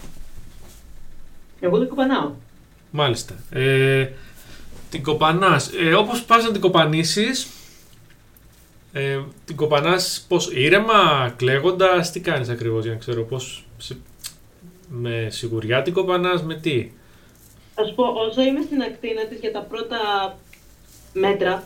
Εγώ 1.59 1.77
την 1.77 1.87
κοπανάω. 1.87 2.31
Μάλιστα. 2.91 3.35
Ε, 3.49 4.07
την 4.89 5.03
κοπανάς. 5.03 5.69
Ε, 5.83 5.93
όπως 5.93 6.23
πας 6.23 6.43
να 6.43 6.51
την 6.51 6.61
κοπανίσεις, 6.61 7.47
ε, 8.93 9.19
την 9.45 9.55
κοπανάς 9.55 10.25
πώς 10.27 10.51
ήρεμα, 10.53 11.33
κλαίγοντας, 11.37 12.11
τι 12.11 12.19
κάνεις 12.19 12.49
ακριβώς 12.49 12.83
για 12.83 12.91
να 12.93 12.97
ξέρω 12.99 13.23
πώς, 13.23 13.65
σε- 13.77 13.97
με 14.89 15.27
σιγουριά 15.31 15.81
την 15.81 15.93
κοπανάς, 15.93 16.43
με 16.43 16.55
τι; 16.55 16.91
Θα 17.75 17.85
σου 17.85 17.95
πω, 17.95 18.03
όσο 18.03 18.41
είμαι 18.41 18.61
στην 18.61 18.81
ακτίνα 18.81 19.25
της 19.25 19.39
για 19.39 19.51
τα 19.51 19.59
πρώτα 19.61 19.97
μέτρα, 21.13 21.63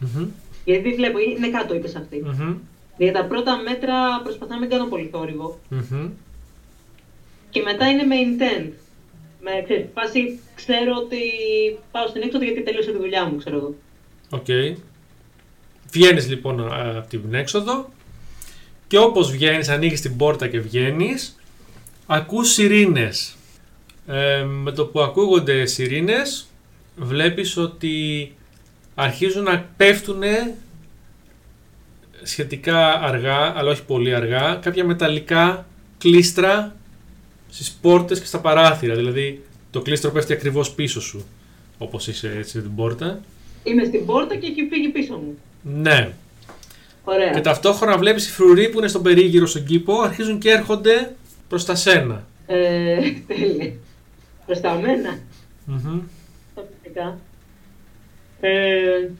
Μμμ, 0.00 0.26
γιατί 0.64 0.94
βλέπω, 0.94 1.18
είναι 1.18 1.50
κάτω 1.50 1.74
είπες 1.74 1.96
αυτή. 1.96 2.22
μμμ, 2.24 2.54
Για 2.96 3.12
τα 3.12 3.24
πρώτα 3.24 3.56
μέτρα 3.62 4.20
προσπαθώ 4.22 4.52
να 4.54 4.58
μην 4.60 4.70
κάνω 4.70 4.86
πολύ 4.86 5.08
θόρυβο. 5.12 5.58
μμμ. 5.68 6.08
Και 7.50 7.62
μετά 7.62 7.88
είναι 7.90 8.02
με 8.02 8.14
intent. 8.24 8.70
Με 9.40 9.50
ξέρεις, 9.64 9.86
φάση 9.94 10.40
ξέρω 10.54 10.94
ότι 10.96 11.18
πάω 11.90 12.06
στην 12.06 12.22
έξοδο 12.22 12.44
γιατί 12.44 12.62
τελείωσε 12.62 12.90
η 12.90 12.96
δουλειά 12.98 13.24
μου, 13.24 13.36
ξέρω 13.36 13.56
εγώ. 13.56 13.74
Οκ. 14.30 14.46
Βγαίνεις 15.90 16.28
λοιπόν 16.28 16.72
α, 16.72 16.98
από 16.98 17.08
την 17.08 17.34
έξοδο 17.34 17.88
και 18.86 18.98
όπως 18.98 19.30
βγαίνεις, 19.30 19.68
ανοίγεις 19.68 20.00
την 20.00 20.16
πόρτα 20.16 20.48
και 20.48 20.60
βγαίνεις, 20.60 21.38
ακούς 22.06 22.52
σειρήνες. 22.52 23.36
Ε, 24.06 24.42
με 24.42 24.72
το 24.72 24.84
που 24.86 25.00
ακούγονται 25.00 25.66
σειρήνες, 25.66 26.48
βλέπεις 26.96 27.56
ότι 27.56 28.32
αρχίζουν 28.94 29.42
να 29.42 29.68
πέφτουν 29.76 30.22
σχετικά 32.22 32.92
αργά, 32.92 33.58
αλλά 33.58 33.70
όχι 33.70 33.84
πολύ 33.84 34.14
αργά, 34.14 34.58
κάποια 34.62 34.84
μεταλλικά 34.84 35.66
κλίστρα 35.98 36.76
στις 37.50 37.70
πόρτες 37.70 38.20
και 38.20 38.26
στα 38.26 38.40
παράθυρα. 38.40 38.94
Δηλαδή 38.94 39.44
το 39.70 39.80
κλίστρο 39.80 40.10
πέφτει 40.10 40.32
ακριβώς 40.32 40.70
πίσω 40.70 41.00
σου, 41.00 41.26
όπως 41.78 42.06
είσαι 42.06 42.34
έτσι 42.38 42.60
την 42.60 42.74
πόρτα. 42.74 43.20
Είμαι 43.64 43.84
στην 43.84 44.06
πόρτα 44.06 44.36
και 44.36 44.46
έχει 44.46 44.68
φύγει 44.70 44.88
πίσω 44.88 45.16
μου. 45.16 45.38
Ναι. 45.74 46.10
Ωραία. 47.04 47.30
Και 47.30 47.40
ταυτόχρονα 47.40 47.98
βλέπεις 47.98 48.28
οι 48.28 48.30
φρουροί 48.30 48.68
που 48.68 48.78
είναι 48.78 48.88
στον 48.88 49.02
περίγυρο 49.02 49.46
στον 49.46 49.64
κήπο 49.64 50.00
αρχίζουν 50.00 50.38
και 50.38 50.50
έρχονται 50.50 51.14
προς 51.48 51.64
τα 51.64 51.74
σένα. 51.74 52.24
Ε, 52.46 52.98
τέλεια. 53.26 53.72
Προς 54.46 54.60
τα 54.60 54.72
μένα. 54.74 55.18
Μμμ. 55.64 56.00
Φυσικά. 56.82 57.18
Ε, 58.40 59.10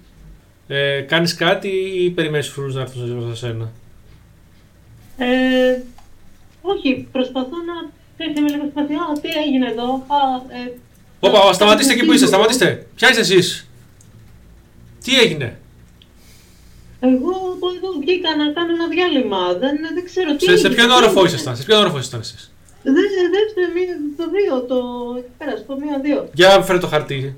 Ε, 0.71 1.01
κάνεις 1.01 1.35
κάτι 1.35 1.69
ή 1.69 2.11
περιμένεις 2.11 2.47
τους 2.47 2.55
φρουρούς 2.55 2.75
να 2.75 2.81
έρθουν 2.81 3.17
προς 3.19 3.29
τα 3.29 3.35
σένα; 3.35 3.71
ε, 5.19 5.81
όχι, 6.61 7.09
προσπαθώ 7.13 7.57
να... 7.67 7.91
Ξέρεις, 8.19 8.39
είμαι 8.39 8.51
λίγο 8.51 8.65
σπαθιά. 8.71 8.97
Α, 8.97 9.21
τι 9.21 9.29
έγινε 9.29 9.71
εδώ; 9.71 9.93
Α, 9.93 10.19
ε, 10.67 10.73
Όπα, 11.21 11.53
σταματήστε 11.53 11.93
εκεί 11.93 12.05
που 12.07 12.13
είστε, 12.13 12.27
σταματήστε. 12.27 12.87
Ποια 12.95 13.09
είστε 13.09 13.21
εσείς; 13.21 13.69
Τι 15.05 15.19
έγινε; 15.21 15.59
Εγώ 17.01 17.31
από 17.55 17.67
εδώ 17.77 17.89
βγήκα 18.01 18.37
να 18.37 18.53
κάνω 18.53 18.71
ένα 18.79 18.89
διάλειμμα. 18.89 19.53
Δεν, 19.63 19.77
δεν 19.95 20.05
ξέρω 20.05 20.37
τι. 20.37 20.45
Σε, 20.45 20.57
σε 20.57 20.67
έγινε, 20.67 20.75
ποιον 20.75 20.89
τι 20.89 20.95
όροφο 20.95 21.19
έγινε. 21.21 21.27
ήσασταν, 21.35 21.57
σε 21.57 21.63
ποιον 21.65 21.81
όροφο 21.81 21.99
ήσασταν 21.99 22.21
εσείς; 22.21 22.53
Δε, 22.83 22.91
δεύτερο, 23.37 23.67
μία- 23.75 24.01
το 24.17 24.25
2, 24.35 24.67
το. 24.69 24.79
εκεί 25.19 25.31
πέρα, 25.39 25.57
στο 25.57 25.77
μία 25.83 26.25
2. 26.25 26.29
Για 26.35 26.63
φέρε 26.63 26.79
το 26.79 26.87
χαρτί. 26.87 27.37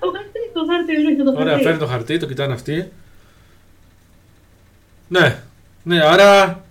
Το 0.00 0.10
χαρτί, 0.14 0.40
το 0.52 0.62
χάρτη, 0.68 0.92
ορίστε 1.06 1.22
το 1.22 1.30
χαρτί. 1.32 1.42
Ωραία, 1.48 1.58
φέρε 1.58 1.76
το 1.76 1.86
χαρτί, 1.86 2.18
το 2.18 2.26
κοιτάνε 2.26 2.52
αυτοί. 2.52 2.92
Ναι, 5.08 5.42
ναι, 5.82 6.00
άρα. 6.04 6.64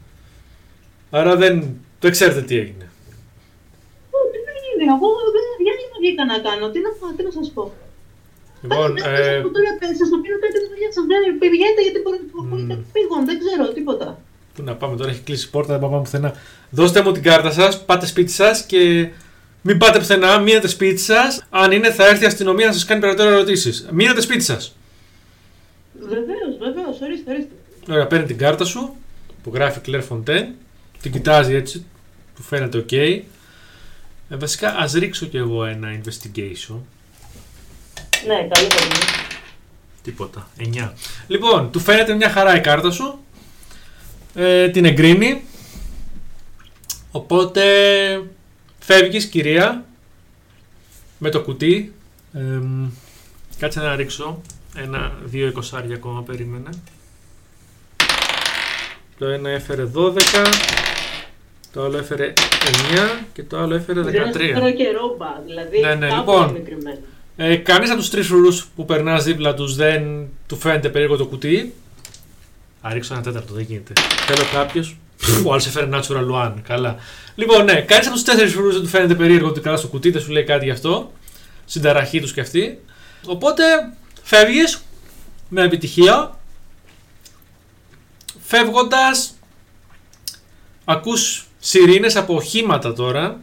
Άρα 1.11 1.35
δεν. 1.35 1.76
Δεν 1.99 2.11
ξέρετε 2.11 2.41
τι 2.41 2.56
έγινε. 2.57 2.85
Ω, 4.11 4.18
Τι 4.31 4.38
δεν 4.48 4.56
είναι, 4.69 4.91
εγώ 4.95 5.07
δεν 5.35 5.43
διάλειμμα 5.64 5.98
βγήκα 6.02 6.26
να 6.26 6.38
κάνω. 6.49 6.69
Τι 6.72 6.80
να, 6.80 6.89
πω- 6.99 7.15
τι 7.18 7.23
να 7.23 7.31
σας 7.31 7.52
πω. 7.53 7.73
Λοιπόν, 8.61 8.93
Πάτε, 8.95 9.09
ε, 9.09 9.33
σας 9.33 9.41
πω 9.41 9.49
τώρα, 9.55 9.71
σας 9.99 10.09
το 10.13 10.17
πίνω 10.23 10.38
κάτι 10.43 10.53
τη 10.63 10.67
δουλειά 10.73 10.89
σας. 10.95 11.03
Δεν 11.11 11.49
πηγαίνετε 11.51 11.81
γιατί 11.85 11.99
μπορεί 12.03 12.17
να 12.47 12.55
έχετε 12.55 12.75
πήγον, 12.93 13.21
δεν 13.29 13.38
ξέρω 13.41 13.65
τίποτα. 13.77 14.07
πού 14.53 14.61
να 14.63 14.73
πάμε 14.75 14.95
τώρα, 14.97 15.09
έχει 15.09 15.23
κλείσει 15.27 15.45
η 15.47 15.49
πόρτα, 15.49 15.71
δεν 15.73 15.81
πάμε 15.89 16.01
πουθενά. 16.03 16.31
Δώστε 16.69 17.01
μου 17.03 17.11
την 17.11 17.23
κάρτα 17.23 17.51
σας, 17.51 17.85
πάτε 17.85 18.05
σπίτι 18.05 18.31
σας 18.31 18.55
και 18.65 19.09
μην 19.61 19.77
πάτε 19.77 19.99
πουθενά, 19.99 20.39
μείνετε 20.39 20.67
σπίτι 20.67 21.01
σας. 21.01 21.45
Αν 21.49 21.71
είναι, 21.71 21.91
θα 21.91 22.07
έρθει 22.07 22.23
η 22.23 22.27
αστυνομία 22.27 22.65
να 22.65 22.73
σας 22.73 22.85
κάνει 22.85 23.01
περαιτέρω 23.01 23.29
ερωτήσεις. 23.29 23.88
Μείνετε 23.91 24.21
σπίτι 24.21 24.43
σας. 24.43 24.75
Βεβαίως, 25.99 26.57
βεβαίως, 26.59 27.01
ορίστε, 27.01 27.31
ορίστε. 27.31 27.53
Ωραία, 27.89 28.07
παίρνει 28.07 28.25
την 28.25 28.38
κάρτα 28.38 28.65
σου 28.65 28.95
που 29.43 29.51
γράφει 29.53 29.79
Claire 29.85 30.03
Fontaine, 30.09 30.47
την 31.01 31.11
κοιτάζει 31.11 31.53
έτσι, 31.53 31.85
του 32.35 32.41
φαίνεται 32.41 32.85
ok. 32.89 33.21
Ε, 34.29 34.35
βασικά, 34.35 34.75
ας 34.77 34.93
ρίξω 34.93 35.25
κι 35.25 35.38
εγώ 35.38 35.65
ένα 35.65 35.99
investigation. 36.03 36.77
Ναι, 38.27 38.35
καλό 38.35 38.69
θα 38.69 38.85
είναι. 38.85 38.95
Τίποτα. 40.03 40.49
9. 40.60 40.91
Λοιπόν, 41.27 41.72
του 41.72 41.80
φαίνεται 41.80 42.14
μια 42.14 42.30
χαρά 42.30 42.56
η 42.56 42.61
κάρτα 42.61 42.91
σου. 42.91 43.19
Ε, 44.35 44.69
την 44.69 44.85
εγκρίνει. 44.85 45.41
Οπότε 47.11 47.64
φεύγεις 48.80 49.26
κυρία 49.26 49.85
με 51.18 51.30
το 51.30 51.41
κουτί. 51.41 51.93
Εμ, 52.34 52.89
κάτσε 53.60 53.80
να 53.80 53.95
ρίξω 53.95 54.41
ένα 54.76 55.11
δύο 55.23 55.48
εικοσάρια 55.48 55.95
ακόμα 55.95 56.23
περίμενε. 56.23 56.69
Το 59.18 59.27
ένα 59.27 59.49
έφερε 59.49 59.91
12, 59.95 60.14
το 61.73 61.84
άλλο 61.84 61.98
έφερε 61.98 62.34
9 63.19 63.23
και 63.34 63.43
το 63.43 63.57
άλλο 63.57 63.76
έφερε 63.76 64.02
13. 64.02 64.03
Δεν 64.06 64.31
ξέρω 64.31 64.72
και 64.72 64.91
ρόμπα, 64.91 65.41
δηλαδή 65.45 65.80
Ναι, 65.80 65.95
ναι, 65.95 66.07
κάπου 66.07 66.31
λοιπόν. 66.31 66.98
Είναι 67.37 67.47
κρυμμένο. 67.47 67.53
Ε, 67.53 67.55
Κανείς 67.55 67.89
από 67.89 67.99
τους 67.99 68.09
τρεις 68.09 68.27
φρουρού 68.27 68.55
που 68.75 68.85
περνάς 68.85 69.23
δίπλα 69.23 69.53
τους 69.53 69.75
δεν 69.75 70.27
του 70.47 70.57
φαίνεται 70.57 70.89
περίεργο 70.89 71.15
το 71.17 71.25
κουτί. 71.25 71.73
Α, 72.81 72.93
ρίξω 72.93 73.13
ένα 73.13 73.23
τέταρτο, 73.23 73.53
δεν 73.53 73.63
γίνεται. 73.63 73.93
Θέλω 74.25 74.43
κάποιος. 74.53 74.97
Ο 75.45 75.51
άλλος 75.51 75.67
έφερε 75.67 75.89
natural 75.91 76.31
one. 76.31 76.53
Καλά. 76.67 76.95
Λοιπόν, 77.35 77.63
ναι, 77.63 77.81
κανείς 77.81 78.05
από 78.05 78.15
τους 78.15 78.23
τέσσερις 78.23 78.53
φρουρού 78.53 78.71
δεν 78.71 78.81
του 78.81 78.87
φαίνεται 78.87 79.15
περίεργο 79.15 79.47
ότι 79.47 79.59
καλά 79.59 79.77
στο 79.77 79.87
κουτί, 79.87 80.11
δεν 80.11 80.21
σου 80.21 80.31
λέει 80.31 80.43
κάτι 80.43 80.65
γι' 80.65 80.71
αυτό. 80.71 81.11
Στην 81.65 81.81
ταραχή 81.81 82.21
τους 82.21 82.33
και 82.33 82.41
αυτή. 82.41 82.79
Οπότε 83.25 83.63
φεύγεις 84.23 84.81
με 85.49 85.63
επιτυχία. 85.63 86.39
Φεύγοντας, 88.41 89.33
ακούς 90.85 91.45
σιρήνες 91.59 92.15
από 92.15 92.35
οχήματα 92.35 92.93
τώρα. 92.93 93.39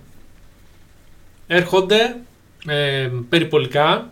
Έρχονται 1.46 2.16
ε, 2.66 3.10
περιπολικά, 3.28 4.10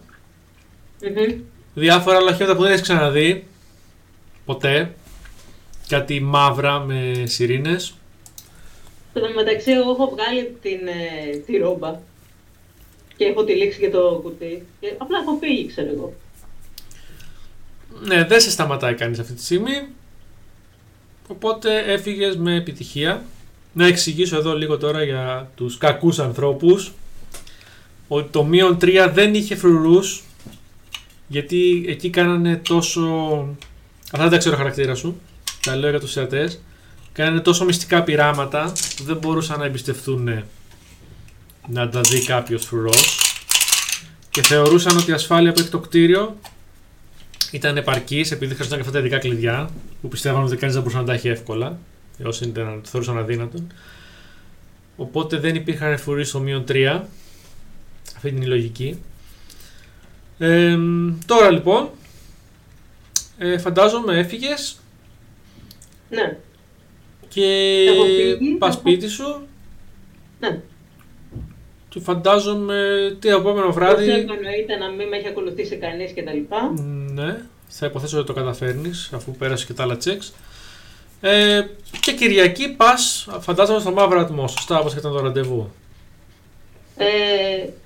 Μμμ. 1.03 1.41
διάφορα 1.75 2.17
άλλα 2.17 2.31
οχήματα 2.31 2.57
που 2.57 2.63
δεν 2.63 2.71
έχεις 2.71 2.83
ξαναδεί 2.83 3.45
ποτέ. 4.45 4.95
Κάτι 5.89 6.21
μαύρα 6.21 6.79
με 6.79 7.23
σιρήνες. 7.25 7.95
Εν 9.13 9.23
τω 9.23 9.29
μεταξύ, 9.35 9.71
εγώ 9.71 9.91
έχω 9.91 10.11
βγάλει 10.17 10.57
την, 10.63 10.87
ε, 10.87 11.37
τη 11.37 11.57
ρόμπα 11.57 12.01
και 13.17 13.25
έχω 13.25 13.45
τυλίξει 13.45 13.79
και 13.79 13.91
το 13.91 14.21
κουτί. 14.23 14.67
Και 14.81 14.95
απλά 14.99 15.19
έχω 15.19 15.39
φύγει, 15.41 15.67
ξέρω 15.67 15.89
εγώ. 15.93 16.15
Ναι, 18.03 18.25
δεν 18.25 18.41
σε 18.41 18.51
σταματάει 18.51 18.95
κανείς 18.95 19.19
αυτή 19.19 19.33
τη 19.33 19.43
στιγμή. 19.43 19.87
Οπότε 21.29 21.79
έφυγες 21.79 22.37
με 22.37 22.55
επιτυχία. 22.55 23.25
Να 23.73 23.87
εξηγήσω 23.87 24.37
εδώ 24.37 24.57
λίγο 24.57 24.79
τώρα 24.79 25.03
για 25.03 25.51
τους 25.55 25.79
κακούς 25.79 26.19
ανθρώπους 26.19 26.93
ότι 28.09 28.29
το 28.31 28.45
μείον 28.45 28.77
3 28.81 29.11
δεν 29.13 29.35
είχε 29.35 29.57
φρουρούς 29.57 30.23
γιατί 31.29 31.85
εκεί 31.89 32.11
κάνανε 32.11 32.57
τόσο... 32.57 33.03
Αυτά 34.05 34.23
δεν 34.23 34.31
τα 34.31 34.37
ξέρω 34.37 34.57
χαρακτήρα 34.57 34.95
σου. 34.95 35.21
Τα 35.63 35.77
λέω 35.77 35.91
για 35.91 36.01
τους 36.01 36.13
θεατές. 36.13 36.61
Κάνανε 37.13 37.41
τόσο 37.41 37.65
μυστικά 37.65 38.03
πειράματα 38.03 38.73
που 38.97 39.03
δεν 39.05 39.17
μπορούσαν 39.17 39.59
να 39.59 39.65
εμπιστευτούν 39.65 40.45
να 41.69 41.89
τα 41.89 42.01
δει 42.01 42.25
κάποιος 42.25 42.65
φρουρός 42.65 43.21
και 44.31 44.43
θεωρούσαν 44.43 44.97
ότι 44.97 45.11
η 45.11 45.15
ασφάλεια 45.15 45.53
που 45.53 45.61
έχει 45.61 45.69
το 45.69 45.79
κτίριο 45.79 46.37
ήταν 47.51 47.77
επαρκής 47.77 48.31
επειδή 48.31 48.55
χρειαζόταν 48.55 48.79
και 48.79 48.87
αυτά 48.87 48.99
τα 48.99 49.05
ειδικά 49.05 49.19
κλειδιά 49.19 49.71
που 50.03 50.09
πιστεύαν 50.09 50.43
ότι 50.45 50.57
κανείς 50.57 50.75
δεν 50.75 50.83
μπορούσε 50.83 51.01
να 51.01 51.07
τα 51.07 51.13
έχει 51.13 51.29
εύκολα. 51.29 51.79
Όσοι 52.25 52.45
ήταν, 52.45 52.81
το 52.83 52.89
θεωρούσαν 52.89 53.19
αδύνατο. 53.19 53.59
Οπότε 54.97 55.39
δεν 55.39 55.55
υπήρχαν 55.55 55.99
φρουροί 55.99 56.25
στο 56.25 56.39
μείον 56.39 56.65
3. 56.69 57.01
Αυτή 58.27 58.37
είναι 58.37 58.45
η 58.45 58.49
λογική. 58.49 59.03
Ε, 60.39 60.77
τώρα 61.27 61.51
λοιπόν, 61.51 61.89
ε, 63.39 63.59
φαντάζομαι 63.59 64.19
έφυγες 64.19 64.77
Ναι, 66.11 66.37
και 67.29 67.45
Έχω 67.89 68.05
φύγει, 68.05 68.51
πας 68.59 68.69
έχω- 68.75 68.79
σπίτι 68.81 69.09
σου 69.09 69.41
ναι. 70.41 70.61
και 71.89 72.01
φαντάζομαι 72.01 73.17
τι 73.21 73.29
επόμενο 73.29 73.67
Πώς 73.67 73.75
βράδυ. 73.75 74.11
εννοείται 74.11 74.77
να 74.77 74.91
μην 74.91 75.09
με 75.09 75.17
έχει 75.17 75.29
ακολουθήσει 75.29 75.77
κανείς 75.77 76.13
και 76.13 76.23
τα 76.23 76.33
λοιπά. 76.33 76.73
Ναι, 77.13 77.41
θα 77.69 77.87
υποθέσω 77.87 78.19
ότι 78.19 78.27
το 78.27 78.33
καταφέρνεις 78.33 79.11
αφού 79.15 79.33
πέρασε 79.37 79.67
και 79.67 79.73
τα 79.73 79.83
άλλα 79.83 79.97
checks. 80.05 80.31
Ε, 81.21 81.63
και 82.01 82.13
Κυριακή 82.13 82.69
πας, 82.69 83.29
φαντάζομαι, 83.41 83.81
στο 83.81 83.91
μαύρο 83.91 84.21
ατμό. 84.21 84.49
Σωστά, 84.49 84.79
όπω 84.79 84.91
ήταν 84.99 85.13
το 85.13 85.21
ραντεβού. 85.21 85.71
Ε, 86.97 87.07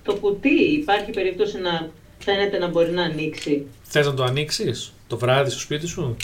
το 0.02 0.14
κουτί 0.14 0.62
υπάρχει 0.62 1.10
περίπτωση 1.10 1.58
να 1.60 1.88
φαίνεται 2.18 2.58
να 2.58 2.68
μπορεί 2.68 2.90
να 2.90 3.02
ανοίξει. 3.02 3.66
Θες 3.82 4.06
να 4.06 4.14
το 4.14 4.24
ανοίξεις; 4.24 4.92
Το 5.08 5.16
βράδυ 5.18 5.50
στο 5.50 5.58
σπίτι 5.60 5.86
σου; 5.86 6.16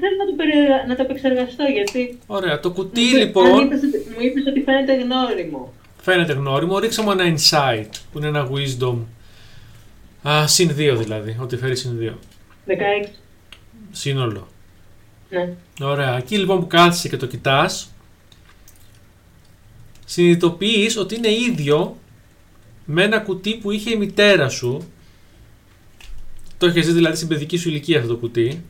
Θέλω 0.00 0.16
να 0.18 0.24
το, 0.26 0.32
περι... 0.36 0.52
να 0.88 0.96
το 0.96 1.02
επεξεργαστώ 1.02 1.64
γιατί. 1.64 2.18
Ωραία, 2.26 2.60
το 2.60 2.70
κουτί 2.70 3.00
μου 3.00 3.06
είπε- 3.06 3.18
λοιπόν 3.18 3.46
αν 3.46 3.66
είπες 3.66 3.80
ότι- 3.82 4.06
μου 4.14 4.20
είπες 4.20 4.46
ότι 4.46 4.60
φαίνεται 4.62 4.94
γνώριμο. 4.94 5.72
φαίνεται 6.02 6.32
γνώριμο. 6.32 6.78
Ρίξε 6.78 7.02
μου 7.02 7.10
ένα 7.10 7.24
insight 7.36 7.88
που 8.12 8.18
είναι 8.18 8.26
ένα 8.26 8.48
wisdom. 8.50 8.96
Α, 10.28 10.46
συν 10.46 10.70
2 10.70 10.96
δηλαδή, 10.98 11.36
ότι 11.40 11.56
φέρει 11.56 11.76
συν 11.76 11.98
2. 12.00 12.12
16. 13.04 13.08
Σύνολο. 13.92 14.48
Ναι. 15.30 15.48
Ωραία. 15.80 16.16
Εκεί 16.16 16.38
λοιπόν 16.38 16.60
που 16.60 16.66
κάθεσαι 16.66 17.08
και 17.08 17.16
το 17.16 17.26
κοιτάς, 17.26 17.93
συνειδητοποιείς 20.04 20.96
ότι 20.96 21.14
είναι 21.14 21.32
ίδιο 21.32 21.98
με 22.84 23.02
ένα 23.02 23.20
κουτί 23.20 23.56
που 23.56 23.70
είχε 23.70 23.90
η 23.90 23.96
μητέρα 23.96 24.48
σου. 24.48 24.88
Το 26.58 26.66
είχες 26.66 26.86
δει 26.86 26.92
δηλαδή 26.92 27.16
στην 27.16 27.28
παιδική 27.28 27.56
σου 27.56 27.68
ηλικία 27.68 27.98
αυτό 27.98 28.08
το 28.08 28.16
κουτί. 28.16 28.64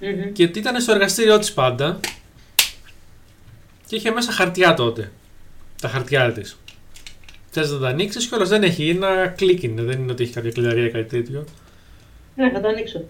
Μμμ. 0.00 0.32
Και 0.32 0.44
ότι 0.44 0.58
ήταν 0.58 0.80
στο 0.80 0.92
εργαστήριό 0.92 1.38
της 1.38 1.52
πάντα. 1.52 2.00
Και 3.86 3.96
είχε 3.96 4.10
μέσα 4.10 4.32
χαρτιά 4.32 4.74
τότε. 4.74 5.12
Τα 5.80 5.88
χαρτιά 5.88 6.32
της. 6.32 6.58
Θες 7.50 7.70
να 7.70 7.78
τα 7.78 7.88
ανοίξεις 7.88 8.26
και 8.26 8.36
δεν 8.36 8.62
έχει. 8.62 8.88
Είναι 8.88 9.06
ένα 9.06 9.26
κλικ 9.26 9.62
είναι. 9.62 9.82
Δεν 9.82 10.00
είναι 10.00 10.12
ότι 10.12 10.22
έχει 10.22 10.32
κάποια 10.32 10.50
κλειδαρία 10.50 10.86
ή 10.86 10.90
κάτι 10.90 11.04
τέτοιο. 11.04 11.44
Ναι, 12.36 12.50
θα 12.50 12.60
το 12.60 12.68
ανοίξω. 12.68 13.04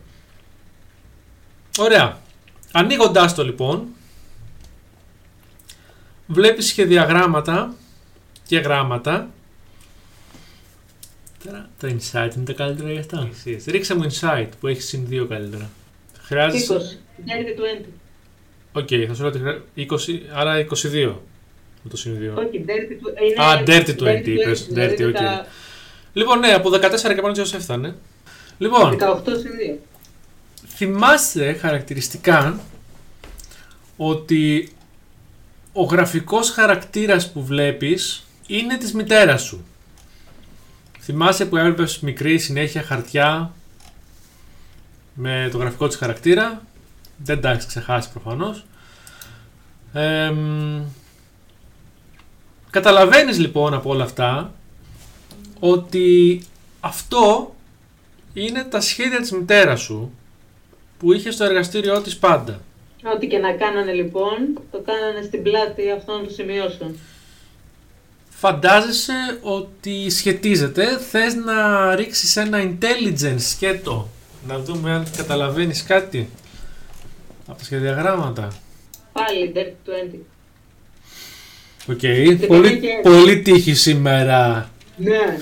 Ωραία. 1.78 2.22
Ανοίγοντάς 2.72 3.34
το 3.34 3.44
λοιπόν, 3.44 3.86
βλέπεις 6.26 6.72
και 6.72 6.84
διαγράμματα 6.84 7.74
και 8.46 8.58
γράμματα. 8.58 9.30
Τώρα 11.44 11.68
το 11.80 11.86
insight 11.88 12.30
είναι 12.36 12.44
τα 12.44 12.52
καλύτερα 12.52 12.90
για 12.90 13.00
αυτά. 13.00 13.28
Ρίξε 13.66 13.94
μου 13.94 14.06
insight 14.10 14.48
που 14.60 14.66
έχεις 14.66 14.86
συν 14.88 15.06
2 15.10 15.26
καλύτερα. 15.28 15.70
Χρειάζεσαι. 16.22 16.74
20. 16.74 16.76
Dirty 17.26 17.82
20. 17.82 17.84
Οκ, 18.72 18.88
θα 19.08 19.14
σου 19.14 19.20
λέω 19.22 19.30
ότι 19.30 19.38
χρειά- 19.38 19.62
20, 19.74 20.20
άρα 20.34 20.58
22 20.58 21.20
με 21.82 21.90
το 21.90 21.96
συν 21.96 22.16
2. 22.36 22.38
Όχι, 22.38 22.64
dirty 22.66 22.92
20. 22.92 23.22
Είναι... 23.22 23.44
Α, 23.44 23.62
dirty 23.66 24.22
20 24.24 24.26
είπες. 24.26 24.66
δηλαδή 24.66 24.96
Dirty, 24.98 25.06
OK. 25.08 25.12
τα 25.14 25.46
Λοιπόν, 26.12 26.38
ναι, 26.38 26.52
από 26.52 26.70
14 26.70 26.78
και 27.14 27.20
πάνω 27.20 27.40
έτσι 27.40 27.56
έφτανε. 27.56 27.94
Λοιπόν, 28.58 28.96
18 29.00 29.22
συν 29.24 29.50
2. 29.76 29.78
θυμάστε 30.66 31.52
χαρακτηριστικά 31.52 32.60
ότι 33.96 34.72
ο 35.76 35.82
γραφικός 35.82 36.50
χαρακτήρας 36.50 37.32
που 37.32 37.44
βλέπεις 37.44 38.26
είναι 38.46 38.76
της 38.76 38.94
μητέρας 38.94 39.42
σου. 39.42 39.64
Θυμάσαι 41.00 41.46
που 41.46 41.56
έβλεπες 41.56 42.00
μικρή 42.00 42.38
συνέχεια 42.38 42.82
χαρτιά 42.82 43.52
με 45.14 45.48
το 45.52 45.58
γραφικό 45.58 45.86
της 45.86 45.96
χαρακτήρα. 45.96 46.62
Δεν 47.16 47.40
τα 47.40 47.50
έχεις 47.50 47.66
ξεχάσει 47.66 48.10
προφανώς. 48.10 48.64
Ε, 49.92 50.32
καταλαβαίνεις 52.70 53.38
λοιπόν 53.38 53.74
από 53.74 53.90
όλα 53.90 54.04
αυτά 54.04 54.54
ότι 55.60 56.42
αυτό 56.80 57.54
είναι 58.32 58.64
τα 58.64 58.80
σχέδια 58.80 59.20
της 59.20 59.32
μητέρας 59.32 59.80
σου 59.80 60.12
που 60.98 61.12
είχε 61.12 61.30
στο 61.30 61.44
εργαστήριό 61.44 62.00
της 62.00 62.16
πάντα. 62.16 62.60
Ό,τι 63.12 63.26
και 63.26 63.38
να 63.38 63.52
κάνανε 63.52 63.92
λοιπόν, 63.92 64.36
το 64.70 64.82
κάνανε 64.86 65.22
στην 65.26 65.42
πλάτη 65.42 65.90
αυτών 65.90 66.24
των 66.24 66.30
σημειώσεων. 66.34 66.98
Φαντάζεσαι 68.30 69.38
ότι 69.42 70.10
σχετίζεται, 70.10 70.98
θες 70.98 71.34
να 71.34 71.94
ρίξεις 71.94 72.36
ένα 72.36 72.58
intelligence 72.62 73.36
σκέτο, 73.38 74.08
να 74.46 74.58
δούμε 74.58 74.90
αν 74.92 75.06
καταλαβαίνεις 75.16 75.82
κάτι 75.82 76.28
από 77.46 77.58
τα 77.58 77.64
σχεδιαγράμματα. 77.64 78.48
Πάλι, 79.12 79.52
Dirty 79.56 80.16
20. 80.16 80.18
Οκ, 81.90 81.98
Και 81.98 82.46
πολύ, 82.46 82.46
πάμε 82.46 82.68
και- 82.70 83.00
πολύ 83.02 83.40
τύχη 83.42 83.74
σήμερα. 83.74 84.70
Ναι. 84.96 85.38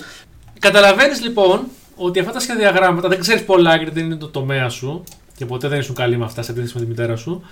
Καταλαβαίνεις 0.58 1.20
λοιπόν 1.22 1.66
ότι 1.96 2.18
αυτά 2.20 2.32
τα 2.32 2.40
σχεδιαγράμματα 2.40 3.08
δεν 3.08 3.20
ξέρεις 3.20 3.44
πολλά 3.44 3.76
γιατί 3.76 3.90
δεν 3.92 4.04
είναι 4.04 4.16
το 4.16 4.28
τομέα 4.28 4.68
σου 4.68 5.04
και 5.42 5.48
ποτέ 5.48 5.68
δεν 5.68 5.78
ήσουν 5.78 5.94
καλή 5.94 6.16
με 6.16 6.24
αυτά 6.24 6.42
σε 6.42 6.50
αντίθεση 6.50 6.74
με 6.74 6.80
τη 6.80 6.86
μητέρα 6.86 7.16
σου. 7.16 7.42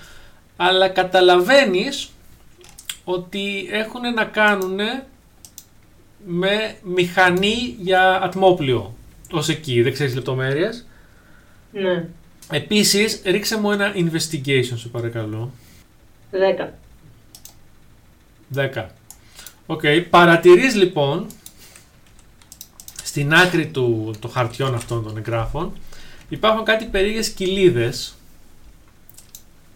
Αλλά 0.57 0.89
καταλαβαίνεις 0.89 2.11
ότι 3.05 3.69
έχουν 3.71 4.01
να 4.15 4.25
κάνουν 4.25 4.79
με 6.27 6.77
μηχανή 6.83 7.77
για 7.79 8.23
ατμόπλιο. 8.23 8.95
Ως 9.31 9.49
εκεί, 9.49 9.83
δεν 9.83 9.93
ξέρεις 9.93 10.15
λεπτομέρειες. 10.15 10.87
Ναι. 11.73 12.09
Επίσης, 12.51 13.23
ρίξε 13.25 13.59
μου 13.59 13.71
ένα 13.71 13.93
investigation, 13.95 14.77
σε 14.77 14.89
παρακαλώ. 14.89 15.51
10. 16.31 16.69
10. 18.55 18.87
Οκ. 19.67 19.83
Παρατηρείς 20.11 20.75
λοιπόν 20.75 21.27
στην 23.03 23.35
άκρη 23.35 23.67
του 23.67 24.15
των 24.19 24.31
χαρτιών 24.31 24.75
αυτών 24.75 25.05
των 25.05 25.17
εγγράφων 25.17 25.73
υπάρχουν 26.31 26.65
κάτι 26.65 26.85
περίεργες 26.85 27.29
κηλίδες 27.31 28.15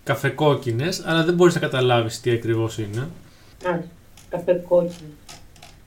καφεκόκκινες 0.05 1.02
αλλά 1.05 1.24
δεν 1.24 1.35
μπορείς 1.35 1.55
να 1.55 1.60
καταλάβεις 1.60 2.20
τι 2.20 2.31
ακριβώς 2.31 2.78
είναι. 2.78 3.09
Α, 3.64 3.78
καφέ 4.28 4.55
κόκκινο. 4.68 5.09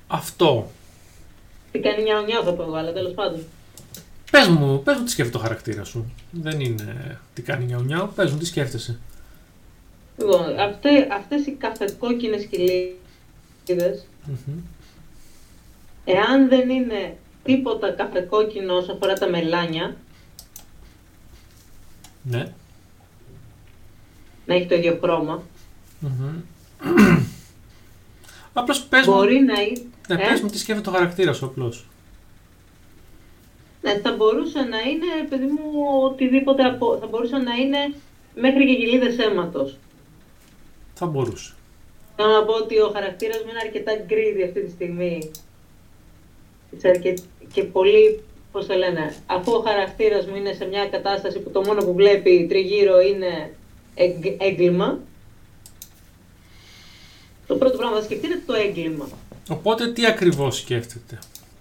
Αυτό. 0.08 0.72
Τι 1.72 1.80
κάνει 1.80 2.04
νιάου 2.04 2.24
νιάου 2.26 2.44
θα 2.44 2.54
πω 2.54 2.64
εγώ, 2.64 2.76
αλλά 2.76 2.94
τέλος 2.94 3.14
πάντων. 3.14 3.40
Πες 4.32 4.48
μου, 4.48 4.84
πες 4.84 4.98
μου 4.98 5.04
τι 5.04 5.12
σκέφτεται 5.12 5.38
το 5.38 5.44
χαρακτήρα 5.44 5.84
σου. 5.84 6.12
Δεν 6.32 6.60
είναι 6.60 7.20
τι 7.34 7.42
κάνει 7.42 7.66
νιαου 7.66 7.82
νιαου. 7.82 8.10
Πες 8.16 8.32
μου 8.32 8.38
τι 8.38 8.46
σκέφτεσαι. 8.46 9.00
Λοιπόν, 10.18 10.60
αυτέ, 10.60 11.08
αυτές 11.12 11.46
οι 11.46 11.52
καφεκόκκινες 11.52 12.46
κοιλίδες, 12.46 14.06
Μμμ. 14.26 14.58
εάν 16.06 16.50
δεν 16.50 16.70
είναι 16.70 17.18
τίποτα 17.44 17.92
καφεκόκκινο 17.92 18.76
όσον 18.76 18.96
αφορά 18.96 19.14
τα 19.14 19.30
μελάνια, 19.30 19.96
Ναι. 22.30 22.54
να 24.46 24.54
έχει 24.56 24.66
το 24.68 24.76
ίδιο 24.76 24.98
χρώμα, 25.02 25.44
Μμμ. 26.00 26.40
Απλώς 28.54 28.84
πες 28.84 29.06
μου, 29.08 29.14
μπορεί 29.14 29.40
να 29.40 29.62
είναι... 29.62 29.82
ναι, 30.08 30.16
ε; 30.24 30.28
πες 30.28 30.42
μου 30.42 30.50
τι 30.50 30.58
σκέφτεται 30.58 30.90
το 30.90 30.96
χαρακτήρας 30.98 31.38
σου 31.38 31.46
απλώς. 31.46 31.86
Ναι, 33.82 34.00
θα 34.00 34.16
μπορούσε 34.16 34.60
να 34.62 34.80
είναι, 34.80 35.28
παιδί 35.30 35.46
μου, 35.46 35.60
οτιδήποτε 36.04 36.64
από... 36.64 36.98
Θα 37.00 37.08
μπορούσε 37.08 37.38
να 37.38 37.54
είναι 37.54 37.94
μέχρι 38.36 38.66
και 38.66 38.76
κοιλίδες 38.76 39.18
αίματος. 39.18 39.78
Θα 40.94 41.06
μπορούσε. 41.06 41.54
Θέλω 42.16 42.32
να 42.32 42.44
πω 42.44 42.54
ότι 42.54 42.80
ο 42.80 42.90
χαρακτήρας 42.94 43.38
μου 43.44 43.50
είναι 43.50 43.60
αρκετά 43.64 43.92
γκρίδι 44.06 44.44
αυτή 44.44 44.62
τη 44.64 44.72
στιγμή. 44.72 45.32
Είσαι 46.72 46.88
αρκε- 46.88 47.18
Και 47.54 47.64
πολύ, 47.64 48.24
πώς 48.58 48.66
το 48.68 48.74
λένε, 48.76 49.16
αφού 49.26 49.52
ο 49.52 49.60
χαρακτήρας 49.68 50.26
μου 50.26 50.36
είναι 50.36 50.54
σε 50.54 50.66
μια 50.66 50.86
κατάσταση 50.88 51.40
που 51.40 51.50
το 51.50 51.62
μόνο 51.62 51.84
που 51.84 51.94
βλέπει 51.94 52.46
τριγύρω 52.50 53.00
είναι 53.00 53.54
εγ- 53.96 54.42
έγκλημα, 54.42 55.00
το 57.48 57.56
πρώτο 57.56 57.78
πράγμα 57.78 57.96
που 57.96 58.02
θα 58.02 58.06
σκεφτεί 58.06 58.26
είναι 58.26 58.42
το 58.46 58.54
έγκλημα. 58.54 59.08
Οπότε 59.50 59.92
τι 59.92 60.06
ακριβώς 60.06 60.58
σκέφτεται; 60.58 61.20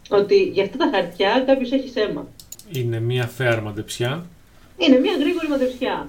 Ότι 0.09 0.43
για 0.43 0.65
αυτά 0.65 0.77
τα 0.77 0.91
χαρτιά 0.95 1.43
κάποιος 1.47 1.73
έχει 1.73 1.89
σέμα. 1.89 2.27
Είναι 2.73 3.01
μία 3.01 3.27
φέα 3.27 3.61
μαντεψιά. 3.61 4.27
Είναι 4.77 4.99
μια 4.99 5.17
γρήγορη 5.21 5.49
μαντεψιά. 5.49 6.09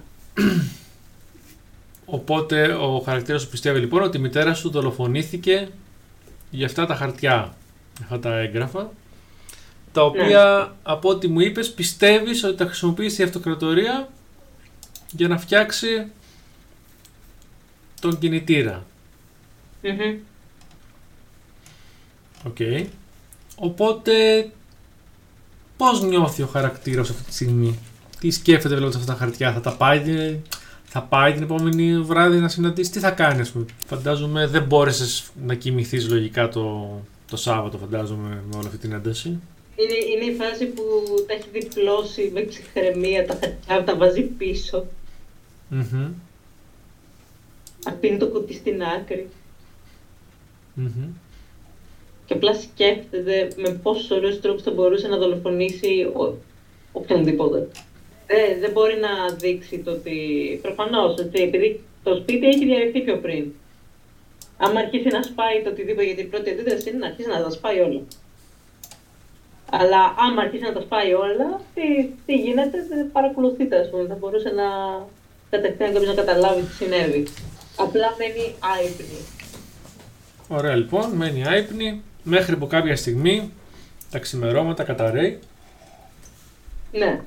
Οπότε 2.05 2.73
ο 2.73 2.99
χαρακτήρας 2.99 3.41
σου 3.41 3.49
πιστεύει 3.49 3.79
λοιπόν 3.79 4.01
ότι 4.01 4.17
η 4.17 4.19
μητέρα 4.19 4.53
σου 4.53 4.69
δολοφονήθηκε 4.69 5.67
για 6.51 6.65
αυτά 6.65 6.85
τα 6.85 6.95
χαρτιά, 6.95 7.55
για 7.97 8.03
αυτά 8.03 8.19
τα 8.19 8.37
έγγραφα, 8.39 8.91
τα 9.97 10.03
οποία 10.05 10.75
από 10.83 11.09
ό,τι 11.09 11.27
μου 11.27 11.39
είπες 11.39 11.71
πιστεύεις 11.73 12.43
ότι 12.43 12.55
τα 12.55 12.65
χρησιμοποίησε 12.65 13.21
η 13.21 13.25
αυτοκρατορία 13.25 14.09
για 15.11 15.27
να 15.27 15.37
φτιάξει 15.37 16.07
τον 18.01 18.17
κινητήρα. 18.19 18.83
Μμμ. 19.83 20.17
Οκ. 22.45 22.57
Οπότε 23.55 24.13
πώς 25.77 26.01
νιώθει 26.01 26.41
ο 26.41 26.47
χαρακτήρας 26.47 27.09
αυτή 27.09 27.23
τη 27.23 27.33
στιγμή; 27.33 27.79
Τι 28.19 28.31
σκέφτεται 28.31 28.75
βλέποντας 28.75 29.01
αυτά 29.01 29.13
τα 29.13 29.19
χαρτιά; 29.19 29.53
Θα 29.53 29.61
τα 29.61 29.75
πάει, 29.75 29.99
την- 30.01 30.39
θα 30.83 31.01
πάει 31.01 31.33
την 31.33 31.43
επόμενη 31.43 31.99
βράδυ 32.01 32.37
να 32.37 32.47
συναντήσει; 32.47 32.91
Τι 32.91 32.99
θα 32.99 33.11
κάνει 33.11 33.41
ας 33.41 33.49
πούμε; 33.49 33.65
Φαντάζομαι 33.85 34.47
δεν 34.47 34.63
μπόρεσες 34.63 35.29
να 35.45 35.53
κοιμηθείς 35.53 36.09
λογικά 36.09 36.49
το, 36.49 36.89
το 37.29 37.37
Σάββατο 37.37 37.77
φαντάζομαι 37.77 38.43
με 38.51 38.57
όλη 38.57 38.65
αυτή 38.65 38.77
την 38.77 38.91
ένταση. 38.91 39.39
Είναι, 39.79 40.23
είναι 40.23 40.31
η 40.31 40.35
φάση 40.35 40.65
που 40.65 40.83
τα 41.27 41.33
έχει 41.33 41.49
διπλώσει 41.51 42.31
με 42.33 42.41
ψυχραιμία 42.41 43.25
τα 43.25 43.39
χαρτιά, 43.41 43.83
τα 43.83 43.95
βάζει 43.95 44.21
πίσω. 44.21 44.85
Μμμ. 45.69 46.11
Αφήνει 47.87 48.17
το 48.17 48.27
κουτί 48.27 48.53
στην 48.53 48.83
άκρη. 48.83 49.29
Μμμ. 50.73 51.09
Και 52.25 52.33
απλά 52.33 52.53
σκέφτεται 52.53 53.47
με 53.55 53.69
πόσους 53.69 54.09
ωραίους 54.09 54.39
τρόπους 54.41 54.63
θα 54.63 54.71
μπορούσε 54.71 55.07
να 55.07 55.17
δολοφονήσει 55.17 56.01
ο, 56.01 56.37
οποιονδήποτε. 56.91 57.67
Δεν, 58.27 58.59
δεν 58.59 58.71
μπορεί 58.71 58.95
να 58.99 59.35
δείξει 59.35 59.79
το 59.79 59.91
ότι 59.91 60.19
προφανώς, 60.61 61.19
ότι 61.19 61.41
επειδή 61.41 61.81
το 62.03 62.15
σπίτι 62.15 62.47
έχει 62.47 62.65
διαρρευτεί 62.65 63.01
πιο 63.01 63.17
πριν. 63.17 63.51
Άμα 64.57 64.79
αρχίσει 64.79 65.07
να 65.07 65.23
σπάει 65.23 65.61
το 65.63 65.69
οτιδήποτε, 65.69 66.05
γιατί 66.05 66.21
η 66.21 66.25
πρώτη 66.25 66.49
αντίδραση 66.49 66.89
είναι 66.89 66.97
να 66.97 67.07
αρχίσει 67.07 67.29
να 67.29 67.43
τα 67.43 67.49
σπάει 67.49 67.79
όλα. 67.79 68.01
Αλλά 69.71 70.15
άμα 70.17 70.41
αρχίσει 70.41 70.63
να 70.63 70.73
τα 70.73 70.81
σπάει 70.81 71.13
όλα, 71.13 71.61
τι, 71.73 71.81
τι 72.25 72.35
γίνεται, 72.35 72.77
δεν 72.89 73.11
παρακολουθείτε, 73.11 73.79
ας 73.79 73.89
πούμε. 73.89 74.07
Θα 74.07 74.15
μπορούσε 74.19 74.49
να 74.49 74.63
κατευθείαν 75.49 75.93
κάποιος 75.93 76.15
να 76.15 76.23
καταλάβει 76.23 76.61
τι 76.61 76.73
συνέβη. 76.73 77.27
Απλά 77.75 78.15
μένει 78.17 78.55
άϊπνη. 78.59 79.19
Ωραία 80.47 80.75
λοιπόν, 80.75 81.09
μένει 81.11 81.47
άϊπνη 81.47 82.01
μέχρι 82.23 82.55
που 82.57 82.67
κάποια 82.67 82.95
στιγμή 82.95 83.51
τα 84.11 84.19
ξημερώματα 84.19 84.83
καταραίει 84.83 85.39
Ναι. 86.91 87.21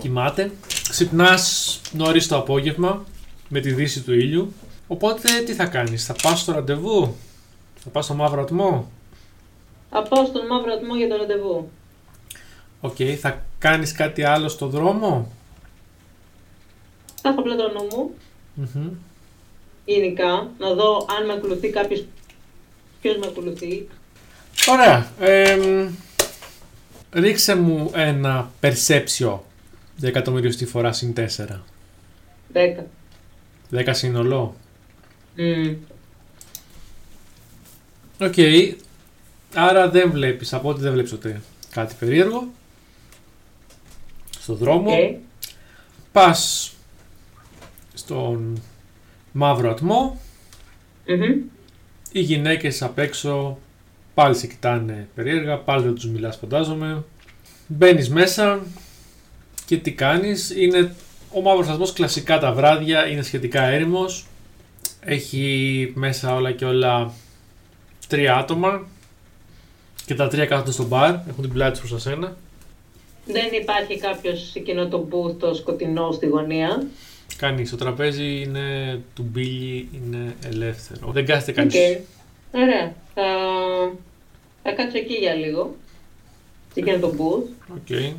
κοιμάται. 0.00 0.50
Ξυπνάς 0.90 1.80
νωρίς 1.92 2.26
το 2.28 2.36
απόγευμα 2.36 3.04
με 3.48 3.60
τη 3.60 3.72
δύση 3.72 4.00
του 4.00 4.12
ήλιου. 4.14 4.52
Οπότε 4.86 5.28
τι 5.46 5.52
θα 5.52 5.66
κάνεις, 5.66 6.04
θα 6.04 6.14
πας 6.22 6.40
στο 6.40 6.52
ραντεβού, 6.52 7.16
θα 7.84 7.88
πας 7.90 8.04
στο 8.04 8.14
μαύρο 8.14 8.40
ατμό; 8.42 8.90
Θα 9.90 10.02
πάω 10.02 10.26
στον 10.26 10.46
μαύρο 10.46 10.72
ατμό 10.72 10.96
για 10.96 11.08
το 11.08 11.16
ραντεβού. 11.16 11.70
Οκ, 12.80 12.96
θα 13.20 13.42
κάνεις 13.58 13.92
κάτι 13.92 14.22
άλλο 14.22 14.48
στο 14.48 14.66
δρόμο; 14.66 15.32
Θα 17.22 17.28
έχω 17.28 17.40
απλά 17.40 17.56
το 17.56 17.70
νου 17.72 17.86
μου, 17.90 18.14
Μμμ. 18.54 18.88
γενικά, 19.84 20.50
να 20.58 20.74
δω 20.74 21.06
αν 21.18 21.26
με 21.26 21.32
ακολουθεί 21.32 21.68
κάποιος, 21.70 22.04
ποιος 23.00 23.16
με 23.16 23.26
ακολουθεί. 23.26 23.88
Ωραία. 24.68 25.12
εμ, 25.18 25.88
ρίξε 27.12 27.54
μου 27.54 27.90
ένα 27.94 28.50
perception 28.60 29.38
για 29.96 30.08
εκατομμυριωστή 30.08 30.66
φορά 30.66 30.92
συν 30.92 31.14
4. 31.16 31.62
10. 32.52 32.84
10 33.70 33.88
σύνολο. 33.90 34.54
Μμ. 35.36 35.74
OK. 38.20 38.34
Άρα 39.54 39.90
δεν 39.90 40.10
βλέπεις, 40.10 40.52
από 40.52 40.68
ό,τι 40.68 40.80
δεν 40.80 40.92
βλέπεις 40.92 41.12
ούτε 41.12 41.40
κάτι 41.70 41.94
περίεργο. 41.98 42.48
Στο 44.40 44.54
δρόμο. 44.54 44.90
Okay. 44.92 45.16
Πας 46.12 46.72
στον 47.94 48.62
μαύρο 49.32 49.70
ατμό. 49.70 50.20
Οι 52.12 52.20
γυναίκες 52.20 52.82
απ' 52.82 52.98
έξω 52.98 53.58
Πάλι 54.14 54.34
σε 54.34 54.46
κοιτάνε 54.46 55.08
περίεργα, 55.14 55.58
πάλι 55.58 55.82
δεν 55.84 55.94
τους 55.94 56.06
μιλάς 56.06 56.36
φαντάζομαι. 56.36 57.04
Μπαίνεις 57.66 58.10
μέσα 58.10 58.60
και 59.66 59.76
τι 59.76 59.92
κάνεις; 59.92 60.50
Είναι 60.50 60.94
ο 61.32 61.40
μαύρος 61.40 61.64
σταθμός 61.64 61.92
κλασικά 61.92 62.38
τα 62.38 62.52
βράδια, 62.52 63.06
είναι 63.06 63.22
σχετικά 63.22 63.62
έρημος. 63.62 64.26
Έχει 65.00 65.92
μέσα 65.94 66.34
όλα 66.34 66.52
και 66.52 66.64
όλα 66.64 67.12
τρία 68.08 68.36
άτομα 68.36 68.86
και 70.10 70.16
τα 70.16 70.28
τρία 70.28 70.46
κάθονται 70.46 70.72
στο 70.72 70.84
μπαρ, 70.84 71.14
έχουν 71.14 71.40
την 71.40 71.52
πλάτη 71.52 71.78
προς 71.78 71.90
τα 71.90 71.98
σένα. 71.98 72.36
Δεν 73.26 73.48
υπάρχει 73.60 73.98
κάποιος 73.98 74.50
σε 74.50 74.58
εκείνο 74.58 74.88
το 74.88 75.08
booth 75.10 75.38
το 75.38 75.54
σκοτεινό 75.54 76.12
στη 76.12 76.26
γωνία; 76.26 76.86
Κανείς. 77.36 77.70
Το 77.70 77.76
τραπέζι 77.76 78.40
είναι 78.40 79.00
του 79.14 79.22
Μπίλι, 79.22 79.88
είναι 79.92 80.36
ελεύθερο. 80.44 81.12
Δεν 81.12 81.26
κάθεται 81.26 81.52
κανείς. 81.52 81.74
Okay. 81.74 82.00
Ωραία. 82.52 82.94
Θα... 83.14 83.22
θα 84.62 84.72
κάτσω 84.72 84.98
εκεί 84.98 85.14
για 85.14 85.34
λίγο. 85.34 85.74
Σε 86.74 86.80
εκείνο 86.80 86.98
το 86.98 87.14
booth. 87.18 87.72
Okay. 87.76 88.12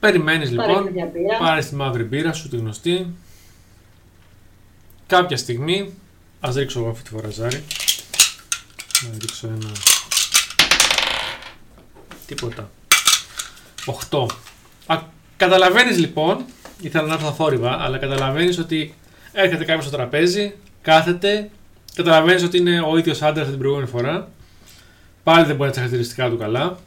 Περιμένεις 0.00 0.50
λοιπόν, 0.50 0.92
μια 0.92 1.10
μπύρα. 1.12 1.38
πάρεις 1.38 1.68
τη 1.68 1.74
μαύρη 1.74 2.02
μπύρα 2.02 2.32
σου, 2.32 2.48
τη 2.48 2.56
γνωστή. 2.56 3.06
Κάποια 5.06 5.36
στιγμή, 5.36 5.92
ας 6.40 6.54
ρίξω 6.54 6.78
εγώ 6.78 6.88
αυτή 6.88 7.02
τη 7.02 7.08
φορά 7.08 7.30
ζάρι. 7.30 7.62
Να 9.02 9.18
ρίξω 9.20 9.46
ένα... 9.46 9.72
Τίποτα. 12.26 12.70
8. 14.10 14.26
Α, 14.86 15.02
καταλαβαίνεις 15.36 15.98
λοιπόν, 15.98 16.44
ήθελα 16.80 17.06
να 17.06 17.14
έρθω 17.14 17.32
θόρυβα, 17.32 17.82
αλλά 17.82 17.98
καταλαβαίνεις 17.98 18.58
ότι 18.58 18.94
έρχεται 19.32 19.64
κάποιος 19.64 19.84
στο 19.84 19.96
τραπέζι, 19.96 20.54
κάθεται, 20.82 21.50
καταλαβαίνεις 21.94 22.42
ότι 22.42 22.58
είναι 22.58 22.80
ο 22.80 22.96
ίδιος 22.96 23.22
άντρας 23.22 23.48
την 23.48 23.58
προηγούμενη 23.58 23.88
φορά, 23.88 24.28
πάλι 25.22 25.46
δεν 25.46 25.56
μπορεί 25.56 25.68
να 25.68 25.74
τα 25.74 25.80
χαρακτηριστικά 25.80 26.30
του 26.30 26.38
καλά. 26.38 26.78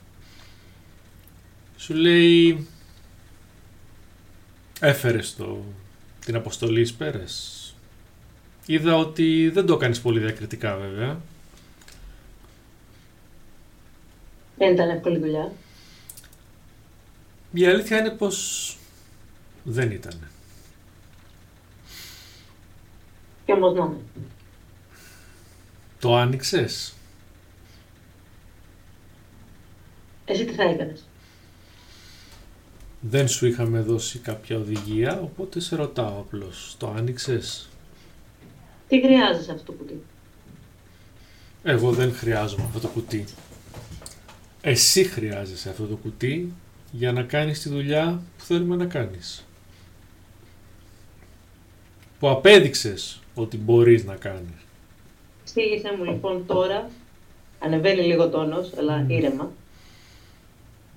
Σου 1.78 1.94
λέει, 1.94 2.68
έφερες 4.80 5.36
το, 5.36 5.64
την 6.26 6.36
αποστολή 6.36 6.86
Σπέρες. 6.86 7.60
Είδα 8.66 8.96
ότι 8.96 9.50
δεν 9.50 9.66
το 9.66 9.74
έκανες 9.74 10.00
πολύ 10.00 10.20
διακριτικά 10.20 10.76
βέβαια. 10.76 11.18
Δεν 14.58 14.74
ήταν 14.74 14.90
εύκολη 14.90 15.18
δουλειά. 15.18 15.52
Η 17.54 17.66
αλήθεια 17.66 18.00
είναι 18.00 18.10
πως 18.10 18.78
δεν 19.64 19.92
ήταν. 19.92 20.28
Και 23.46 23.52
όμως 23.52 23.74
να 23.74 23.86
είναι. 23.86 23.98
Το 26.00 26.16
άνοιξες; 26.16 26.94
Εσύ 30.26 30.46
τι 30.46 30.54
θα 30.54 30.64
έκανες; 30.64 31.04
Δεν 33.00 33.28
σου 33.28 33.46
είχαμε 33.46 33.82
δώσει 33.82 34.20
κάποια 34.20 34.58
οδηγία, 34.58 35.22
οπότε 35.22 35.60
σε 35.60 35.76
ρωτάω 35.76 36.20
απλώς. 36.20 36.76
Το 36.80 36.94
άνοιξες; 36.98 37.70
Τι 38.88 39.02
χρειάζεσαι 39.02 39.52
αυτό 39.52 39.64
το 39.66 39.72
κουτί; 39.72 40.04
Εγώ 41.64 41.92
δεν 41.92 42.14
χρειάζομαι 42.14 42.64
αυτό 42.64 42.80
το 42.80 42.88
κουτί. 42.88 43.26
Εσύ 44.68 45.04
χρειάζεσαι 45.04 45.70
αυτό 45.70 45.86
το 45.86 45.96
κουτί 45.96 46.54
για 46.92 47.12
να 47.12 47.24
κάνεις 47.24 47.60
τη 47.60 47.70
δουλειά 47.70 48.22
που 48.38 48.44
θέλουμε 48.44 48.76
να 48.76 48.86
κάνεις. 48.86 49.46
Που 52.20 52.30
απέδειξες 52.30 53.20
ότι 53.34 53.58
μπορείς 53.58 54.04
να 54.04 54.16
κάνεις. 54.16 54.66
Εξήγησέ 55.42 55.96
μου 55.98 56.04
λοιπόν 56.04 56.46
τώρα, 56.46 56.90
ανεβαίνει 57.60 58.02
λίγο 58.02 58.30
τόνος, 58.30 58.72
αλλά 58.78 59.06
ήρεμα, 59.08 59.52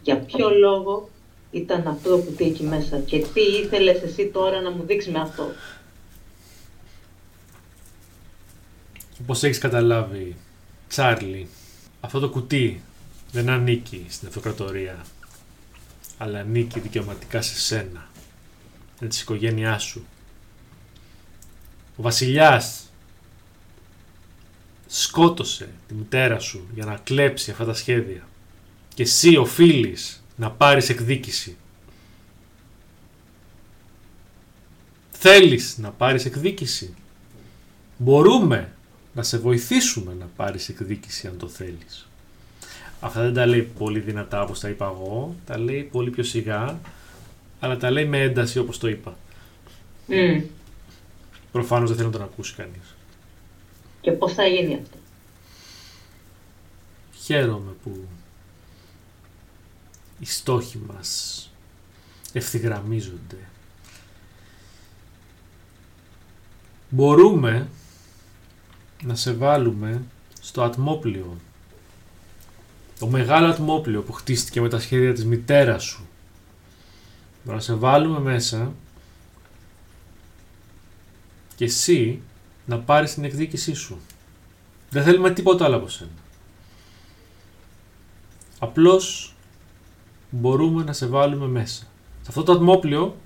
για 0.03 0.19
ποιο 0.19 0.51
λόγο 0.51 1.09
ήταν 1.51 1.87
αυτό 1.87 2.11
το 2.11 2.19
κουτί 2.19 2.45
εκεί 2.45 2.63
μέσα 2.65 2.99
και 2.99 3.19
τι 3.19 3.41
ήθελες 3.41 4.03
εσύ 4.03 4.27
τώρα 4.27 4.61
να 4.61 4.71
μου 4.71 4.85
δείξεις 4.87 5.13
με 5.13 5.21
αυτό; 5.21 5.45
Όπως 9.23 9.43
έχεις 9.43 9.59
καταλάβει, 9.59 10.37
Τσάρλι, 10.89 11.49
αυτό 12.01 12.21
το 12.21 12.31
κουτί 12.31 12.83
δεν 13.33 13.49
ανήκει 13.49 14.07
στην 14.09 14.29
αυτοκρατορία, 14.29 15.05
αλλά 16.19 16.41
ανήκει 16.41 16.81
δικαιωματικά 16.81 17.43
σε 17.43 17.59
σένα, 17.59 18.09
με 19.01 19.09
της 19.09 19.21
οικογένειάς 19.21 19.83
σου. 19.83 20.07
Ο 21.97 22.03
βασιλιάς 22.03 22.89
σκότωσε 24.87 25.69
τη 25.89 25.95
μητέρα 25.95 26.39
σου 26.39 26.69
για 26.75 26.85
να 26.85 26.97
κλέψει 26.97 27.51
αυτά 27.51 27.65
τα 27.65 27.75
σχέδια 27.75 28.29
και 28.95 29.03
εσύ 29.03 29.37
οφείλεις 29.37 30.23
να 30.37 30.51
πάρεις 30.51 30.89
εκδίκηση. 30.89 31.57
Θέλεις 35.11 35.79
να 35.79 35.91
πάρεις 35.91 36.25
εκδίκηση. 36.25 36.95
Μπορούμε 37.97 38.73
να 39.15 39.23
σε 39.23 39.39
βοηθήσουμε 39.39 40.15
να 40.15 40.27
πάρεις 40.37 40.69
εκδίκηση 40.69 41.27
αν 41.27 41.39
το 41.39 41.49
θέλεις. 41.49 42.08
Αυτά 43.01 43.23
δεν 43.23 43.35
τα 43.35 43.47
λέει 43.47 43.63
πολύ 43.63 43.99
δυνατά 44.01 44.43
όπως 44.43 44.61
τα 44.61 44.69
είπα 44.69 44.87
εγώ, 44.87 45.35
τα 45.47 45.59
λέει 45.59 45.83
πολύ 45.83 46.11
πιο 46.11 46.23
σιγά, 46.23 46.81
αλλά 47.61 47.77
τα 47.77 47.91
λέει 47.91 48.05
με 48.05 48.21
ένταση 48.21 48.59
όπως 48.59 48.79
το 48.79 48.89
είπα. 48.89 49.17
Mm. 50.09 50.43
Προφανώς 51.53 51.89
δεν 51.89 51.99
θέλει 51.99 52.11
να 52.11 52.19
τον 52.19 52.23
ακούσει 52.23 52.55
κανείς. 52.55 52.95
Και 54.01 54.13
πώς 54.13 54.33
θα 54.33 54.47
γίνει 54.47 54.75
αυτό; 54.75 54.97
Χαίρομαι 57.25 57.73
που 57.83 58.05
οι 60.21 60.27
στόχοι 60.27 60.81
μας 60.87 61.51
ευθυγραμμίζονται. 62.33 63.37
Μπορούμε 66.91 67.69
να 69.03 69.15
σε 69.15 69.33
βάλουμε 69.33 70.03
στο 70.41 70.63
ατμόπλιο. 70.63 71.37
Το 72.99 73.07
μεγάλο 73.07 73.47
ατμόπλιο 73.47 74.03
που 74.03 74.13
χτίστηκε 74.13 74.61
με 74.61 74.69
τα 74.69 74.81
σχέδια 74.81 75.13
της 75.13 75.25
μητέρας 75.25 75.85
σου. 75.85 76.07
Να 77.45 77.61
σε 77.61 77.75
βάλουμε 77.75 78.19
μέσα 78.19 78.73
και 81.57 81.65
εσύ 81.65 82.21
να 82.67 82.79
πάρεις 82.79 83.15
την 83.15 83.25
εκδίκησή 83.25 83.75
σου. 83.75 83.99
Δεν 84.91 85.03
θέλουμε 85.03 85.31
τίποτα 85.31 85.65
άλλο 85.65 85.77
από 85.77 85.89
σένα. 85.89 86.11
Απλώς 88.59 89.35
μπορούμε 90.31 90.85
να 90.85 90.93
σε 90.93 91.07
βάλουμε 91.07 91.47
μέσα. 91.47 91.83
Σε 92.23 92.29
αυτό 92.29 92.43
το 92.43 92.53
ατμόπλιο 92.53 93.17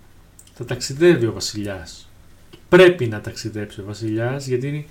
θα 0.54 0.64
ταξιδεύει 0.64 1.26
ο 1.26 1.32
βασιλιάς. 1.32 2.08
Πρέπει 2.68 3.06
να 3.06 3.20
ταξιδέψει 3.20 3.80
ο 3.80 3.84
βασιλιάς 3.84 4.46
γιατί 4.46 4.88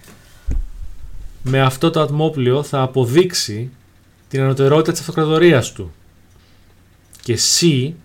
με 1.44 1.62
αυτό 1.62 1.90
το 1.90 2.02
ατμόπλιο 2.02 2.64
θα 2.64 2.82
αποδείξει 2.82 3.72
την 4.32 4.42
ανωτερότητα 4.42 4.92
της 4.92 5.00
αυτοκρατορίας 5.00 5.72
του. 5.72 5.92
Και 7.22 7.34
εσύ 7.34 7.96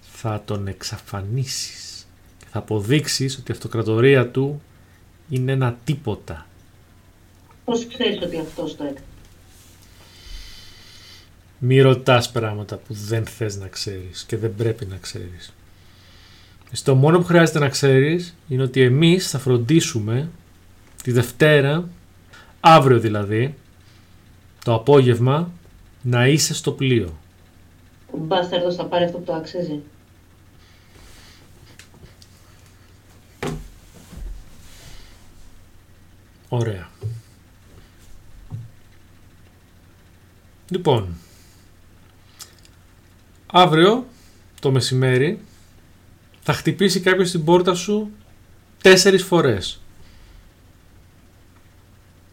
θα 0.00 0.42
τον 0.44 0.66
εξαφανίσεις 0.66 2.06
και 2.38 2.44
θα 2.50 2.58
αποδείξεις 2.58 3.38
ότι 3.38 3.50
η 3.50 3.54
αυτοκρατορία 3.54 4.28
του 4.28 4.62
είναι 5.28 5.52
ένα 5.52 5.76
τίποτα. 5.84 6.46
Πώς 7.64 7.86
ξέρεις 7.86 8.22
ότι 8.22 8.38
αυτός 8.38 8.76
το 8.76 8.84
έκανε; 8.84 9.02
Μη 11.58 11.80
ρωτάς 11.80 12.30
πράγματα 12.30 12.76
που 12.76 12.94
δεν 12.94 13.26
θες 13.26 13.56
να 13.56 13.66
ξέρεις 13.66 14.24
και 14.24 14.36
δεν 14.36 14.54
πρέπει 14.54 14.86
να 14.86 14.96
ξέρεις. 14.96 15.52
Στο 16.72 16.94
μόνο 16.94 17.18
που 17.18 17.24
χρειάζεται 17.24 17.58
να 17.58 17.68
ξέρεις 17.68 18.34
είναι 18.48 18.62
ότι 18.62 18.80
εμείς 18.80 19.30
θα 19.30 19.38
φροντίσουμε 19.38 20.28
τη 21.02 21.12
Δευτέρα, 21.12 21.88
αύριο 22.60 22.98
δηλαδή, 22.98 23.54
το 24.64 24.74
απόγευμα, 24.74 25.50
να 26.02 26.26
είσαι 26.26 26.54
στο 26.54 26.72
πλοίο. 26.72 27.18
Ο 28.10 28.16
μπάσταρδος 28.16 28.74
θα 28.74 28.84
πάρει 28.84 29.04
αυτό 29.04 29.18
που 29.18 29.24
το 29.24 29.32
αξίζει. 29.32 29.80
Ωραία. 36.48 36.88
Λοιπόν, 40.68 41.14
αύριο 43.46 44.06
το 44.60 44.70
μεσημέρι 44.70 45.40
θα 46.42 46.52
χτυπήσει 46.52 47.00
κάποιος 47.00 47.30
την 47.30 47.44
πόρτα 47.44 47.74
σου 47.74 48.10
τέσσερις 48.82 49.22
φορές. 49.22 49.80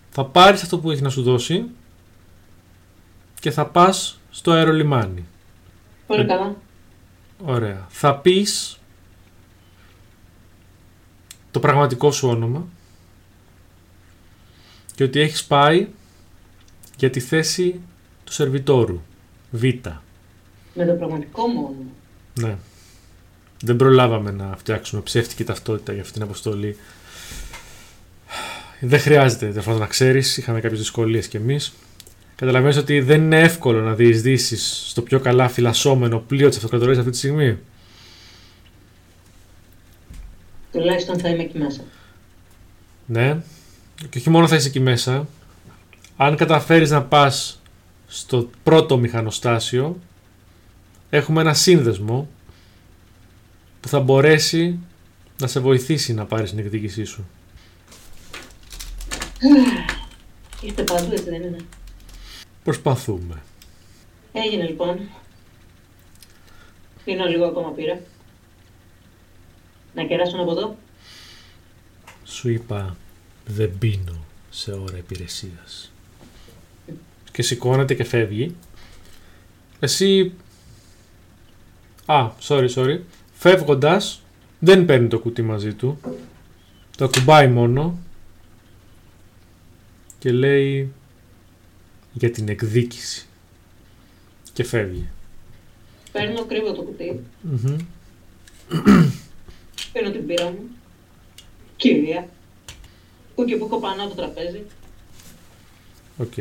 Θα 0.10 0.26
πάρεις 0.26 0.62
αυτό 0.62 0.80
που 0.80 0.90
έχεις 0.90 1.02
να 1.02 1.10
σου 1.10 1.24
δώσει 1.24 1.66
και 3.42 3.52
θα 3.52 3.66
πας 3.66 4.20
στο 4.30 4.52
αερολιμάνι. 4.52 5.26
Πολύ 6.08 6.26
καλά. 6.26 6.56
Ωραία. 7.46 7.88
Θα 7.90 8.18
πεις 8.18 8.80
το 11.52 11.60
πραγματικό 11.60 12.12
σου 12.12 12.28
όνομα 12.28 12.68
και 14.96 15.04
ότι 15.04 15.20
έχεις 15.20 15.44
πάει 15.44 15.88
για 16.98 17.10
τη 17.10 17.20
θέση 17.20 17.82
του 18.24 18.32
σερβιτόρου. 18.32 19.02
Β. 19.52 19.64
Με 20.74 20.86
το 20.86 20.94
πραγματικό 20.94 21.48
μόνο. 21.48 21.76
Ναι. 22.40 22.56
Δεν 23.62 23.76
προλάβαμε 23.76 24.32
να 24.32 24.56
φτιάξουμε 24.58 25.02
ψεύτικη 25.02 25.44
ταυτότητα 25.44 25.92
για 25.92 26.02
αυτή 26.02 26.14
την 26.14 26.22
αποστολή. 26.22 26.78
Δεν 28.80 29.00
χρειάζεται 29.00 29.64
να 29.66 29.88
ξέρεις, 29.88 30.38
είχαμε 30.38 30.60
κάποιες 30.60 30.80
δυσκολίες 30.80 31.28
κι 31.28 31.38
εμείς. 31.38 31.74
Καταλαβαίνεις 32.42 32.78
ότι 32.78 33.00
δεν 33.00 33.22
είναι 33.22 33.40
εύκολο 33.40 33.82
να 33.82 33.94
διεισδύσεις 33.94 34.84
στο 34.88 35.02
πιο 35.02 35.20
καλά 35.20 35.48
φυλασσόμενο 35.48 36.20
πλοίο 36.20 36.48
της 36.48 36.58
αυτοκρατορίας 36.58 36.98
αυτή 36.98 37.12
τη 37.12 37.18
στιγμή. 37.18 37.58
Τουλάχιστον 40.72 41.20
θα 41.20 41.30
είμαι 41.30 41.44
εκεί 41.44 41.58
μέσα. 41.58 41.82
Ναι. 43.06 43.38
Και 44.10 44.18
όχι 44.18 44.30
μόνο 44.30 44.48
θα 44.48 44.56
είσαι 44.56 44.68
εκεί 44.68 44.80
μέσα. 44.80 45.28
Αν 46.18 46.36
καταφέρεις 46.36 46.90
να 46.90 47.04
πας 47.04 47.62
στο 48.08 48.50
πρώτο 48.64 48.98
μηχανοστάσιο, 48.98 50.00
έχουμε 51.10 51.42
ένα 51.42 51.54
σύνδεσμο 51.54 52.30
που 53.82 53.88
θα 53.88 54.00
μπορέσει 54.00 54.80
να 55.38 55.48
σε 55.48 55.60
βοηθήσει 55.60 56.14
να 56.14 56.26
πάρεις 56.26 56.50
την 56.50 56.60
εκδίκησή 56.60 57.04
σου. 57.04 57.28
Είστε 60.62 60.84
παντού, 60.84 61.12
έτσι 61.12 61.30
δεν 61.30 61.42
είναι; 61.42 61.58
Προσπαθούμε. 62.64 63.42
Έγινε 64.34 64.64
λοιπόν. 64.64 65.00
Πίνω 67.06 67.26
λίγο 67.26 67.46
ακόμα 67.46 67.70
πήρα. 67.70 68.00
Να 69.96 70.04
κεράσω 70.04 70.38
από 70.38 70.52
εδώ. 70.52 70.78
Σου 72.24 72.50
είπα 72.50 72.96
δεν 73.46 73.78
πίνω 73.78 74.26
σε 74.50 74.72
ώρα 74.72 74.98
υπηρεσίας. 74.98 75.92
Και 77.32 77.42
σηκώνεται 77.42 77.94
και 77.94 78.04
φεύγει. 78.04 78.56
Εσύ... 79.80 80.34
Α, 82.06 82.32
sorry, 82.42 82.70
sorry. 82.76 83.00
Φεύγοντας, 83.34 84.22
δεν 84.60 84.86
παίρνει 84.86 85.08
το 85.08 85.20
κουτί 85.20 85.42
μαζί 85.42 85.74
του. 85.74 86.00
Το 86.98 87.06
ακουμπάει 87.06 87.48
μόνο. 87.48 88.00
Και 90.20 90.32
λέει 90.32 90.94
για 92.14 92.32
την 92.32 92.50
εκδίκηση. 92.50 93.26
Και 94.54 94.64
φεύγει. 94.64 95.10
Παίρνω 96.12 96.46
κρύβω 96.46 96.74
το 96.74 96.82
κουτί 96.82 97.20
Μμ 97.52 97.76
Παίρνω 99.94 100.12
την 100.12 100.26
μπίρα 100.26 100.45
μου. 100.46 100.70
Κυρία. 101.76 102.30
Που 103.36 103.46
και 103.46 103.56
που 103.56 103.66
έχω 103.66 103.80
πάνω 103.80 104.04
από 104.04 104.16
το 104.16 104.16
τραπέζι. 104.16 104.62
Οκ. 106.18 106.34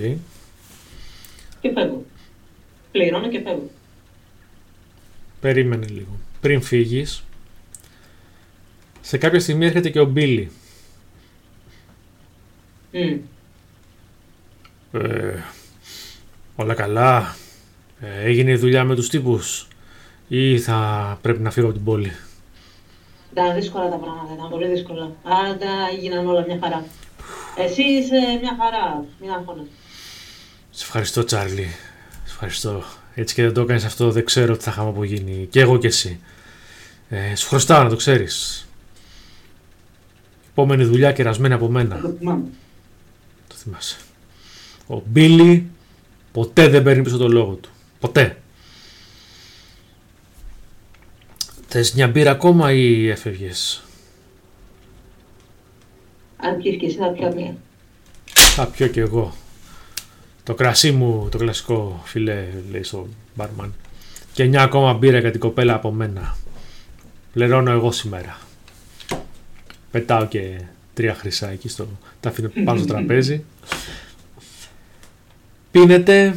Και 1.61 1.71
φεύγω. 1.75 2.05
Πληρώνω 2.93 3.29
και 3.29 3.41
φεύγω. 3.41 3.71
Περίμενε 5.41 5.87
λίγο. 5.87 6.19
Πριν 6.41 6.63
φύγεις, 6.63 7.25
σε 9.01 9.19
κάποια 9.19 9.41
στιγμή 9.41 9.67
έρχεται 9.67 9.91
και 9.91 10.01
ο 10.01 10.05
Μπίλι. 10.05 10.51
Μμ. 12.93 13.19
Ε, 14.93 15.39
όλα 16.61 16.75
καλά. 16.75 17.37
Ε, 18.01 18.25
έγινε 18.25 18.51
η 18.51 18.57
δουλειά 18.57 18.85
με 18.85 18.95
τους 18.95 19.09
τύπους 19.09 19.69
ή 20.29 20.59
θα 20.59 21.19
πρέπει 21.23 21.41
να 21.41 21.51
φύγω 21.51 21.67
από 21.67 21.75
την 21.75 21.85
πόλη; 21.85 22.13
Ήταν 23.33 23.55
δύσκολα 23.55 23.89
τα 23.89 23.97
πράγματα, 23.97 24.35
ήταν 24.35 24.51
πολύ 24.51 24.69
δύσκολα. 24.69 25.11
Αλλά 25.23 25.73
έγιναν 25.97 26.27
όλα 26.27 26.45
μια 26.47 26.59
χαρά. 26.63 26.85
Εσύ 27.57 27.83
είσαι 27.83 28.17
μια 28.41 28.57
χαρά, 28.61 29.05
μην 29.21 29.31
αγχώνεσαι. 29.31 29.69
Σε 30.71 30.85
ευχαριστώ 30.85 31.25
Τσάρλι. 31.25 31.69
Σε 32.25 32.33
ευχαριστώ. 32.33 32.83
Έτσι 33.15 33.35
και 33.35 33.43
δεν 33.43 33.53
το 33.53 33.61
έκανες 33.61 33.85
αυτό, 33.85 34.11
δεν 34.11 34.25
ξέρω 34.25 34.57
τι 34.57 34.63
θα 34.63 34.71
είχαμε 34.71 34.89
απογίνει. 34.89 35.47
Και 35.51 35.61
εγώ 35.61 35.79
και 35.79 35.87
εσύ. 35.87 36.21
Ε, 37.09 37.35
σου 37.35 37.49
χρωστάω 37.49 37.83
να 37.83 37.89
το 37.89 37.97
ξέρεις. 37.97 38.67
Επόμενη 40.51 40.85
δουλειά 40.85 41.13
κερασμένη 41.13 41.55
από 41.55 41.69
μένα. 41.69 42.01
Το 42.01 42.15
θυμάμαι. 42.19 42.45
Το 43.49 43.55
θυμάσαι. 43.55 43.97
Ο 44.87 45.03
Μπίλι 45.07 45.71
ποτέ 46.33 46.69
δεν 46.69 46.83
παίρνει 46.83 47.03
πίσω 47.03 47.17
το 47.17 47.29
λόγο 47.29 47.53
του. 47.53 47.71
Ποτέ. 48.01 48.37
Θες 51.69 51.93
μια 51.93 52.09
μπύρα 52.09 52.31
ακόμα 52.31 52.73
ή 52.73 53.09
έφευγες; 53.09 53.83
Αν 56.37 56.57
πιεις 56.57 56.77
και 56.77 56.87
εσύ 56.87 56.97
θα 56.97 57.09
πιω 57.09 57.35
μία. 57.35 57.57
Θα 58.33 58.67
πιω 58.67 58.87
κι 58.87 58.99
εγώ. 58.99 59.35
Το 60.43 60.55
κρασί 60.55 60.91
μου, 60.91 61.29
το 61.31 61.39
κλασικό 61.39 62.01
φιλέ, 62.05 62.49
λέει 62.71 62.83
στο 62.83 63.09
μπάρμαν. 63.35 63.75
Και 64.33 64.45
μια 64.45 64.63
ακόμα 64.63 64.93
μπύρα 64.93 65.19
για 65.19 65.31
την 65.31 65.41
κοπέλα 65.41 65.75
από 65.75 65.91
μένα. 65.91 66.37
Πληρώνω 67.33 67.71
εγώ 67.71 67.93
σήμερα. 67.93 68.39
Πετάω 69.91 70.27
και 70.27 70.61
τρία 70.95 71.15
χρυσά 71.15 71.51
εκεί 71.51 71.69
στο... 71.69 71.89
Τα 72.21 72.29
αφήνω 72.29 72.51
πάνω 72.65 72.79
στο 72.79 72.87
τραπέζι. 72.87 73.45
Πίνετε. 75.71 76.37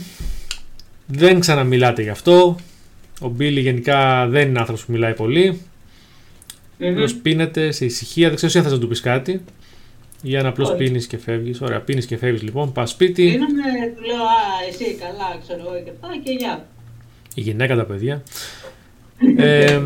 Δεν 1.06 1.40
ξαναμιλάτε 1.40 2.02
γι' 2.02 2.10
αυτό. 2.10 2.56
Ο 3.22 3.28
Μπίλι 3.28 3.60
γενικά 3.60 4.28
δεν 4.28 4.48
είναι 4.48 4.60
άνθρωπος 4.60 4.86
που 4.86 4.92
μιλάει 4.92 5.14
πολύ. 5.14 5.62
Μμμ. 6.78 7.04
πίνετε 7.22 7.72
σε 7.72 7.86
ησυχία. 7.86 8.28
Δεν 8.28 8.36
ξέρω 8.36 8.66
αν 8.66 8.72
θα 8.72 8.80
του 8.80 8.88
πεις 8.88 9.00
κάτι. 9.02 9.44
Ή 10.22 10.38
αν 10.38 10.46
απλώς 10.46 10.70
Όχι. 10.70 10.78
πίνεις 10.78 11.08
και 11.08 11.18
φεύγεις. 11.18 11.62
Ωραία, 11.62 11.80
πίνεις 11.80 12.06
και 12.06 12.18
φεύγεις 12.18 12.42
λοιπόν. 12.42 12.72
Πας 12.72 12.90
σπίτι. 12.90 13.24
Δίνομαι, 13.24 13.62
του 13.96 14.04
λέω, 14.06 14.24
α, 14.24 14.68
εσύ 14.70 14.94
καλά, 14.94 15.38
ξέρω 15.42 15.60
εγώ 15.60 15.84
και 15.84 15.90
αυτά 15.90 16.08
και 16.24 16.32
γεια. 16.32 16.68
Η 17.36 17.42
γυναίκα 17.42 17.76
τα 17.76 17.84
παιδιά. 17.84 18.24
Ε, 19.38 19.82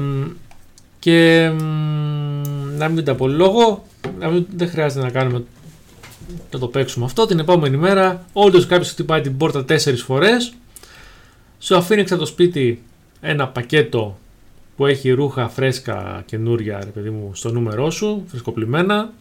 και 0.99 1.49
μ, 1.49 2.77
να 2.77 2.89
μην 2.89 3.03
τα 3.03 3.15
πω 3.15 3.27
λόγο, 3.27 3.85
να 4.19 4.29
μην, 4.29 4.45
δεν 4.55 4.69
χρειάζεται 4.69 5.05
να 5.05 5.09
κάνουμε 5.11 5.43
να 6.51 6.59
το 6.59 6.67
παίξουμε 6.67 7.05
αυτό. 7.05 7.25
Την 7.25 7.39
επόμενη 7.39 7.77
μέρα, 7.77 8.25
όντως 8.33 8.65
κάποιος 8.65 8.89
χτυπάει 8.89 9.21
την 9.21 9.37
πόρτα 9.37 9.65
τέσσερις 9.65 10.01
φορές. 10.01 10.53
Σου 11.59 11.75
αφήνει 11.75 12.01
έξω 12.01 12.13
από 12.13 12.23
το 12.23 12.29
σπίτι 12.29 12.83
ένα 13.21 13.47
πακέτο 13.47 14.17
που 14.75 14.85
έχει 14.85 15.11
ρούχα 15.11 15.49
φρέσκα 15.49 16.23
καινούρια, 16.25 16.79
ρε 16.83 16.89
παιδί 16.89 17.09
μου, 17.09 17.31
στο 17.33 17.51
νούμερό 17.51 17.89
σου, 17.89 18.23
φρεσκοπλημένα. 18.27 19.11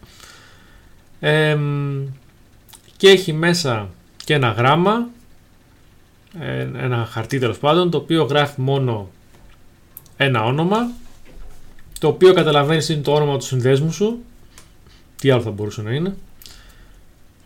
Ε, 1.21 1.55
μ, 1.55 2.05
και 2.97 3.09
έχει 3.09 3.33
μέσα 3.33 3.89
και 4.25 4.35
ένα 4.35 4.49
γράμμα 4.49 5.09
ε, 6.41 6.61
ένα 6.61 7.09
χαρτί 7.11 7.39
τέλος 7.39 7.59
πάντων 7.59 7.91
το 7.91 7.99
οποίο 7.99 8.25
γράφει 8.25 8.61
μόνο 8.61 9.09
ένα 10.17 10.45
όνομα 10.45 10.91
το 12.01 12.09
οποίο 12.09 12.33
καταλαβαίνεις 12.33 12.89
είναι 12.89 13.03
το 13.03 13.13
όνομα 13.13 13.39
του 13.39 13.45
συνδέσμου 13.45 13.93
σου 13.93 14.19
τι 15.21 15.31
άλλο 15.31 15.43
θα 15.43 15.51
μπορούσε 15.51 15.83
να 15.83 15.91
είναι 15.93 16.17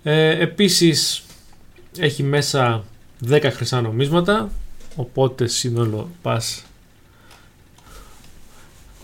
ε, 0.03 0.29
επίσης 0.41 1.23
έχει 1.99 2.23
μέσα 2.23 2.85
10 3.29 3.51
χρυσά 3.53 3.81
νομίσματα 3.81 4.51
οπότε 4.97 5.47
σύνολο 5.47 6.11
πας 6.23 6.65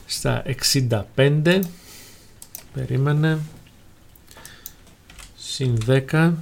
στα 0.06 0.42
65 1.16 1.60
περίμενε. 2.72 3.38
Συν 5.36 5.78
10 6.10 6.32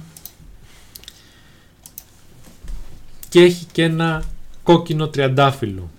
και 3.29 3.41
έχει 3.41 3.65
και 3.71 3.83
ένα 3.83 4.23
κόκκινο 4.63 5.07
τριαντάφυλλο 5.07 5.89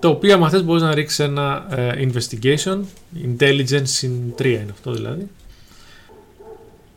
το 0.00 0.08
οποίο 0.08 0.34
άμα 0.34 0.50
θες 0.50 0.64
μπορείς 0.64 0.82
να 0.82 0.94
ρίξεις 0.94 1.18
ένα 1.18 1.66
ε, 1.70 2.08
investigation. 2.08 2.80
Intelligence 3.24 3.82
συν 3.86 4.34
3 4.38 4.44
είναι 4.44 4.66
αυτό 4.70 4.92
δηλαδή 4.92 5.28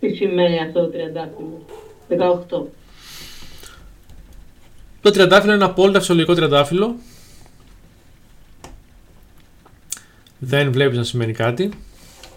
Τι 0.04 0.14
σημαίνει 0.14 0.60
αυτό 0.60 0.80
το 0.80 0.88
τριαντάφυλλο; 0.88 1.66
18. 2.10 2.66
το 5.02 5.12
τριαντάφυλλο 5.12 5.54
είναι 5.54 5.64
ένα 5.64 5.72
απόλυτα 5.72 6.00
φυσιολογικό 6.00 6.34
τριαντάφυλλο. 6.34 6.96
Δεν 10.40 10.72
βλέπεις 10.72 10.98
να 10.98 11.04
σημαίνει 11.04 11.34
κάτι. 11.34 11.70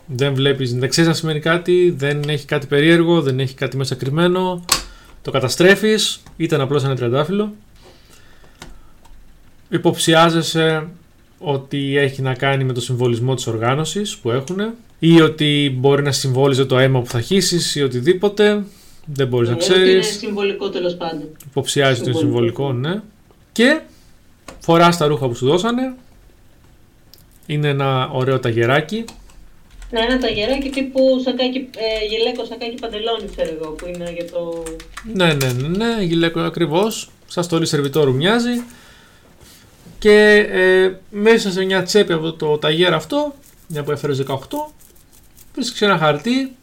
Δεν 0.07 0.35
βλέπεις, 0.35 0.75
δεν 0.75 0.89
ξέρεις 0.89 1.11
να 1.11 1.17
σημαίνει 1.17 1.41
κάτι 1.41 1.91
δεν 1.91 2.23
έχει 2.29 2.47
κάτι 2.47 2.67
περίεργο, 2.67 3.23
δεν 3.23 3.41
έχει 3.41 3.55
κάτι 3.55 3.77
μέσα 3.77 3.95
κρυμμένο. 3.95 4.65
Το 5.23 5.31
καταστρέφεις. 5.31 6.23
Ήταν 6.37 6.61
απλώς 6.61 6.85
ένα 6.85 6.97
τριαντάφυλλο. 6.97 7.55
Υποψιάζεσαι 9.69 10.89
ότι 11.39 11.97
έχει 11.97 12.23
να 12.23 12.35
κάνει 12.35 12.65
με 12.65 12.73
το 12.73 12.81
συμβολισμό 12.81 13.35
της 13.35 13.47
οργάνωσης 13.47 14.17
που 14.17 14.31
έχουν 14.31 14.61
ή 14.99 15.21
ότι 15.21 15.77
μπορεί 15.79 16.03
να 16.03 16.13
συμβόλιζε 16.13 16.65
το 16.65 16.79
αίμα 16.79 17.01
που 17.01 17.07
θα 17.11 17.21
χύσεις 17.21 17.75
ή 17.75 17.83
οτιδήποτε 17.83 18.65
δεν 19.05 19.27
μπορείς 19.29 19.49
να 19.49 19.55
Ε, 19.55 19.59
ότι 19.59 19.73
Είναι 19.75 19.83
ξέρεις 19.83 20.07
συμβολικό 20.19 20.69
τέλος 20.71 20.95
πάντων. 20.97 21.29
υποψιάζεις 21.47 22.01
ότι 22.01 22.09
είναι 22.11 22.19
Συμβολικό. 22.19 22.63
συμβολικό 22.63 22.89
ναι 22.89 23.03
και 23.53 23.81
φοράς 24.61 24.97
τα 24.97 25.07
ρούχα 25.07 25.29
που 25.29 25.35
σου 25.35 25.47
δώσανε 25.47 25.95
είναι 27.47 27.69
ένα 27.69 28.09
ωραίο 28.13 28.41
ταγεράκι 28.41 29.05
Ναι, 29.91 30.01
ένα 30.01 30.19
ταγεράκι 30.19 30.69
τύπου 30.71 31.01
σακάκι, 31.25 31.57
ε, 31.77 32.07
γυλαίκο 32.11 32.45
σακάκι 32.45 32.75
παντελόνι, 32.81 33.29
ξέρω 33.37 33.57
εγώ, 33.61 33.71
που 33.71 33.87
είναι 33.87 34.13
για 34.15 34.31
το... 34.31 34.63
Ναι, 35.15 35.33
ναι, 35.35 35.53
ναι, 35.53 35.69
ναι 35.69 36.03
γυλαίκο 36.03 36.41
ακριβώς. 36.41 37.11
Σαν 37.27 37.45
στολή 37.45 37.67
σερβιτόρου 37.67 38.15
μοιάζει. 38.15 38.63
Και 39.99 40.47
ε, 40.51 40.93
μέσα 41.11 41.51
σε 41.51 41.65
μια 41.65 41.83
τσέπη 41.83 42.13
από 42.13 42.33
το 42.33 42.59
ταγέρ 42.59 42.95
αυτό, 42.95 43.35
μια 43.69 43.83
που 43.83 43.91
έφερες 43.91 44.23
18, 44.27 44.37
βρίσκει 45.57 45.85
ένα 45.85 45.99
χαρτί 45.99 46.57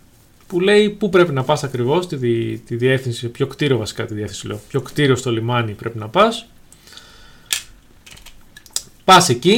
που 0.48 0.60
λέει 0.60 0.90
πού 0.90 1.10
πρέπει 1.10 1.32
να 1.32 1.44
πας 1.44 1.64
ακριβώς, 1.64 2.08
τη, 2.08 2.16
δι, 2.16 2.62
τη 2.66 2.76
διεύθυνση, 2.76 3.28
ποιο 3.28 3.48
κτίριο 3.48 3.78
βασικά 3.78 4.06
τη 4.06 4.14
διεύθυνση 4.14 4.48
λέω, 4.48 4.62
ποιο 4.70 4.82
κτίριο 4.82 5.16
στο 5.16 5.32
λιμάνι 5.32 5.72
πρέπει 5.72 5.98
να 5.98 6.08
πας. 6.08 6.48
Πας 9.04 9.30
εκεί, 9.30 9.58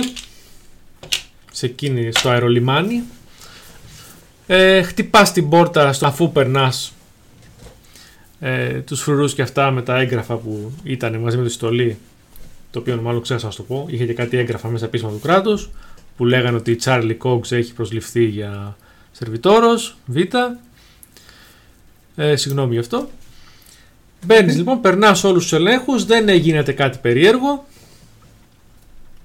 σε 1.52 1.66
εκείνη, 1.66 2.12
στο 2.14 2.30
αερολιμάνι, 2.30 3.04
ε, 4.48 4.82
χτυπάς 4.82 5.32
την 5.32 5.50
πόρτα 5.50 5.94
στο, 5.94 6.08
αφού 6.08 6.32
περνάς 6.32 6.94
ε, 8.40 8.80
τους 8.80 9.02
φρουρούς 9.02 9.34
και 9.34 9.42
αυτά 9.42 9.72
με 9.72 9.82
τα 9.82 10.00
έγγραφα 10.00 10.36
που 10.36 10.72
ήταν 10.84 11.20
μαζί 11.20 11.38
με 11.38 11.44
τη 11.44 11.52
στολή 11.52 11.98
το 12.72 12.80
οποίο 12.80 13.02
μάλλον 13.02 13.22
ξέχασα 13.22 13.48
να 13.48 13.54
το 13.54 13.64
πω, 13.64 13.86
είχε 13.90 14.06
και 14.06 14.14
κάτι 14.14 14.38
έγγραφα 14.38 14.68
μέσα 14.68 14.88
πίσω 14.88 15.08
του 15.08 15.20
κράτους 15.20 15.70
που 16.18 16.26
λέγανε 16.26 16.58
ότι 16.58 16.72
η 16.72 16.80
Charlie 16.84 17.18
Cox 17.24 17.52
έχει 17.52 17.74
προσληφθεί 17.74 18.24
για 18.24 18.78
σερβιτόρος, 19.18 19.98
Β. 20.06 20.18
Ε, 22.16 22.36
συγγνώμη 22.36 22.74
γι' 22.74 22.80
αυτό. 22.80 23.10
Μπαίνεις 24.26 24.56
λοιπόν, 24.56 24.82
περνάς 24.82 25.24
όλους 25.24 25.42
τους 25.42 25.54
ελέγχους, 25.54 26.06
δεν 26.06 26.30
γίνεται 26.30 26.72
κάτι 26.72 26.98
περίεργο. 27.02 27.66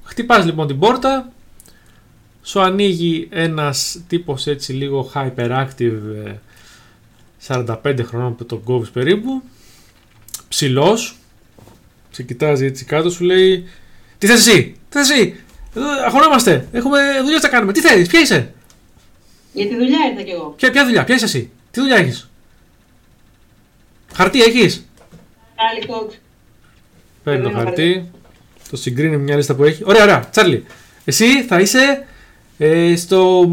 Χτυπάς 0.03 0.45
λοιπόν 0.45 0.67
την 0.67 0.79
πόρτα, 0.79 1.33
σου 2.43 2.61
ανοίγει 2.61 3.29
ένας 3.31 4.01
τύπος 4.09 4.47
έτσι 4.47 4.73
λίγο 4.73 5.11
hyperactive 5.15 6.35
45 7.47 7.77
ε, 7.83 8.03
χρονών 8.03 8.37
που 8.37 8.47
τον 8.47 8.63
κόβεις 8.63 8.91
περίπου 8.91 9.43
ψηλός 10.49 11.17
σε 12.11 12.23
κοιτάζει 12.23 12.65
έτσι 12.65 12.85
κάτω 12.85 13.11
σου 13.11 13.25
λέει 13.25 13.69
τι 14.19 14.27
θες 14.27 14.47
εσύ, 14.47 14.77
τι 14.89 14.99
θες 14.99 15.11
εσύ; 15.11 15.45
Εδώ 15.75 15.87
αγωνόμαστε, 16.07 16.69
έχουμε 16.73 16.99
δουλειά 17.23 17.39
να 17.43 17.49
κάνουμε, 17.49 17.73
τι 17.73 17.81
θέλεις, 17.81 18.09
ποια 18.09 18.21
είσαι; 18.21 18.55
Για 19.53 19.67
τη 19.69 19.75
δουλειά 19.75 19.99
ήρθα 20.11 20.23
κι 20.23 20.31
εγώ 20.31 20.55
Ποια, 20.57 20.71
ποια 20.71 20.85
δουλειά, 20.85 21.05
ποια 21.05 21.15
είσαι 21.15 21.25
εσύ, 21.25 21.51
τι 21.71 21.81
δουλειά 21.81 21.97
έχεις; 21.97 22.31
Χαρτί 24.13 24.43
έχεις; 24.43 24.87
Άλλη 25.71 25.87
κόξ 25.87 26.19
Παίρνει 27.23 27.43
το 27.43 27.51
χαρτί, 27.51 28.11
το 28.71 28.77
συγκρίνει 28.77 29.17
με 29.17 29.23
μια 29.23 29.37
λίστα 29.37 29.55
που 29.55 29.65
έχει. 29.65 29.83
Ωραία, 29.87 30.03
ωραία. 30.03 30.29
Τσάρλι, 30.29 30.65
εσύ 31.05 31.43
θα 31.43 31.61
είσαι 31.61 32.07
ε, 32.59 32.97
στο, 32.97 33.51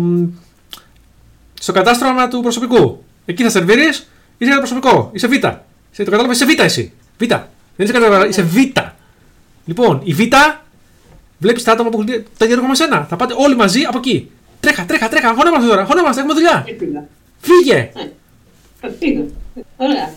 στο 1.54 1.72
κατάστρωμα 1.72 2.28
του 2.28 2.42
προσωπικού. 2.42 3.04
Εκεί 3.26 3.44
θα 3.44 3.50
σερβίρεις, 3.50 3.98
είσαι 3.98 4.10
για 4.38 4.54
το 4.54 4.58
προσωπικό. 4.58 5.10
Είσαι 5.14 5.28
Β. 5.28 5.32
Είσαι, 5.32 6.04
το 6.04 6.04
κατάλαβες, 6.04 6.40
είσαι 6.40 6.46
Β 6.56 6.60
εσύ. 6.60 6.94
Β. 7.18 7.26
Δεν 7.26 7.86
είσαι 7.86 7.92
κατάλαβα, 7.94 8.28
είσαι 8.28 8.42
Β. 8.42 8.56
Λοιπόν, 9.66 10.02
η 10.04 10.14
Β 10.14 10.22
βλέπεις 11.38 11.64
τα 11.64 11.72
άτομα 11.72 11.90
που 11.90 12.02
έχουν 12.02 12.26
τα 12.38 12.46
ίδια 12.46 12.68
με 12.68 12.76
σένα. 12.76 13.06
Θα 13.10 13.16
πάτε 13.16 13.34
όλοι 13.38 13.56
μαζί 13.56 13.82
από 13.82 13.98
εκεί. 13.98 14.32
Τρέχα, 14.60 14.86
τρέχα, 14.86 15.10
τρέχα. 15.10 15.30
Αγωνόμαστε 15.30 15.68
τώρα. 15.68 15.82
Αγωνόμαστε, 15.82 16.22
έχουμε 16.22 16.36
δουλειά. 16.36 16.66
Φύγε. 17.40 17.92
Θα 18.82 18.90
φύγω. 19.00 19.28
Ωραία. 19.78 20.14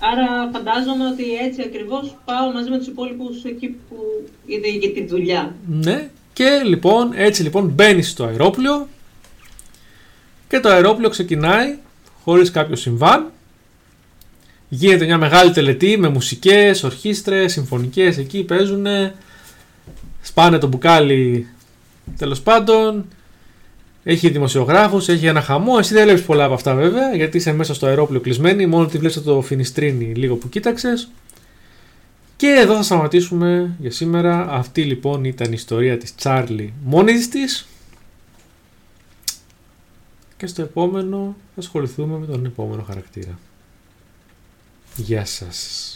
Άρα 0.00 0.50
φαντάζομαι 0.52 1.06
ότι 1.06 1.24
έτσι 1.46 1.62
ακριβώς 1.62 2.16
πάω 2.24 2.52
μαζί 2.52 2.70
με 2.70 2.78
τους 2.78 2.86
υπόλοιπους 2.86 3.44
εκεί 3.44 3.68
που 3.68 3.96
είδε 4.46 4.68
για 4.68 4.92
τη 4.92 5.06
δουλειά. 5.06 5.54
Ναι, 5.66 6.08
και 6.32 6.62
λοιπόν, 6.64 7.12
έτσι 7.14 7.42
λοιπόν 7.42 7.68
μπαίνεις 7.68 8.10
στο 8.10 8.24
αερόπλιο 8.24 8.88
και 10.48 10.60
το 10.60 10.68
αερόπλιο 10.68 11.08
ξεκινάει 11.08 11.76
χωρίς 12.24 12.50
κάποιο 12.50 12.76
συμβάν. 12.76 13.30
Γίνεται 14.68 15.04
μια 15.04 15.18
μεγάλη 15.18 15.50
τελετή 15.50 15.96
με 15.98 16.08
μουσικές, 16.08 16.82
ορχήστρες, 16.82 17.52
συμφωνικές 17.52 18.18
εκεί 18.18 18.44
παίζουν. 18.44 18.86
Σπάνε 20.22 20.58
το 20.58 20.66
μπουκάλι 20.66 21.46
τέλος 22.16 22.40
πάντων. 22.40 23.04
Έχει 24.04 24.28
δημοσιογράφους, 24.28 25.08
έχει 25.08 25.26
ένα 25.26 25.40
χαμό. 25.40 25.74
Εσύ 25.78 25.94
δεν 25.94 26.04
βλέπεις 26.04 26.22
πολλά 26.22 26.44
από 26.44 26.54
αυτά 26.54 26.74
βέβαια, 26.74 27.14
γιατί 27.14 27.36
είσαι 27.36 27.52
μέσα 27.52 27.74
στο 27.74 27.86
αερόπλιο 27.86 28.20
κλεισμένη. 28.20 28.66
Μόνο 28.66 28.84
ότι 28.84 28.98
βλέπεις 28.98 29.22
το 29.22 29.40
φινιστρίνι 29.40 30.04
λίγο 30.04 30.36
που 30.36 30.48
κοίταξες. 30.48 31.10
Και 32.36 32.46
εδώ 32.46 32.74
θα 32.74 32.82
σταματήσουμε 32.82 33.76
για 33.78 33.90
σήμερα. 33.90 34.50
Αυτή 34.50 34.82
λοιπόν 34.82 35.24
ήταν 35.24 35.48
η 35.48 35.54
ιστορία 35.54 35.98
της 35.98 36.14
Τσάρλι 36.14 36.72
μόνης 36.84 37.28
της. 37.28 37.66
Και 40.36 40.46
στο 40.46 40.62
επόμενο 40.62 41.36
θα 41.54 41.60
ασχοληθούμε 41.60 42.18
με 42.18 42.26
τον 42.26 42.44
επόμενο 42.44 42.82
χαρακτήρα. 42.82 43.38
Γεια 44.96 45.24
σας. 45.24 45.91